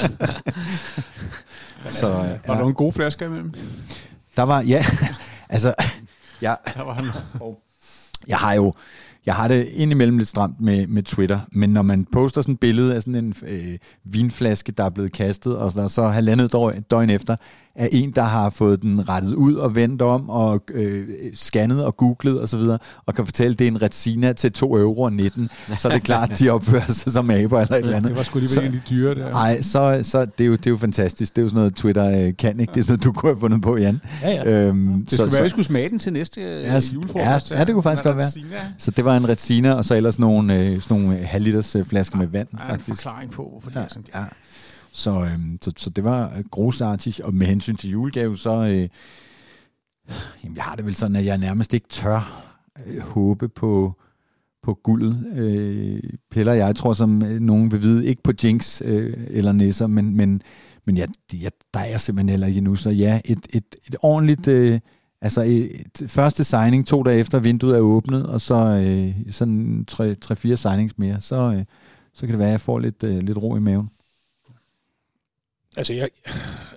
så, 1.90 2.08
ja. 2.08 2.38
Var 2.48 2.54
der 2.54 2.60
nogle 2.60 2.74
gode 2.74 2.92
flasker 2.92 3.26
imellem? 3.26 3.54
Der 4.36 4.44
var, 4.44 4.62
ja, 4.62 4.84
Altså, 5.56 5.74
jeg, 6.42 6.58
jeg 8.28 8.38
har 8.38 8.54
jo 8.54 8.74
jeg 9.26 9.36
har 9.36 9.48
det 9.48 9.66
indimellem 9.66 10.18
lidt 10.18 10.30
stramt 10.30 10.62
med, 10.62 10.88
med 10.88 11.04
Twitter, 11.04 11.40
men 11.52 11.70
når 11.70 11.82
man 11.82 12.06
poster 12.06 12.42
sådan 12.42 12.54
et 12.54 12.60
billede 12.60 12.96
af 12.96 13.02
sådan 13.02 13.16
en 13.16 13.36
øh, 13.48 13.78
vinflaske, 14.04 14.72
der 14.72 14.84
er 14.84 14.90
blevet 14.90 15.14
kastet, 15.14 15.58
og 15.58 15.72
så, 15.72 15.88
så 15.88 16.08
halvandet 16.08 16.52
døgn, 16.52 16.82
døgn 16.82 17.10
efter, 17.10 17.36
af 17.76 17.90
en, 17.92 18.12
der 18.12 18.24
har 18.24 18.50
fået 18.50 18.82
den 18.82 19.10
rettet 19.10 19.34
ud 19.34 19.56
og 19.56 19.76
vendt 19.76 20.02
om, 20.02 20.30
og 20.30 20.62
øh, 20.74 21.08
scannet 21.34 21.86
og 21.86 21.98
googlet 21.98 22.42
osv., 22.42 22.60
og, 22.60 22.80
og 23.06 23.16
kan 23.16 23.26
fortælle, 23.26 23.52
at 23.52 23.60
det 23.60 23.68
er 23.68 23.72
en 23.72 23.82
retina 23.82 24.34
til 24.34 24.52
2 24.52 24.78
euro 24.78 25.10
19, 25.10 25.50
så 25.80 25.88
er 25.88 25.92
det 25.92 26.04
klart, 26.04 26.32
at 26.32 26.40
de 26.40 26.50
opfører 26.50 26.92
sig 26.92 27.12
som 27.12 27.30
aber 27.30 27.62
eller 27.62 27.76
et 27.76 27.80
eller 27.80 27.98
andet. 27.98 28.10
Det 28.10 28.18
var 28.18 28.24
sgu 28.24 28.40
lige 28.40 28.62
virkelig 28.62 28.82
dyre 28.90 29.16
der. 29.16 29.30
Nej, 29.30 29.62
så, 29.62 30.00
så 30.04 30.26
det, 30.26 30.44
er 30.44 30.46
jo, 30.46 30.56
det 30.56 30.68
er 30.68 30.72
jo 30.72 30.78
fantastisk. 30.78 31.36
Det 31.36 31.42
er 31.42 31.44
jo 31.44 31.50
sådan 31.50 31.58
noget, 31.58 31.76
Twitter 31.76 32.28
øh, 32.28 32.34
kan, 32.38 32.60
ikke? 32.60 32.74
Det 32.74 32.80
er 32.80 32.84
sådan 32.84 33.00
du 33.00 33.12
kunne 33.12 33.32
have 33.32 33.40
fundet 33.40 33.62
på, 33.62 33.78
Jan. 33.78 34.02
Ja, 34.22 34.30
ja. 34.30 34.46
Øhm, 34.46 35.06
det 35.06 35.14
skulle 35.14 35.32
så, 35.32 35.36
være, 35.36 35.40
at 35.40 35.44
vi 35.44 35.50
skulle 35.50 35.66
smage 35.66 35.90
den 35.90 36.00
til 36.00 36.14
næste 36.14 36.42
øh, 36.42 36.64
ja, 36.64 36.80
julefrokost. 36.94 37.52
Ja, 37.52 37.58
ja, 37.58 37.64
det 37.64 37.74
kunne 37.74 37.84
faktisk 37.84 38.04
godt 38.04 38.18
være. 38.18 38.28
Så 38.78 38.92
det 38.92 39.06
var 39.06 39.18
en 39.18 39.30
retina, 39.30 39.74
og 39.74 39.86
så 39.86 39.96
ellers 39.96 40.20
nogle, 40.20 40.60
øh, 40.60 40.82
sådan 40.82 41.02
nogle 41.02 41.18
halvliters 41.18 41.76
øh, 41.76 41.86
flasker 41.86 42.18
med 42.18 42.28
vand. 42.28 42.48
Ja, 42.54 42.72
faktisk. 42.72 42.90
en 42.90 42.96
forklaring 42.96 43.32
på, 43.32 43.48
hvorfor 43.52 43.70
det 43.70 43.78
er 43.78 43.88
sådan. 43.90 44.06
Ja. 44.16 44.24
Så, 44.96 45.22
øh, 45.24 45.40
så, 45.62 45.72
så 45.78 45.90
det 45.90 46.04
var 46.04 46.38
øh, 46.38 46.44
grusartigt, 46.52 47.20
og 47.20 47.34
med 47.34 47.48
hensyn 47.48 47.76
til 47.76 47.90
julegave, 47.90 48.38
så 48.38 48.50
øh, 48.50 48.90
jamen, 50.44 50.56
jeg 50.56 50.64
har 50.64 50.76
det 50.76 50.86
vel 50.86 50.96
sådan, 50.96 51.16
at 51.16 51.26
jeg 51.26 51.38
nærmest 51.38 51.74
ikke 51.74 51.88
tør 51.88 52.46
øh, 52.86 53.02
håbe 53.02 53.50
på, 53.50 53.94
på 54.64 54.74
guldet. 54.74 55.26
Øh, 55.36 56.00
Peller 56.32 56.54
jeg 56.54 56.76
tror, 56.76 56.94
som 56.94 57.24
øh, 57.24 57.40
nogen 57.40 57.72
vil 57.72 57.82
vide, 57.82 58.06
ikke 58.06 58.24
på 58.24 58.32
Jinx 58.44 58.82
øh, 58.86 59.14
eller 59.30 59.52
Nisser, 59.52 59.88
men, 59.88 60.16
men, 60.16 60.42
men 60.86 60.98
ja, 60.98 61.06
ja, 61.34 61.50
der 61.74 61.80
er 61.80 61.98
simpelthen 61.98 62.30
heller 62.30 62.48
ikke 62.48 62.62
nu. 62.62 62.76
Så 62.76 62.90
ja, 62.90 63.22
et, 63.26 63.48
et, 63.54 63.76
et 63.88 63.96
ordentligt... 64.02 64.48
Øh, 64.48 64.80
Altså 65.22 65.42
et, 65.42 66.04
første 66.08 66.44
signing 66.44 66.88
to 66.88 67.04
dage 67.04 67.20
efter 67.20 67.40
vinduet 67.40 67.76
er 67.76 67.80
åbnet, 67.80 68.26
og 68.26 68.42
så 68.42 68.56
øh, 68.56 69.32
sådan 69.32 69.86
tre-fire 70.22 70.58
signings 70.58 70.98
mere, 70.98 71.22
så, 71.22 71.36
øh, 71.36 71.64
så 72.14 72.22
kan 72.22 72.30
det 72.30 72.40
være, 72.40 72.48
at 72.48 72.52
jeg 72.52 72.62
får 72.62 72.80
lidt, 72.80 73.04
øh, 73.04 73.18
lidt 73.18 73.38
ro 73.38 73.56
i 73.56 73.60
maven. 73.60 73.90
Altså, 75.78 75.94
jeg, 75.94 76.10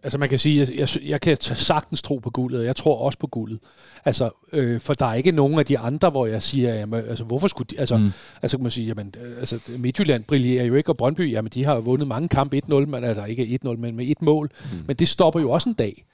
altså 0.02 0.18
man 0.18 0.28
kan 0.28 0.38
sige, 0.38 0.60
jeg, 0.60 0.78
jeg, 0.78 0.88
jeg 1.04 1.20
kan 1.20 1.36
sagtens 1.40 2.02
tro 2.02 2.18
på 2.18 2.30
guldet, 2.30 2.60
og 2.60 2.66
jeg 2.66 2.76
tror 2.76 2.98
også 2.98 3.18
på 3.18 3.26
guldet. 3.26 3.58
Altså, 4.04 4.30
øh, 4.52 4.80
for 4.80 4.94
der 4.94 5.06
er 5.06 5.14
ikke 5.14 5.32
nogen 5.32 5.58
af 5.58 5.66
de 5.66 5.78
andre, 5.78 6.10
hvor 6.10 6.26
jeg 6.26 6.42
siger, 6.42 6.74
jamen, 6.74 7.04
altså, 7.08 7.24
hvorfor 7.24 7.48
skulle 7.48 7.68
de, 7.70 7.80
altså, 7.80 7.96
mm. 7.96 8.12
altså 8.42 8.56
kan 8.56 8.62
man 8.62 8.70
sige, 8.70 8.86
jamen, 8.86 9.14
øh, 9.22 9.38
altså, 9.38 9.60
Midtjylland 9.78 10.24
brillerer 10.24 10.64
jo 10.64 10.74
ikke, 10.74 10.92
og 10.92 10.96
Brøndby, 10.96 11.32
jamen, 11.32 11.50
de 11.54 11.64
har 11.64 11.80
vundet 11.80 12.08
mange 12.08 12.28
kampe 12.28 12.62
1-0, 12.66 12.74
men 12.74 13.04
altså 13.04 13.24
ikke 13.24 13.58
1-0, 13.64 13.76
men 13.76 13.96
med 13.96 14.06
et 14.08 14.22
mål. 14.22 14.50
Mm. 14.72 14.84
Men 14.86 14.96
det 14.96 15.08
stopper 15.08 15.40
jo 15.40 15.50
også 15.50 15.68
en 15.68 15.74
dag. 15.74 16.04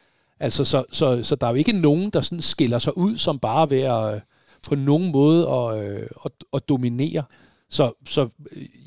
Altså, 0.40 0.64
så, 0.64 0.84
så, 0.92 1.22
så 1.22 1.36
der 1.36 1.46
er 1.46 1.50
jo 1.50 1.56
ikke 1.56 1.72
nogen, 1.72 2.10
der 2.10 2.20
sådan 2.20 2.42
skiller 2.42 2.78
sig 2.78 2.98
ud, 2.98 3.18
som 3.18 3.38
bare 3.38 3.70
ved 3.70 3.80
at, 3.80 4.14
øh, 4.14 4.20
på 4.68 4.74
nogen 4.74 5.12
måde 5.12 5.48
at, 5.48 5.88
øh, 5.88 6.06
at, 6.24 6.32
at 6.54 6.68
dominere. 6.68 7.22
Så, 7.70 7.92
så 8.06 8.28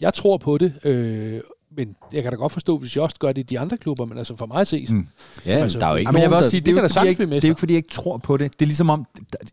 jeg 0.01 0.13
tror 0.13 0.37
på 0.37 0.57
det, 0.57 0.73
øh, 0.85 1.41
men 1.77 1.95
jeg 2.13 2.23
kan 2.23 2.31
da 2.31 2.37
godt 2.37 2.51
forstå, 2.51 2.77
hvis 2.77 2.95
jeg 2.95 3.03
også 3.03 3.15
gør 3.19 3.31
det 3.31 3.41
i 3.41 3.43
de 3.43 3.59
andre 3.59 3.77
klubber, 3.77 4.05
men 4.05 4.17
altså 4.17 4.35
for 4.35 4.45
mig 4.45 4.57
at 4.61 4.67
se... 4.67 4.85
Mm. 4.89 5.07
Ja, 5.45 5.51
altså, 5.51 5.79
der 5.79 5.85
er 5.85 5.91
jo 5.91 5.95
ikke 5.95 6.11
men 6.11 6.21
jeg 6.21 6.29
vil 6.29 6.37
også 6.37 6.49
sige, 6.49 6.61
det, 6.61 6.77
er 6.77 6.81
jo, 6.81 6.87
fordi 6.87 7.07
jeg, 7.07 7.17
det 7.17 7.33
er 7.33 7.47
jo 7.47 7.51
ikke, 7.51 7.59
fordi 7.59 7.73
jeg 7.73 7.77
ikke 7.77 7.89
tror 7.89 8.17
på 8.17 8.37
det. 8.37 8.53
Det 8.53 8.61
er 8.61 8.65
ligesom 8.65 8.89
om, 8.89 9.05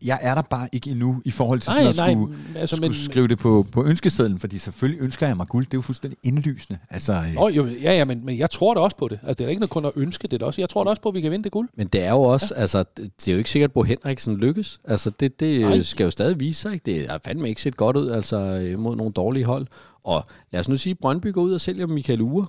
jeg 0.04 0.18
er 0.22 0.34
der 0.34 0.42
bare 0.42 0.68
ikke 0.72 0.90
endnu 0.90 1.22
i 1.24 1.30
forhold 1.30 1.60
til 1.60 1.72
sådan 1.72 1.94
nej, 1.94 2.10
at 2.10 2.16
skulle, 2.16 2.36
altså, 2.56 2.76
skulle 2.76 2.88
men, 2.88 2.98
skrive 2.98 3.28
det 3.28 3.38
på, 3.38 3.66
på 3.72 3.84
ønskesedlen, 3.84 4.38
fordi 4.38 4.58
selvfølgelig 4.58 5.02
ønsker 5.02 5.26
jeg 5.26 5.36
mig 5.36 5.46
guld. 5.46 5.64
Det 5.64 5.74
er 5.74 5.78
jo 5.78 5.82
fuldstændig 5.82 6.18
indlysende. 6.22 6.78
Altså, 6.90 7.12
øh. 7.12 7.34
Nå, 7.34 7.48
jo, 7.48 7.66
ja, 7.66 7.92
ja, 7.92 8.04
men, 8.04 8.24
men 8.24 8.38
jeg 8.38 8.50
tror 8.50 8.74
da 8.74 8.80
også 8.80 8.96
på 8.96 9.08
det. 9.08 9.18
Altså, 9.22 9.34
det 9.34 9.44
er 9.44 9.48
ikke 9.48 9.60
noget 9.60 9.70
kun 9.70 9.84
at 9.84 9.92
ønske 9.96 10.28
det 10.28 10.42
også. 10.42 10.60
Jeg 10.60 10.68
tror 10.68 10.84
da 10.84 10.90
også 10.90 11.02
på, 11.02 11.08
at 11.08 11.14
vi 11.14 11.20
kan 11.20 11.30
vinde 11.30 11.44
det 11.44 11.52
guld. 11.52 11.68
Men 11.76 11.86
det 11.86 12.02
er 12.02 12.10
jo 12.10 12.22
også, 12.22 12.54
ja. 12.56 12.60
altså, 12.60 12.84
det 12.96 13.28
er 13.28 13.32
jo 13.32 13.38
ikke 13.38 13.50
sikkert, 13.50 13.68
at 13.68 13.72
Bo 13.72 13.82
Henriksen 13.82 14.36
lykkes. 14.36 14.80
Altså, 14.84 15.10
det, 15.20 15.40
det 15.40 15.86
skal 15.86 16.04
jo 16.04 16.10
stadig 16.10 16.40
vise 16.40 16.60
sig. 16.60 16.72
Ikke? 16.72 16.84
Det 16.84 17.10
har 17.10 17.20
fandme 17.24 17.48
ikke 17.48 17.62
set 17.62 17.76
godt 17.76 17.96
ud, 17.96 18.10
altså, 18.10 18.36
mod 18.78 18.96
nogle 18.96 19.12
dårlige 19.12 19.44
hold. 19.44 19.66
Og 20.04 20.24
lad 20.52 20.60
os 20.60 20.68
nu 20.68 20.76
sige, 20.76 20.90
at 20.90 20.98
Brøndby 20.98 21.32
går 21.32 21.42
ud 21.42 21.52
og 21.52 21.60
sælger 21.60 21.86
Michael 21.86 22.20
Ure 22.20 22.46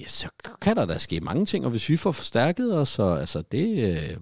ja, 0.00 0.06
så 0.06 0.28
kan 0.60 0.76
der 0.76 0.84
da 0.84 0.98
ske 0.98 1.20
mange 1.20 1.46
ting, 1.46 1.64
og 1.64 1.70
hvis 1.70 1.88
vi 1.88 1.96
får 1.96 2.12
forstærket 2.12 2.78
os, 2.78 2.88
så 2.88 3.14
altså 3.14 3.42
det, 3.52 3.76
det 3.80 4.18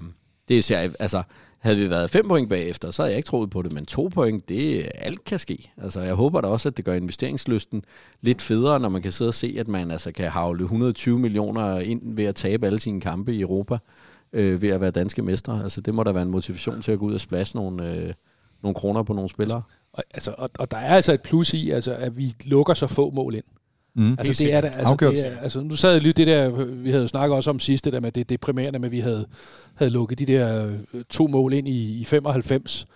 det 0.48 0.70
er 0.70 0.90
altså 0.98 1.22
havde 1.58 1.76
vi 1.76 1.90
været 1.90 2.10
fem 2.10 2.28
point 2.28 2.48
bagefter, 2.48 2.90
så 2.90 3.02
havde 3.02 3.10
jeg 3.10 3.16
ikke 3.16 3.26
troet 3.26 3.50
på 3.50 3.62
det, 3.62 3.72
men 3.72 3.86
to 3.86 4.08
point, 4.14 4.48
det 4.48 4.88
alt 4.94 5.24
kan 5.24 5.38
ske. 5.38 5.72
Altså, 5.76 6.00
jeg 6.00 6.14
håber 6.14 6.40
da 6.40 6.48
også, 6.48 6.68
at 6.68 6.76
det 6.76 6.84
gør 6.84 6.92
investeringslysten 6.92 7.84
lidt 8.20 8.42
federe, 8.42 8.80
når 8.80 8.88
man 8.88 9.02
kan 9.02 9.12
sidde 9.12 9.28
og 9.28 9.34
se, 9.34 9.56
at 9.58 9.68
man 9.68 9.90
altså 9.90 10.12
kan 10.12 10.30
havle 10.30 10.62
120 10.62 11.18
millioner 11.18 11.78
ind 11.78 12.16
ved 12.16 12.24
at 12.24 12.34
tabe 12.34 12.66
alle 12.66 12.78
sine 12.78 13.00
kampe 13.00 13.34
i 13.34 13.40
Europa, 13.40 13.78
øh, 14.32 14.62
ved 14.62 14.68
at 14.68 14.80
være 14.80 14.90
danske 14.90 15.22
mestre. 15.22 15.62
Altså, 15.62 15.80
det 15.80 15.94
må 15.94 16.02
da 16.02 16.12
være 16.12 16.22
en 16.22 16.30
motivation 16.30 16.82
til 16.82 16.92
at 16.92 16.98
gå 16.98 17.06
ud 17.06 17.14
og 17.14 17.20
splasse 17.20 17.56
nogle, 17.56 17.94
øh, 17.94 18.12
nogle 18.62 18.74
kroner 18.74 19.02
på 19.02 19.12
nogle 19.12 19.30
spillere. 19.30 19.62
Og, 19.92 20.04
altså, 20.14 20.34
og, 20.38 20.50
og 20.58 20.70
der 20.70 20.76
er 20.76 20.94
altså 20.96 21.12
et 21.12 21.22
plus 21.22 21.54
i, 21.54 21.70
altså, 21.70 21.94
at 21.94 22.16
vi 22.16 22.34
lukker 22.44 22.74
så 22.74 22.86
få 22.86 23.10
mål 23.10 23.34
ind. 23.34 23.44
Mm. 23.94 24.16
Altså, 24.18 24.44
det 24.44 24.52
er, 24.52 24.60
det, 24.60 24.68
altså, 24.68 24.92
Afgjort. 24.92 25.14
det 25.14 25.26
er, 25.26 25.38
altså, 25.38 25.60
nu 25.60 25.76
sad 25.76 25.92
jeg 25.92 26.02
lige 26.02 26.12
det 26.12 26.26
der, 26.26 26.64
vi 26.64 26.90
havde 26.90 27.08
snakket 27.08 27.36
også 27.36 27.50
om 27.50 27.60
sidst, 27.60 27.84
det 27.84 27.92
der 27.92 28.00
med 28.00 28.12
det 28.12 28.28
deprimerende, 28.28 28.78
med 28.78 28.88
at 28.88 28.92
vi 28.92 29.00
havde, 29.00 29.26
havde 29.74 29.90
lukket 29.90 30.18
de 30.18 30.26
der 30.26 30.66
øh, 30.94 31.04
to 31.10 31.26
mål 31.26 31.52
ind 31.52 31.68
i, 31.68 32.00
i 32.00 32.04
95, 32.04 32.86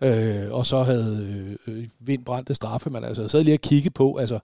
øh, 0.00 0.52
og 0.52 0.66
så 0.66 0.82
havde 0.82 1.58
øh, 1.66 1.86
vind 2.00 2.24
brændte 2.24 2.54
straffe, 2.54 2.90
men 2.90 3.04
altså, 3.04 3.22
jeg 3.22 3.30
sad 3.30 3.44
lige 3.44 3.54
og 3.54 3.60
kiggede 3.60 3.92
på, 3.92 4.16
altså, 4.16 4.38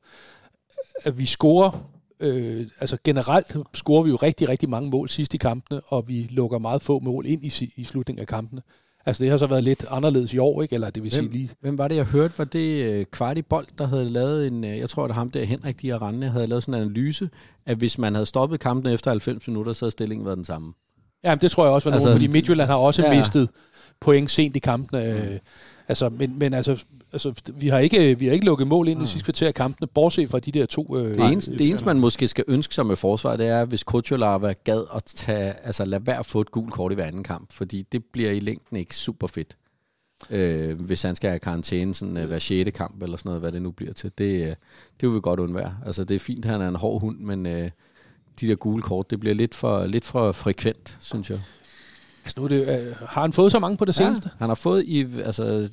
at 1.04 1.18
vi 1.18 1.26
scorer, 1.26 1.90
øh, 2.20 2.66
altså 2.80 2.96
generelt 3.04 3.56
scorer 3.74 4.02
vi 4.02 4.10
jo 4.10 4.16
rigtig, 4.16 4.48
rigtig 4.48 4.70
mange 4.70 4.90
mål 4.90 5.08
sidst 5.08 5.34
i 5.34 5.36
kampene, 5.36 5.80
og 5.80 6.08
vi 6.08 6.28
lukker 6.30 6.58
meget 6.58 6.82
få 6.82 6.98
mål 6.98 7.26
ind 7.26 7.44
i, 7.44 7.72
i 7.76 7.84
slutningen 7.84 8.20
af 8.20 8.26
kampene. 8.26 8.62
Altså 9.06 9.22
det 9.22 9.30
har 9.30 9.36
så 9.36 9.46
været 9.46 9.64
lidt 9.64 9.84
anderledes 9.90 10.34
i 10.34 10.38
år, 10.38 10.62
ikke? 10.62 10.74
Eller 10.74 10.90
det 10.90 11.02
vil 11.02 11.10
sige 11.10 11.22
Hvem, 11.22 11.32
lige... 11.32 11.50
hvem 11.60 11.78
var 11.78 11.88
det, 11.88 11.96
jeg 11.96 12.04
hørte? 12.04 12.38
Var 12.38 12.44
det 12.44 12.84
øh, 12.84 13.06
Kvarti 13.06 13.42
Bold, 13.42 13.66
der 13.78 13.86
havde 13.86 14.10
lavet 14.10 14.46
en... 14.46 14.64
Øh, 14.64 14.78
jeg 14.78 14.90
tror, 14.90 15.02
det 15.02 15.10
er 15.10 15.14
ham 15.14 15.30
der, 15.30 15.44
Henrik 15.44 15.82
Diarande, 15.82 16.28
havde 16.28 16.46
lavet 16.46 16.62
sådan 16.62 16.74
en 16.74 16.80
analyse, 16.80 17.30
at 17.66 17.76
hvis 17.76 17.98
man 17.98 18.14
havde 18.14 18.26
stoppet 18.26 18.60
kampen 18.60 18.92
efter 18.92 19.10
90 19.10 19.48
minutter, 19.48 19.72
så 19.72 19.84
havde 19.84 19.90
stillingen 19.92 20.26
været 20.26 20.36
den 20.36 20.44
samme. 20.44 20.72
Ja, 21.24 21.30
men 21.34 21.40
det 21.40 21.50
tror 21.50 21.64
jeg 21.64 21.72
også 21.74 21.88
var 21.88 21.94
Altså, 21.94 22.08
nogen, 22.08 22.20
fordi 22.20 22.32
Midtjylland 22.32 22.70
har 22.70 22.76
også 22.76 23.02
ja. 23.02 23.18
mistet 23.18 23.48
point 24.00 24.30
sent 24.30 24.56
i 24.56 24.58
kampene. 24.58 25.04
Øh, 25.04 25.38
altså, 25.88 26.08
men, 26.08 26.38
men 26.38 26.54
altså, 26.54 26.84
altså, 27.12 27.32
vi 27.54 27.68
har 27.68 27.78
ikke, 27.78 28.18
vi 28.18 28.26
har 28.26 28.32
ikke 28.32 28.46
lukket 28.46 28.66
mål 28.66 28.88
ind 28.88 29.02
i 29.02 29.06
sidste 29.06 29.24
kvarter 29.24 29.46
af 29.46 29.54
kampene, 29.54 29.86
bortset 29.86 30.30
fra 30.30 30.38
de 30.38 30.52
der 30.52 30.66
to... 30.66 30.96
Øh, 30.98 31.14
Det 31.14 31.32
eneste, 31.32 31.52
det 31.58 31.68
eneste, 31.68 31.86
man 31.86 31.98
måske 31.98 32.28
skal 32.28 32.44
ønske 32.48 32.74
sig 32.74 32.86
med 32.86 32.96
forsvar, 32.96 33.36
det 33.36 33.46
er, 33.46 33.64
hvis 33.64 33.82
Kutsulava 33.82 34.52
gad 34.64 34.84
at 34.94 35.04
tage, 35.04 35.52
altså 35.52 35.84
lade 35.84 36.06
være 36.06 36.18
at 36.18 36.26
få 36.26 36.40
et 36.40 36.50
gult 36.50 36.72
kort 36.72 36.92
i 36.92 36.94
hver 36.94 37.04
anden 37.04 37.22
kamp, 37.24 37.52
fordi 37.52 37.86
det 37.92 38.04
bliver 38.04 38.30
i 38.30 38.40
længden 38.40 38.76
ikke 38.76 38.96
super 38.96 39.26
fedt. 39.26 39.56
Øh, 40.30 40.80
hvis 40.80 41.02
han 41.02 41.16
skal 41.16 41.30
have 41.30 41.38
karantæne 41.40 41.94
sådan 41.94 42.16
øh, 42.16 42.26
hver 42.26 42.38
6. 42.38 42.70
kamp 42.74 43.02
eller 43.02 43.16
sådan 43.16 43.28
noget, 43.28 43.40
hvad 43.40 43.52
det 43.52 43.62
nu 43.62 43.70
bliver 43.70 43.92
til. 43.92 44.12
Det, 44.18 44.24
øh, 44.42 44.48
det 45.00 45.08
vil 45.08 45.14
vi 45.14 45.20
godt 45.22 45.40
undvære. 45.40 45.76
Altså 45.86 46.04
det 46.04 46.14
er 46.14 46.18
fint, 46.18 46.44
at 46.44 46.50
han 46.50 46.60
er 46.60 46.68
en 46.68 46.76
hård 46.76 47.00
hund, 47.00 47.18
men 47.18 47.46
øh, 47.46 47.70
de 48.40 48.48
der 48.48 48.54
gule 48.54 48.82
kort, 48.82 49.10
det 49.10 49.20
bliver 49.20 49.34
lidt 49.34 49.54
for, 49.54 49.86
lidt 49.86 50.04
for 50.04 50.32
frekvent, 50.32 50.98
synes 51.00 51.30
jeg. 51.30 51.40
Altså, 52.24 52.40
nu 52.40 52.46
det, 52.46 52.60
øh, 52.60 52.96
har 53.06 53.20
han 53.20 53.32
fået 53.32 53.52
så 53.52 53.58
mange 53.58 53.76
på 53.76 53.84
det 53.84 53.94
seneste? 53.94 54.30
Ja, 54.32 54.36
han 54.38 54.48
har 54.48 54.54
fået 54.54 54.84
i, 54.84 55.06
altså, 55.24 55.68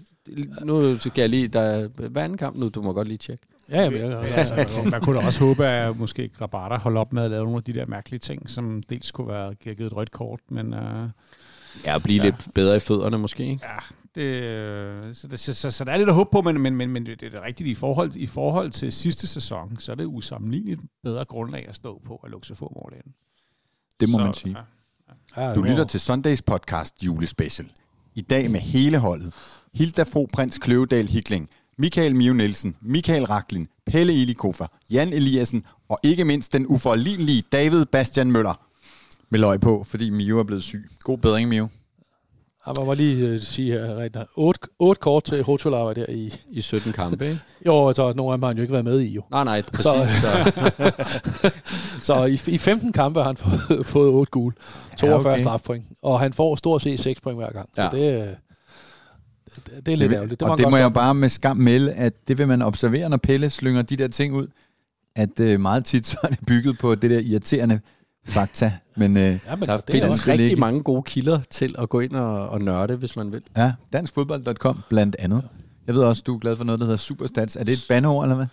nu 0.64 1.00
skal 1.00 1.22
jeg 1.22 1.30
lige, 1.30 1.48
der 1.48 1.60
er 1.62 1.88
hver 1.88 2.24
anden 2.24 2.38
kamp 2.38 2.58
nu, 2.58 2.70
du 2.70 2.82
må 2.82 2.94
godt 2.94 3.08
lige 3.08 3.18
tjekke. 3.18 3.44
Ja, 3.70 3.82
ja, 3.82 3.90
men, 3.90 4.02
Men 4.02 4.12
jeg, 4.12 4.22
altså, 4.24 4.88
man 4.92 5.02
kunne 5.02 5.20
da 5.20 5.26
også 5.26 5.40
håbe, 5.40 5.66
at 5.66 5.98
måske 5.98 6.30
Grabata 6.38 6.76
holder 6.76 7.02
op 7.02 7.14
med 7.14 7.24
at 7.24 7.32
lave 7.32 7.44
nogle 7.44 7.58
af 7.58 7.64
de 7.64 7.74
der 7.74 7.86
mærkelige 7.86 8.20
ting, 8.20 8.50
som 8.50 8.84
dels 8.90 9.12
kunne 9.12 9.28
være 9.28 9.56
givet 9.56 9.80
et 9.80 9.96
rødt 9.96 10.12
kort, 10.12 10.40
men 10.50 10.74
uh, 10.74 11.10
Ja, 11.86 11.96
at 11.96 12.04
blive 12.04 12.24
ja. 12.24 12.26
lidt 12.26 12.48
bedre 12.56 12.76
i 12.78 12.80
fødderne 12.80 13.18
måske, 13.18 13.46
ikke? 13.46 13.66
ja, 13.66 13.78
det, 14.16 14.44
øh, 14.44 14.98
så, 15.16 15.28
det, 15.28 15.40
så, 15.40 15.54
så, 15.54 15.72
så 15.72 15.84
der 15.84 15.92
er 15.92 15.98
lidt 15.98 16.10
at 16.10 16.16
håbe 16.16 16.30
på, 16.32 16.42
men, 16.42 16.62
men, 16.62 16.76
men, 16.76 16.90
men 16.90 17.06
det 17.06 17.24
er 17.24 17.42
rigtigt, 17.46 17.70
i 17.70 17.74
forhold, 17.74 18.16
i 18.16 18.26
forhold 18.26 18.72
til 18.72 18.92
sidste 18.94 19.28
sæson, 19.28 19.80
så 19.80 19.92
er 19.92 19.96
det 19.96 20.06
usammenligneligt 20.06 20.82
bedre 21.04 21.26
grundlag 21.26 21.66
at 21.70 21.76
stå 21.76 22.02
på 22.06 22.22
at 22.24 22.32
lukke 22.32 22.48
så 22.48 22.56
få 22.56 22.74
mål 22.76 22.94
ind. 22.96 23.14
Det 24.00 24.10
må 24.10 24.18
så, 24.18 24.24
man 24.24 24.34
sige. 24.34 24.58
Ja. 25.38 25.48
ja, 25.48 25.56
Du 25.56 25.62
lytter 25.62 25.84
til 25.84 26.00
Sundays 26.00 26.42
podcast 26.42 27.04
julespecial. 27.06 27.72
I 28.16 28.22
dag 28.22 28.52
med 28.52 28.60
hele 28.60 28.98
holdet. 28.98 29.34
Hilda 29.78 30.04
Fro 30.04 30.28
Prins 30.34 30.58
Kløvedal 30.58 31.08
Hikling, 31.08 31.50
Michael 31.78 32.16
Mio 32.16 32.34
Nielsen, 32.34 32.76
Michael 32.82 33.26
Raklin, 33.26 33.68
Pelle 33.86 34.14
Ilikofer, 34.14 34.66
Jan 34.90 35.14
Eliassen 35.14 35.64
og 35.90 35.98
ikke 36.04 36.26
mindst 36.26 36.54
den 36.54 36.66
uforlignelige 36.68 37.44
David 37.52 37.86
Bastian 37.86 38.32
Møller. 38.32 38.60
Med 39.30 39.40
løg 39.40 39.60
på, 39.62 39.84
fordi 39.88 40.10
Mio 40.10 40.40
er 40.40 40.44
blevet 40.44 40.64
syg. 40.64 40.90
God 41.00 41.18
bedring, 41.18 41.50
Mio. 41.50 41.68
Man 42.78 42.86
må 42.86 42.94
lige 42.94 43.28
øh, 43.28 43.40
sige 43.40 43.72
her, 43.72 43.98
Rigtig. 43.98 44.26
Otte, 44.36 44.60
otte 44.80 45.00
kort 45.00 45.24
til 45.24 45.44
Hotolava 45.44 45.94
der 45.94 46.06
i... 46.10 46.34
I 46.52 46.62
17 46.62 46.94
kampe, 46.94 47.26
ikke? 47.26 47.40
Jo, 47.66 47.94
så 47.94 48.14
nogle 48.14 48.32
af 48.34 48.38
dem 48.38 48.44
har 48.44 48.48
han 48.48 48.58
jo 48.58 48.62
ikke 48.62 48.72
været 48.74 48.86
med 48.86 49.00
i, 49.00 49.08
jo. 49.14 49.22
Nej, 49.32 49.44
nej, 49.44 49.62
præcis. 49.62 49.84
Så- 49.84 50.52
Så, 51.32 51.52
Så 52.16 52.26
i, 52.26 52.54
i 52.54 52.58
15 52.58 52.92
kampe 52.92 53.20
har 53.20 53.26
han 53.28 53.38
fået, 53.68 53.86
fået 53.86 54.10
8 54.10 54.30
gule, 54.32 54.56
42 54.98 55.30
Ja, 55.30 55.34
okay. 55.36 55.44
strafpoint, 55.44 55.86
og 56.02 56.20
han 56.20 56.34
får 56.34 56.56
stort 56.56 56.82
set 56.82 57.00
6 57.00 57.22
point 57.22 57.40
hver 57.40 57.52
gang. 57.52 57.70
Ja. 57.78 57.90
Så 57.92 57.98
det, 57.98 58.28
øh, 58.28 58.34
det, 59.66 59.86
det 59.86 59.92
er 59.94 59.98
lidt 59.98 60.10
vil- 60.10 60.16
ærgerligt. 60.16 60.42
og 60.42 60.50
man 60.50 60.58
det 60.58 60.70
må 60.72 60.78
jeg 60.78 60.94
bare 60.94 61.14
med 61.16 61.30
skam 61.30 61.58
melde, 61.58 61.92
at 61.94 62.28
det 62.28 62.38
vil 62.38 62.48
man 62.48 62.62
observere, 62.62 63.10
når 63.10 63.18
Pelle 63.18 63.50
slynger 63.50 63.82
de 63.82 63.96
der 63.96 64.08
ting 64.08 64.34
ud. 64.36 64.48
At 65.16 65.40
øh, 65.40 65.60
meget 65.60 65.86
tit 65.86 66.08
så 66.08 66.18
er 66.24 66.28
det 66.28 66.40
bygget 66.48 66.78
på 66.78 66.96
det 66.96 67.10
der 67.10 67.20
irriterende 67.20 67.80
fakta. 68.26 68.74
Men 68.96 69.18
øh, 69.18 69.24
Ja, 69.24 69.56
men 69.56 69.70
der 69.70 69.78
det 69.78 69.96
er 69.96 70.00
findes 70.02 70.28
rigtig 70.28 70.48
ligge. 70.48 70.60
mange 70.60 70.84
gode 70.84 71.04
kilder 71.04 71.40
til 71.50 71.76
at 71.80 71.90
gå 71.90 72.00
ind 72.00 72.16
og, 72.16 72.50
og 72.50 72.62
nørde, 72.62 72.96
hvis 72.96 73.16
man 73.16 73.32
vil. 73.32 73.42
ja, 73.58 73.74
danskfodbold.com 73.94 74.80
blandt 74.90 75.16
andet. 75.20 75.44
Jeg 75.88 75.96
ved 75.96 76.02
også, 76.02 76.24
du 76.26 76.36
er 76.36 76.40
glad 76.40 76.56
for 76.56 76.64
noget, 76.64 76.80
der 76.80 76.86
hedder 76.86 76.98
Superstats. 76.98 77.56
Er 77.56 77.64
det 77.64 77.74
et 77.74 77.86
bandeord, 77.90 78.24
eller 78.26 78.36
hvad? 78.36 78.46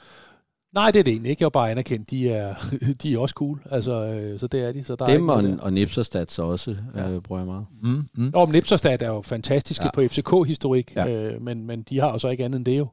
Nej, 0.75 0.91
det 0.91 0.99
er 0.99 1.03
det 1.03 1.11
egentlig 1.11 1.31
ikke. 1.31 1.43
Jeg 1.43 1.47
er 1.47 1.51
bare 1.51 1.71
anerkendt. 1.71 2.11
De 2.11 2.29
er, 2.31 2.55
de 3.03 3.15
er 3.15 3.19
også 3.19 3.33
cool. 3.33 3.63
Altså, 3.71 3.93
øh, 3.93 4.41
så 4.41 4.47
det 4.47 4.61
er 4.69 4.73
de. 4.73 4.85
Så 4.85 4.97
der 4.97 5.05
er 5.05 5.09
Dem 5.09 5.17
ikke 5.17 5.27
noget 5.27 5.61
og, 5.61 5.65
og 5.65 5.73
Nipser-stats 5.73 6.39
også, 6.39 6.77
ja. 6.95 7.11
øh, 7.11 7.21
bruger 7.21 7.41
jeg 7.41 7.47
meget. 7.47 7.67
Mm, 7.83 7.89
mm. 8.15 8.33
Men 8.35 8.49
Nipserstad 8.53 9.03
er 9.03 9.07
jo 9.09 9.23
fantastiske 9.23 9.85
Ja. 9.85 9.91
på 9.91 10.03
FCK-historik, 10.09 10.97
ja. 10.97 11.09
øh, 11.09 11.43
men, 11.43 11.67
men 11.67 11.83
de 11.83 12.01
har 12.01 12.13
jo 12.13 12.19
så 12.19 12.29
ikke 12.29 12.45
andet 12.45 12.59
end 12.59 12.65
det 12.67 12.79
jo. 12.79 12.87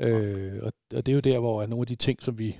Øh, 0.00 0.52
og, 0.62 0.72
og 0.96 1.06
det 1.06 1.08
er 1.08 1.14
jo 1.14 1.20
der, 1.20 1.38
hvor 1.38 1.66
nogle 1.66 1.82
af 1.82 1.86
de 1.86 1.94
ting, 1.94 2.22
som 2.22 2.38
vi 2.38 2.56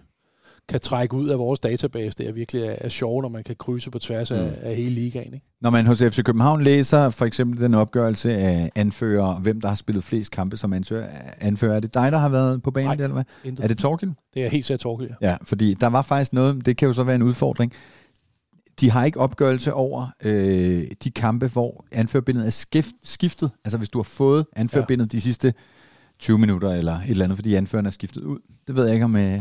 kan 0.71 0.81
trække 0.81 1.15
ud 1.15 1.29
af 1.29 1.39
vores 1.39 1.61
database, 1.61 2.15
det 2.19 2.29
er 2.29 2.33
virkelig 2.33 2.63
er, 2.63 2.75
er 2.79 2.89
sjove, 2.89 3.23
når 3.23 3.29
man 3.29 3.45
kan 3.45 3.57
krydse 3.59 3.91
på 3.91 3.99
tværs 3.99 4.31
af, 4.31 4.43
Mm. 4.45 4.53
af 4.63 4.77
hele 4.77 4.91
ligaen. 4.91 5.35
Ikke? 5.35 5.47
Når 5.61 5.71
man 5.71 5.87
hos 5.87 5.99
FC 5.99 6.23
København 6.23 6.63
læser 6.63 7.11
for 7.11 7.25
eksempel 7.25 7.61
den 7.61 7.75
opgørelse 7.75 8.35
af 8.37 8.71
anfører, 8.77 9.41
hvem 9.41 9.61
der 9.61 9.69
har 9.69 9.75
spillet 9.75 10.05
flest 10.05 10.31
kampe 10.31 10.57
som 10.57 10.73
anfører, 10.73 11.09
anfører 11.41 11.77
er 11.77 11.81
det 11.81 11.95
dig, 11.95 12.13
der 12.13 12.19
har 12.19 12.29
været 12.29 12.63
på 12.63 12.71
banen, 12.71 12.87
Nej. 12.87 12.95
eller 12.95 13.13
hvad? 13.13 13.25
Intet. 13.45 13.65
Er 13.65 13.69
det 13.69 13.79
Torgild? 13.79 14.11
det 14.35 14.45
er 14.45 14.49
helt 14.49 14.67
sikkert 14.67 14.81
Torgild, 14.81 15.11
ja. 15.21 15.31
Ja, 15.31 15.37
fordi 15.43 15.75
der 15.75 15.87
var 15.87 16.03
faktisk 16.03 16.33
noget, 16.33 16.67
det 16.67 16.77
kan 16.77 16.87
jo 16.89 16.93
så 16.93 17.03
være 17.05 17.15
en 17.15 17.23
udfordring. 17.23 17.73
De 18.81 18.91
har 18.91 19.05
ikke 19.05 19.21
opgørelse 19.21 19.73
over 19.75 20.07
øh, 20.25 20.85
de 21.05 21.11
kampe, 21.11 21.47
hvor 21.49 21.85
anførbindet 21.93 22.47
er 22.47 22.51
skift, 22.51 22.95
skiftet. 23.03 23.51
Altså 23.65 23.79
hvis 23.79 23.89
du 23.89 23.99
har 23.99 24.03
fået 24.03 24.47
anførbindet 24.57 25.13
ja. 25.13 25.17
de 25.17 25.21
sidste 25.21 25.53
20 26.19 26.39
minutter 26.39 26.71
eller 26.71 26.95
et 26.95 27.11
eller 27.11 27.25
andet, 27.25 27.39
fordi 27.39 27.55
anføreren 27.55 27.87
er 27.87 27.91
skiftet 27.91 28.23
ud. 28.23 28.39
Det 28.67 28.77
ved 28.77 28.85
jeg 28.85 28.95
ikke 28.95 29.05
om... 29.05 29.17
Øh, 29.17 29.41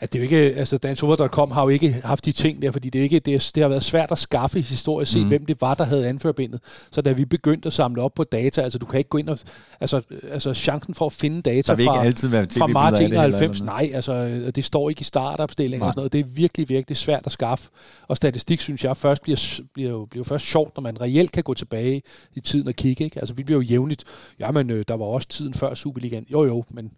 At 0.00 0.12
det 0.12 0.18
er 0.18 0.22
jo 0.22 0.24
ikke, 0.24 0.58
altså 0.58 0.78
dansover.com 0.78 1.50
har 1.50 1.62
jo 1.62 1.68
ikke 1.68 1.92
haft 2.04 2.24
de 2.24 2.32
ting 2.32 2.62
der, 2.62 2.70
fordi 2.70 2.90
det, 2.90 2.98
er 2.98 3.02
ikke, 3.02 3.18
det, 3.20 3.34
er, 3.34 3.50
det 3.54 3.62
har 3.62 3.68
været 3.68 3.84
svært 3.84 4.12
at 4.12 4.18
skaffe 4.18 4.60
historisk 4.60 5.12
set, 5.12 5.22
Mm. 5.22 5.28
hvem 5.28 5.46
det 5.46 5.60
var, 5.60 5.74
der 5.74 5.84
havde 5.84 6.08
anførbindet. 6.08 6.60
Så 6.92 7.00
da 7.02 7.12
vi 7.12 7.24
begyndte 7.24 7.66
at 7.66 7.72
samle 7.72 8.02
op 8.02 8.14
på 8.14 8.24
data, 8.24 8.60
altså 8.62 8.78
du 8.78 8.86
kan 8.86 8.98
ikke 8.98 9.10
gå 9.10 9.18
ind 9.18 9.28
og, 9.28 9.38
altså, 9.80 10.00
altså 10.30 10.54
chancen 10.54 10.94
for 10.94 11.06
at 11.06 11.12
finde 11.12 11.42
data 11.42 11.72
der 11.72 11.76
vil 11.76 11.82
ikke 11.82 11.92
fra, 11.94 12.04
altid 12.04 12.28
være 12.28 12.46
fra 12.58 12.66
marts 12.66 13.00
af 13.00 13.08
det. 13.08 13.16
eller 13.18 13.24
91, 13.38 13.60
noget. 13.60 13.66
nej, 13.74 13.90
altså 13.94 14.42
det 14.54 14.64
står 14.64 14.88
ikke 14.90 15.00
i 15.00 15.04
startopstillingen 15.04 15.82
og 15.82 15.92
sådan 15.92 15.98
noget. 15.98 16.12
Det 16.12 16.20
er 16.20 16.24
virkelig, 16.24 16.68
virkelig 16.68 16.96
svært 16.96 17.22
at 17.26 17.32
skaffe. 17.32 17.68
Og 18.08 18.16
statistik, 18.16 18.60
synes 18.60 18.84
jeg, 18.84 18.96
først 18.96 19.22
bliver, 19.22 19.60
bliver, 19.74 19.90
jo, 19.90 20.04
bliver 20.04 20.24
først 20.24 20.44
sjovt, 20.46 20.76
når 20.76 20.82
man 20.82 21.00
reelt 21.00 21.32
kan 21.32 21.42
gå 21.42 21.54
tilbage 21.54 22.02
i 22.34 22.40
tiden 22.40 22.68
og 22.68 22.74
kigge. 22.74 23.04
Ikke? 23.04 23.20
Altså 23.20 23.34
vi 23.34 23.42
bliver 23.42 23.58
jo 23.58 23.62
jævnligt, 23.62 24.04
jamen 24.40 24.70
øh, 24.70 24.84
der 24.88 24.94
var 24.96 25.04
også 25.04 25.28
tiden 25.28 25.54
før 25.54 25.74
Superligaen. 25.74 26.26
Jo 26.32 26.44
jo, 26.44 26.64
men 26.70 26.90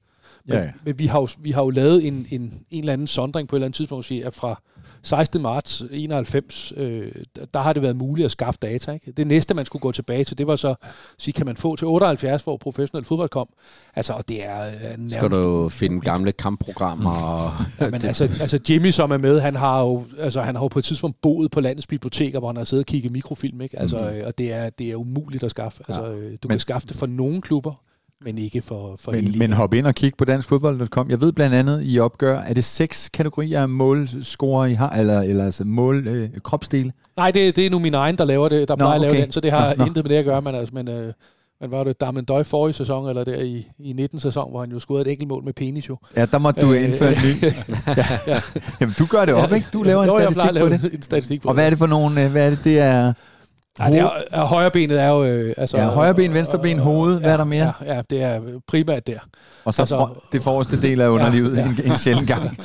men, 0.44 0.54
Ja, 0.54 0.58
ja, 0.60 0.64
ja. 0.66 0.72
men 0.84 0.98
vi, 0.98 1.06
har 1.06 1.20
jo, 1.20 1.28
vi 1.38 1.50
har 1.50 1.62
jo 1.62 1.70
lavet 1.70 2.06
en, 2.06 2.26
en, 2.30 2.40
en 2.70 2.78
eller 2.80 2.92
anden 2.92 3.06
sondring 3.06 3.48
på 3.48 3.56
et 3.56 3.58
eller 3.58 3.66
andet 3.66 3.76
tidspunkt, 3.76 4.10
at 4.12 4.34
fra 4.34 4.60
16. 5.02 5.42
marts 5.42 5.82
91, 5.90 6.72
øh, 6.76 7.12
der- 7.54 7.60
har 7.60 7.72
det 7.72 7.82
været 7.82 7.96
muligt 7.96 8.24
at 8.24 8.30
skaffe 8.30 8.58
data. 8.62 8.92
Ikke? 8.92 9.12
Det 9.12 9.26
næste, 9.26 9.54
man 9.54 9.64
skulle 9.66 9.80
gå 9.80 9.92
tilbage 9.92 10.24
til, 10.24 10.38
det 10.38 10.46
var 10.46 10.56
så, 10.56 10.74
sige, 11.18 11.32
kan 11.32 11.46
man 11.46 11.56
få 11.56 11.76
til 11.76 11.86
78, 11.86 12.42
hvor 12.42 12.56
professionel 12.56 13.04
fodbold 13.04 13.28
kom. 13.28 13.48
Altså, 13.96 14.12
og 14.12 14.28
det 14.28 14.44
er 14.46 14.66
øh, 14.66 14.72
nærmest... 14.82 15.14
Skal 15.16 15.30
du 15.30 15.68
finde 15.68 16.00
gamle 16.00 16.32
kampprogrammer. 16.32 17.10
Og, 17.10 17.50
Ja, 17.80 17.90
men 17.90 18.04
altså, 18.04 18.24
altså 18.24 18.58
Jimmy, 18.70 18.90
som 18.90 19.10
er 19.10 19.18
med, 19.18 19.40
han 19.40 19.56
har 19.56 19.80
jo, 19.82 20.04
altså, 20.18 20.40
han 20.40 20.54
har 20.54 20.62
jo 20.62 20.68
på 20.68 20.78
et 20.78 20.84
tidspunkt 20.84 21.20
boet 21.22 21.50
på 21.50 21.60
landets 21.60 21.86
biblioteker, 21.86 22.38
hvor 22.38 22.48
han 22.48 22.56
har 22.56 22.64
siddet 22.64 22.82
og 22.82 22.86
kigget 22.86 23.12
mikrofilm, 23.12 23.60
ikke? 23.60 23.78
Altså, 23.78 23.96
Mhm. 23.96 24.06
mm-hmm. 24.06 24.26
og 24.26 24.38
det 24.38 24.52
er, 24.52 24.70
det 24.70 24.90
er 24.90 24.96
umuligt 24.96 25.44
at 25.44 25.50
skaffe. 25.50 25.82
Ja. 25.88 25.94
Altså, 25.94 26.10
øh, 26.10 26.22
du 26.32 26.38
Men- 26.42 26.48
kan 26.48 26.60
skaffe 26.60 26.88
det 26.88 26.96
for 26.96 27.06
nogle 27.06 27.40
klubber, 27.40 27.82
men 28.24 28.38
ikke 28.38 28.62
for, 28.62 28.96
for 29.00 29.12
Men, 29.12 29.38
men 29.38 29.52
hop 29.52 29.74
ind 29.74 29.86
og 29.86 29.94
kig 29.94 30.12
på 30.18 30.24
danskfodbold.com. 30.24 31.10
Jeg 31.10 31.20
ved 31.20 31.32
blandt 31.32 31.54
andet, 31.54 31.80
I 31.84 31.98
opgør, 31.98 32.38
er 32.38 32.54
det 32.54 32.64
seks 32.64 33.08
kategorier 33.08 33.62
af 33.62 33.68
målscorer, 33.68 34.66
I 34.66 34.74
har, 34.74 34.90
eller, 34.90 35.20
eller 35.20 35.44
altså 35.44 35.64
mål, 35.64 36.08
øh, 36.08 36.28
kropsdele? 36.44 36.92
Nej, 37.16 37.30
det, 37.30 37.56
det 37.56 37.66
er 37.66 37.70
nu 37.70 37.78
min 37.78 37.94
egen, 37.94 38.18
der 38.18 38.24
laver 38.24 38.48
det, 38.48 38.68
der 38.68 38.74
Nå, 38.74 38.78
plejer 38.78 38.94
at 38.94 39.00
lave 39.00 39.10
okay. 39.10 39.22
den, 39.22 39.32
så 39.32 39.40
det 39.40 39.52
har 39.52 39.68
Nå, 39.68 39.74
nå. 39.78 39.84
intet 39.84 40.04
med 40.04 40.10
det 40.10 40.16
at 40.16 40.24
gøre, 40.24 40.42
men, 40.42 40.54
altså, 40.54 40.74
men, 40.74 40.88
øh, 40.88 41.12
men 41.60 41.70
var 41.70 41.84
det 41.84 42.00
Darmen 42.00 42.24
Døj 42.24 42.42
forrige 42.42 42.74
sæson, 42.74 43.08
eller 43.08 43.24
der 43.24 43.40
i, 43.40 43.66
i 43.78 43.92
19 43.92 44.20
sæson, 44.20 44.50
hvor 44.50 44.60
han 44.60 44.70
jo 44.70 44.80
scorede 44.80 45.02
et 45.04 45.10
enkelt 45.10 45.28
mål 45.28 45.44
med 45.44 45.52
penis 45.52 45.88
jo. 45.88 45.96
Ja, 46.16 46.26
der 46.26 46.38
måtte 46.38 46.60
du 46.62 46.72
Øh, 46.72 46.84
indføre 46.84 47.12
en 47.12 47.18
ny. 47.24 47.44
ja. 48.26 48.40
Jamen, 48.80 48.94
du 48.98 49.06
gør 49.06 49.24
det 49.24 49.34
op, 49.34 49.52
ikke? 49.52 49.66
Du 49.72 49.82
laver 49.82 50.02
en 50.02 50.10
statistik 50.10 50.56
at 50.56 50.62
på 50.62 50.68
det. 50.68 50.94
En 50.94 51.02
statistik 51.02 51.42
på 51.42 51.48
Og 51.48 51.54
hvad 51.54 51.66
er 51.66 51.70
det 51.70 51.78
for 51.78 51.86
nogle, 51.86 52.24
øh, 52.24 52.30
hvad 52.30 52.46
er 52.46 52.50
det, 52.50 52.64
det 52.64 52.80
er... 52.80 53.12
Ja, 53.78 53.90
det 53.90 53.98
er, 53.98 54.10
er, 54.30 54.44
højrebenet 54.44 55.00
er 55.00 55.08
jo... 55.08 55.24
Øh, 55.24 55.54
altså, 55.56 55.76
Ja, 55.76 55.88
højre 55.88 56.14
ben, 56.14 56.34
venstre 56.34 56.58
ben, 56.58 56.78
hoved. 56.78 57.20
Hvad 57.20 57.32
er 57.32 57.36
der 57.36 57.44
mere? 57.44 57.72
Ja, 57.84 57.94
ja, 57.94 58.02
det 58.10 58.22
er 58.22 58.40
primært 58.66 59.06
der. 59.06 59.18
Og 59.64 59.74
så 59.74 59.82
Altså- 59.82 59.96
altså, 59.96 60.20
det 60.32 60.42
forreste 60.42 60.82
del 60.82 61.00
af 61.00 61.08
underlivet 61.08 61.56
Ja, 61.56 61.60
ja, 61.60 61.66
ja. 61.78 61.82
En, 61.84 61.92
en 61.92 61.98
sjælden 61.98 62.26
gang. 62.26 62.58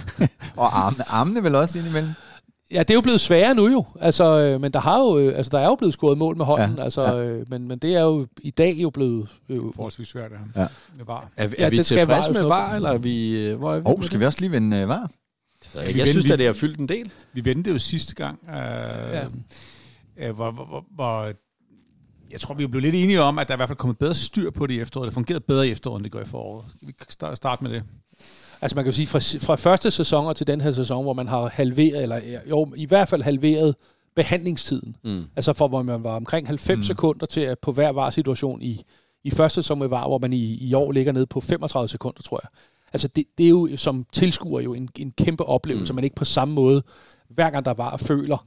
og 0.56 0.78
armene, 0.86 1.04
armene 1.08 1.42
vel 1.44 1.54
også 1.54 1.78
indimellem? 1.78 2.10
Ja, 2.70 2.78
det 2.78 2.90
er 2.90 2.94
jo 2.94 3.00
blevet 3.00 3.20
sværere 3.20 3.54
nu 3.54 3.68
jo. 3.68 3.84
Altså, 4.00 4.24
øh, 4.38 4.60
men 4.60 4.72
der 4.72 4.80
har 4.80 4.98
jo, 4.98 5.18
øh, 5.18 5.36
altså, 5.38 5.50
der 5.50 5.58
er 5.58 5.64
jo 5.66 5.74
blevet 5.74 5.94
scoret 5.94 6.18
mål 6.18 6.36
med 6.36 6.44
hånden. 6.44 6.76
Ja, 6.78 6.84
altså, 6.84 7.02
ja. 7.02 7.20
øh, 7.24 7.46
men, 7.50 7.68
men 7.68 7.78
det 7.78 7.94
er 7.94 8.00
jo 8.02 8.26
i 8.42 8.50
dag 8.50 8.74
jo 8.74 8.90
blevet... 8.90 9.28
Øh, 9.48 9.58
Forholdsvis 9.76 10.08
svært, 10.08 10.30
Ja. 10.56 10.60
ja. 10.60 10.66
Det 10.98 11.06
var. 11.06 11.28
er, 11.36 11.44
er 11.44 11.48
Ja, 11.58 11.68
vi 11.68 11.76
det 11.76 11.86
skal 11.86 11.98
tilfredse 11.98 12.32
med. 12.32 12.42
VAR, 12.42 12.74
eller 12.74 12.90
er 12.90 12.98
vi... 12.98 13.30
øh, 13.30 13.58
Hvor 13.58 13.72
er 13.74 13.76
vi 13.76 13.82
oh, 13.86 13.98
med 13.98 14.04
skal 14.06 14.12
det? 14.14 14.20
vi 14.20 14.26
også 14.26 14.40
lige 14.40 14.52
vende 14.52 14.82
uh, 14.82 14.88
var? 14.88 15.10
Jeg, 15.74 15.82
jeg 15.96 16.06
vent- 16.06 16.08
synes 16.10 16.30
at 16.30 16.38
det 16.38 16.46
har 16.46 16.52
fyldt 16.52 16.78
en 16.78 16.88
del. 16.88 17.10
Vi 17.32 17.44
vendte 17.44 17.70
jo 17.70 17.78
sidste 17.78 18.14
gang, 18.14 18.38
øh, 18.48 18.54
Ja. 19.12 19.22
Øh, 20.18 20.34
hvor, 20.34 20.50
hvor, 20.50 20.84
hvor, 20.94 21.32
jeg 22.30 22.40
tror, 22.40 22.54
vi 22.54 22.66
blev 22.66 22.82
lidt 22.82 22.94
enige 22.94 23.22
om, 23.22 23.38
at 23.38 23.48
der 23.48 23.52
er 23.54 23.56
i 23.56 23.58
hvert 23.58 23.68
fald 23.68 23.78
kommet 23.78 23.98
bedre 23.98 24.14
styr 24.14 24.50
på 24.50 24.66
det 24.66 24.74
i 24.74 24.80
efteråret. 24.80 25.06
Det 25.06 25.14
fungerede 25.14 25.44
bedre 25.48 25.68
i 25.68 25.70
efteråret, 25.70 25.98
end 25.98 26.04
det 26.04 26.12
gør 26.12 26.20
i 26.20 26.24
foråret. 26.24 26.64
Vi 26.82 26.94
sta- 27.12 27.34
starte 27.34 27.64
med 27.64 27.72
det? 27.72 27.82
Altså 28.60 28.74
man 28.74 28.84
kan 28.84 28.90
jo 28.92 28.96
sige, 28.96 29.06
fra, 29.06 29.18
fra 29.46 29.54
første 29.56 29.90
sæson 29.90 30.26
og 30.26 30.36
til 30.36 30.46
den 30.46 30.60
her 30.60 30.72
sæson, 30.72 31.02
hvor 31.04 31.12
man 31.12 31.28
har 31.28 31.48
halveret, 31.48 32.02
eller 32.02 32.20
jo, 32.50 32.72
i 32.76 32.84
hvert 32.86 33.08
fald 33.08 33.22
halveret 33.22 33.74
behandlingstiden. 34.16 34.96
Mm. 35.04 35.24
Altså 35.36 35.52
for 35.52 35.68
hvor 35.68 35.82
man 35.82 36.02
var 36.04 36.16
omkring 36.16 36.46
90 36.46 36.76
Mm. 36.78 36.82
sekunder 36.82 37.26
til 37.26 37.40
at 37.40 37.58
på 37.58 37.72
hver 37.72 37.90
var 37.90 38.10
situation 38.10 38.62
i, 38.62 38.82
i 39.24 39.30
første 39.30 39.54
sæson 39.62 39.78
med 39.78 39.88
var, 39.88 40.08
hvor 40.08 40.18
man 40.18 40.32
i, 40.32 40.54
i 40.54 40.74
år 40.74 40.92
ligger 40.92 41.12
nede 41.12 41.26
på 41.26 41.40
35 41.40 41.88
sekunder, 41.88 42.22
tror 42.22 42.40
jeg. 42.42 42.48
Altså 42.92 43.08
det, 43.08 43.24
det 43.38 43.44
er 43.46 43.50
jo 43.50 43.68
som 43.76 44.06
tilskuer 44.12 44.60
jo 44.60 44.74
en, 44.74 44.88
en 44.98 45.10
kæmpe 45.18 45.44
oplevelse, 45.44 45.92
Mm. 45.92 45.94
mm. 45.94 45.96
man 45.96 46.04
ikke 46.04 46.16
på 46.16 46.24
samme 46.24 46.54
måde, 46.54 46.82
hver 47.28 47.50
gang 47.50 47.64
der 47.64 47.74
var, 47.74 47.96
føler, 47.96 48.46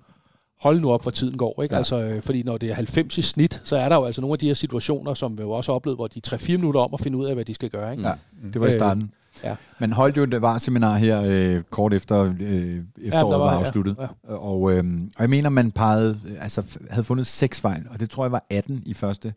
hold 0.62 0.80
nu 0.82 0.92
op, 0.92 1.02
hvor 1.02 1.12
tiden 1.12 1.38
går. 1.38 1.62
Ikke? 1.64 1.74
Ja. 1.74 1.78
Ja. 1.78 1.80
Altså, 1.80 2.02
øh, 2.02 2.22
fordi 2.22 2.44
når 2.44 2.58
det 2.58 2.70
er 2.70 2.74
90 2.74 3.18
i 3.18 3.22
snit, 3.22 3.62
så 3.64 3.76
er 3.78 3.90
der 3.90 3.96
jo 3.96 4.04
altså 4.06 4.22
nogle 4.22 4.34
af 4.34 4.40
de 4.40 4.48
her 4.48 4.54
situationer, 4.54 5.14
som 5.14 5.38
vi 5.38 5.44
jo 5.44 5.52
også 5.52 5.72
har 5.72 5.76
oplevet, 5.76 5.98
hvor 5.98 6.08
de 6.08 6.22
er 6.32 6.38
3-4 6.38 6.52
minutter 6.52 6.82
om 6.82 6.94
at 6.94 7.00
finde 7.02 7.18
ud 7.18 7.26
af, 7.26 7.34
hvad 7.34 7.46
de 7.46 7.54
skal 7.54 7.70
gøre. 7.70 7.92
Ikke? 7.92 8.08
Ja, 8.08 8.14
det 8.54 8.62
var 8.62 8.68
i 8.68 8.70
Øh, 8.70 8.74
starten. 8.74 9.12
ja. 9.44 9.56
Man 9.80 9.92
holdt 9.92 10.18
jo 10.18 10.24
et 10.24 10.42
var-seminar 10.42 10.98
her 10.98 11.22
øh, 11.26 11.62
kort 11.72 11.94
efter 11.94 12.34
øh, 12.40 12.78
efteråret 13.02 13.32
der 13.32 13.38
var, 13.38 13.38
var- 13.38 13.60
afsluttet. 13.66 13.96
ja, 14.00 14.34
Og, 14.34 14.72
øh, 14.72 14.84
og 15.16 15.22
jeg 15.22 15.30
mener, 15.30 15.50
man 15.50 15.72
pegede, 15.72 16.20
øh, 16.28 16.44
altså 16.44 16.78
havde 16.90 17.04
fundet 17.04 17.28
seks 17.28 17.62
fejl, 17.62 17.86
og 17.94 18.00
det 18.00 18.10
tror 18.10 18.24
jeg 18.26 18.32
var 18.32 18.46
18 18.50 18.84
i 18.86 18.94
første, 18.94 19.34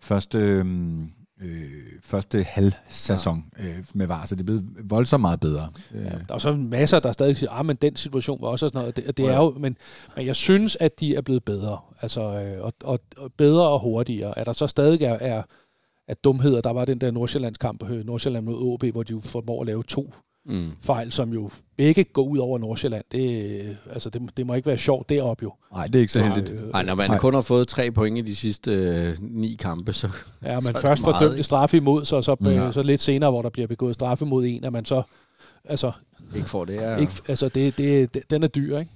første, 0.00 0.38
øh, 0.38 0.66
øh, 1.42 1.70
første 2.02 2.42
halvsæson 2.42 3.44
øh, 3.58 3.84
med 3.94 4.06
VAR, 4.06 4.26
så 4.26 4.34
det 4.34 4.40
er 4.40 4.44
blevet 4.44 4.64
voldsomt 4.84 5.20
meget 5.20 5.40
bedre. 5.40 5.68
Øh, 5.94 6.04
Ja, 6.04 6.10
der 6.28 6.34
er 6.34 6.38
så 6.38 6.52
masser, 6.52 7.00
der 7.00 7.12
stadig 7.12 7.36
siger, 7.36 7.50
ah, 7.52 7.66
men 7.66 7.76
den 7.76 7.96
situation 7.96 8.42
var 8.42 8.48
også 8.48 8.68
sådan 8.68 8.78
noget. 8.78 8.96
Det, 8.96 9.16
det 9.16 9.26
er 9.26 9.36
jo, 9.36 9.54
men, 9.58 9.76
men 10.16 10.26
jeg 10.26 10.36
synes, 10.36 10.76
at 10.80 11.00
de 11.00 11.14
er 11.14 11.20
blevet 11.20 11.44
bedre. 11.44 11.78
Altså, 12.00 12.20
øh, 12.20 12.64
og, 12.64 12.72
og, 12.84 13.00
og 13.16 13.32
bedre 13.32 13.68
og 13.68 13.80
hurtigere. 13.80 14.38
Er 14.38 14.44
der 14.44 14.52
så 14.52 14.66
stadig 14.66 15.02
er, 15.02 15.14
er, 15.20 15.42
er 16.08 16.14
dumheder, 16.14 16.60
der 16.60 16.70
var 16.70 16.84
den 16.84 17.00
der 17.00 17.10
Nordsjællandskamp, 17.10 17.90
øh, 17.90 18.06
Nordsjælland 18.06 18.44
mod 18.44 18.56
OB, 18.60 18.84
hvor 18.84 19.02
de 19.02 19.12
jo 19.12 19.20
formår 19.20 19.60
at 19.60 19.66
lave 19.66 19.82
to 19.82 20.12
Mm. 20.48 20.70
fejl, 20.82 21.12
som 21.12 21.32
jo 21.32 21.50
begge 21.76 22.04
går 22.04 22.22
ud 22.22 22.38
over 22.38 22.58
Nordsjælland. 22.58 23.04
Det, 23.12 23.60
øh, 23.60 23.74
altså, 23.92 24.10
det, 24.10 24.22
det 24.36 24.46
må 24.46 24.54
ikke 24.54 24.66
være 24.66 24.78
sjovt 24.78 25.08
deroppe 25.08 25.42
jo. 25.42 25.52
Nej, 25.72 25.86
det 25.86 25.94
er 25.94 26.00
ikke 26.00 26.12
så 26.12 26.22
heldigt. 26.22 26.50
Øh, 26.50 26.70
Ej, 26.74 26.82
når 26.82 26.94
man 26.94 27.10
Nej. 27.10 27.18
kun 27.18 27.34
har 27.34 27.42
fået 27.42 27.68
tre 27.68 27.90
point 27.90 28.18
i 28.18 28.20
de 28.20 28.36
sidste 28.36 28.70
øh, 28.70 29.16
ni 29.20 29.56
kampe, 29.58 29.92
så... 29.92 30.08
Ja, 30.42 30.52
man 30.52 30.62
så 30.62 30.72
det 30.72 30.80
først 30.80 31.02
får 31.02 31.16
dømt 31.20 31.44
straffe 31.44 31.76
imod, 31.76 32.04
så, 32.04 32.22
så, 32.22 32.36
Ja. 32.44 32.50
ja. 32.50 32.72
så 32.72 32.82
lidt 32.82 33.02
senere, 33.02 33.30
hvor 33.30 33.42
der 33.42 33.50
bliver 33.50 33.66
begået 33.68 33.94
straffe 33.94 34.24
mod 34.24 34.46
en, 34.46 34.64
at 34.64 34.72
man 34.72 34.84
så... 34.84 35.02
Altså, 35.64 35.92
ikke 36.36 36.48
får 36.50 36.64
det. 36.64 36.76
Er, 36.76 36.90
ja. 36.90 36.96
ikke, 36.96 37.12
altså 37.28 37.48
det, 37.48 37.78
det, 37.78 38.14
det, 38.14 38.30
den 38.30 38.42
er 38.42 38.48
dyr, 38.48 38.78
ikke? 38.78 38.90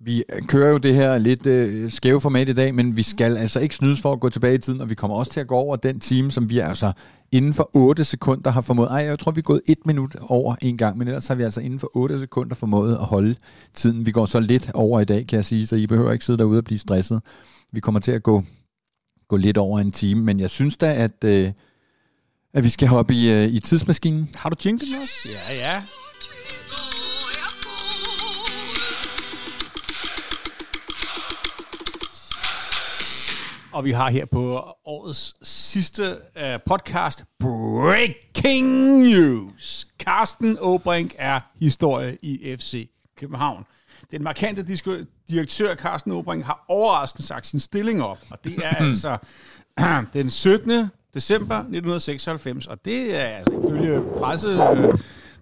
Vi 0.00 0.22
kører 0.48 0.70
jo 0.70 0.78
det 0.78 0.94
her 0.94 1.18
lidt 1.18 1.46
øh, 1.46 1.90
skæve 1.90 2.20
format 2.20 2.48
i 2.48 2.52
dag, 2.52 2.74
men 2.74 2.96
vi 2.96 3.02
skal 3.02 3.36
altså 3.36 3.60
ikke 3.60 3.74
snydes 3.74 4.00
for 4.00 4.12
at 4.12 4.20
gå 4.20 4.28
tilbage 4.28 4.54
i 4.54 4.58
tiden, 4.58 4.80
og 4.80 4.90
vi 4.90 4.94
kommer 4.94 5.16
også 5.16 5.32
til 5.32 5.40
at 5.40 5.46
gå 5.46 5.54
over 5.54 5.76
den 5.76 6.00
time, 6.00 6.30
som 6.30 6.50
vi 6.50 6.58
altså 6.58 6.92
inden 7.32 7.52
for 7.52 7.70
8 7.74 8.04
sekunder 8.04 8.50
har 8.50 8.60
formået. 8.60 8.88
Ej, 8.88 8.96
jeg 8.96 9.18
tror, 9.18 9.32
vi 9.32 9.38
er 9.38 9.42
gået 9.42 9.60
et 9.66 9.86
minut 9.86 10.16
over 10.20 10.56
en 10.62 10.76
gang, 10.76 10.98
men 10.98 11.08
ellers 11.08 11.28
har 11.28 11.34
vi 11.34 11.42
altså 11.42 11.60
inden 11.60 11.80
for 11.80 11.90
8 11.94 12.20
sekunder 12.20 12.54
formået 12.54 12.92
at 12.94 13.04
holde 13.04 13.34
tiden. 13.74 14.06
Vi 14.06 14.10
går 14.10 14.26
så 14.26 14.40
lidt 14.40 14.70
over 14.74 15.00
i 15.00 15.04
dag, 15.04 15.26
kan 15.26 15.36
jeg 15.36 15.44
sige, 15.44 15.66
så 15.66 15.76
I 15.76 15.86
behøver 15.86 16.12
ikke 16.12 16.24
sidde 16.24 16.38
derude 16.38 16.58
og 16.58 16.64
blive 16.64 16.78
stresset. 16.78 17.22
Vi 17.72 17.80
kommer 17.80 18.00
til 18.00 18.12
at 18.12 18.22
gå, 18.22 18.42
gå 19.28 19.36
lidt 19.36 19.58
over 19.58 19.80
en 19.80 19.92
time, 19.92 20.22
men 20.22 20.40
jeg 20.40 20.50
synes 20.50 20.76
da, 20.76 20.94
at, 20.94 21.24
øh, 21.24 21.52
at 22.54 22.64
vi 22.64 22.68
skal 22.68 22.88
hoppe 22.88 23.14
i, 23.14 23.32
øh, 23.32 23.48
i 23.48 23.60
tidsmaskinen. 23.60 24.28
Har 24.34 24.50
du 24.50 24.56
jinglen 24.64 25.02
også? 25.02 25.28
Ja, 25.48 25.54
ja. 25.54 25.82
Og 33.78 33.84
vi 33.84 33.90
har 33.90 34.10
her 34.10 34.24
på 34.24 34.64
årets 34.84 35.34
sidste 35.42 36.16
uh, 36.36 36.42
podcast 36.66 37.24
Breaking 37.40 38.98
News. 38.98 39.86
Carsten 39.98 40.56
Åbrink 40.60 41.14
er 41.18 41.40
historie 41.60 42.18
i 42.22 42.56
FC 42.56 42.90
København. 43.16 43.64
Den 44.10 44.22
markante 44.22 44.76
direktør 45.30 45.74
Carsten 45.74 46.12
Åbrink 46.12 46.44
har 46.44 46.64
overraskende 46.68 47.26
sagt 47.26 47.46
sin 47.46 47.60
stilling 47.60 48.02
op, 48.02 48.18
og 48.30 48.44
det 48.44 48.56
er 48.64 48.76
altså 48.86 49.18
den 50.14 50.30
17. 50.30 50.86
december 51.14 51.56
1996, 51.56 52.66
og 52.66 52.84
det 52.84 53.16
er 53.16 53.24
altså 53.24 53.52
ifølge 53.52 54.02
presse, 54.18 54.48
øh, 54.48 54.98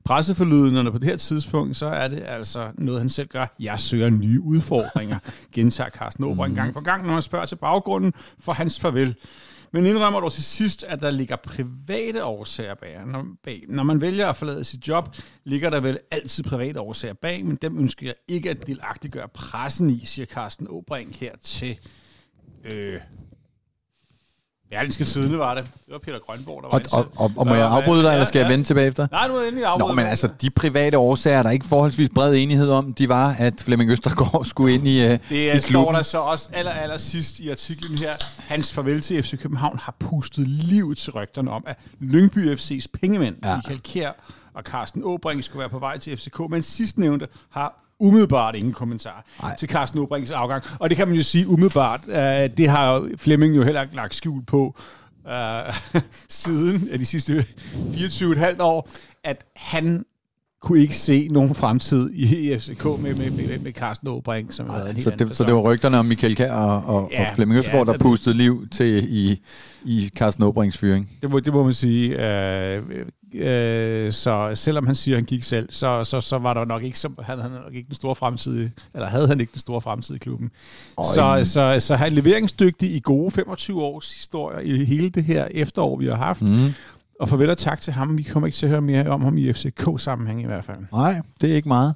presseforlydenderne 0.07 0.93
på 0.93 0.99
det 0.99 1.09
her 1.09 1.17
tidspunkt, 1.17 1.77
så 1.77 1.87
er 1.87 2.09
det 2.09 2.23
altså 2.27 2.71
noget, 2.79 3.01
han 3.01 3.09
selv 3.09 3.29
gør. 3.29 3.47
Jeg 3.61 3.81
søger 3.81 4.11
nye 4.11 4.41
udfordringer, 4.41 5.19
gentager 5.55 5.91
Carsten 5.91 6.25
Åbrink 6.25 6.55
gang 6.55 6.75
på 6.75 6.81
gang, 6.81 7.07
når 7.07 7.13
man 7.13 7.23
spørger 7.23 7.47
til 7.47 7.57
baggrunden 7.57 8.13
for 8.39 8.53
hans 8.53 8.81
farvel. 8.81 9.17
Men 9.73 9.87
indrømmer 9.87 10.21
dog 10.21 10.33
til 10.33 10.45
sidst, 10.45 10.83
at 10.83 11.01
der 11.01 11.11
ligger 11.11 11.37
private 11.37 12.25
årsager 12.25 12.75
bag. 12.75 13.07
Når, 13.07 13.25
bag. 13.45 13.63
Når 13.69 13.83
man 13.83 14.01
vælger 14.01 14.29
at 14.29 14.37
forlade 14.37 14.65
sit 14.65 14.89
job, 14.89 15.17
ligger 15.45 15.71
der 15.71 15.81
vel 15.81 15.99
altid 16.11 16.45
private 16.45 16.81
årsager 16.81 17.15
bag, 17.15 17.47
men 17.47 17.57
dem 17.57 17.79
ønsker 17.79 18.07
jeg 18.07 18.15
ikke 18.29 18.51
at 18.51 18.67
delagtiggøre 18.67 19.29
pressen 19.29 19.91
i, 19.91 20.05
siger 20.05 20.27
Carsten 20.27 20.67
Åbrink 20.71 21.21
her 21.21 21.33
til... 21.43 21.79
Øh, 22.65 23.01
Berlingske 24.71 25.05
Tidene 25.05 25.39
var 25.39 25.55
det. 25.55 25.65
Det 25.65 25.93
var 25.93 25.99
Peter 25.99 26.19
Grønborg, 26.19 26.63
der 26.63 26.69
var 26.69 26.83
Og, 26.93 27.05
og, 27.05 27.13
og, 27.25 27.33
og 27.37 27.47
må 27.47 27.55
jeg 27.55 27.69
afbryde 27.69 28.03
dig, 28.03 28.13
eller 28.13 28.25
skal 28.25 28.39
jeg 28.41 28.49
vente 28.49 28.65
tilbage 28.65 28.87
efter? 28.87 29.07
Nej, 29.11 29.29
du 29.29 29.35
er 29.35 29.43
endelig 29.43 29.65
afbryde. 29.65 29.89
Nå, 29.89 29.95
men 29.95 30.07
altså, 30.07 30.29
de 30.43 30.51
private 30.51 30.99
årsager, 30.99 31.43
der 31.43 31.49
er 31.49 31.53
ikke 31.53 31.67
forholdsvis 31.67 32.09
bred 32.15 32.35
enighed 32.35 32.69
om, 32.71 32.95
de 32.95 33.09
var, 33.09 33.35
at 33.39 33.55
Flemming 33.61 33.91
Østergaard 33.91 34.45
skulle 34.53 34.75
ind 34.75 34.89
i, 34.89 35.05
uh, 35.05 35.11
Det 35.11 35.21
i 35.31 35.47
er, 35.49 35.61
står 35.61 35.69
klubben. 35.69 35.95
der 35.95 36.03
så 36.03 36.19
også 36.19 36.49
aller, 36.53 36.73
aller 36.73 36.97
sidst 36.97 37.39
i 37.39 37.51
artiklen 37.51 37.99
her. 37.99 38.13
Hans 38.39 38.73
farvel 38.73 39.01
til 39.01 39.23
FC 39.23 39.39
København 39.39 39.79
har 39.83 39.95
pustet 39.99 40.49
liv 40.49 40.95
til 40.95 41.13
rygterne 41.13 41.51
om, 41.51 41.65
at 41.67 41.79
Lyngby 42.01 42.55
FC's 42.57 42.87
pengemænd, 43.01 43.35
Ja. 43.43 43.51
ja. 43.51 43.57
Michael 43.57 43.81
Kjær 43.81 44.11
og 44.55 44.63
Carsten 44.63 45.03
Åbrink, 45.05 45.45
skulle 45.45 45.61
være 45.61 45.69
på 45.71 45.79
vej 45.79 45.99
til 45.99 46.17
FCK, 46.17 46.41
men 46.51 46.63
sidstnævnte 46.63 47.29
har 47.51 47.83
umiddelbart 48.01 48.55
ingen 48.55 48.73
kommentar. 48.73 49.25
Ej. 49.43 49.57
til 49.59 49.69
Carsten 49.69 50.01
Åbrinks 50.01 50.31
afgang. 50.31 50.65
Og 50.79 50.89
det 50.89 50.97
kan 50.97 51.09
man 51.09 51.17
jo 51.17 51.23
sige 51.23 51.49
umiddelbart. 51.49 52.01
Uh, 52.09 52.15
det 52.57 52.69
har 52.69 53.09
Flemming 53.17 53.57
jo 53.57 53.63
heller 53.63 53.83
ikke 53.83 53.95
lagt 53.97 54.15
skjul 54.15 54.45
på 54.45 54.77
uh, 55.25 56.01
siden 56.29 56.89
af 56.93 56.99
de 56.99 57.05
sidste 57.07 57.45
24,5 57.95 58.63
år, 58.63 58.89
at 59.25 59.45
han 59.57 60.05
kunne 60.63 60.81
ikke 60.81 60.97
se 60.97 61.29
nogen 61.31 61.55
fremtid 61.55 62.11
i 62.15 62.59
FCK 62.59 62.85
med, 62.85 62.99
med, 62.99 63.31
med, 63.31 63.59
med 63.59 63.73
Carsten 63.73 64.09
Åbrink, 64.09 64.53
som 64.53 64.71
havde 64.71 64.89
en 64.91 64.97
helt 64.97 65.05
Så 65.05 65.11
det, 65.11 65.37
så 65.37 65.45
det 65.45 65.55
var 65.55 65.61
rygterne 65.61 65.99
om 65.99 66.05
Michael 66.07 66.37
Kjær 66.37 66.53
og, 66.53 66.97
og, 66.97 67.11
Ja, 67.13 67.31
og 67.31 67.35
Flemming 67.37 67.59
Østergaard, 67.59 67.87
ja, 67.87 67.93
der 67.93 67.99
det- 67.99 68.03
pustede 68.07 68.37
liv 68.37 68.69
til 68.69 69.07
i, 69.09 69.43
i 69.85 70.11
Carsten 70.17 70.45
Åbrinks 70.45 70.79
fyring. 70.79 71.11
Det 71.23 71.31
må, 71.31 71.41
det 71.41 71.53
må 71.53 71.65
man 71.65 71.75
sige. 71.75 72.09
Øh, 72.29 72.83
øh, 73.37 74.13
så 74.13 74.51
selvom 74.55 74.87
han 74.87 74.95
siger, 74.95 75.17
at 75.17 75.21
han 75.21 75.27
gik 75.27 75.43
selv, 75.43 75.69
så, 75.73 76.05
så, 76.05 76.21
så 76.21 76.39
var 76.39 76.55
der 76.55 76.65
nok 76.65 76.83
ikke, 76.83 76.99
så 76.99 77.09
havde 77.23 77.43
han 77.43 77.51
nok 77.51 77.75
ikke 77.75 77.87
den 77.87 77.95
store 77.95 78.15
fremtid, 78.15 78.71
eller 78.95 79.09
havde 79.09 79.29
han 79.29 79.41
ikke 79.41 79.53
den 79.53 79.61
store 79.61 79.81
fremtid 79.81 80.15
i 80.15 80.19
klubben. 80.19 80.51
Og 80.97 81.05
Så, 81.15 81.41
så, 81.45 81.77
så 81.81 81.97
han 81.97 82.13
er 82.13 82.17
leveringsdygtig 82.17 82.91
i 82.97 83.01
gode 83.05 83.31
25 83.31 83.83
års 83.83 84.15
historie 84.15 84.65
i 84.65 84.85
hele 84.85 85.09
det 85.09 85.25
her 85.25 85.49
efterår, 85.51 85.97
vi 85.97 86.07
har 86.07 86.15
haft. 86.17 86.43
Mm. 86.43 86.69
Og 87.21 87.29
farvel 87.29 87.51
og 87.51 87.59
tak 87.59 87.81
til 87.81 87.93
ham. 87.93 88.19
Vi 88.19 88.23
kommer 88.23 88.47
ikke 88.47 88.57
til 88.57 88.67
at 88.67 88.71
høre 88.71 88.81
mere 88.81 89.07
om 89.07 89.23
ham 89.23 89.37
i 89.39 89.53
FCK-sammenhæng 89.53 90.43
i 90.43 90.47
hvert 90.47 90.65
fald. 90.65 90.79
Nej, 90.93 91.21
det 91.41 91.51
er 91.51 91.55
ikke 91.55 91.69
meget. 91.69 91.95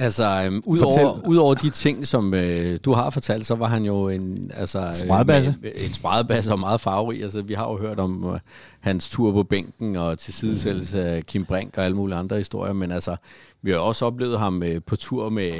Altså, 0.00 0.42
øhm, 0.46 0.62
udover, 0.66 0.94
udover 1.26 1.54
de 1.54 1.70
ting, 1.70 2.06
som 2.06 2.34
øh, 2.34 2.78
du 2.84 2.92
har 2.92 3.10
fortalt, 3.10 3.46
så 3.46 3.54
var 3.54 3.66
han 3.66 3.84
jo 3.84 4.08
en... 4.08 4.50
Altså, 4.54 4.78
øh, 4.80 4.94
Spredebasse. 4.94 5.54
med- 5.62 5.70
En 5.76 5.92
spredebasse 5.92 6.52
og 6.52 6.58
meget 6.60 6.80
farverig. 6.80 7.22
Altså, 7.22 7.42
vi 7.42 7.54
har 7.54 7.70
jo 7.70 7.76
hørt 7.78 7.98
om 8.00 8.30
øh, 8.34 8.40
hans 8.80 9.10
tur 9.10 9.32
på 9.32 9.42
bænken 9.42 9.96
og 9.96 10.18
tilsidesættelse 10.18 11.02
af 11.04 11.26
Kim 11.26 11.44
Brink 11.44 11.78
og 11.78 11.84
alle 11.84 11.96
mulige 11.96 12.16
andre 12.16 12.36
historier, 12.36 12.72
men 12.72 12.90
altså, 12.90 13.16
vi 13.62 13.70
har 13.70 13.78
også 13.78 14.04
oplevet 14.06 14.38
ham 14.38 14.62
øh, 14.62 14.80
på 14.86 14.96
tur 14.96 15.28
med 15.28 15.52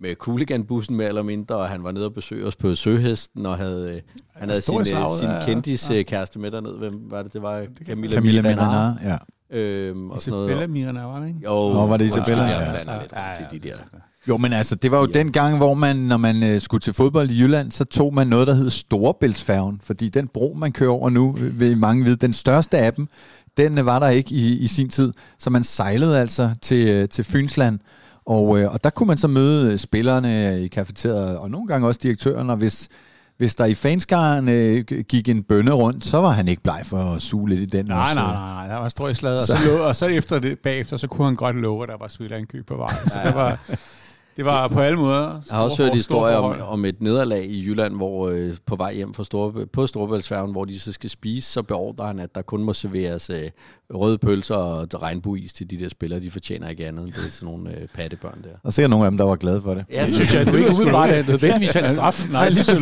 med 0.00 0.14
Cooligan-bussen 0.14 0.96
mere 0.96 1.08
eller 1.08 1.22
mindre, 1.22 1.56
og 1.56 1.68
han 1.68 1.84
var 1.84 1.90
nede 1.92 2.04
og 2.06 2.14
besøge 2.14 2.46
os 2.46 2.56
på 2.56 2.74
Søhesten, 2.74 3.46
og 3.46 3.56
havde, 3.58 3.94
øh, 3.94 4.00
han 4.34 4.48
havde 4.48 4.62
sin, 4.62 4.74
øh, 4.80 4.86
sin 5.20 5.28
ja. 5.28 5.44
kendis-kæreste 5.44 6.38
med 6.38 6.50
dernede. 6.50 6.74
Hvem 6.78 7.00
var 7.10 7.22
det? 7.22 7.32
Det 7.32 7.42
var 7.42 7.66
Camilla, 7.86 8.14
Camilla. 8.16 8.42
Milanar, 8.42 8.96
ja. 9.04 9.16
Øhm, 9.50 10.10
og 10.10 10.18
sådan 10.18 10.30
noget. 10.30 10.48
Isabella 10.50 10.66
Mirna, 10.66 11.06
var 11.06 11.20
det 11.20 11.28
ikke? 11.28 11.40
Jo, 11.44 11.72
Nå, 11.72 11.86
var 11.86 11.96
det 11.96 12.04
Isabella? 12.04 12.44
Ja. 12.44 12.78
lidt. 12.78 12.88
Ja, 12.88 12.94
ja, 12.94 13.36
Det 13.38 13.44
er 13.44 13.48
de 13.50 13.58
der. 13.58 13.76
Jo, 14.28 14.36
men 14.36 14.52
altså, 14.52 14.74
det 14.74 14.90
var 14.90 14.98
jo 14.98 15.06
ja. 15.14 15.18
den 15.18 15.32
gang, 15.32 15.56
hvor 15.56 15.74
man, 15.74 15.96
når 15.96 16.16
man 16.16 16.42
øh, 16.42 16.60
skulle 16.60 16.80
til 16.80 16.92
fodbold 16.92 17.30
i 17.30 17.42
Jylland, 17.42 17.72
så 17.72 17.84
tog 17.84 18.14
man 18.14 18.26
noget, 18.26 18.46
der 18.46 18.54
hed 18.54 18.70
Storebæltsfærgen, 18.70 19.80
fordi 19.82 20.08
den 20.08 20.28
bro, 20.28 20.54
man 20.58 20.72
kører 20.72 20.90
over 20.90 21.10
nu, 21.10 21.32
vil 21.32 21.78
mange 21.78 22.04
vide, 22.04 22.16
den 22.16 22.32
største 22.32 22.78
af 22.78 22.92
dem, 22.94 23.08
den 23.56 23.78
øh, 23.78 23.86
var 23.86 23.98
der 23.98 24.08
ikke 24.08 24.34
i, 24.34 24.58
i 24.58 24.66
sin 24.66 24.88
tid, 24.88 25.12
så 25.38 25.50
man 25.50 25.64
sejlede 25.64 26.18
altså 26.20 26.50
til, 26.62 26.88
øh, 26.88 27.08
til 27.08 27.24
Fynsland, 27.24 27.78
og, 28.26 28.60
øh, 28.60 28.72
og 28.72 28.84
der 28.84 28.90
kunne 28.90 29.06
man 29.06 29.18
så 29.18 29.28
møde 29.28 29.72
øh, 29.72 29.78
spillerne 29.78 30.60
i 30.62 30.68
kafeteriet, 30.68 31.38
og 31.38 31.50
nogle 31.50 31.66
gange 31.66 31.86
også 31.86 32.00
direktøren, 32.02 32.50
og 32.50 32.56
hvis, 32.56 32.88
hvis 33.38 33.54
der 33.54 33.64
i 33.64 33.74
fanskaren 33.74 34.48
øh, 34.48 34.84
gik 34.84 35.28
en 35.28 35.42
bønne 35.42 35.72
rundt, 35.72 36.06
så 36.06 36.18
var 36.18 36.30
han 36.30 36.48
ikke 36.48 36.62
bleg 36.62 36.80
for 36.84 36.98
at 36.98 37.22
suge 37.22 37.48
lidt 37.48 37.60
i 37.60 37.64
den. 37.64 37.86
Nej, 37.86 38.02
også. 38.02 38.14
nej, 38.14 38.32
nej, 38.32 38.66
nej. 38.66 38.74
Der 38.74 38.80
var 38.80 38.88
strøgslaget, 38.88 39.40
og, 39.40 39.46
så, 39.46 39.54
lå, 39.66 39.84
og 39.84 39.96
så 39.96 40.06
efter 40.06 40.38
det, 40.38 40.58
bagefter, 40.58 40.96
så 40.96 41.08
kunne 41.08 41.26
han 41.26 41.36
godt 41.36 41.56
love, 41.56 41.82
at 41.82 41.88
der 41.88 41.96
var 42.00 42.08
spillerankyb 42.08 42.66
på 42.66 42.76
vej. 42.76 42.88
Så 43.06 43.16
det 43.24 43.34
var, 43.34 43.58
det 44.36 44.44
var 44.44 44.68
på 44.68 44.80
alle 44.80 44.98
måder. 44.98 45.40
Jeg 45.48 45.56
har 45.56 45.62
også 45.62 45.82
hørt 45.82 45.94
historier 45.94 46.36
om, 46.36 46.60
om 46.60 46.84
et 46.84 47.00
nederlag 47.00 47.44
i 47.44 47.64
Jylland, 47.64 47.96
hvor 47.96 48.28
øh, 48.28 48.54
på 48.66 48.76
vej 48.76 48.94
hjem 48.94 49.14
fra 49.14 49.24
Store, 49.24 49.66
på 49.66 49.86
Storebæltsfærgen, 49.86 50.52
hvor 50.52 50.64
de 50.64 50.80
så 50.80 50.92
skal 50.92 51.10
spise, 51.10 51.52
så 51.52 51.62
beordrer 51.62 52.06
han, 52.06 52.18
at 52.18 52.34
der 52.34 52.42
kun 52.42 52.62
må 52.62 52.72
serveres 52.72 53.30
øh, 53.30 53.50
røde 53.94 54.18
pølser 54.18 54.54
og 54.54 55.02
regnbueis 55.02 55.52
til 55.52 55.70
de 55.70 55.78
der 55.78 55.88
spillere. 55.88 56.20
De 56.20 56.30
fortjener 56.30 56.68
ikke 56.68 56.86
andet 56.86 57.04
end 57.04 57.12
det 57.12 57.26
er 57.26 57.30
sådan 57.30 57.46
nogle 57.46 57.70
øh, 57.70 57.88
pattebørn 57.94 58.42
der. 58.44 58.48
Og 58.62 58.72
sikkert 58.72 58.90
nogle 58.90 59.04
af 59.06 59.10
dem, 59.10 59.18
der 59.18 59.24
var 59.24 59.36
glade 59.36 59.62
for 59.64 59.74
det. 59.74 59.84
Ja, 59.92 60.02
Det 60.02 60.12
synes 60.12 60.34
jeg, 60.34 60.46
det 60.46 60.54
er 60.54 60.58
ikke 60.58 60.70
umiddelbart 60.70 61.10
er 61.10 61.22
nødvendigvis 61.28 61.76
en 61.76 61.88
straf. 61.88 62.24
Nej, 62.30 62.48
lige 62.48 62.64
så 62.64 62.72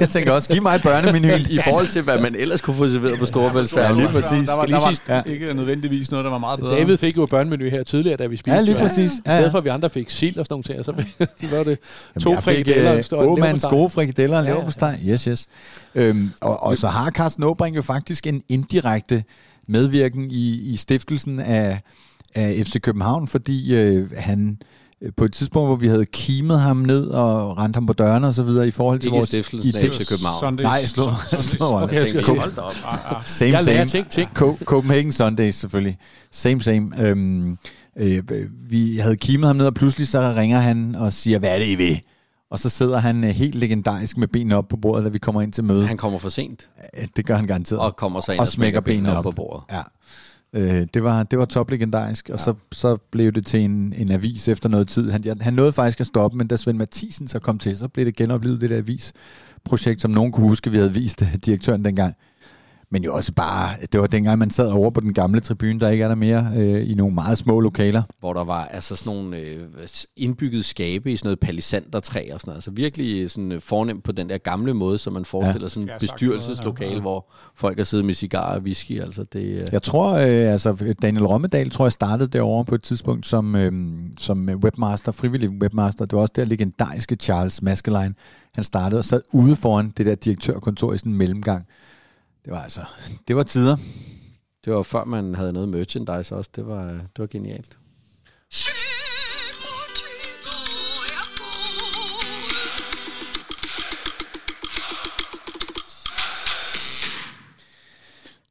Jeg 0.00 0.08
tænker 0.08 0.32
også, 0.32 0.52
giv 0.52 0.62
mig 0.62 0.74
et 0.76 0.82
børnemenu. 0.82 1.28
I 1.28 1.58
forhold 1.68 1.86
til, 1.88 2.02
hvad 2.02 2.18
man 2.18 2.34
ellers 2.34 2.60
kunne 2.60 2.76
få 2.76 2.88
serveret 2.88 3.18
på 3.18 3.26
Storebæltsfærgen. 3.26 3.96
lige 3.96 4.08
præcis. 4.08 4.48
Der 4.48 4.56
var, 4.56 4.66
der 4.66 4.80
var 4.80 4.92
sige- 4.94 5.14
ja. 5.16 5.22
ikke 5.32 5.54
nødvendigvis 5.54 6.10
noget, 6.10 6.24
der 6.24 6.30
var 6.30 6.38
meget 6.38 6.60
bedre. 6.60 6.76
David 6.76 6.96
fik 6.96 7.16
jo 7.16 7.26
børnemenu 7.26 7.64
her 7.70 7.82
tidligere, 7.82 8.16
da 8.16 8.26
vi 8.26 8.36
spiste. 8.36 8.54
Ja, 8.56 8.60
lige 8.60 8.76
præcis. 8.76 9.12
I 9.12 9.20
Ja, 9.26 9.32
ja. 9.32 9.38
stedet 9.38 9.50
for, 9.50 9.58
at 9.58 9.64
vi 9.64 9.68
andre 9.68 9.90
fik 9.90 10.10
sild 10.10 10.36
og 10.38 10.44
sådan 10.44 10.52
nogle 10.52 10.64
ting, 10.64 10.84
så 10.84 10.92
var 11.56 11.62
det 11.64 11.78
to 12.20 12.30
Jamen, 12.30 12.34
jeg 12.34 12.42
fik 12.42 12.54
frikadeller 12.66 12.90
og 13.12 13.24
en 13.24 13.30
øh, 13.30 13.36
leverpostej. 13.44 13.70
gode 13.70 13.90
frikadeller 13.90 14.38
og 14.38 14.44
Ja, 14.44 14.48
ja. 14.50 14.54
leverpostej. 14.56 14.98
Yes, 15.06 15.24
yes. 15.24 15.46
Øhm, 15.94 16.30
og, 16.40 16.62
og 16.62 16.76
så 16.76 16.86
har 16.88 17.10
Carsten 17.10 17.44
Åbring 17.44 17.76
jo 17.76 17.82
faktisk 17.82 18.26
en 18.26 18.42
indirekte 18.48 19.24
medvirken 19.68 20.30
i, 20.30 20.72
i 20.72 20.76
stiftelsen 20.76 21.40
af, 21.40 21.80
af 22.34 22.66
FC 22.66 22.80
København, 22.80 23.28
fordi 23.28 23.74
øh, 23.74 24.10
han 24.16 24.58
øh, 25.02 25.10
på 25.16 25.24
et 25.24 25.32
tidspunkt, 25.32 25.68
hvor 25.68 25.76
vi 25.76 25.86
havde 25.88 26.06
kimet 26.06 26.60
ham 26.60 26.76
ned 26.76 27.06
og 27.06 27.58
rendt 27.58 27.76
ham 27.76 27.86
på 27.86 27.92
dørene 27.92 28.26
og 28.26 28.34
så 28.34 28.42
videre 28.42 28.68
i 28.68 28.70
forhold 28.70 28.98
til 29.00 29.08
Ikke 29.08 29.16
vores 29.16 29.28
stiftelsen 29.28 29.76
af 29.76 29.80
idé. 29.82 29.86
FC 29.88 30.08
København. 30.08 30.40
Sundays. 30.40 30.64
Nej, 30.64 30.84
slå, 30.84 31.02
Okay, 31.60 31.94
jeg 31.94 32.10
tænkte, 32.12 32.32
hold 32.40 32.54
da 32.54 32.60
op. 32.60 32.74
Ah, 32.84 33.16
ah. 33.16 33.22
Same, 33.26 33.50
Jeg 33.56 33.64
lærer 33.64 33.84
ting, 33.84 34.10
ting. 34.10 34.28
Co- 34.38 34.64
Copenhagen 34.64 35.12
Sundays 35.12 35.54
selvfølgelig. 35.54 35.98
Same, 36.32 36.62
same. 36.62 36.90
Øhm, 37.08 37.58
øh, 37.98 38.22
vi 38.70 38.96
havde 38.98 39.16
kimet 39.16 39.46
ham 39.46 39.56
ned, 39.56 39.66
og 39.66 39.74
pludselig 39.74 40.08
så 40.08 40.34
ringer 40.36 40.60
han 40.60 40.94
og 40.94 41.12
siger, 41.12 41.38
hvad 41.38 41.54
er 41.54 41.58
det, 41.58 41.66
I 41.68 41.74
vil? 41.74 42.00
Og 42.54 42.60
så 42.60 42.68
sidder 42.68 42.98
han 42.98 43.24
øh, 43.24 43.30
helt 43.30 43.54
legendarisk 43.54 44.16
med 44.16 44.28
benene 44.28 44.56
op 44.56 44.68
på 44.68 44.76
bordet, 44.76 45.04
da 45.04 45.08
vi 45.10 45.18
kommer 45.18 45.42
ind 45.42 45.52
til 45.52 45.64
møde. 45.64 45.86
Han 45.86 45.96
kommer 45.96 46.18
for 46.18 46.28
sent 46.28 46.68
Det 47.16 47.26
gør 47.26 47.36
han 47.36 47.46
garanteret. 47.46 47.80
og 47.80 47.96
kommer 47.96 48.20
så 48.20 48.32
ind 48.32 48.38
Og 48.40 48.42
og, 48.42 48.48
smækker 48.48 48.80
benene 48.80 49.10
op 49.10 49.16
op. 49.16 49.22
på 49.24 49.30
bordet. 49.30 49.62
Ja. 49.72 49.82
Øh, 50.52 50.86
det 50.94 51.04
var, 51.04 51.22
det 51.22 51.38
var 51.38 51.44
top 51.44 51.70
legendarisk, 51.70 52.28
og 52.28 52.38
ja. 52.38 52.44
så, 52.44 52.54
så 52.72 52.96
blev 53.10 53.32
det 53.32 53.46
til 53.46 53.60
en, 53.60 53.94
en 53.96 54.10
avis 54.10 54.48
efter 54.48 54.68
noget 54.68 54.88
tid. 54.88 55.10
Han, 55.10 55.24
han 55.40 55.52
nåede 55.54 55.72
faktisk 55.72 56.00
at 56.00 56.06
stoppe, 56.06 56.36
men 56.38 56.46
da 56.46 56.56
Svend 56.56 56.78
Mathisen 56.78 57.28
så 57.28 57.38
kom 57.38 57.58
til, 57.58 57.76
så 57.76 57.88
blev 57.88 58.06
det 58.06 58.16
genoplevet 58.16 58.60
det 58.60 58.70
der 58.70 58.76
avisprojekt, 58.76 60.00
som 60.00 60.10
nogen 60.10 60.32
kunne 60.32 60.48
huske, 60.48 60.70
vi 60.70 60.76
havde 60.76 60.92
vist 60.92 61.22
direktøren 61.46 61.84
dengang. 61.84 62.14
Men 62.94 63.04
jo 63.04 63.14
også 63.14 63.32
bare, 63.32 63.70
det 63.92 64.00
var 64.00 64.06
dengang, 64.06 64.38
man 64.38 64.50
sad 64.50 64.70
over 64.70 64.90
på 64.90 65.00
den 65.00 65.14
gamle 65.14 65.40
tribune, 65.40 65.80
der 65.80 65.88
ikke 65.88 66.04
er 66.04 66.08
der 66.08 66.14
mere, 66.14 66.52
øh, 66.56 66.90
i 66.90 66.94
nogle 66.94 67.14
meget 67.14 67.38
små 67.38 67.60
lokaler. 67.60 68.02
hvor 68.20 68.32
der 68.32 68.44
var 68.44 68.64
altså 68.64 68.96
sådan 68.96 69.18
nogle 69.18 69.38
øh, 69.38 69.58
indbygget 70.16 70.64
skabe 70.64 71.12
i 71.12 71.16
sådan 71.16 71.26
noget 71.26 71.40
palisandertræ 71.40 72.30
og 72.32 72.40
sådan 72.40 72.50
noget. 72.50 72.56
Altså 72.56 72.70
virkelig 72.70 73.30
sådan 73.30 73.52
øh, 73.52 73.60
fornemt 73.60 74.04
på 74.04 74.12
den 74.12 74.28
der 74.28 74.38
gamle 74.38 74.74
måde, 74.74 74.98
som 74.98 75.12
man 75.12 75.24
forestiller 75.24 75.64
ja. 75.64 75.68
sådan 75.68 75.88
sagt 75.88 76.00
bestyrelseslokale, 76.00 76.90
noget, 76.90 76.98
ja. 76.98 77.02
hvor 77.02 77.32
folk 77.54 77.78
har 77.78 77.84
siddet 77.84 78.06
med 78.06 78.14
cigarer 78.14 78.56
og 78.56 78.62
whisky. 78.62 79.00
Altså 79.00 79.24
det, 79.32 79.44
øh, 79.44 79.66
Jeg 79.72 79.82
tror, 79.82 80.12
øh, 80.12 80.52
altså 80.52 80.94
Daniel 81.02 81.26
Rommedal, 81.26 81.70
tror 81.70 81.84
jeg 81.84 81.92
startede 81.92 82.28
derovre 82.28 82.64
på 82.64 82.74
et 82.74 82.82
tidspunkt 82.82 83.26
som, 83.26 83.56
øh, 83.56 83.72
som 84.18 84.48
webmaster, 84.48 85.12
frivillig 85.12 85.50
webmaster. 85.50 86.04
Det 86.04 86.16
var 86.16 86.22
også 86.22 86.32
der 86.36 86.44
legendariske 86.44 87.16
Charles 87.16 87.62
Maskelyne. 87.62 88.14
Han 88.54 88.64
startede 88.64 88.98
og 88.98 89.04
sad 89.04 89.20
ude 89.32 89.56
foran 89.56 89.92
det 89.96 90.06
der 90.06 90.14
direktørkontor 90.14 90.92
i 90.92 90.98
sådan 90.98 91.12
en 91.12 91.18
mellemgang. 91.18 91.66
Det 92.44 92.52
var 92.52 92.62
altså, 92.62 92.84
det 93.28 93.36
var 93.36 93.42
tider. 93.42 93.76
det 94.64 94.72
var 94.72 94.82
før 94.82 95.04
man 95.04 95.34
havde 95.34 95.52
noget 95.52 95.68
merchandise 95.68 96.34
også. 96.34 96.50
Det 96.56 96.66
var, 96.66 96.86
det 96.86 97.18
var 97.18 97.26
genialt. 97.26 97.78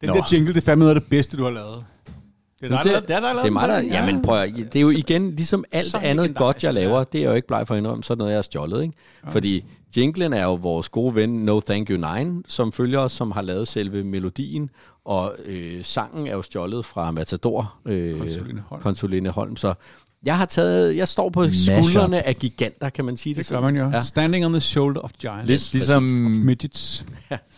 Den 0.01 0.09
Nå. 0.09 0.15
der 0.15 0.23
jingle, 0.31 0.53
det 0.53 0.61
er 0.61 0.65
fandme 0.65 0.83
noget 0.85 0.95
af 0.95 1.01
det 1.01 1.09
bedste, 1.09 1.37
du 1.37 1.43
har 1.43 1.51
lavet. 1.51 1.85
Det 2.69 2.71
er 2.71 2.81
dig, 2.81 2.83
det, 2.83 2.93
der, 2.93 2.99
det 2.99 3.15
er, 3.15 3.19
dig, 3.19 3.35
der 3.35 3.41
det 3.41 3.47
er 3.47 3.51
mig, 3.51 3.69
der... 3.69 3.79
Jamen 3.79 4.21
prøv 4.21 4.37
at, 4.41 4.55
det 4.55 4.75
er 4.75 4.81
jo 4.81 4.89
igen, 4.89 5.35
ligesom 5.35 5.63
alt 5.71 5.85
Så 5.85 5.97
andet 5.97 6.35
godt, 6.35 6.63
jeg 6.63 6.73
laver, 6.73 7.03
det 7.03 7.21
er 7.21 7.25
jo 7.25 7.33
ikke 7.33 7.47
bleg 7.47 7.67
for 7.67 7.73
at 7.73 7.77
indrømme, 7.77 8.03
så 8.03 8.13
er 8.13 8.17
noget, 8.17 8.31
jeg 8.31 8.37
har 8.37 8.41
stjålet. 8.41 8.81
Ikke? 8.81 8.93
Fordi 9.29 9.63
jinglen 9.97 10.33
er 10.33 10.43
jo 10.43 10.53
vores 10.53 10.89
gode 10.89 11.15
ven 11.15 11.29
No 11.29 11.59
Thank 11.59 11.89
You 11.89 12.15
Nine, 12.15 12.43
som 12.47 12.71
følger 12.71 12.99
os, 12.99 13.11
som 13.11 13.31
har 13.31 13.41
lavet 13.41 13.67
selve 13.67 14.03
melodien, 14.03 14.69
og 15.05 15.35
øh, 15.45 15.83
sangen 15.83 16.27
er 16.27 16.31
jo 16.31 16.41
stjålet 16.41 16.85
fra 16.85 17.11
Matador, 17.11 17.75
øh, 17.85 18.17
Konsuline 18.19 18.63
Holm. 18.67 18.81
Konsuline 18.81 19.29
Holm. 19.29 19.55
Så 19.55 19.73
jeg 20.25 20.37
har 20.37 20.45
taget, 20.45 20.97
jeg 20.97 21.07
står 21.07 21.29
på 21.29 21.41
Mashup. 21.41 21.83
skuldrene 21.83 22.27
af 22.27 22.35
giganter, 22.35 22.89
kan 22.89 23.05
man 23.05 23.17
sige 23.17 23.35
det, 23.35 23.43
Det 23.49 23.53
gør 23.53 23.61
man 23.61 23.75
jo. 23.77 23.89
Ja. 23.93 24.01
Standing 24.01 24.45
on 24.45 24.51
the 24.53 24.61
shoulder 24.61 25.01
of 25.01 25.11
giants. 25.21 25.47
Lidt 25.49 25.73
ligesom 25.73 26.03
midgets. 26.43 27.05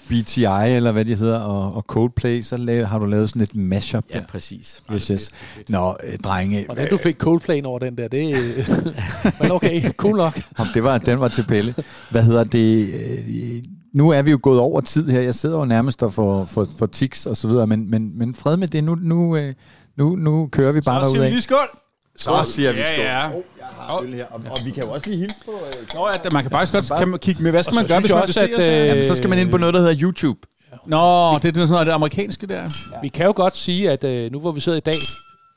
BTI, 0.09 0.43
eller 0.45 0.91
hvad 0.91 1.05
de 1.05 1.15
hedder, 1.15 1.39
og, 1.39 1.73
og 1.73 1.81
Coldplay, 1.81 2.41
så 2.41 2.57
lav, 2.57 2.85
har 2.85 2.99
du 2.99 3.05
lavet 3.05 3.29
sådan 3.29 3.41
et 3.41 3.55
mashup 3.55 4.05
Ja, 4.13 4.19
der. 4.19 4.25
præcis. 4.25 4.81
Yes, 4.93 5.07
yes. 5.07 5.31
Nå, 5.69 5.95
øh, 6.03 6.17
drenge, 6.19 6.65
Hvordan 6.65 6.89
du 6.89 6.97
fik 6.97 7.15
Coldplay 7.17 7.63
over 7.63 7.79
den 7.79 7.97
der, 7.97 8.07
det 8.07 8.37
øh, 8.37 8.67
Men 9.41 9.51
okay, 9.51 9.91
cool 9.91 10.17
nok. 10.17 10.41
Om 10.57 10.67
det 10.73 10.83
var, 10.83 10.97
den 10.97 11.19
var 11.19 11.27
til 11.27 11.43
Pelle. 11.47 11.75
Hvad 12.11 12.23
hedder 12.23 12.43
det? 12.43 12.89
øh, 12.93 13.63
Nu 13.93 14.09
er 14.09 14.21
vi 14.21 14.31
jo 14.31 14.39
gået 14.41 14.59
over 14.59 14.81
tid 14.81 15.09
her. 15.09 15.21
Jeg 15.21 15.35
sidder 15.35 15.59
jo 15.59 15.65
nærmest 15.65 16.03
og 16.03 16.13
får, 16.13 16.45
får, 16.45 16.67
får 16.79 16.85
tics 16.85 17.25
og 17.25 17.37
så 17.37 17.47
videre, 17.47 17.67
men, 17.67 17.91
men, 17.91 18.17
men 18.17 18.35
fred 18.35 18.57
med 18.57 18.67
det. 18.67 18.83
Nu, 18.83 18.95
nu, 18.95 19.37
øh, 19.37 19.53
nu, 19.97 20.15
nu 20.15 20.47
kører 20.51 20.71
vi 20.71 20.81
bare 20.81 21.03
Så 21.03 21.09
siger 21.09 21.13
vi 21.13 21.17
derudad. 21.17 21.31
lige 21.31 21.41
skål. 21.41 21.79
Så 22.17 22.43
siger 22.43 22.71
vi 22.71 22.79
Ja, 22.79 23.29
skål. 23.29 24.09
ja. 24.13 24.25
Og, 24.31 24.41
og 24.51 24.59
vi 24.65 24.71
kan 24.71 24.83
jo 24.83 24.91
også 24.91 25.09
lige 25.09 25.19
hilse 25.19 25.35
på... 25.45 25.51
Øh, 25.51 25.87
Nå, 25.95 26.07
ja, 26.07 26.29
man 26.31 26.43
kan 26.43 26.51
faktisk 26.51 26.73
godt 26.73 26.99
kan 26.99 27.07
man 27.07 27.19
kigge 27.19 27.43
med. 27.43 27.51
Hvad 27.51 27.63
skal 27.63 27.75
man 27.75 27.87
gøre, 27.87 27.99
hvis 27.99 28.09
jeg 28.09 28.15
man 28.15 28.23
også, 28.23 28.39
at, 28.39 28.53
os? 28.53 28.59
øh, 28.59 28.65
her? 28.65 28.83
Jamen, 28.85 29.03
så 29.03 29.15
skal 29.15 29.29
man 29.29 29.39
ind 29.39 29.51
på 29.51 29.57
noget, 29.57 29.73
der 29.73 29.79
hedder 29.79 29.95
YouTube. 30.01 30.39
Nå, 30.85 30.97
det 31.39 31.45
er 31.49 31.53
sådan 31.53 31.67
noget 31.67 31.79
af 31.79 31.85
det 31.85 31.91
amerikanske 31.91 32.47
der. 32.47 32.69
Vi 33.01 33.07
kan 33.07 33.25
jo 33.25 33.33
godt 33.35 33.57
sige, 33.57 33.91
at 33.91 34.03
øh, 34.03 34.31
nu 34.31 34.39
hvor 34.39 34.51
vi 34.51 34.59
sidder 34.59 34.77
i 34.77 34.81
dag, 34.81 34.95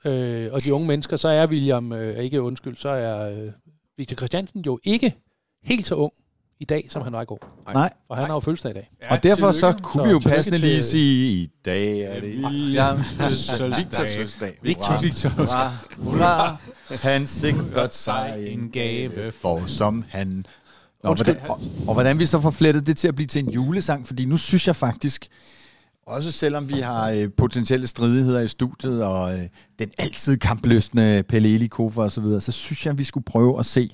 øh, 0.05 0.49
og 0.53 0.65
de 0.65 0.75
unge 0.75 0.87
mennesker, 0.87 1.17
så 1.17 1.29
er 1.29 1.47
William, 1.47 1.93
øh, 1.93 2.19
ikke 2.25 2.43
undskyld, 2.43 2.77
så 2.77 2.89
er 2.89 3.31
øh, 3.31 3.51
Victor 3.99 4.17
Christiansen 4.17 4.61
jo 4.67 4.79
ikke 4.85 5.15
helt 5.65 5.87
så 5.87 5.95
ung 5.95 6.13
i 6.61 6.65
dag, 6.65 6.87
som 6.91 7.03
han 7.03 7.13
var 7.13 7.23
i 7.23 7.25
går. 7.25 7.63
Nej. 7.73 7.91
Og 8.09 8.17
han 8.17 8.27
har 8.27 8.35
jo 8.35 8.41
fødselsdag 8.41 8.71
i 8.71 8.75
dag. 8.75 8.91
Ja, 9.03 9.15
Og 9.15 9.23
derfor 9.23 9.53
så 9.53 9.75
kunne 9.83 10.03
Så 10.03 10.07
vi 10.07 10.11
jo 10.11 10.19
passende 10.19 10.59
lige 10.59 10.83
sige, 10.83 11.43
i 11.43 11.51
dag 11.65 12.01
er 12.01 12.21
det 12.21 12.43
Ja, 12.75 12.95
Victors 12.95 13.51
fødselsdag. 13.51 13.99
fødselsdag. 13.99 14.59
Victor, 14.63 15.03
Victor. 15.03 15.29
hurra, 15.29 15.71
hurra. 15.99 16.57
Han 17.03 17.27
sikrer 17.27 17.89
sig 17.89 18.47
en 18.49 18.71
gave 18.73 19.33
for 19.33 19.63
som 19.67 20.05
han... 20.09 20.47
Nå, 21.05 21.15
hvordan, 21.15 21.37
og, 21.49 21.61
og 21.89 21.95
hvordan 21.95 22.19
vi 22.19 22.27
så 22.27 22.41
får 22.41 22.51
flettet 22.51 22.87
det 22.87 22.97
til 22.97 23.09
at 23.09 23.15
blive 23.15 23.27
til 23.27 23.45
en 23.45 23.51
julesang, 23.51 24.07
fordi 24.07 24.25
nu 24.25 24.37
synes 24.37 24.67
jeg 24.67 24.77
faktisk, 24.77 25.27
også 26.07 26.33
selvom 26.33 26.69
vi 26.69 26.81
har 26.81 27.11
øh, 27.11 27.29
potentielle 27.37 27.87
stridigheder 27.87 28.41
i 28.41 28.49
studiet, 28.49 29.05
og 29.05 29.35
øh, 29.39 29.43
den 29.79 29.91
altid 29.99 30.37
kampløsende 30.37 31.23
Pelle 31.29 31.55
Eli 31.55 31.67
Kofa 31.67 32.01
og 32.01 32.13
så 32.13 32.21
videre, 32.21 32.41
så 32.41 32.53
synes 32.53 32.87
jeg, 32.87 32.93
at 32.93 32.99
vi 32.99 33.05
skulle 33.05 33.25
prøve 33.25 33.59
at 33.59 33.67
se, 33.67 33.91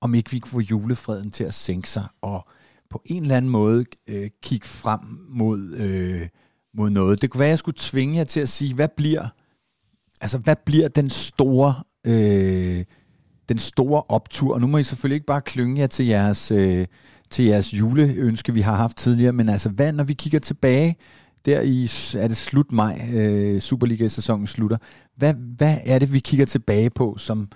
om 0.00 0.14
ikke 0.14 0.30
vi 0.30 0.38
kunne 0.38 0.50
få 0.50 0.60
julefreden 0.60 1.30
til 1.30 1.44
at 1.44 1.54
sænke 1.54 1.90
sig, 1.90 2.06
og 2.22 2.48
på 2.90 3.02
en 3.04 3.22
eller 3.22 3.36
anden 3.36 3.50
måde 3.50 3.84
øh, 4.08 4.30
kigge 4.42 4.66
frem 4.66 5.00
mod, 5.28 5.74
øh, 5.76 6.28
mod 6.74 6.90
noget. 6.90 7.22
Det 7.22 7.30
kunne 7.30 7.38
være, 7.38 7.48
at 7.48 7.50
jeg 7.50 7.58
skulle 7.58 7.78
tvinge 7.78 8.16
jer 8.16 8.24
til 8.24 8.40
at 8.40 8.48
sige, 8.48 8.74
hvad 8.74 8.88
bliver, 8.96 9.28
altså, 10.20 10.38
hvad 10.38 10.56
bliver 10.66 10.88
den 10.88 11.10
store... 11.10 11.74
Øh, 12.06 12.84
den 13.48 13.58
store 13.58 14.02
optur. 14.08 14.54
Og 14.54 14.60
nu 14.60 14.66
må 14.66 14.78
I 14.78 14.82
selvfølgelig 14.82 15.14
ikke 15.14 15.26
bare 15.26 15.40
klynge 15.40 15.80
jer 15.80 15.86
til 15.86 16.06
jeres, 16.06 16.50
øh, 16.50 16.86
til 17.30 17.44
jeres 17.44 17.74
juleønske, 17.74 18.54
vi 18.54 18.60
har 18.60 18.76
haft 18.76 18.96
tidligere, 18.96 19.32
men 19.32 19.48
altså 19.48 19.68
hvad, 19.68 19.92
når 19.92 20.04
vi 20.04 20.14
kigger 20.14 20.38
tilbage, 20.38 20.96
der 21.44 21.60
i, 21.60 21.84
er 22.22 22.28
det 22.28 22.36
slut 22.36 22.72
maj, 22.72 23.08
øh, 23.14 23.60
Superliga-sæsonen 23.60 24.46
slutter, 24.46 24.76
hvad, 25.16 25.34
hvad 25.34 25.76
er 25.84 25.98
det, 25.98 26.12
vi 26.12 26.18
kigger 26.18 26.46
tilbage 26.46 26.90
på 26.90 27.16
som, 27.18 27.48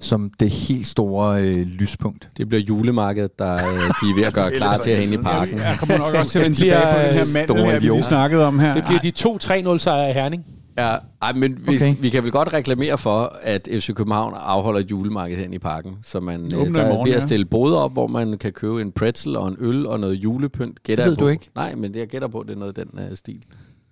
som 0.00 0.30
det 0.40 0.50
helt 0.50 0.86
store 0.86 1.42
øh, 1.42 1.54
lyspunkt? 1.54 2.28
Det 2.36 2.48
bliver 2.48 2.62
julemarkedet, 2.62 3.38
der 3.38 3.54
øh, 3.54 3.60
de 3.60 4.10
er 4.10 4.14
ved 4.16 4.24
at 4.24 4.34
gøre 4.34 4.50
klar 4.60 4.78
til 4.78 4.90
at 4.90 4.98
hænge 4.98 5.14
i 5.14 5.18
parken. 5.18 5.58
Jeg 5.58 5.76
kommer 5.78 5.98
nok 5.98 6.14
også 6.14 6.32
til 6.32 6.38
at 6.38 6.44
vende 6.44 6.56
bliver, 6.60 7.12
tilbage 7.12 7.46
på 7.46 7.52
den 7.54 7.62
her 7.62 7.68
øh, 7.68 7.68
mand, 7.68 7.68
store 7.68 7.72
her, 7.72 7.80
vi 7.80 7.86
lige 7.88 8.02
snakkede 8.02 8.46
om 8.46 8.58
her. 8.58 8.74
Det 8.74 8.84
bliver 8.84 9.00
de 9.00 9.10
to 9.10 9.38
3-0 9.42 9.78
sejre 9.78 10.10
i 10.10 10.12
Herning. 10.12 10.46
Ja, 10.78 10.96
ej, 11.22 11.32
men 11.32 11.58
vi, 11.66 11.76
Okay. 11.76 11.94
vi 12.00 12.08
kan 12.08 12.22
vel 12.24 12.32
godt 12.32 12.52
reklamere 12.52 12.98
for, 12.98 13.36
at 13.42 13.68
FC 13.72 13.94
København 13.94 14.34
afholder 14.36 14.80
et 14.80 14.90
julemarked 14.90 15.36
hen 15.36 15.52
i 15.54 15.58
parken. 15.58 15.94
Så 16.04 16.20
man 16.20 16.40
øh, 16.40 16.50
der 16.50 16.82
er 16.82 16.88
morgen, 16.88 17.06
ved 17.06 17.14
at 17.14 17.20
ja. 17.20 17.26
stille 17.26 17.44
boder 17.44 17.76
op, 17.76 17.92
hvor 17.92 18.06
man 18.06 18.38
kan 18.38 18.52
købe 18.52 18.80
en 18.80 18.92
pretzel 18.92 19.36
og 19.36 19.48
en 19.48 19.56
øl 19.60 19.86
og 19.86 20.00
noget 20.00 20.14
julepynt. 20.14 20.82
Gætter 20.82 21.04
Det 21.04 21.10
ved 21.10 21.16
på. 21.16 21.24
du 21.24 21.28
ikke. 21.28 21.50
Nej, 21.54 21.74
men 21.74 21.94
det 21.94 22.00
jeg 22.00 22.08
gætter 22.08 22.28
på, 22.28 22.44
det 22.48 22.54
er 22.54 22.58
noget 22.58 22.78
af 22.78 22.84
den 22.86 23.00
uh, 23.10 23.16
stil. 23.16 23.42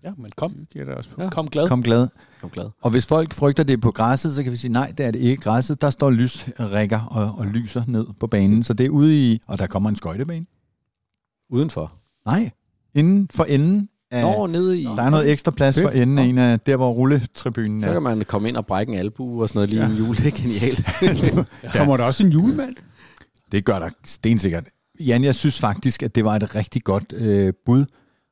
Ja, 0.04 0.12
men 0.16 0.30
kom. 0.36 0.52
Det 0.52 0.68
giver 0.68 0.84
det 0.84 0.94
også 0.94 1.10
på. 1.10 1.22
Ja. 1.22 1.30
Kom 1.30 1.48
glad. 1.48 1.68
Kom 1.68 1.82
glad. 1.82 2.08
Er 2.42 2.48
glad. 2.48 2.70
Og 2.82 2.90
hvis 2.90 3.06
folk 3.06 3.34
frygter 3.34 3.62
det 3.62 3.80
på 3.80 3.90
græsset, 3.90 4.34
så 4.34 4.42
kan 4.42 4.52
vi 4.52 4.56
sige, 4.56 4.72
nej, 4.72 4.92
det 4.98 5.06
er 5.06 5.10
det 5.10 5.18
ikke 5.18 5.42
græsset. 5.42 5.82
Der 5.82 5.90
står 5.90 6.10
lysrækker 6.10 7.00
og, 7.00 7.34
og 7.38 7.46
lyser 7.46 7.82
ned 7.86 8.06
på 8.20 8.26
banen. 8.26 8.62
Så 8.62 8.72
det 8.72 8.86
er 8.86 8.90
ude 8.90 9.32
i, 9.32 9.40
og 9.46 9.58
der 9.58 9.66
kommer 9.66 9.90
en 9.90 9.96
skøjtebane. 9.96 10.46
Udenfor. 11.50 11.92
Nej, 12.26 12.50
inden 12.94 13.28
for 13.30 13.44
enden 13.44 13.88
af... 14.10 14.22
Nå, 14.22 14.46
nede 14.46 14.80
i... 14.80 14.84
Der 14.84 15.02
er 15.02 15.10
noget 15.10 15.30
ekstra 15.30 15.50
plads 15.50 15.82
for 15.82 15.88
enden 15.88 16.18
af 16.18 16.22
en 16.24 16.38
af 16.38 16.60
der, 16.60 16.76
hvor 16.76 16.90
rulletribunen 16.90 17.80
Så 17.80 17.88
er. 17.88 17.92
kan 17.92 18.02
man 18.02 18.22
komme 18.24 18.48
ind 18.48 18.56
og 18.56 18.66
brække 18.66 18.92
en 18.92 18.98
albu 18.98 19.42
og 19.42 19.48
sådan 19.48 19.58
noget 19.58 19.70
lige 19.70 19.82
ja. 19.82 19.90
en 19.90 19.96
jul. 19.96 20.16
Det 20.16 20.26
er 20.26 20.30
genialt. 20.42 20.86
Kommer 21.76 21.96
der 21.96 22.04
også 22.04 22.24
en 22.24 22.32
julemand? 22.32 22.76
Det 23.52 23.64
gør 23.64 23.78
der 23.78 23.90
stensikkert. 24.04 24.64
Jan, 25.00 25.24
jeg 25.24 25.34
synes 25.34 25.60
faktisk, 25.60 26.02
at 26.02 26.14
det 26.14 26.24
var 26.24 26.36
et 26.36 26.54
rigtig 26.54 26.84
godt 26.84 27.12
øh, 27.12 27.52
bud. 27.66 27.84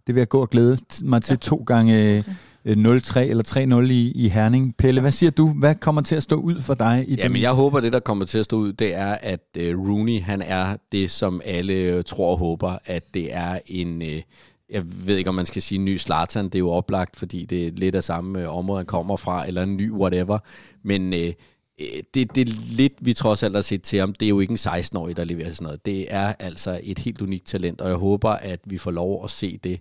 Det 0.07 0.15
vil 0.15 0.21
jeg 0.21 0.29
gå 0.29 0.41
og 0.41 0.51
glæde 0.51 0.79
mig 1.03 1.23
til 1.23 1.35
ja. 1.35 1.49
to 1.49 1.65
gange 1.67 2.17
øh, 2.17 2.23
0-3 2.67 3.19
eller 3.19 3.85
3-0 3.87 3.91
i, 3.91 4.13
i 4.15 4.29
Herning. 4.29 4.77
Pelle, 4.77 5.01
hvad 5.01 5.11
siger 5.11 5.31
du? 5.31 5.49
Hvad 5.49 5.75
kommer 5.75 6.03
til 6.03 6.17
at 6.17 6.23
stå 6.23 6.37
ud 6.37 6.61
for 6.61 6.75
dig? 6.75 7.05
I 7.09 7.15
Jamen, 7.15 7.43
jeg 7.43 7.53
håber, 7.53 7.81
det 7.81 7.93
der 7.93 8.01
kommer 8.01 8.25
til 8.25 8.39
at 8.39 8.45
stå 8.45 8.57
ud, 8.57 8.73
det 8.73 8.95
er, 8.95 9.13
at 9.13 9.41
øh, 9.59 9.79
Rooney, 9.79 10.21
han 10.23 10.43
er 10.43 10.77
det, 10.93 11.11
som 11.11 11.41
alle 11.45 11.73
øh, 11.73 12.05
tror 12.05 12.31
og 12.31 12.39
håber, 12.39 12.79
at 12.85 13.05
det 13.15 13.35
er 13.35 13.59
en... 13.67 14.03
Øh, 14.03 14.23
jeg 14.71 14.83
ved 15.07 15.17
ikke, 15.17 15.31
om 15.31 15.35
man 15.35 15.47
skal 15.47 15.63
sige 15.63 15.79
en 15.79 15.85
ny 15.85 15.99
Zlatan, 15.99 16.45
det 16.45 16.55
er 16.55 16.59
jo 16.59 16.71
oplagt, 16.71 17.17
fordi 17.17 17.45
det 17.45 17.67
er 17.67 17.71
lidt 17.71 17.95
af 17.95 18.05
samme 18.05 18.43
øh, 18.43 18.57
område, 18.57 18.79
han 18.79 18.87
kommer 18.87 19.17
fra, 19.17 19.47
eller 19.47 19.63
en 19.63 19.77
ny 19.77 19.93
whatever. 19.93 20.39
Men 20.85 21.15
øh, 21.15 21.21
øh, 21.27 21.33
det, 21.79 22.35
det 22.35 22.49
er 22.49 22.53
lidt, 22.77 22.93
vi 23.01 23.15
trods 23.15 23.43
alt 23.43 23.55
har 23.55 23.63
set 23.63 23.83
til 23.83 23.99
ham. 23.99 24.15
Det 24.15 24.27
er 24.27 24.31
jo 24.31 24.41
ikke 24.41 24.51
en 24.51 24.57
16-årig, 24.57 25.17
der 25.17 25.25
leverer 25.25 25.53
sådan 25.53 25.65
noget. 25.65 25.87
Det 25.87 26.15
er 26.15 26.35
altså 26.39 26.81
et 26.83 26.99
helt 26.99 27.23
unikt 27.23 27.47
talent, 27.47 27.81
og 27.81 27.89
jeg 27.89 27.97
håber, 27.97 28.31
at 28.31 28.61
vi 28.65 28.79
får 28.79 28.91
lov 28.91 29.25
at 29.25 29.31
se 29.31 29.59
det. 29.65 29.81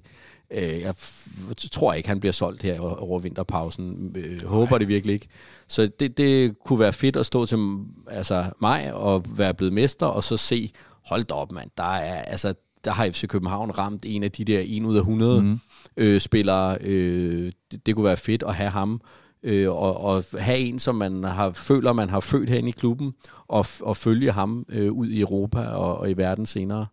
Øh, 0.51 0.81
jeg 0.81 0.95
tror 1.71 1.93
ikke, 1.93 2.09
han 2.09 2.19
bliver 2.19 2.33
solgt 2.33 2.63
her 2.63 2.79
over 2.79 3.19
vinterpausen. 3.19 4.15
Øh, 4.15 4.45
håber 4.45 4.77
det 4.77 4.87
virkelig 4.87 5.13
ikke. 5.13 5.27
Så 5.67 5.89
det, 5.99 6.17
det 6.17 6.59
kunne 6.65 6.79
være 6.79 6.93
fedt 6.93 7.15
at 7.15 7.25
stå 7.25 7.45
til 7.45 7.57
altså, 8.07 8.45
mig 8.61 8.93
og 8.93 9.25
være 9.37 9.53
blevet 9.53 9.73
mester, 9.73 10.05
og 10.05 10.23
så 10.23 10.37
se, 10.37 10.71
hold 11.05 11.23
da 11.23 11.33
op 11.33 11.51
mand, 11.51 11.69
der 11.77 11.95
er, 11.95 12.21
altså, 12.21 12.53
der 12.85 12.91
har 12.91 13.09
FC 13.09 13.27
København 13.27 13.71
ramt 13.71 14.05
en 14.05 14.23
af 14.23 14.31
de 14.31 14.45
der 14.45 14.63
1 14.65 14.83
ud 14.83 14.95
af 14.95 14.99
100 14.99 15.41
mm. 15.41 15.59
øh, 15.97 16.21
spillere. 16.21 16.77
Øh, 16.81 17.51
det, 17.71 17.85
det 17.85 17.95
kunne 17.95 18.05
være 18.05 18.17
fedt 18.17 18.43
at 18.43 18.55
have 18.55 18.69
ham, 18.69 19.01
øh, 19.45 19.69
og, 19.69 19.97
og 19.97 20.23
have 20.39 20.59
en, 20.59 20.79
som 20.79 20.95
man 20.95 21.23
har, 21.23 21.51
føler, 21.51 21.93
man 21.93 22.09
har 22.09 22.19
født 22.19 22.49
herinde 22.49 22.69
i 22.69 22.71
klubben, 22.71 23.13
og, 23.47 23.65
og 23.81 23.97
følge 23.97 24.31
ham 24.31 24.65
øh, 24.69 24.91
ud 24.91 25.07
i 25.07 25.19
Europa 25.19 25.59
og, 25.61 25.97
og 25.97 26.09
i 26.09 26.13
verden 26.13 26.45
senere. 26.45 26.85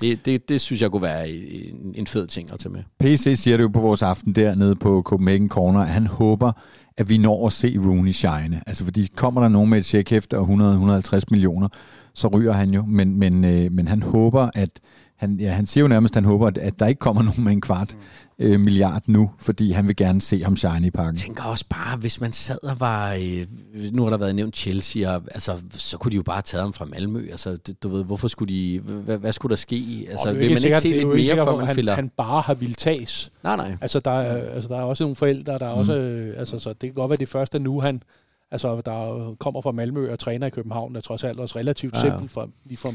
Det, 0.00 0.26
det, 0.26 0.48
det 0.48 0.60
synes 0.60 0.82
jeg 0.82 0.90
kunne 0.90 1.02
være 1.02 1.30
en, 1.30 1.94
en 1.94 2.06
fed 2.06 2.26
ting 2.26 2.52
at 2.52 2.58
tage 2.58 2.72
med. 2.72 2.82
PC 3.00 3.34
siger 3.36 3.56
det 3.56 3.64
jo 3.64 3.68
på 3.68 3.80
vores 3.80 4.02
aften 4.02 4.32
dernede 4.32 4.74
på 4.74 5.02
Copenhagen 5.02 5.48
Corner, 5.48 5.80
at 5.80 5.88
han 5.88 6.06
håber, 6.06 6.52
at 6.96 7.08
vi 7.08 7.18
når 7.18 7.46
at 7.46 7.52
se 7.52 7.78
Rooney 7.78 8.12
shine. 8.12 8.62
Altså 8.66 8.84
fordi 8.84 9.08
kommer 9.16 9.40
der 9.40 9.48
nogen 9.48 9.70
med 9.70 9.78
et 9.78 9.84
checkhæfte 9.84 10.38
og 10.38 10.44
100-150 10.44 11.20
millioner, 11.30 11.68
så 12.14 12.28
ryger 12.28 12.52
han 12.52 12.70
jo. 12.70 12.84
Men, 12.86 13.18
men, 13.18 13.44
øh, 13.44 13.72
men 13.72 13.88
han 13.88 14.02
håber, 14.02 14.50
at 14.54 14.70
han, 15.16 15.36
ja, 15.40 15.52
han 15.52 15.66
siger 15.66 15.82
jo 15.82 15.88
nærmest, 15.88 16.12
at 16.12 16.22
han 16.22 16.30
håber, 16.30 16.46
at, 16.46 16.58
at 16.58 16.78
der 16.78 16.86
ikke 16.86 16.98
kommer 16.98 17.22
nogen 17.28 17.44
med 17.44 17.52
en 17.52 17.60
kvart 17.60 17.96
øh, 18.38 18.60
milliard 18.60 19.02
nu, 19.06 19.30
fordi 19.38 19.70
han 19.70 19.88
vil 19.88 19.96
gerne 19.96 20.20
se 20.20 20.42
ham 20.42 20.56
shine 20.56 20.86
i 20.86 20.90
parken. 20.90 21.14
Jeg 21.14 21.20
tænker 21.22 21.44
også 21.44 21.64
bare, 21.70 21.96
hvis 21.96 22.20
man 22.20 22.32
sad 22.32 22.58
og 22.64 22.80
var... 22.80 23.12
Øh, 23.14 23.46
nu 23.92 24.02
har 24.02 24.10
der 24.10 24.16
været 24.16 24.34
nævnt 24.34 24.56
Chelsea, 24.56 25.14
og, 25.14 25.22
altså, 25.30 25.60
så 25.70 25.98
kunne 25.98 26.10
de 26.10 26.16
jo 26.16 26.22
bare 26.22 26.36
have 26.36 26.42
taget 26.42 26.62
ham 26.62 26.72
fra 26.72 26.84
Malmø. 26.84 27.28
Altså, 27.30 27.58
du 27.82 27.88
ved, 27.88 28.04
hvorfor 28.04 28.28
skulle 28.28 28.54
de... 28.54 28.80
Hvad, 28.80 29.18
hvad 29.18 29.32
skulle 29.32 29.50
der 29.50 29.56
ske? 29.56 30.06
Altså, 30.10 30.26
vil 30.32 30.36
man 30.40 30.48
ikke 30.50 30.60
sikkert- 30.60 30.82
se 30.82 30.88
lidt 30.88 31.08
mere, 31.08 31.18
sikkert, 31.18 31.46
hvor 31.46 31.56
man 31.56 31.66
han, 31.66 31.74
fælder... 31.76 31.94
han 31.94 32.10
bare 32.16 32.40
har 32.42 32.54
ville 32.54 32.74
tages. 32.74 33.32
Nej, 33.44 33.56
nej. 33.56 33.76
Altså, 33.80 34.00
der 34.00 34.10
er, 34.10 34.50
altså, 34.54 34.68
der 34.68 34.76
er 34.78 34.82
også 34.82 35.04
nogle 35.04 35.16
forældre, 35.16 35.58
der 35.58 35.66
er 35.66 35.70
også... 35.70 35.96
Øh, 35.96 36.34
altså, 36.38 36.58
så 36.58 36.68
det 36.68 36.80
kan 36.80 36.92
godt 36.94 37.10
være 37.10 37.16
det 37.16 37.28
første 37.28 37.58
nu, 37.58 37.80
han... 37.80 38.02
Altså, 38.50 38.80
der 38.84 39.34
kommer 39.40 39.60
fra 39.60 39.72
Malmø 39.72 40.12
og 40.12 40.18
træner 40.18 40.46
i 40.46 40.50
København, 40.50 40.96
er 40.96 41.00
trods 41.00 41.24
alt 41.24 41.38
også 41.40 41.58
relativt 41.58 41.94
Ja, 41.94 41.98
ja, 42.00 42.06
ja. 42.06 42.12
simpelt 42.12 42.30
for 42.32 42.48
lige 42.66 42.76
for 42.78 42.94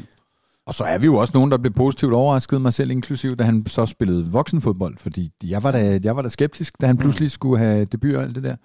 Og 0.66 0.74
så 0.74 0.84
er 0.84 0.98
vi 0.98 1.06
jo 1.06 1.16
også 1.16 1.30
nogen, 1.34 1.50
der 1.50 1.58
blev 1.58 1.72
positivt 1.72 2.12
overrasket, 2.12 2.60
mig 2.60 2.74
selv 2.74 2.90
inklusiv, 2.90 3.36
da 3.36 3.44
han 3.44 3.66
så 3.66 3.86
spillede 3.86 4.32
voksenfodbold, 4.32 4.98
fordi 4.98 5.30
jeg 5.44 5.62
var 5.62 5.72
da, 5.72 6.00
jeg 6.02 6.16
var 6.16 6.22
da 6.22 6.28
skeptisk, 6.28 6.74
da 6.80 6.86
han 6.86 6.96
pludselig 6.96 7.30
skulle 7.30 7.58
have 7.58 7.84
debut 7.84 8.14
og 8.14 8.22
alt 8.22 8.34
det 8.34 8.42
der. 8.42 8.56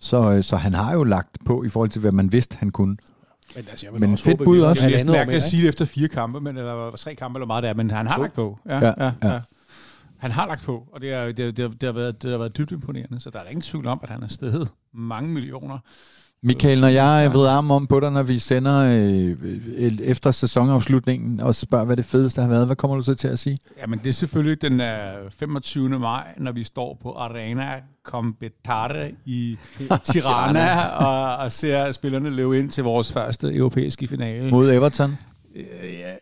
Så, 0.00 0.32
øh, 0.32 0.44
så 0.44 0.56
han 0.56 0.74
har 0.74 0.92
jo 0.92 1.04
lagt 1.04 1.36
på 1.44 1.64
i 1.64 1.68
forhold 1.68 1.90
til, 1.90 2.00
hvad 2.00 2.12
man 2.12 2.32
vidste, 2.32 2.56
han 2.58 2.70
kunne. 2.70 2.96
Men, 3.56 3.64
altså, 3.70 3.86
jeg 3.86 4.00
Men 4.00 4.12
også 4.12 4.24
fedt 4.24 4.38
bud 4.44 4.60
også. 4.60 4.82
Jeg 4.82 4.86
er 4.86 4.90
år 4.90 4.92
næsten 4.92 5.10
mærkeligt 5.10 5.28
mere, 5.28 5.36
at 5.36 5.42
sige 5.42 5.62
det 5.62 5.68
efter 5.68 5.84
fire 5.84 6.08
kampe, 6.08 6.40
men, 6.40 6.56
eller 6.56 6.90
tre 6.90 7.14
kampe, 7.14 7.38
eller 7.38 7.46
meget 7.46 7.62
det 7.62 7.70
er, 7.70 7.74
men 7.74 7.90
han 7.90 8.06
har 8.06 8.16
To. 8.16 8.22
lagt 8.22 8.34
på. 8.34 8.58
Ja, 8.66 8.78
Ja, 8.78 8.86
ja, 8.86 8.92
ja, 8.98 9.12
ja. 9.22 9.28
ja. 9.32 9.40
Han 10.18 10.30
har 10.30 10.46
lagt 10.46 10.64
på, 10.64 10.88
og 10.92 11.00
det, 11.00 11.12
er, 11.12 11.24
det, 11.24 11.36
det, 11.36 11.56
det, 11.56 11.82
har 11.82 11.92
været, 11.92 12.22
det 12.22 12.30
har 12.30 12.38
været 12.38 12.56
dybt 12.58 12.72
imponerende, 12.72 13.20
så 13.20 13.30
der 13.30 13.38
er 13.38 13.48
ingen 13.48 13.62
tvivl 13.62 13.86
om, 13.86 14.00
at 14.02 14.08
han 14.08 14.22
er 14.22 14.28
stedet 14.28 14.68
mange 14.94 15.30
millioner. 15.30 15.78
Michael, 16.42 16.80
når 16.80 16.88
jeg 16.88 17.34
ved 17.34 17.46
armen 17.46 17.70
om 17.70 17.86
på 17.86 18.00
dig, 18.00 18.12
når 18.12 18.22
vi 18.22 18.38
sender 18.38 18.84
øh, 18.84 19.36
øh, 19.76 19.98
efter 20.00 20.30
sæsonafslutningen 20.30 21.40
og 21.40 21.54
spørger, 21.54 21.84
hvad 21.84 21.96
det 21.96 22.04
fedeste 22.04 22.40
har 22.40 22.48
været, 22.48 22.66
hvad 22.66 22.76
kommer 22.76 22.96
du 22.96 23.02
så 23.02 23.14
til 23.14 23.28
at 23.28 23.38
sige? 23.38 23.58
Jamen, 23.80 23.98
det 23.98 24.08
er 24.08 24.12
selvfølgelig 24.12 24.62
den 24.62 24.80
øh, 24.80 25.00
25. 25.38 25.98
maj, 25.98 26.26
når 26.36 26.52
vi 26.52 26.64
står 26.64 26.98
på 27.02 27.12
Arena 27.12 27.80
Competare 28.04 29.10
i 29.24 29.56
Tirana 30.12 30.86
og, 30.86 31.36
og 31.36 31.52
ser 31.52 31.92
spillerne 31.92 32.30
løbe 32.30 32.58
ind 32.58 32.70
til 32.70 32.84
vores 32.84 33.12
første 33.12 33.54
europæiske 33.54 34.08
finale. 34.08 34.50
Mod 34.50 34.70
Everton? 34.72 35.18
Øh, 35.56 35.64
ja. 36.00 36.12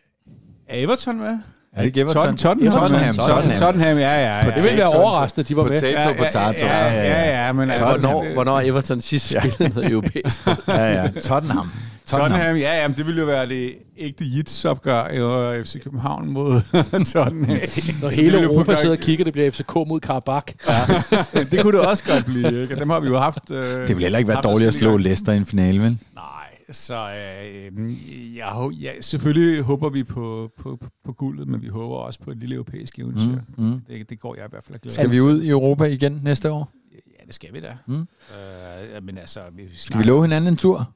Er 0.67 0.83
Everton 0.83 1.17
med? 1.17 1.39
Er 1.77 1.81
det 1.81 1.85
ikke 1.87 2.01
Everton? 2.01 2.37
Tottenham. 2.37 2.79
Tottenham. 2.79 3.15
Tottenham. 3.15 3.59
Tottenham, 3.59 3.97
ja, 3.97 4.19
ja. 4.21 4.37
ja. 4.37 4.51
Det 4.51 4.63
ville 4.63 4.77
være 4.77 4.87
overraskende, 4.87 5.41
at 5.43 5.49
de 5.49 5.57
var 5.57 5.63
med. 5.63 5.71
Potato, 5.71 6.13
potato. 6.17 6.65
Ja, 6.65 6.85
ja, 6.85 7.03
ja, 7.03 7.45
ja, 7.45 7.51
men 7.51 7.69
Altså, 7.69 7.85
hvornår, 7.85 8.33
hvornår 8.33 8.59
Everton 8.59 9.01
sidst 9.01 9.27
spillet 9.39 9.75
noget 9.75 9.91
europæisk? 9.91 10.39
Ja, 10.67 10.93
ja. 10.93 11.07
Tottenham. 11.07 11.21
Tottenham. 11.21 11.69
Tottenham, 12.05 12.55
ja, 12.55 12.81
ja, 12.81 12.87
men 12.87 12.97
det 12.97 13.05
ville 13.07 13.19
jo 13.21 13.25
være 13.27 13.47
det 13.49 13.71
ægte 13.97 14.25
Jits-opgør 14.25 15.53
i 15.53 15.63
FC 15.63 15.83
København 15.83 16.29
mod 16.29 16.61
Tottenham. 17.13 17.57
Når 18.01 18.09
hele 18.09 18.21
ville 18.23 18.41
jo 18.41 18.47
på 18.47 18.53
Europa 18.53 18.75
sidder 18.75 18.95
og 18.95 19.01
kigger, 19.01 19.23
det 19.23 19.33
bliver 19.33 19.51
FCK 19.51 19.75
mod 19.75 19.99
Karabakh. 19.99 20.53
det 21.51 21.61
kunne 21.61 21.77
det 21.77 21.87
også 21.87 22.03
godt 22.03 22.25
blive, 22.25 22.61
ikke? 22.61 22.75
Dem 22.75 22.89
har 22.89 22.99
vi 22.99 23.07
jo 23.07 23.17
haft... 23.19 23.51
Øh, 23.51 23.87
Det 23.87 23.95
vil 23.95 24.03
heller 24.03 24.17
ikke 24.19 24.27
være 24.27 24.41
dårligt 24.41 24.67
at 24.67 24.73
slå. 24.73 24.97
Leicester 24.97 25.31
i 25.33 25.37
en 25.37 25.45
finale, 25.45 25.81
vel? 25.81 25.97
Nej, 26.15 26.23
så 26.71 26.95
øh, 26.95 28.35
jeg, 28.35 28.47
hå- 28.51 28.69
ja, 28.71 29.01
selvfølgelig 29.01 29.61
håber 29.63 29.89
vi 29.89 30.03
på, 30.03 30.51
på, 30.57 30.75
på, 30.75 30.89
på 31.03 31.13
guldet, 31.13 31.47
men 31.47 31.61
vi 31.61 31.67
håber 31.67 31.95
også 31.95 32.19
på 32.19 32.31
et 32.31 32.37
lille 32.37 32.55
europæisk 32.55 32.99
eventyr. 32.99 33.39
Mm, 33.57 33.63
mm. 33.65 33.81
Det, 33.87 34.09
det 34.09 34.19
går 34.19 34.35
jeg 34.35 34.45
i 34.45 34.49
hvert 34.49 34.63
fald 34.63 34.75
at 34.75 34.81
glæde 34.81 34.93
Skal 34.93 35.11
vi 35.11 35.19
ud 35.21 35.41
i 35.41 35.49
Europa 35.49 35.83
igen 35.83 36.21
næste 36.23 36.51
år? 36.51 36.71
Ja, 36.91 37.25
det 37.25 37.33
skal 37.33 37.53
vi 37.53 37.59
da. 37.59 37.77
Mm. 37.87 37.95
Øh, 37.95 39.03
men 39.03 39.17
altså, 39.17 39.41
vi 39.53 39.63
Skal 39.75 39.97
vi 39.97 40.03
love 40.03 40.21
hinanden 40.23 40.47
en 40.53 40.57
tur? 40.57 40.93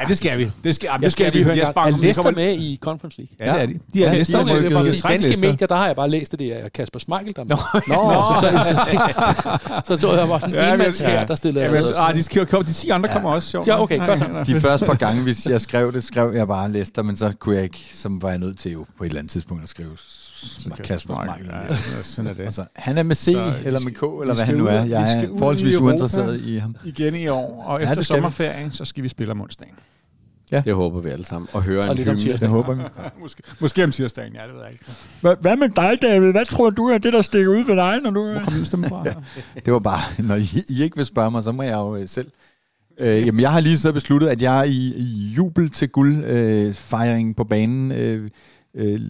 Ja, 0.00 0.04
det 0.08 0.16
skal 0.16 0.38
vi. 0.38 0.50
Det 0.64 0.74
skal, 0.74 0.86
jamen, 0.86 1.02
Jeg 1.02 1.06
det 1.06 1.12
skal 1.12 1.32
vi, 1.32 1.38
høre 1.38 1.44
fordi 1.46 1.58
jeg 1.58 1.66
sprang... 1.66 1.94
er 1.94 1.98
Leicester 1.98 2.30
med 2.30 2.54
i 2.58 2.78
Conference 2.82 3.18
League? 3.18 3.36
Ja, 3.40 3.52
det 3.54 3.62
er 3.62 3.66
de. 3.66 3.72
De 3.94 4.04
er 4.04 4.06
Okay, 4.08 4.14
Leicester 4.14 4.44
de 4.44 4.50
er 4.50 4.56
I 4.56 4.90
de 4.90 4.96
er 5.04 5.08
danske 5.08 5.40
medier, 5.40 5.66
der 5.66 5.74
har 5.76 5.86
jeg 5.86 5.96
bare 5.96 6.10
læst, 6.10 6.32
at 6.32 6.38
det 6.38 6.64
er 6.64 6.68
Kasper 6.68 6.98
Schmeichel, 6.98 7.34
der 7.36 7.42
er. 7.42 7.44
Nå, 7.44 7.56
Nå. 7.94 7.94
så, 8.40 9.82
så, 9.84 9.96
så 9.96 10.06
tror 10.06 10.16
jeg, 10.16 10.28
var 10.28 10.38
sådan 10.38 10.54
en 10.54 10.60
Ja, 10.60 10.72
enmands 10.72 10.98
her, 10.98 11.26
der 11.26 11.34
stillede 11.34 11.66
altså. 11.66 11.94
ah, 11.98 12.14
de, 12.14 12.22
skal, 12.22 12.46
komme, 12.46 12.66
de 12.68 12.72
10 12.72 12.88
andre 12.90 13.08
kommer 13.08 13.30
også, 13.30 13.50
sjovt. 13.50 13.66
Ja, 13.68 13.82
okay, 13.82 14.06
godt 14.06 14.18
så. 14.18 14.44
De 14.54 14.60
første 14.60 14.86
par 14.86 14.94
gange, 14.94 15.22
hvis 15.22 15.46
jeg 15.46 15.60
skrev 15.60 15.92
det, 15.92 16.04
skrev 16.04 16.32
jeg 16.34 16.46
bare 16.48 16.72
Leicester, 16.72 17.02
men 17.02 17.16
så 17.16 17.32
kunne 17.38 17.54
jeg 17.54 17.64
ikke, 17.64 17.80
så 17.92 18.08
var 18.22 18.28
jeg 18.28 18.38
nødt 18.38 18.58
til 18.58 18.72
jo 18.72 18.86
på 18.98 19.04
et 19.04 19.08
eller 19.08 19.18
andet 19.20 19.30
tidspunkt 19.32 19.62
at 19.62 19.68
skrive 19.68 19.90
Kasper 20.84 21.14
Schmeichel. 21.14 21.46
Ja, 21.70 22.02
sådan 22.02 22.30
er 22.30 22.34
det. 22.34 22.42
Altså, 22.44 22.64
han 22.76 22.98
er 22.98 23.02
med 23.02 23.16
C 23.16 23.24
Så 23.24 23.52
eller 23.64 23.80
med 23.80 23.92
K, 23.92 24.02
eller 24.22 24.34
hvad 24.34 24.44
han 24.44 24.54
nu 24.54 24.66
er. 24.66 24.84
Jeg 24.84 25.22
er 25.24 25.28
forholdsvis 25.38 25.76
uinteresseret 25.76 26.40
i 26.40 26.56
ham. 26.58 26.76
Igen 26.84 27.14
i 27.14 27.28
år, 27.28 27.62
og 27.66 27.78
Ja, 27.80 27.84
efter 27.84 27.94
det 27.94 28.04
skal 28.04 28.16
vi. 28.16 28.18
sommerferien, 28.18 28.72
så 28.72 28.84
skal 28.84 29.02
vi 29.04 29.08
spille 29.08 29.30
om 29.30 29.40
onsdagen. 29.40 29.74
Det 30.64 30.74
håber 30.74 31.00
vi 31.00 31.08
alle 31.10 31.24
sammen. 31.24 31.48
Og 31.52 31.62
høre 31.62 31.84
Og 31.84 31.90
en 31.90 31.96
lidt 31.96 32.08
om 32.08 32.14
hymne. 32.14 32.24
Det 32.24 32.30
tirsdag. 32.30 32.48
håber 32.48 32.74
vi. 32.74 32.82
Måske, 33.22 33.42
måske 33.60 33.84
om 33.84 33.90
tirsdagen, 33.90 34.32
ja, 34.32 34.40
det 34.46 34.54
ved 34.54 34.62
jeg 34.62 34.72
ikke. 34.72 34.84
Hvad 35.40 35.56
med 35.56 35.68
dig, 35.68 35.98
David? 36.02 36.30
Hvad 36.32 36.44
tror 36.46 36.70
du 36.70 36.86
er 36.86 36.98
det, 36.98 37.12
der 37.12 37.22
stikker 37.22 37.50
ud 37.50 37.64
ved 37.66 37.76
dig, 37.76 38.00
når 38.02 38.10
du... 38.10 38.30
Hvor 38.32 38.40
kom 38.40 38.52
den 38.52 38.64
stemme 38.64 38.88
fra? 38.88 39.04
Det 39.64 39.72
var 39.72 39.78
bare, 39.78 40.00
når 40.24 40.34
I, 40.34 40.48
I 40.68 40.82
ikke 40.82 40.96
vil 40.96 41.06
spørge 41.06 41.30
mig, 41.30 41.42
så 41.42 41.52
må 41.52 41.62
jeg 41.62 41.74
jo 41.74 41.96
øh, 41.96 42.08
selv. 42.08 42.28
Øh, 42.98 43.26
jamen, 43.26 43.40
jeg 43.40 43.52
har 43.52 43.60
lige 43.60 43.78
så 43.78 43.92
besluttet, 43.92 44.28
at 44.28 44.42
jeg 44.42 44.68
i, 44.68 44.94
i 44.96 45.32
jubel 45.36 45.70
til 45.70 45.88
guldfejringen 45.88 46.66
øh, 46.68 46.74
fejringen 46.74 47.34
på 47.34 47.44
banen 47.44 47.92
øh, 47.92 48.30
øh, 48.74 49.00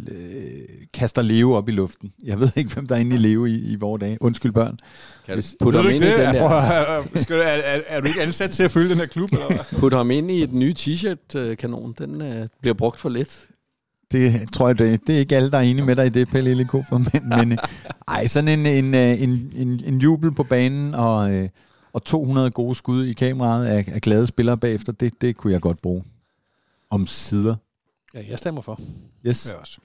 kaster 0.95 1.23
Leo 1.23 1.53
op 1.53 1.69
i 1.69 1.73
luften. 1.73 2.13
Jeg 2.25 2.41
ved 2.41 2.49
ikke, 2.57 2.75
hvem 2.75 2.87
der 2.87 2.95
er 2.97 3.01
inde 3.01 3.17
i 3.17 3.19
Leo 3.19 3.45
i, 3.45 3.55
i 3.55 3.77
vores 3.77 4.01
dage. 4.01 4.19
Undskyld 4.21 4.53
børn. 4.53 4.79
Kan 5.27 5.37
du 5.37 5.43
putte 5.61 5.77
ham 5.83 5.91
ind 5.91 6.05
i 6.05 6.07
den 6.07 6.19
der? 6.35 7.03
skal 7.17 7.37
du- 7.37 7.43
Er, 7.43 7.47
er, 7.47 7.81
er 7.87 8.01
du 8.01 8.09
ikke 8.09 8.23
ansat 8.23 8.51
til 8.51 8.63
at 8.63 8.71
følge 8.71 8.89
den 8.89 8.99
her 8.99 9.07
klub? 9.07 9.29
Eller 9.33 9.47
hvad? 9.47 9.79
Putte 9.81 9.97
ham 9.97 10.11
ind 10.11 10.31
i 10.31 10.43
et 10.43 10.53
nye 10.53 10.75
t-shirt-kanon. 10.75 11.95
Den 11.99 12.23
øh, 12.23 12.49
bliver 12.61 12.75
brugt 12.75 13.01
for 13.01 13.09
lidt. 13.09 13.47
Det 14.13 14.53
tror 14.53 14.67
jeg, 14.69 14.79
det, 14.79 15.01
det 15.07 15.15
er 15.15 15.19
ikke 15.19 15.37
alle, 15.37 15.51
der 15.51 15.59
er 15.59 15.63
enige 15.63 15.85
med 15.87 15.97
dig 15.97 16.07
i 16.07 16.09
det, 16.09 16.29
Pelle 16.29 16.51
Elikofer, 16.51 16.99
men, 16.99 17.29
men 17.39 17.53
øh, 17.59 17.59
ej, 18.09 18.27
sådan 18.27 18.49
en, 18.59 18.67
en, 18.67 18.95
øh, 18.95 19.23
en, 19.23 19.53
en, 19.57 19.81
en 19.85 19.99
jubel 20.01 20.33
på 20.33 20.43
banen 20.43 20.95
og, 20.95 21.33
øh, 21.35 21.49
og 21.93 22.05
200 22.05 22.51
gode 22.51 22.75
skud 22.75 23.05
i 23.05 23.13
kameraet 23.13 23.67
af, 23.67 23.85
af 23.93 24.01
glade 24.01 24.27
spillere 24.27 24.59
bagefter, 24.59 24.93
det, 24.93 25.13
det 25.21 25.37
kunne 25.37 25.53
jeg 25.53 25.61
godt 25.61 25.83
bruge. 25.83 26.05
Om 26.91 27.07
sider. 27.07 27.55
Ja, 28.15 28.21
jeg 28.31 28.39
stemmer 28.39 28.61
for. 28.63 28.79
Yes. 29.27 29.49
Ja, 29.53 29.61
også. 29.61 29.79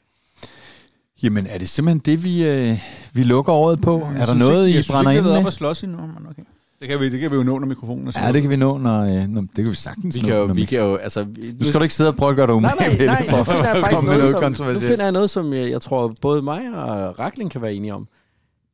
Jamen, 1.23 1.47
er 1.47 1.57
det 1.57 1.69
simpelthen 1.69 1.99
det, 1.99 2.23
vi, 2.23 2.45
øh, 2.47 2.77
vi 3.13 3.23
lukker 3.23 3.53
året 3.53 3.81
på? 3.81 3.99
Jeg 3.99 4.07
er 4.11 4.15
der 4.17 4.25
synes 4.25 4.39
noget, 4.39 4.67
ikke, 4.67 4.73
I 4.73 4.75
jeg 4.75 4.83
synes 4.83 4.93
brænder 4.95 5.11
ikke, 5.11 5.17
ind 5.19 5.25
jeg 5.27 5.33
har 5.33 5.33
været 5.33 5.33
med? 5.35 5.41
op 5.41 5.45
og 5.45 5.53
slås 5.53 5.83
endnu, 5.83 5.97
men 5.97 6.27
okay. 6.29 6.43
Det 6.79 6.87
kan 6.87 6.99
vi, 6.99 7.09
det 7.09 7.19
kan 7.19 7.31
vi 7.31 7.35
jo 7.35 7.43
nå, 7.43 7.59
når 7.59 7.67
mikrofonen 7.67 8.07
er 8.07 8.25
Ja, 8.25 8.31
det 8.31 8.41
kan 8.41 8.49
vi 8.51 8.55
nå, 8.55 8.77
når, 8.77 9.01
øh, 9.03 9.27
når 9.27 9.41
det 9.41 9.55
kan 9.55 9.67
vi 9.69 9.75
sagtens 9.75 10.15
Vi 10.15 10.21
nå. 10.21 10.27
kan 10.27 10.37
jo, 10.37 10.47
når 10.47 10.53
vi 10.53 10.65
kan 10.65 10.79
jo, 10.79 10.95
altså... 10.95 11.23
vi- 11.23 11.51
Nu 11.59 11.63
skal 11.63 11.79
du 11.79 11.83
ikke 11.83 11.95
sidde 11.95 12.09
og 12.09 12.15
prøve 12.15 12.29
at 12.29 12.35
gøre 12.35 12.47
dig 12.47 12.61
Nej, 12.61 12.73
umage 12.73 12.89
nej, 12.89 12.97
med 12.97 13.05
nej, 13.05 13.21
det, 13.21 13.29
for 13.29 13.37
nu 13.37 13.43
finder 13.43 13.63
jeg 13.63 13.71
at 13.71 13.77
faktisk 13.79 13.95
komme 13.95 14.09
med 14.09 14.17
noget, 14.17 14.31
som, 14.31 14.41
nu 14.41 14.45
kontroversielt. 14.47 14.89
finder 14.91 15.05
jeg 15.05 15.11
noget, 15.11 15.29
som 15.29 15.53
jeg, 15.53 15.69
jeg 15.71 15.81
tror, 15.81 16.13
både 16.21 16.41
mig 16.41 16.73
og 16.73 17.19
Rakling 17.19 17.51
kan 17.51 17.61
være 17.61 17.73
enige 17.73 17.93
om. 17.93 18.07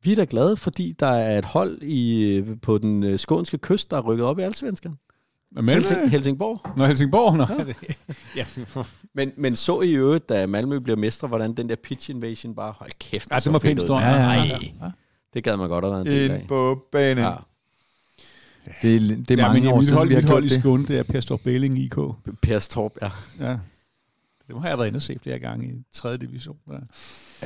Vi 0.02 0.12
er 0.12 0.16
da 0.16 0.26
glade, 0.30 0.56
fordi 0.56 0.94
der 1.00 1.06
er 1.06 1.38
et 1.38 1.44
hold 1.44 1.82
i, 1.82 2.42
på 2.62 2.78
den 2.78 3.02
øh, 3.02 3.18
skånske 3.18 3.58
kyst, 3.58 3.90
der 3.90 3.96
er 3.96 4.00
rykket 4.00 4.26
op 4.26 4.38
i 4.38 4.42
Allsvenskan. 4.42 4.92
Men, 5.54 5.68
Helsing, 5.68 6.10
Helsingborg. 6.10 6.76
Nå, 6.76 6.86
Helsingborg. 6.86 7.36
Nå. 7.36 7.46
Ja. 8.36 8.46
Men, 9.14 9.32
men 9.36 9.56
så 9.56 9.80
i 9.80 9.92
øvrigt, 9.92 10.28
da 10.28 10.46
Malmø 10.46 10.78
bliver 10.78 10.96
mestre, 10.96 11.28
hvordan 11.28 11.54
den 11.56 11.68
der 11.68 11.76
pitch 11.76 12.10
invasion 12.10 12.54
bare, 12.54 12.72
hold 12.78 12.90
kæft, 12.98 13.28
Ja, 13.30 13.40
så 13.40 13.48
det 13.50 13.52
var 13.52 13.58
pænt 13.58 13.80
ud. 13.80 13.86
stort. 13.86 14.02
Ja, 14.02 14.08
ja, 14.32 14.42
ja. 14.44 14.56
Det 15.34 15.44
gad 15.44 15.56
man 15.56 15.68
godt 15.68 15.84
have 15.84 15.92
været 15.92 16.06
en 16.06 16.12
del 16.12 16.30
af. 16.30 16.38
Ind 16.40 16.48
på 16.48 16.84
banen. 16.92 17.24
Ja. 17.24 17.32
Det, 18.82 18.96
er- 18.96 19.00
det 19.00 19.30
er 19.30 19.34
ja, 19.42 19.48
mange 19.48 19.60
men 19.60 19.70
år 19.72 19.80
siden, 19.80 19.94
hold, 19.96 20.08
vi 20.08 20.14
har 20.14 20.22
gjort 20.22 20.44
i 20.44 20.48
det. 20.48 20.60
Skåne, 20.60 20.86
det 20.86 20.98
er 20.98 21.02
Per 21.02 21.20
Stor 21.20 21.36
Bæling 21.36 21.78
IK. 21.78 21.96
Per 22.42 22.58
Storp, 22.58 22.92
ja. 23.02 23.10
Ja. 23.40 23.58
Det 24.48 24.60
har 24.62 24.68
jeg 24.68 24.78
været 24.78 24.88
inde 24.88 24.96
og 24.96 25.02
se 25.02 25.16
flere 25.22 25.38
gange 25.38 25.66
i 25.68 25.82
3. 25.92 26.16
division. 26.16 26.56
Ja. 26.70 26.74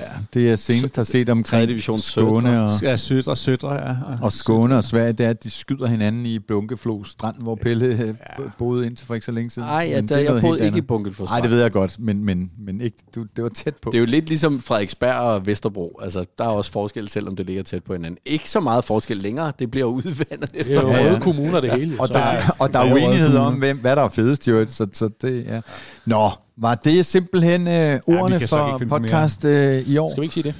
Ja, 0.00 0.08
det 0.34 0.46
jeg 0.48 0.58
senest 0.58 0.96
har 0.96 1.02
set 1.02 1.26
3. 1.26 1.32
omkring 1.32 1.68
division 1.68 1.98
Skåne 1.98 2.62
og, 2.62 2.70
Ja, 2.82 2.96
Sødre, 2.96 3.36
Sødre, 3.36 3.72
ja. 3.74 3.94
og 4.22 4.32
Skåne 4.32 4.76
og 4.76 4.84
Sverige, 4.84 5.12
det 5.12 5.26
er, 5.26 5.30
at 5.30 5.44
de 5.44 5.50
skyder 5.50 5.86
hinanden 5.86 6.26
i 6.26 6.38
Bunkeflo 6.38 7.04
Strand, 7.04 7.36
hvor 7.42 7.54
Pelle 7.54 7.86
øh, 7.86 8.14
boede 8.58 8.86
indtil 8.86 9.06
for 9.06 9.14
ikke 9.14 9.26
så 9.26 9.32
længe 9.32 9.50
siden. 9.50 9.68
Ej, 9.68 9.88
ja, 9.90 10.00
der, 10.00 10.16
er 10.16 10.20
jeg 10.20 10.40
boede 10.40 10.64
ikke 10.64 10.78
i 10.78 10.80
bunket 10.80 11.16
for 11.16 11.24
Nej, 11.24 11.40
det 11.40 11.50
ved 11.50 11.62
jeg 11.62 11.72
godt, 11.72 11.96
men, 11.98 12.24
men, 12.24 12.50
men 12.58 12.80
ikke, 12.80 12.96
du, 13.14 13.26
det 13.36 13.44
var 13.44 13.50
tæt 13.50 13.74
på. 13.82 13.90
Det 13.90 13.96
er 13.96 14.00
jo 14.00 14.06
lidt 14.06 14.28
ligesom 14.28 14.60
Frederiksberg 14.60 15.14
og 15.14 15.46
Vesterbro. 15.46 15.98
Altså, 16.02 16.24
der 16.38 16.44
er 16.44 16.48
også 16.48 16.72
forskel, 16.72 17.08
selvom 17.08 17.36
det 17.36 17.46
ligger 17.46 17.62
tæt 17.62 17.84
på 17.84 17.92
hinanden. 17.92 18.18
Ikke 18.26 18.50
så 18.50 18.60
meget 18.60 18.84
forskel 18.84 19.16
længere. 19.16 19.52
Det 19.58 19.70
bliver 19.70 19.86
udvandet 19.86 20.52
Det 20.52 20.72
er 20.72 20.80
jo 20.82 20.88
Ja, 20.88 20.96
ja, 20.96 21.04
ja. 21.04 21.10
røde 21.10 21.20
kommuner, 21.20 21.60
det 21.60 21.72
hele. 21.72 22.00
Og 22.00 22.08
der, 22.08 22.22
og 22.58 22.72
der 22.72 22.78
er 22.78 22.84
der 22.84 22.90
er 22.90 22.94
uenighed 22.94 23.36
om, 23.36 23.54
hvem, 23.54 23.78
hvad 23.78 23.96
der 23.96 24.02
er 24.02 24.08
fedest, 24.08 24.48
jo. 24.48 24.66
Så, 24.68 24.86
så 24.92 25.08
det, 25.22 25.44
ja. 25.44 25.60
Nå, 26.06 26.30
var 26.60 26.74
det 26.74 27.06
simpelthen 27.06 27.68
øh, 27.68 28.00
ordene 28.06 28.36
ikke 28.36 28.46
for 28.48 28.80
podcast 28.88 29.44
øh, 29.44 29.88
i 29.88 29.96
år? 29.96 30.10
Skal 30.10 30.20
vi 30.20 30.24
ikke 30.24 30.34
sige 30.34 30.42
det? 30.44 30.54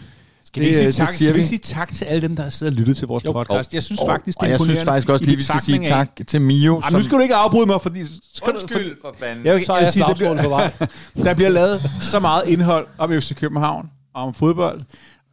Skal 0.45 0.61
vi 0.63 0.67
ikke 0.67 0.77
sige 0.79 0.87
øh, 0.87 0.93
tak, 0.93 1.09
skal 1.09 1.27
vi 1.27 1.33
vi. 1.33 1.39
ikke 1.39 1.49
sige 1.49 1.59
tak 1.59 1.93
til 1.95 2.05
alle 2.05 2.23
dem, 2.29 2.37
der 2.37 2.49
sidder 2.49 2.73
og 2.73 2.77
lyttet 2.77 2.97
til 2.97 3.09
vores 3.09 3.25
Jo. 3.25 3.33
podcast? 3.33 3.75
Jeg 3.75 3.83
synes 3.83 4.01
Og- 4.01 4.07
faktisk, 4.09 4.39
det 4.39 4.43
og 4.43 4.47
er 4.47 4.51
jeg 4.51 4.61
synes 4.61 4.85
faktisk 4.85 5.09
også 5.09 5.25
lige, 5.25 5.37
vi 5.37 5.43
skal 5.43 5.61
sige 5.61 5.81
af- 5.81 5.87
tak 5.87 6.09
til 6.27 6.41
Mio. 6.43 6.79
Ej, 6.79 6.91
nu 6.91 7.03
skal 7.03 7.19
du 7.19 7.23
ikke 7.23 7.35
afbryde 7.35 7.67
mig, 7.67 7.83
fordi... 7.83 8.01
for 8.45 9.15
fanden. 9.19 9.47
Jeg, 9.47 9.55
vil- 9.57 9.67
Så 9.67 9.73
er 9.73 9.79
jeg 9.79 9.93
sige, 9.93 10.03
der 10.03 10.15
slagsmål 10.15 10.37
på 10.37 10.43
bliver, 10.43 10.49
vej. 10.49 10.73
der 11.25 11.35
bliver 11.35 11.49
lavet 11.51 11.91
så 12.03 12.21
meget 12.21 12.43
indhold 12.49 12.87
om 12.99 13.11
FC 13.21 13.35
København 13.35 13.91
og 14.15 14.23
om 14.23 14.35
fodbold, 14.35 14.81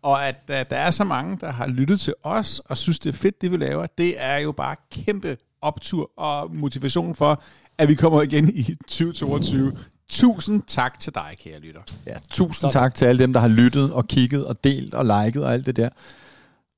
og 0.04 0.28
at 0.28 0.36
uh, 0.50 0.56
der 0.56 0.76
er 0.76 0.92
så 0.92 1.04
mange, 1.04 1.38
der 1.42 1.52
har 1.52 1.68
lyttet 1.68 2.00
til 2.00 2.14
os 2.24 2.62
og 2.66 2.78
synes, 2.78 3.00
det 3.00 3.10
er 3.10 3.18
fedt, 3.18 3.42
det 3.42 3.52
vi 3.52 3.58
laver, 3.58 3.86
det 3.98 4.14
er 4.18 4.38
jo 4.38 4.52
bare 4.52 4.76
kæmpe 4.92 5.38
optur 5.62 6.10
og 6.18 6.56
motivation 6.56 7.16
for, 7.16 7.44
at 7.78 7.90
vi 7.90 7.96
kommer 7.96 8.22
igen 8.22 8.50
i 8.56 8.64
2022. 8.88 9.72
Tusind 10.10 10.62
tak 10.68 11.00
til 11.00 11.14
dig, 11.16 11.36
kære 11.44 11.60
lytter. 11.60 11.82
Ja, 12.08 12.14
tusind 12.30 12.72
Sådan. 12.72 12.84
tak 12.84 12.96
til 12.96 13.06
alle 13.06 13.20
dem, 13.24 13.34
der 13.34 13.40
har 13.40 13.48
lyttet 13.48 13.94
og 13.94 14.08
kigget 14.08 14.46
og 14.46 14.64
delt 14.64 14.94
og 14.94 15.06
liket 15.06 15.46
og 15.46 15.54
alt 15.54 15.66
det 15.66 15.76
der. 15.76 15.90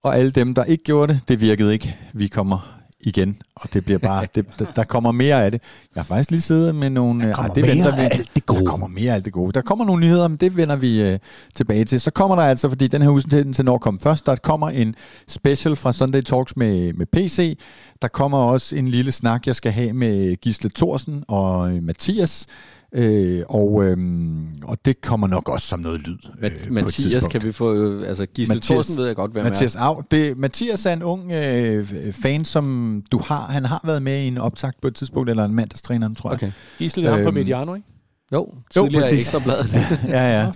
Og 0.03 0.17
alle 0.17 0.31
dem, 0.31 0.53
der 0.53 0.63
ikke 0.63 0.83
gjorde 0.83 1.13
det, 1.13 1.21
det 1.27 1.41
virkede 1.41 1.73
ikke. 1.73 1.97
Vi 2.13 2.27
kommer 2.27 2.77
igen, 2.99 3.41
og 3.55 3.73
det 3.73 3.85
bliver 3.85 3.99
bare, 3.99 4.27
det, 4.35 4.45
der, 4.75 4.83
kommer 4.83 5.11
mere 5.11 5.43
af 5.45 5.51
det. 5.51 5.61
Jeg 5.95 6.01
har 6.01 6.05
faktisk 6.05 6.31
lige 6.31 6.41
siddet 6.41 6.75
med 6.75 6.89
nogle... 6.89 7.27
Der 7.27 7.33
kommer 7.33 7.53
det 7.53 7.63
mere 7.63 7.75
venter 7.75 7.95
vi. 7.95 8.01
af 8.01 8.09
alt 8.11 8.29
det 8.35 8.45
gode. 8.45 8.59
Der 8.59 8.65
kommer 8.65 8.87
mere 8.87 9.11
af 9.11 9.15
alt 9.15 9.25
det 9.25 9.33
gode. 9.33 9.51
Der 9.51 9.61
kommer 9.61 9.85
nogle 9.85 10.01
nyheder, 10.01 10.27
men 10.27 10.37
det 10.37 10.57
vender 10.57 10.75
vi 10.75 11.01
øh, 11.01 11.19
tilbage 11.55 11.85
til. 11.85 12.01
Så 12.01 12.11
kommer 12.11 12.35
der 12.35 12.43
altså, 12.43 12.69
fordi 12.69 12.87
den 12.87 13.01
her 13.01 13.09
udsendelse 13.09 13.63
når 13.63 13.77
kom 13.77 13.99
først, 13.99 14.25
der 14.25 14.35
kommer 14.35 14.69
en 14.69 14.95
special 15.27 15.75
fra 15.75 15.93
Sunday 15.93 16.21
Talks 16.21 16.57
med, 16.57 16.93
med 16.93 17.05
PC. 17.05 17.59
Der 18.01 18.07
kommer 18.07 18.37
også 18.37 18.75
en 18.75 18.87
lille 18.87 19.11
snak, 19.11 19.47
jeg 19.47 19.55
skal 19.55 19.71
have 19.71 19.93
med 19.93 20.35
Gisle 20.35 20.69
Thorsen 20.75 21.23
og 21.27 21.71
øh, 21.71 21.83
Mathias. 21.83 22.47
Øh, 22.93 23.41
og, 23.49 23.83
øhm, 23.85 24.47
og 24.63 24.77
det 24.85 25.01
kommer 25.01 25.27
nok 25.27 25.49
også 25.49 25.67
som 25.67 25.79
noget 25.79 25.99
lyd. 26.07 26.17
øh, 26.33 26.39
på 26.39 26.45
et 26.47 26.71
Mathias 26.71 27.27
kan 27.27 27.43
vi 27.43 27.51
få... 27.51 27.73
øh, 27.73 28.07
Altså, 28.07 28.25
Gisle 28.25 28.55
Mathias- 28.55 28.59
Thorsen 28.67 28.97
ved 28.97 29.05
jeg 29.07 29.15
godt, 29.15 29.31
hvem 29.31 29.43
Mathias 29.43 29.75
er. 29.75 29.79
Au. 29.79 30.01
Det, 30.11 30.37
Mathias 30.37 30.85
er 30.85 30.93
en 30.93 31.03
ung 31.03 31.31
øh, 31.31 31.83
fan, 32.11 32.45
som 32.45 33.03
du 33.11 33.17
har. 33.25 33.47
Han 33.47 33.65
har 33.65 33.81
været 33.85 34.01
med 34.01 34.23
i 34.23 34.27
en 34.27 34.37
optakt 34.37 34.81
på 34.81 34.87
et 34.87 34.95
tidspunkt, 34.95 35.29
eller 35.29 35.45
en 35.45 35.53
mandagstræneren, 35.53 36.15
tror 36.15 36.29
jeg. 36.29 36.35
Okay. 36.35 36.51
Gisle, 36.77 37.01
det 37.03 37.07
er 37.09 37.13
ham 37.13 37.21
fra 37.23 37.27
Øhm, 37.27 37.33
Mediano, 37.33 37.73
ikke? 37.73 37.87
Jo, 38.33 38.47
tidligere 38.73 39.01
præcis. 39.01 39.21
ekstrabladet. 39.21 39.73
Ja, 40.07 40.41
ja. 40.41 40.51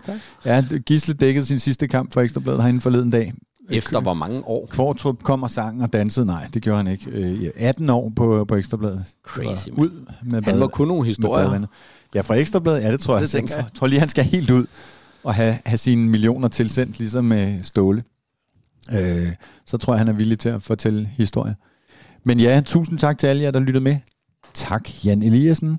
ja. 0.45 0.63
Gisle 0.85 1.13
dækkede 1.13 1.45
sin 1.45 1.59
sidste 1.59 1.87
kamp 1.87 2.13
for 2.13 2.21
Ekstrabladet 2.21 2.61
herinde 2.61 2.81
forleden 2.81 3.09
dag. 3.09 3.33
Efter 3.69 4.01
hvor 4.01 4.13
mange 4.13 4.41
år? 4.47 4.67
Kvartrup 4.71 5.23
kom 5.23 5.43
og 5.43 5.51
sang 5.51 5.83
og 5.83 5.93
dansede. 5.93 6.25
Nej, 6.25 6.47
det 6.53 6.61
gjorde 6.61 6.77
han 6.77 6.87
ikke. 6.87 7.11
Øh, 7.11 7.49
18 7.55 7.89
år 7.89 8.11
på, 8.15 8.45
på 8.45 8.55
Ekstrabladet. 8.55 9.03
Crazy, 9.27 9.67
Ud 9.73 9.89
med 10.23 10.33
Han 10.33 10.43
bad- 10.43 10.59
må 10.59 10.67
kunne 10.67 10.87
nogle 10.87 11.01
med 11.01 11.07
historier. 11.07 11.65
Ja, 12.15 12.21
fra 12.21 12.35
Ekstrabladet, 12.35 12.83
ja, 12.83 12.91
det 12.91 12.99
tror 12.99 13.13
jeg. 13.17 13.21
Det 13.27 13.33
jeg 13.33 13.49
jeg. 13.49 13.65
tror 13.75 13.87
lige, 13.87 13.99
han 13.99 14.09
skal 14.09 14.23
helt 14.23 14.49
ud 14.51 14.65
og 15.23 15.35
have, 15.35 15.57
have 15.65 15.77
sine 15.77 16.09
millioner 16.09 16.47
tilsendt, 16.47 16.99
ligesom 16.99 17.25
med 17.25 17.63
Ståle. 17.63 18.03
Øh, 19.01 19.27
så 19.65 19.77
tror 19.77 19.93
jeg, 19.93 19.97
han 19.99 20.07
er 20.07 20.13
villig 20.13 20.39
til 20.39 20.49
at 20.49 20.63
fortælle 20.63 21.09
historier. 21.17 21.53
Men 22.23 22.39
ja, 22.39 22.61
tusind 22.65 22.99
tak 22.99 23.17
til 23.17 23.27
alle 23.27 23.43
jer, 23.43 23.51
der 23.51 23.59
lyttede 23.59 23.83
med. 23.83 23.97
Tak, 24.53 25.05
Jan 25.05 25.23
Eliassen. 25.23 25.77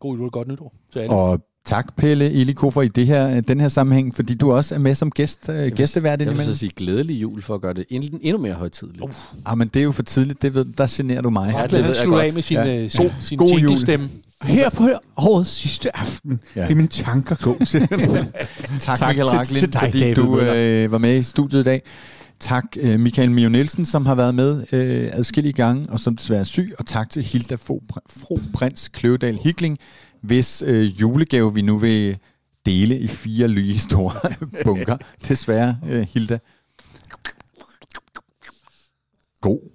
God 0.00 0.16
jul 0.16 0.26
og 0.26 0.32
godt 0.32 0.48
nytår 0.48 0.74
til 0.92 0.98
alle. 1.00 1.10
Og 1.12 1.40
tak, 1.66 1.96
Pelle 1.96 2.32
Iliko, 2.32 2.70
for 2.70 2.82
i 2.82 2.88
det 2.88 3.06
her, 3.06 3.40
den 3.40 3.60
her 3.60 3.68
sammenhæng, 3.68 4.14
fordi 4.14 4.34
du 4.34 4.52
også 4.52 4.74
er 4.74 4.78
med 4.78 4.94
som 4.94 5.10
gæst, 5.10 5.48
øh, 5.48 5.72
gæstevært 5.72 6.20
Jeg 6.20 6.28
vil 6.28 6.42
så 6.44 6.56
sige 6.56 6.72
glædelig 6.76 7.22
jul 7.22 7.42
for 7.42 7.54
at 7.54 7.60
gøre 7.60 7.74
det 7.74 7.84
endnu, 7.90 8.18
endnu 8.22 8.42
mere 8.42 8.54
højtidligt. 8.54 9.02
Uh, 9.02 9.10
Ah, 9.46 9.58
men 9.58 9.68
det 9.68 9.80
er 9.80 9.84
jo 9.84 9.92
for 9.92 10.02
tidligt, 10.02 10.42
det 10.42 10.54
ved, 10.54 10.64
der 10.64 10.86
generer 10.90 11.20
du 11.20 11.30
mig. 11.30 11.52
Ja, 11.56 11.62
det 11.62 11.72
han 11.72 11.84
ved 11.84 11.96
jeg 11.96 12.06
godt. 12.06 12.24
af 12.24 12.32
med 12.32 12.42
sin, 12.42 12.56
Ja. 12.56 12.76
øh, 12.84 12.90
sin, 12.90 13.00
God- 13.00 13.12
sin 13.20 13.38
god 13.38 13.48
jul. 13.50 13.60
jingle-stemme. 13.60 14.08
Her 14.42 14.70
på 14.70 14.88
årets 15.16 15.50
sidste 15.50 15.96
aften 15.96 16.40
Ja. 16.56 16.66
vil 16.66 16.76
mine 16.76 16.88
tanker 16.88 17.34
gå 17.36 17.64
til... 17.64 17.80
Tak, 18.80 18.98
Tak 18.98 19.08
Michael 19.08 19.28
til- 19.28 19.36
Raklin, 19.38 19.58
til 19.58 19.72
dig, 19.72 19.80
fordi 19.80 19.98
David 19.98 20.14
du 20.14 20.40
øh, 20.40 20.92
var 20.92 20.98
med 20.98 21.18
i 21.18 21.22
studiet 21.22 21.60
i 21.60 21.64
dag. 21.64 21.82
Tak 22.40 22.64
øh, 22.80 23.00
Michael 23.00 23.30
Mio 23.30 23.48
Nielsen, 23.48 23.84
som 23.86 24.06
har 24.06 24.14
været 24.14 24.34
med 24.34 24.64
øh, 24.72 25.10
adskillige 25.12 25.52
gange, 25.52 25.86
og 25.90 26.00
som 26.00 26.16
desværre 26.16 26.40
er 26.40 26.44
syg. 26.44 26.72
Og 26.78 26.86
tak 26.86 27.10
til 27.10 27.22
Hilda 27.22 27.54
Fro, 27.54 27.82
Prins 28.54 28.88
Kløvedal 28.88 29.38
Hikling, 29.44 29.78
hvis 30.22 30.62
øh, 30.66 31.00
julegave 31.00 31.54
vi 31.54 31.62
nu 31.62 31.78
vil 31.78 32.18
dele 32.66 32.98
i 32.98 33.08
fire 33.08 33.48
lyge 33.48 33.78
store 33.78 34.12
bunker. 34.64 34.96
Desværre, 35.28 35.78
øh, 35.88 36.06
Hilda. 36.12 36.38
God 39.40 39.70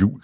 jul. 0.00 0.20